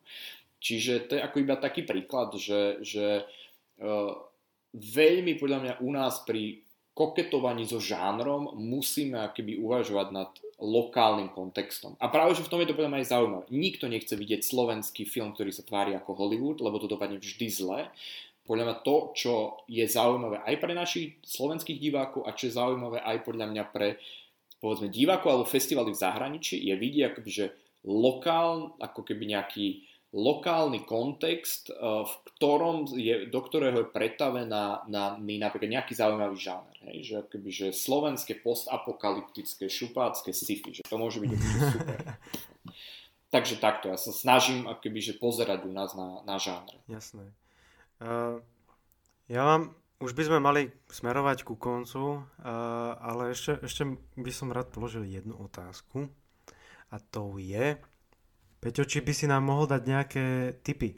Čiže 0.61 1.09
to 1.09 1.17
je 1.17 1.25
ako 1.25 1.41
iba 1.41 1.57
taký 1.57 1.89
príklad, 1.89 2.37
že, 2.37 2.85
že 2.85 3.25
uh, 3.81 4.13
veľmi 4.77 5.41
podľa 5.41 5.57
mňa 5.57 5.73
u 5.81 5.89
nás 5.89 6.21
pri 6.21 6.61
koketovaní 6.93 7.65
so 7.65 7.81
žánrom 7.81 8.53
musíme 8.53 9.17
akoby 9.25 9.57
uvažovať 9.57 10.07
nad 10.13 10.29
lokálnym 10.61 11.33
kontextom. 11.33 11.97
A 11.97 12.07
práve, 12.07 12.37
že 12.37 12.45
v 12.45 12.51
tom 12.53 12.61
je 12.61 12.69
to 12.69 12.77
mňa 12.77 13.01
aj 13.03 13.11
zaujímavé. 13.11 13.45
Nikto 13.49 13.85
nechce 13.89 14.13
vidieť 14.13 14.45
slovenský 14.45 15.03
film, 15.03 15.33
ktorý 15.33 15.51
sa 15.51 15.65
tvári 15.65 15.97
ako 15.97 16.13
Hollywood, 16.13 16.61
lebo 16.61 16.77
to 16.77 16.87
dopadne 16.87 17.17
vždy 17.17 17.47
zle. 17.49 17.89
Podľa 18.45 18.63
mňa 18.69 18.75
to, 18.85 18.95
čo 19.17 19.33
je 19.65 19.83
zaujímavé 19.83 20.39
aj 20.45 20.55
pre 20.61 20.73
našich 20.77 21.17
slovenských 21.25 21.79
divákov 21.79 22.29
a 22.29 22.35
čo 22.35 22.47
je 22.47 22.57
zaujímavé 22.59 23.01
aj 23.01 23.17
podľa 23.25 23.47
mňa 23.49 23.63
pre 23.73 23.97
povedzme 24.63 24.87
divákov 24.87 25.27
alebo 25.27 25.47
festivaly 25.49 25.91
v 25.91 26.01
zahraničí, 26.03 26.55
je 26.55 26.75
vidieť 26.75 27.11
akoby, 27.11 27.29
že 27.31 27.45
lokál, 27.83 28.79
ako 28.79 29.03
keby 29.03 29.35
nejaký 29.35 29.83
lokálny 30.13 30.85
kontext, 30.85 31.73
eh, 31.73 31.75
v 32.05 32.13
ktorom 32.29 32.85
je, 32.93 33.25
do 33.27 33.41
ktorého 33.41 33.81
je 33.83 33.87
pretavená 33.89 34.85
na, 34.85 35.17
na 35.17 35.49
napríklad 35.49 35.81
nejaký 35.81 35.97
zaujímavý 35.97 36.37
žáner. 36.37 36.77
Hej? 36.87 36.97
Že, 37.09 37.15
akoby, 37.25 37.49
že 37.49 37.67
slovenské 37.73 38.37
postapokalyptické, 38.45 39.65
šupácké 39.65 40.29
sci-fi, 40.29 40.69
že 40.77 40.85
to 40.85 40.95
môže 41.01 41.17
byť 41.17 41.29
super. 41.33 41.99
Takže 43.33 43.57
takto, 43.57 43.89
ja 43.89 43.97
sa 43.97 44.13
snažím 44.13 44.69
akoby, 44.69 45.01
že 45.01 45.17
pozerať 45.17 45.65
u 45.65 45.73
nás 45.73 45.97
na, 45.97 46.21
na 46.21 46.37
žánre. 46.37 46.77
Jasné. 46.85 47.33
Uh, 47.97 48.37
ja 49.25 49.41
vám, 49.41 49.73
už 49.97 50.13
by 50.13 50.29
sme 50.29 50.37
mali 50.37 50.69
smerovať 50.93 51.41
ku 51.41 51.57
koncu, 51.57 52.21
uh, 52.21 52.93
ale 53.01 53.33
ešte, 53.33 53.57
ešte 53.65 53.89
by 54.21 54.29
som 54.29 54.53
rád 54.53 54.69
položil 54.69 55.09
jednu 55.09 55.33
otázku. 55.33 56.13
A 56.93 57.01
to 57.01 57.41
je, 57.41 57.73
Peťo, 58.63 58.87
či 58.87 59.03
by 59.03 59.11
si 59.11 59.27
nám 59.27 59.43
mohol 59.43 59.67
dať 59.67 59.81
nejaké 59.83 60.25
tipy? 60.63 60.95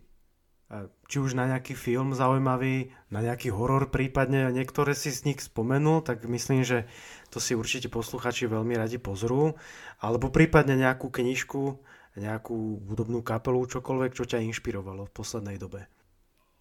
Či 1.09 1.17
už 1.17 1.33
na 1.33 1.49
nejaký 1.49 1.73
film 1.73 2.13
zaujímavý, 2.13 2.93
na 3.09 3.25
nejaký 3.25 3.49
horor 3.49 3.89
prípadne, 3.89 4.53
niektoré 4.53 4.93
si 4.93 5.09
z 5.09 5.25
nich 5.25 5.41
spomenul, 5.41 6.05
tak 6.05 6.25
myslím, 6.29 6.61
že 6.61 6.85
to 7.33 7.41
si 7.41 7.57
určite 7.57 7.89
posluchači 7.89 8.45
veľmi 8.45 8.77
radi 8.77 9.01
pozrú. 9.01 9.57
Alebo 9.97 10.29
prípadne 10.29 10.77
nejakú 10.77 11.09
knižku, 11.09 11.81
nejakú 12.21 12.85
hudobnú 12.85 13.25
kapelu, 13.25 13.61
čokoľvek, 13.65 14.11
čo 14.13 14.29
ťa 14.29 14.45
inšpirovalo 14.45 15.09
v 15.09 15.15
poslednej 15.15 15.57
dobe. 15.57 15.89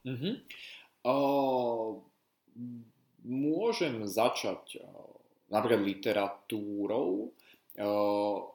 Mm-hmm. 0.09 0.35
Uh, 1.05 2.01
môžem 3.25 4.09
začať 4.09 4.81
uh, 4.81 4.89
napríklad 5.53 5.85
literatúrou. 5.85 7.33
Uh, 7.77 8.53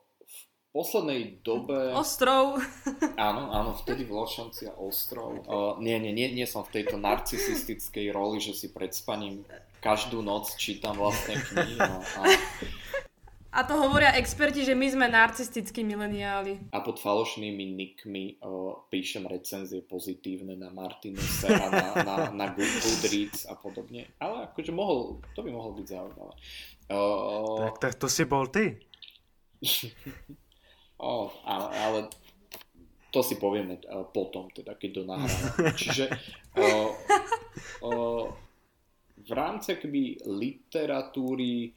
poslednej 0.70 1.42
dobe... 1.42 1.94
Ostrov. 1.98 2.62
Áno, 3.20 3.52
áno, 3.52 3.76
vtedy 3.76 4.06
Vločanci 4.06 4.70
a 4.70 4.74
Ostrov. 4.78 5.44
Uh, 5.44 5.76
nie, 5.82 5.98
nie, 6.00 6.14
nie, 6.14 6.32
nie 6.32 6.48
som 6.48 6.64
v 6.64 6.80
tejto 6.80 6.96
narcisistickej 6.96 8.14
roli, 8.14 8.40
že 8.40 8.56
si 8.56 8.72
pred 8.72 8.94
spaním 8.94 9.44
každú 9.84 10.22
noc 10.22 10.56
čítam 10.56 10.96
vlastne 10.96 11.36
knihy. 11.36 11.76
No, 11.76 12.00
a... 12.00 12.22
a 13.58 13.60
to 13.66 13.74
hovoria 13.76 14.16
experti, 14.16 14.64
že 14.64 14.78
my 14.78 14.88
sme 14.88 15.08
narcistickí 15.10 15.82
mileniáli. 15.84 16.72
A 16.72 16.80
pod 16.80 17.02
falošnými 17.02 17.66
nickmi 17.76 18.40
uh, 18.40 18.86
píšem 18.88 19.26
recenzie 19.26 19.84
pozitívne 19.84 20.54
na 20.56 20.70
Martinuse 20.70 21.50
a 21.50 21.68
na, 21.68 21.88
na, 22.06 22.16
na 22.32 22.46
Goodreads 22.54 23.50
a 23.50 23.58
podobne. 23.58 24.08
Ale 24.22 24.48
akože 24.54 24.72
mohol, 24.72 25.20
to 25.34 25.42
by 25.42 25.50
mohlo 25.50 25.76
byť 25.76 25.86
zaujímavé. 25.88 26.34
Uh, 26.88 27.58
tak, 27.68 27.76
tak 27.84 27.94
to 28.00 28.08
si 28.08 28.24
bol 28.24 28.48
ty. 28.48 28.80
Oh, 31.00 31.32
ale, 31.48 31.68
ale 31.80 32.00
to 33.10 33.24
si 33.24 33.40
povieme 33.40 33.80
uh, 33.88 34.04
potom, 34.04 34.52
teda, 34.52 34.76
keď 34.76 34.90
to 34.92 35.02
nahráme. 35.08 35.72
Čiže 35.82 36.06
uh, 36.60 36.90
uh, 37.88 38.26
v 39.20 39.32
rámci 39.32 39.80
akoby 39.80 40.20
literatúry 40.28 41.72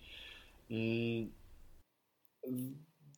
mm, 0.69 1.23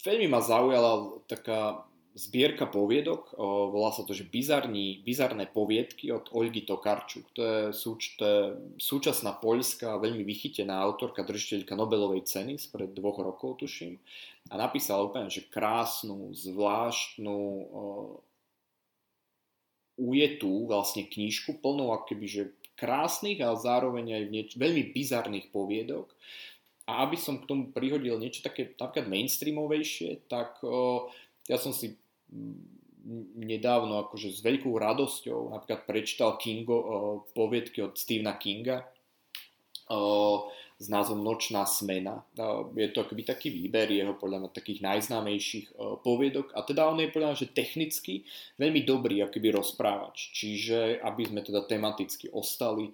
veľmi 0.05 0.27
ma 0.29 0.41
zaujala 0.45 1.25
taká 1.25 1.89
zbierka 2.15 2.71
poviedok, 2.71 3.35
o, 3.35 3.75
volá 3.75 3.91
sa 3.91 4.07
to, 4.07 4.15
že 4.15 4.31
bizarní, 4.31 5.03
bizarné 5.03 5.51
poviedky 5.51 6.15
od 6.15 6.31
Olgy 6.31 6.63
Tokarčuk. 6.63 7.27
To 7.35 7.43
je, 7.43 7.61
súč, 7.75 8.15
to 8.15 8.23
je 8.23 8.41
súčasná 8.79 9.35
poľská, 9.35 9.99
veľmi 9.99 10.23
vychytená 10.23 10.79
autorka, 10.79 11.27
držiteľka 11.27 11.75
Nobelovej 11.75 12.23
ceny 12.23 12.55
spred 12.55 12.95
dvoch 12.95 13.19
rokov, 13.19 13.59
tuším. 13.67 13.99
A 14.49 14.55
napísala 14.55 15.03
úplne, 15.03 15.27
že 15.27 15.43
krásnu, 15.51 16.31
zvláštnu, 16.31 17.39
o, 17.75 17.83
ujetú 19.99 20.71
vlastne 20.71 21.11
knižku, 21.11 21.59
plnou 21.59 21.91
akoby, 21.99 22.27
že 22.31 22.43
krásnych, 22.79 23.43
ale 23.43 23.59
zároveň 23.59 24.07
aj 24.23 24.25
nieč- 24.31 24.59
veľmi 24.59 24.95
bizarných 24.95 25.51
poviedok. 25.51 26.15
A 26.87 27.03
aby 27.11 27.19
som 27.19 27.43
k 27.43 27.49
tomu 27.51 27.75
prihodil 27.75 28.23
niečo 28.23 28.45
také 28.47 28.71
napríklad 28.79 29.11
mainstreamovejšie, 29.11 30.31
tak 30.31 30.63
o, 30.63 31.11
ja 31.51 31.59
som 31.59 31.75
si 31.75 31.99
nedávno 33.37 34.09
akože 34.09 34.33
s 34.33 34.41
veľkou 34.41 34.73
radosťou 34.73 35.53
napríklad 35.53 35.85
prečítal 35.85 36.41
Kingo, 36.41 36.77
uh, 36.77 36.87
poviedky 37.37 37.85
od 37.85 37.95
Stephena 37.95 38.35
Kinga 38.41 38.85
uh, 39.93 40.49
s 40.75 40.91
názvom 40.91 41.23
Nočná 41.23 41.63
smena. 41.71 42.27
Je 42.75 42.91
to 42.91 43.07
akoby 43.07 43.23
taký 43.23 43.49
výber 43.55 43.87
jeho 43.95 44.19
podľa 44.19 44.43
mňa 44.43 44.51
takých 44.51 44.83
najznámejších 44.83 45.79
poviedok 46.03 46.51
a 46.51 46.67
teda 46.67 46.91
on 46.91 46.99
je 46.99 47.15
podľa 47.15 47.29
mňa, 47.33 47.43
že 47.47 47.55
technicky 47.55 48.27
veľmi 48.59 48.83
dobrý 48.83 49.23
akoby 49.23 49.55
rozprávač. 49.55 50.35
Čiže 50.35 50.99
aby 50.99 51.23
sme 51.31 51.47
teda 51.47 51.63
tematicky 51.71 52.27
ostali 52.35 52.91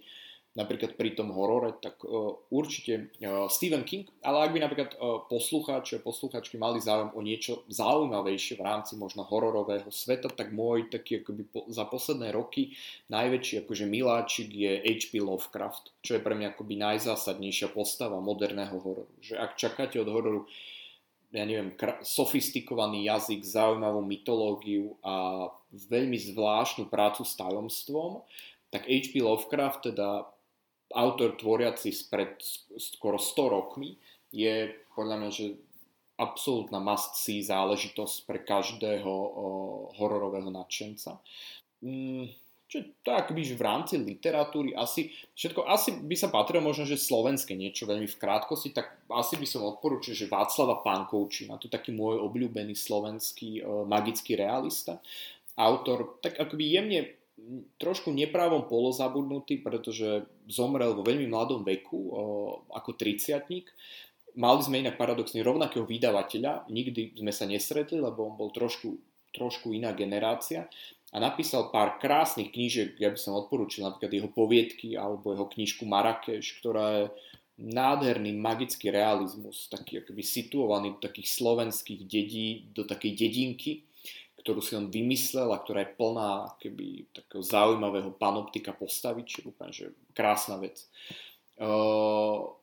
napríklad 0.60 1.00
pri 1.00 1.16
tom 1.16 1.32
horore, 1.32 1.72
tak 1.80 2.04
uh, 2.04 2.36
určite 2.52 3.08
uh, 3.24 3.48
Stephen 3.48 3.88
King, 3.88 4.04
ale 4.20 4.44
ak 4.44 4.52
by 4.52 4.58
napríklad 4.60 4.90
uh, 5.00 5.24
poslucháči 5.24 5.96
a 5.96 6.04
poslucháčky 6.04 6.60
mali 6.60 6.84
záujem 6.84 7.16
o 7.16 7.20
niečo 7.24 7.64
zaujímavejšie 7.72 8.60
v 8.60 8.64
rámci 8.68 9.00
možno 9.00 9.24
hororového 9.24 9.88
sveta, 9.88 10.28
tak 10.28 10.52
môj 10.52 10.92
taký 10.92 11.24
akoby 11.24 11.42
po, 11.48 11.64
za 11.72 11.88
posledné 11.88 12.28
roky 12.36 12.76
najväčší 13.08 13.64
akože 13.64 13.88
miláčik 13.88 14.52
je 14.52 14.84
H.P. 14.84 15.24
Lovecraft, 15.24 15.96
čo 16.04 16.20
je 16.20 16.24
pre 16.24 16.36
mňa 16.36 16.52
akoby 16.52 16.76
najzásadnejšia 16.76 17.72
postava 17.72 18.20
moderného 18.20 18.76
hororu. 18.76 19.08
Že 19.24 19.40
ak 19.40 19.56
čakáte 19.56 19.96
od 19.96 20.12
hororu 20.12 20.44
ja 21.30 21.46
neviem, 21.46 21.70
sofistikovaný 22.02 23.06
jazyk, 23.06 23.46
zaujímavú 23.46 24.02
mytológiu 24.02 24.98
a 24.98 25.46
veľmi 25.70 26.18
zvláštnu 26.18 26.90
prácu 26.90 27.22
s 27.22 27.38
tajomstvom, 27.38 28.26
tak 28.74 28.86
H.P. 28.86 29.22
Lovecraft 29.22 29.94
teda 29.94 30.26
autor 30.94 31.38
tvoriaci 31.38 31.94
spred 31.94 32.38
skoro 32.78 33.18
100 33.18 33.54
rokmi 33.54 33.94
je 34.30 34.74
podľa 34.94 35.16
mňa, 35.22 35.30
že 35.30 35.46
absolútna 36.20 36.76
must-see 36.76 37.40
záležitosť 37.40 38.28
pre 38.28 38.44
každého 38.44 39.08
o, 39.08 39.46
hororového 39.96 40.52
nadšenca. 40.52 41.16
Mm, 41.80 42.28
čo 42.70 42.86
tak 43.02 43.34
by 43.34 43.42
v 43.42 43.58
rámci 43.58 43.98
literatúry 43.98 44.76
asi 44.76 45.10
všetko, 45.34 45.66
asi 45.66 45.96
by 46.06 46.14
sa 46.14 46.30
patrilo 46.30 46.62
možno, 46.62 46.86
že 46.86 47.00
slovenské 47.00 47.56
niečo 47.56 47.88
veľmi 47.88 48.06
v 48.06 48.20
krátkosti, 48.20 48.70
tak 48.70 49.00
asi 49.10 49.40
by 49.40 49.46
som 49.48 49.66
odporúčil, 49.66 50.14
že 50.14 50.30
Václava 50.30 50.78
Pankovčina, 50.84 51.58
to 51.58 51.66
taký 51.66 51.90
môj 51.90 52.20
obľúbený 52.20 52.76
slovenský 52.76 53.64
o, 53.64 53.88
magický 53.88 54.36
realista. 54.36 55.00
Autor, 55.56 56.20
tak 56.22 56.38
akoby 56.38 56.64
jemne 56.78 57.19
trošku 57.82 58.14
neprávom 58.14 58.70
polozabudnutý, 58.70 59.58
pretože 59.64 60.28
zomrel 60.46 60.94
vo 60.94 61.02
veľmi 61.02 61.26
mladom 61.26 61.66
veku, 61.66 62.00
ako 62.70 62.94
triciatník. 62.94 63.66
Mali 64.38 64.60
sme 64.62 64.78
inak 64.86 64.94
paradoxne 64.94 65.42
rovnakého 65.42 65.82
vydavateľa, 65.82 66.70
nikdy 66.70 67.18
sme 67.18 67.34
sa 67.34 67.50
nesretli, 67.50 67.98
lebo 67.98 68.30
on 68.30 68.38
bol 68.38 68.54
trošku, 68.54 68.94
trošku 69.34 69.74
iná 69.74 69.90
generácia 69.90 70.70
a 71.10 71.18
napísal 71.18 71.74
pár 71.74 71.98
krásnych 71.98 72.54
knížiek, 72.54 72.94
ja 73.02 73.10
by 73.10 73.18
som 73.18 73.34
odporúčil 73.34 73.82
napríklad 73.82 74.14
jeho 74.14 74.30
poviedky 74.30 74.94
alebo 74.94 75.34
jeho 75.34 75.50
knižku 75.50 75.82
Marrakeš, 75.82 76.62
ktorá 76.62 76.86
je 76.94 77.04
nádherný 77.60 78.38
magický 78.38 78.94
realizmus, 78.94 79.66
taký 79.66 80.00
akoby 80.00 80.22
situovaný 80.22 80.96
do 80.96 81.02
takých 81.02 81.28
slovenských 81.34 82.06
dedí, 82.06 82.70
do 82.70 82.86
takej 82.86 83.12
dedinky, 83.18 83.84
ktorú 84.40 84.64
si 84.64 84.72
on 84.72 84.88
vymyslel 84.88 85.52
a 85.52 85.60
ktorá 85.60 85.84
je 85.84 85.94
plná 85.94 86.56
keby, 86.56 87.12
takého 87.12 87.44
zaujímavého 87.44 88.16
panoptika 88.16 88.72
postavy, 88.72 89.28
či 89.28 89.44
úplne, 89.44 89.72
že 89.72 89.92
krásna 90.16 90.56
vec. 90.56 90.80
Uh, 91.60 92.56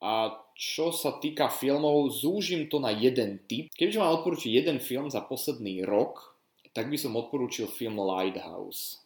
a 0.00 0.36
čo 0.56 0.92
sa 0.92 1.16
týka 1.16 1.48
filmov, 1.48 2.12
zúžim 2.12 2.68
to 2.68 2.80
na 2.80 2.92
jeden 2.92 3.40
typ. 3.48 3.72
Keďže 3.72 4.00
mám 4.00 4.20
odporúčiť 4.20 4.52
jeden 4.52 4.78
film 4.80 5.08
za 5.08 5.24
posledný 5.24 5.88
rok, 5.88 6.36
tak 6.76 6.92
by 6.92 6.96
som 7.00 7.16
odporúčil 7.16 7.68
film 7.68 7.96
Lighthouse. 7.96 9.00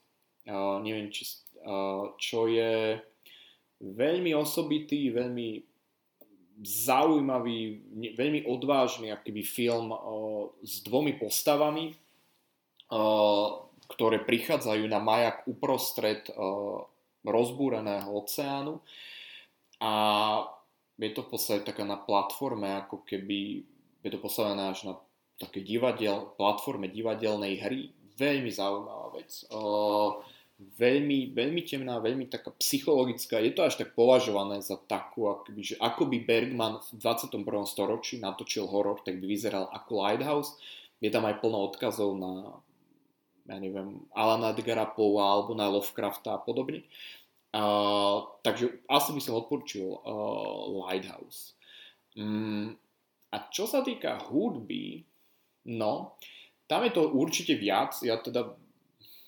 Uh, 0.45 0.83
neviem, 0.83 1.09
či, 1.15 1.25
uh, 1.63 2.13
čo 2.19 2.51
je 2.51 2.99
veľmi 3.81 4.35
osobitý, 4.35 5.15
veľmi 5.15 5.74
zaujímavý, 6.63 7.83
veľmi 8.15 8.47
odvážny 8.47 9.11
akýby 9.11 9.43
film 9.43 9.91
uh, 9.91 9.99
s 10.63 10.87
dvomi 10.87 11.19
postavami, 11.19 11.91
uh, 11.91 13.49
ktoré 13.91 14.23
prichádzajú 14.23 14.85
na 14.87 15.03
majak 15.03 15.49
uprostred 15.51 16.31
uh, 16.31 16.87
rozbúreného 17.25 18.07
oceánu 18.15 18.79
a 19.83 19.93
je 20.95 21.11
to 21.11 21.27
v 21.27 21.31
podstate 21.35 21.67
taká 21.67 21.83
na 21.83 21.99
platforme, 21.99 22.71
ako 22.71 23.03
keby 23.03 23.67
je 24.07 24.11
to 24.15 24.23
postavené 24.23 24.71
až 24.71 24.87
na 24.87 24.95
také 25.35 25.59
divadel, 25.67 26.31
platforme 26.39 26.87
divadelnej 26.87 27.59
hry. 27.59 27.91
Veľmi 28.15 28.47
zaujímavá 28.47 29.11
vec. 29.19 29.43
Uh, 29.51 30.23
veľmi, 30.59 31.35
veľmi 31.35 31.63
temná, 31.67 31.99
veľmi 31.99 32.31
taká 32.31 32.55
psychologická. 32.63 33.43
Je 33.43 33.51
to 33.51 33.67
až 33.67 33.81
tak 33.83 33.99
považované 33.99 34.63
za 34.63 34.79
takú, 34.79 35.27
akoby, 35.27 35.75
že 35.75 35.77
ako 35.83 36.07
by 36.07 36.19
Bergman 36.23 36.79
v 36.79 37.03
21. 37.03 37.43
storočí 37.67 38.23
natočil 38.23 38.71
horor, 38.71 39.03
tak 39.03 39.19
by 39.19 39.27
vyzeral 39.27 39.67
ako 39.75 39.91
Lighthouse. 39.99 40.55
Je 41.03 41.11
tam 41.11 41.27
aj 41.27 41.43
plno 41.43 41.59
odkazov 41.69 42.15
na 42.17 42.63
ja 43.45 43.61
neviem, 43.61 44.09
Alana 44.17 44.57
Edgara 44.57 44.89
Poe 44.89 45.21
alebo 45.21 45.53
na 45.53 45.69
Lovecrafta 45.69 46.37
a 46.37 46.41
podobne. 46.41 46.81
Uh, 47.55 48.25
takže 48.43 48.83
asi 48.89 49.15
by 49.15 49.21
som 49.21 49.39
odporčil 49.39 49.85
uh, 49.85 50.89
Lighthouse. 50.89 51.55
Um, 52.17 52.75
a 53.31 53.37
čo 53.53 53.69
sa 53.69 53.85
týka 53.85 54.17
hudby, 54.33 55.05
no, 55.71 56.17
tam 56.67 56.89
je 56.89 56.93
to 56.97 57.13
určite 57.13 57.55
viac. 57.61 57.95
Ja 58.01 58.19
teda 58.19 58.57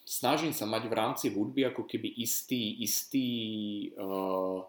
snažím 0.07 0.55
sa 0.55 0.65
mať 0.71 0.87
v 0.87 0.95
rámci 0.95 1.27
hudby 1.35 1.67
ako 1.67 1.83
keby 1.83 2.07
istý, 2.23 2.79
istý 2.79 3.29
uh, 3.99 4.63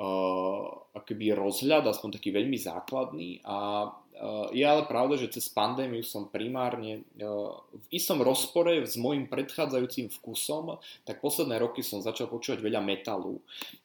uh, 0.00 1.36
rozhľad, 1.36 1.84
aspoň 1.84 2.16
taký 2.16 2.32
veľmi 2.32 2.56
základný 2.56 3.44
a 3.44 3.86
uh, 3.92 4.48
je 4.56 4.64
ale 4.64 4.88
pravda, 4.88 5.20
že 5.20 5.36
cez 5.36 5.52
pandémiu 5.52 6.00
som 6.00 6.32
primárne 6.32 7.04
uh, 7.20 7.60
v 7.76 7.86
istom 7.92 8.24
rozpore 8.24 8.88
s 8.88 8.96
môjim 8.96 9.28
predchádzajúcim 9.28 10.08
vkusom, 10.08 10.80
tak 11.04 11.20
posledné 11.20 11.60
roky 11.60 11.84
som 11.84 12.00
začal 12.00 12.32
počúvať 12.32 12.64
veľa 12.64 12.80
metalu 12.80 13.38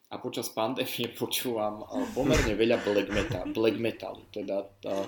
a 0.10 0.18
počas 0.18 0.47
pandémie 0.49 1.11
počúvam 1.22 1.84
pomerne 2.15 2.56
veľa 2.56 2.81
black, 2.88 3.10
metal, 3.11 3.43
black 3.51 3.77
metalu. 3.77 4.23
Teda 4.31 4.64
uh, 4.64 5.06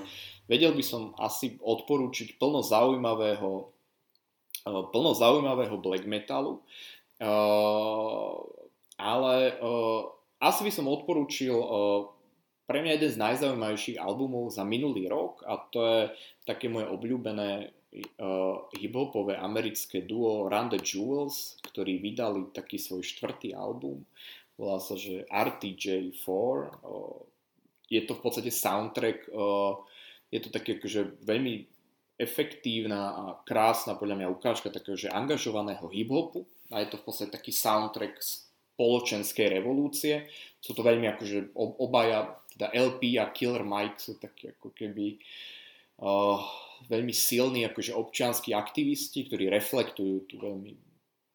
vedel 0.51 0.75
by 0.75 0.83
som 0.83 1.15
asi 1.15 1.55
odporúčiť 1.63 2.35
plno 2.35 2.59
zaujímavého 2.59 3.80
plno 4.65 5.11
zaujímavého 5.13 5.77
black 5.77 6.05
metalu, 6.05 6.61
eh, 7.21 8.33
ale 9.01 9.35
eh, 9.57 10.01
asi 10.41 10.61
by 10.65 10.71
som 10.73 10.89
odporúčil 10.89 11.53
pre 12.65 12.81
mňa 12.81 12.97
jeden 12.97 13.11
z 13.13 13.21
najzaujímavejších 13.21 14.01
albumov 14.01 14.49
za 14.49 14.65
minulý 14.65 15.05
rok 15.05 15.45
a 15.45 15.59
to 15.69 15.79
je 15.85 16.01
také 16.49 16.65
moje 16.65 16.89
obľúbené 16.89 17.69
hiphopové 18.79 19.35
americké 19.35 20.01
duo 20.01 20.47
Run 20.47 20.71
the 20.71 20.79
Jewels, 20.79 21.59
ktorí 21.61 21.99
vydali 21.99 22.49
taký 22.55 22.79
svoj 22.79 23.03
štvrtý 23.03 23.51
album, 23.51 24.07
volá 24.55 24.79
sa, 24.79 24.95
že 24.95 25.27
RTJ4, 25.27 26.55
je 27.91 28.01
to 28.07 28.13
v 28.15 28.21
podstate 28.23 28.47
soundtrack, 28.47 29.27
je 30.31 30.39
to 30.39 30.49
také 30.49 30.79
akože 30.79 31.19
veľmi 31.27 31.67
efektívna 32.21 33.01
a 33.11 33.23
krásna 33.41 33.97
podľa 33.97 34.21
mňa 34.21 34.27
ukážka 34.29 34.69
takého, 34.69 34.93
že 34.93 35.09
angažovaného 35.09 35.89
hip-hopu 35.89 36.45
a 36.69 36.85
je 36.85 36.93
to 36.93 37.01
v 37.01 37.05
podstate 37.09 37.33
taký 37.33 37.49
soundtrack 37.49 38.21
spoločenskej 38.21 39.57
revolúcie. 39.57 40.29
Sú 40.61 40.77
to 40.77 40.85
veľmi 40.85 41.09
akože 41.17 41.57
obaja, 41.57 42.37
teda 42.53 42.69
LP 42.71 43.17
a 43.17 43.33
Killer 43.33 43.65
Mike 43.65 43.97
sú 43.97 44.21
takí 44.21 44.53
ako 44.53 44.69
keby 44.71 45.17
uh, 46.05 46.39
veľmi 46.85 47.13
silní 47.13 47.65
akože 47.65 47.97
občianskí 47.97 48.53
aktivisti, 48.53 49.25
ktorí 49.25 49.49
reflektujú 49.49 50.29
tú 50.29 50.35
veľmi 50.37 50.77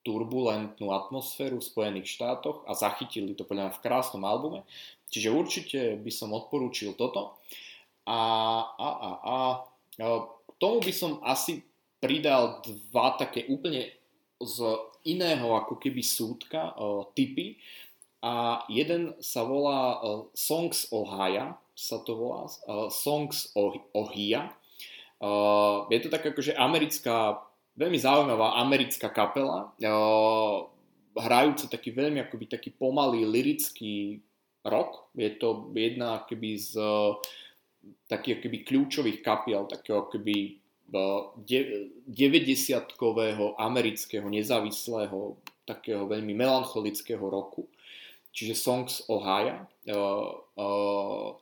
turbulentnú 0.06 0.94
atmosféru 0.94 1.58
v 1.58 1.66
Spojených 1.66 2.14
štátoch 2.14 2.62
a 2.70 2.78
zachytili 2.78 3.34
to 3.34 3.42
podľa 3.42 3.70
mňa 3.70 3.74
v 3.74 3.82
krásnom 3.82 4.22
albume. 4.22 4.62
Čiže 5.10 5.34
určite 5.34 5.80
by 5.98 6.12
som 6.14 6.30
odporúčil 6.30 6.94
toto. 6.94 7.42
A, 8.06 8.20
a, 8.78 8.88
a, 9.02 9.10
a 9.18 9.34
tomu 10.56 10.80
by 10.80 10.92
som 10.92 11.20
asi 11.24 11.64
pridal 12.00 12.60
dva 12.64 13.16
také 13.16 13.48
úplne 13.48 13.88
z 14.36 14.56
iného 15.08 15.56
ako 15.56 15.80
keby 15.80 16.02
súdka 16.04 16.76
uh, 16.76 17.08
typy. 17.16 17.56
A 18.24 18.64
jeden 18.66 19.14
sa 19.22 19.46
volá 19.46 20.02
uh, 20.02 20.26
Songs 20.34 20.90
Ohia, 20.90 21.54
sa 21.76 22.00
to 22.02 22.16
volá, 22.16 22.48
uh, 22.66 22.88
Songs 22.90 23.52
Ohia. 23.94 24.50
Je 25.88 25.98
to 26.04 26.12
tak 26.12 26.28
akože 26.28 26.52
americká, 26.52 27.40
veľmi 27.72 27.96
zaujímavá 27.96 28.60
americká 28.60 29.08
kapela, 29.08 29.72
hrajúca 31.16 31.72
taký 31.72 31.88
veľmi 31.96 32.20
akoby 32.20 32.44
taký 32.52 32.68
pomalý 32.76 33.24
lirický 33.24 34.20
rock. 34.60 35.08
Je 35.16 35.32
to 35.40 35.72
jedna 35.72 36.20
akoby 36.20 36.60
z 36.60 36.76
uh, 36.76 37.16
takých 38.06 38.38
akoby 38.42 38.58
kľúčových 38.62 39.18
kapiel, 39.22 39.66
takého 39.66 40.06
akoby 40.06 40.62
90-kového 42.06 43.58
amerického 43.58 44.30
nezávislého 44.30 45.34
takého 45.66 46.06
veľmi 46.06 46.30
melancholického 46.32 47.26
roku. 47.26 47.66
čiže 48.30 48.54
Songs 48.54 49.02
Ohio. 49.10 49.66
Uh, 49.88 50.44
uh, 50.60 51.32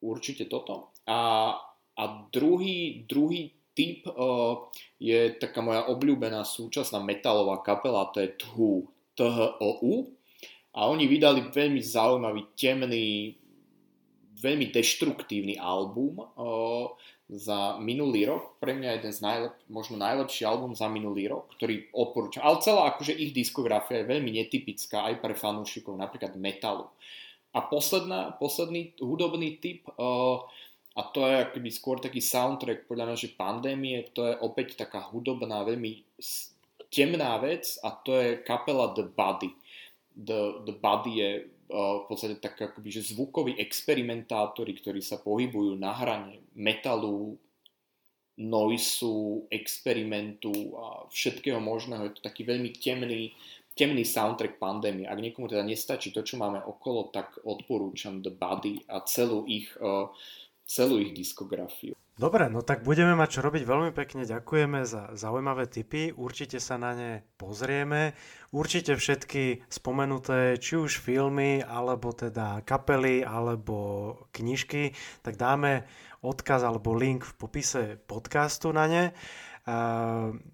určite 0.00 0.48
toto. 0.50 0.90
A, 1.06 1.52
a 1.94 2.02
druhý, 2.32 3.04
druhý 3.04 3.52
typ 3.76 4.08
uh, 4.08 4.66
je 4.96 5.36
taká 5.36 5.60
moja 5.60 5.86
obľúbená 5.92 6.42
súčasná 6.42 7.04
metalová 7.04 7.60
kapela, 7.60 8.08
to 8.10 8.24
je 8.24 8.32
THU, 8.34 8.88
T-H-O-U. 9.14 9.94
A 10.70 10.88
oni 10.88 11.04
vydali 11.04 11.52
veľmi 11.52 11.82
zaujímavý, 11.84 12.56
temný, 12.56 13.36
veľmi 14.40 14.72
deštruktívny 14.72 15.60
album 15.60 16.20
uh, 16.20 16.90
za 17.30 17.78
minulý 17.78 18.26
rok. 18.26 18.58
Pre 18.58 18.72
mňa 18.74 19.00
jeden 19.00 19.12
z 19.12 19.20
najlep, 19.22 19.54
možno 19.70 20.00
najlepší 20.00 20.48
album 20.48 20.74
za 20.74 20.90
minulý 20.90 21.30
rok, 21.30 21.52
ktorý 21.54 21.92
odporúčam. 21.94 22.42
Ale 22.42 22.64
celá 22.64 22.90
akože 22.90 23.14
ich 23.14 23.30
diskografia 23.36 24.02
je 24.02 24.10
veľmi 24.10 24.34
netypická 24.34 25.12
aj 25.12 25.22
pre 25.22 25.36
fanúšikov 25.36 25.94
napríklad 25.94 26.34
metalu. 26.34 26.88
A 27.54 27.66
posledná, 27.66 28.34
posledný 28.38 28.94
hudobný 28.98 29.58
typ 29.58 29.86
uh, 29.94 30.42
a 30.98 31.02
to 31.14 31.22
je 31.22 31.36
akoby 31.38 31.70
skôr 31.70 31.96
taký 32.02 32.18
soundtrack 32.18 32.90
podľa 32.90 33.14
mňa, 33.14 33.16
že 33.16 33.38
pandémie, 33.38 34.10
to 34.10 34.26
je 34.26 34.34
opäť 34.42 34.74
taká 34.74 35.06
hudobná, 35.14 35.62
veľmi 35.62 36.02
temná 36.90 37.38
vec 37.38 37.78
a 37.86 37.94
to 37.94 38.18
je 38.18 38.42
kapela 38.42 38.90
The 38.90 39.06
Body. 39.06 39.54
The, 40.10 40.66
the 40.66 40.74
Body 40.74 41.12
je 41.22 41.30
v 41.70 42.04
podstate 42.10 42.42
tak 42.42 42.58
akoby, 42.58 42.90
že 42.90 43.14
zvukoví 43.14 43.56
experimentátori, 43.62 44.74
ktorí 44.74 44.98
sa 44.98 45.22
pohybujú 45.22 45.78
na 45.78 45.94
hrane 45.94 46.42
metalu, 46.58 47.38
noisu, 48.40 49.46
experimentu 49.52 50.52
a 50.74 51.06
všetkého 51.12 51.60
možného. 51.60 52.08
Je 52.08 52.14
to 52.18 52.26
taký 52.26 52.42
veľmi 52.48 52.72
temný, 52.72 53.36
temný 53.76 54.02
soundtrack 54.02 54.56
pandémie. 54.56 55.04
Ak 55.04 55.20
niekomu 55.20 55.46
teda 55.46 55.62
nestačí 55.62 56.10
to, 56.10 56.24
čo 56.24 56.40
máme 56.40 56.58
okolo, 56.64 57.12
tak 57.12 57.36
odporúčam 57.44 58.24
The 58.24 58.32
Body 58.32 58.88
a 58.88 59.04
celú 59.04 59.44
ich, 59.44 59.68
uh, 59.78 60.08
celú 60.70 61.02
ich 61.02 61.10
diskografiu. 61.10 61.98
Dobre, 62.14 62.46
no 62.52 62.62
tak 62.62 62.84
budeme 62.84 63.16
mať 63.16 63.28
čo 63.34 63.40
robiť. 63.42 63.64
Veľmi 63.64 63.90
pekne 63.96 64.28
ďakujeme 64.28 64.84
za 64.84 65.10
zaujímavé 65.16 65.66
tipy. 65.66 66.12
Určite 66.12 66.60
sa 66.60 66.76
na 66.76 66.92
ne 66.94 67.12
pozrieme. 67.40 68.14
Určite 68.52 68.94
všetky 68.94 69.66
spomenuté, 69.66 70.60
či 70.60 70.76
už 70.78 71.00
filmy, 71.00 71.64
alebo 71.64 72.12
teda 72.12 72.60
kapely, 72.62 73.24
alebo 73.24 74.14
knižky, 74.36 74.92
tak 75.24 75.40
dáme 75.40 75.88
odkaz 76.20 76.60
alebo 76.60 76.92
link 76.92 77.24
v 77.24 77.34
popise 77.40 77.82
podcastu 78.04 78.70
na 78.76 78.84
ne. 78.84 79.04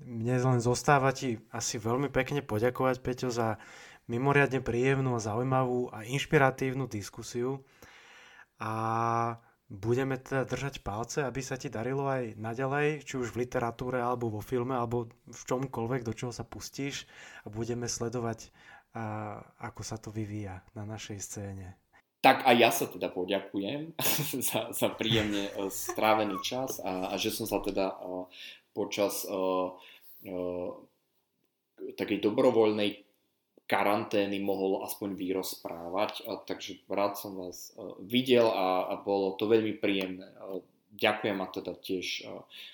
Mne 0.07 0.35
len 0.39 0.61
zostáva 0.63 1.11
ti 1.11 1.43
asi 1.51 1.83
veľmi 1.83 2.15
pekne 2.15 2.47
poďakovať, 2.47 3.03
Peťo, 3.03 3.29
za 3.35 3.59
mimoriadne 4.07 4.63
príjemnú 4.63 5.19
a 5.19 5.25
zaujímavú 5.25 5.91
a 5.91 6.07
inšpiratívnu 6.07 6.87
diskusiu. 6.87 7.67
A 8.63 8.73
budeme 9.67 10.15
teda 10.15 10.47
držať 10.47 10.87
palce, 10.87 11.27
aby 11.27 11.43
sa 11.43 11.59
ti 11.59 11.67
darilo 11.67 12.07
aj 12.07 12.39
naďalej, 12.39 13.03
či 13.03 13.19
už 13.19 13.35
v 13.35 13.47
literatúre, 13.47 13.99
alebo 13.99 14.31
vo 14.31 14.43
filme, 14.43 14.79
alebo 14.79 15.11
v 15.27 15.43
čomkoľvek, 15.43 16.07
do 16.07 16.15
čoho 16.15 16.31
sa 16.31 16.47
pustíš 16.47 17.07
a 17.43 17.51
budeme 17.51 17.91
sledovať, 17.91 18.51
a, 18.95 19.43
ako 19.59 19.83
sa 19.83 19.99
to 19.99 20.15
vyvíja 20.15 20.63
na 20.79 20.87
našej 20.87 21.19
scéne. 21.19 21.75
Tak 22.23 22.43
a 22.43 22.51
ja 22.55 22.75
sa 22.75 22.91
teda 22.91 23.11
poďakujem 23.11 23.95
za, 24.51 24.75
za 24.75 24.89
príjemne 24.95 25.51
e, 25.51 25.71
strávený 25.71 26.43
čas 26.43 26.83
a, 26.83 27.11
a 27.11 27.15
že 27.19 27.31
som 27.31 27.47
sa 27.47 27.63
teda 27.63 27.95
uh, 28.03 28.27
počas 28.75 29.23
uh, 29.31 29.71
uh, 30.27 30.71
takej 31.95 32.19
dobrovoľnej 32.19 33.06
karantény 33.67 34.39
mohol 34.41 34.87
aspoň 34.87 35.19
vyrozprávať. 35.19 36.25
A, 36.27 36.39
takže 36.43 36.83
rád 36.87 37.19
som 37.19 37.37
vás 37.37 37.75
uh, 37.75 37.99
videl 38.03 38.47
a, 38.47 38.91
a 38.91 38.95
bolo 39.03 39.35
to 39.35 39.51
veľmi 39.51 39.77
príjemné. 39.79 40.31
Uh, 40.41 40.63
ďakujem 40.97 41.39
a 41.45 41.47
teda 41.53 41.73
tiež 41.77 42.25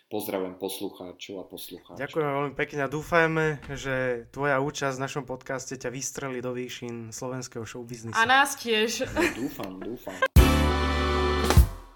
pozdravujem 0.06 0.55
poslucháčov 0.55 1.43
a 1.43 1.44
poslucháčov. 1.44 1.98
Ďakujem 1.98 2.28
veľmi 2.31 2.55
pekne 2.55 2.81
a 2.86 2.89
dúfajme, 2.89 3.44
že 3.74 4.28
tvoja 4.31 4.62
účasť 4.62 4.94
v 4.94 5.05
našom 5.10 5.24
podcaste 5.27 5.74
ťa 5.74 5.90
vystrelí 5.90 6.39
do 6.39 6.55
výšin 6.55 7.10
slovenského 7.10 7.66
showbiznisu. 7.66 8.14
A 8.14 8.23
nás 8.23 8.55
tiež. 8.55 9.10
No, 9.10 9.20
dúfam, 9.35 9.74
dúfam. 9.82 10.41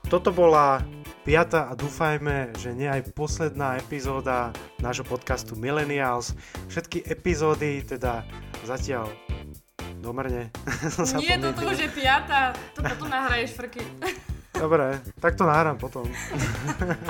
Toto 0.06 0.30
bola 0.30 0.86
piata 1.26 1.66
a 1.66 1.74
dúfajme, 1.74 2.54
že 2.62 2.70
nie 2.70 2.86
aj 2.86 3.10
posledná 3.10 3.74
epizóda 3.74 4.54
nášho 4.78 5.02
podcastu 5.02 5.58
Millennials. 5.58 6.30
Všetky 6.70 7.02
epizódy 7.10 7.82
teda 7.82 8.22
zatiaľ 8.62 9.10
domrne. 9.98 10.54
Nie, 11.18 11.42
toto 11.42 11.66
už 11.66 11.82
je 11.82 11.90
piata. 11.90 12.54
To 12.78 12.86
potom 12.86 13.10
nahraješ 13.10 13.58
frky. 13.58 13.82
Dobre, 14.62 15.02
tak 15.18 15.34
to 15.34 15.42
nahrám 15.42 15.74
potom. 15.74 16.06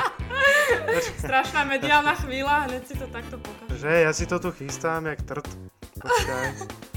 Strašná 1.21 1.69
mediálna 1.69 2.17
chvíľa, 2.17 2.67
hneď 2.67 2.83
si 2.89 2.95
to 2.97 3.07
takto 3.13 3.37
pokaž. 3.37 3.77
Že, 3.77 3.93
ja 4.09 4.11
si 4.17 4.25
to 4.25 4.41
tu 4.41 4.51
chystám, 4.57 5.05
jak 5.05 5.21
trt. 5.23 5.47
Počkaj. 6.01 6.96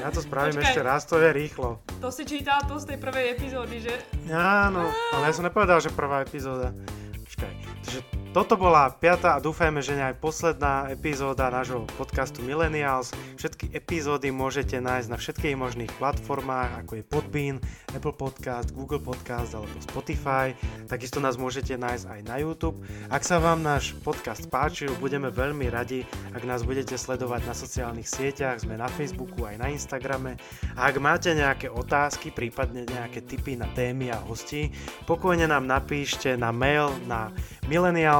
Ja 0.00 0.08
to 0.10 0.24
spravím 0.24 0.58
Počkaj. 0.58 0.66
ešte 0.72 0.80
raz, 0.82 1.00
to 1.06 1.16
je 1.20 1.30
rýchlo. 1.30 1.78
To 2.00 2.08
si 2.08 2.24
čítal 2.24 2.64
to 2.66 2.80
z 2.80 2.94
tej 2.94 2.98
prvej 2.98 3.36
epizódy, 3.36 3.76
že? 3.84 3.94
Áno, 4.32 4.88
ale 5.14 5.22
ja 5.28 5.32
som 5.36 5.44
nepovedal, 5.46 5.78
že 5.78 5.92
prvá 5.92 6.24
epizóda. 6.24 6.74
Počkaj, 7.14 7.52
takže 7.86 8.00
toto 8.30 8.54
bola 8.54 8.94
piata 8.94 9.34
a 9.34 9.42
dúfajme, 9.42 9.82
že 9.82 9.98
aj 9.98 10.22
posledná 10.22 10.86
epizóda 10.86 11.50
nášho 11.50 11.82
podcastu 11.98 12.46
Millennials. 12.46 13.10
Všetky 13.34 13.74
epizódy 13.74 14.30
môžete 14.30 14.78
nájsť 14.78 15.08
na 15.10 15.18
všetkých 15.18 15.58
možných 15.58 15.90
platformách, 15.98 16.78
ako 16.78 16.92
je 16.94 17.04
Podbean, 17.10 17.56
Apple 17.90 18.14
Podcast, 18.14 18.70
Google 18.70 19.02
Podcast 19.02 19.58
alebo 19.58 19.74
Spotify. 19.82 20.54
Takisto 20.86 21.18
nás 21.18 21.34
môžete 21.34 21.74
nájsť 21.74 22.06
aj 22.06 22.20
na 22.30 22.38
YouTube. 22.38 22.78
Ak 23.10 23.26
sa 23.26 23.42
vám 23.42 23.66
náš 23.66 23.98
podcast 24.06 24.46
páčil, 24.46 24.94
budeme 25.02 25.34
veľmi 25.34 25.66
radi, 25.66 26.06
ak 26.30 26.46
nás 26.46 26.62
budete 26.62 26.94
sledovať 26.94 27.50
na 27.50 27.54
sociálnych 27.54 28.06
sieťach, 28.06 28.62
sme 28.62 28.78
na 28.78 28.86
Facebooku 28.86 29.42
aj 29.42 29.58
na 29.58 29.74
Instagrame. 29.74 30.38
A 30.78 30.86
ak 30.86 31.02
máte 31.02 31.34
nejaké 31.34 31.66
otázky, 31.66 32.30
prípadne 32.30 32.86
nejaké 32.86 33.26
tipy 33.26 33.58
na 33.58 33.66
témy 33.74 34.14
a 34.14 34.22
hosti, 34.22 34.70
pokojne 35.10 35.50
nám 35.50 35.66
napíšte 35.66 36.38
na 36.38 36.54
mail 36.54 36.94
na 37.10 37.34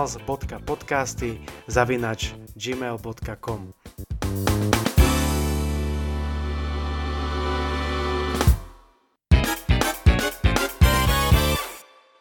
sales.podcasty 0.00 1.44
zavinač 1.68 2.32
gmail.com 2.56 4.69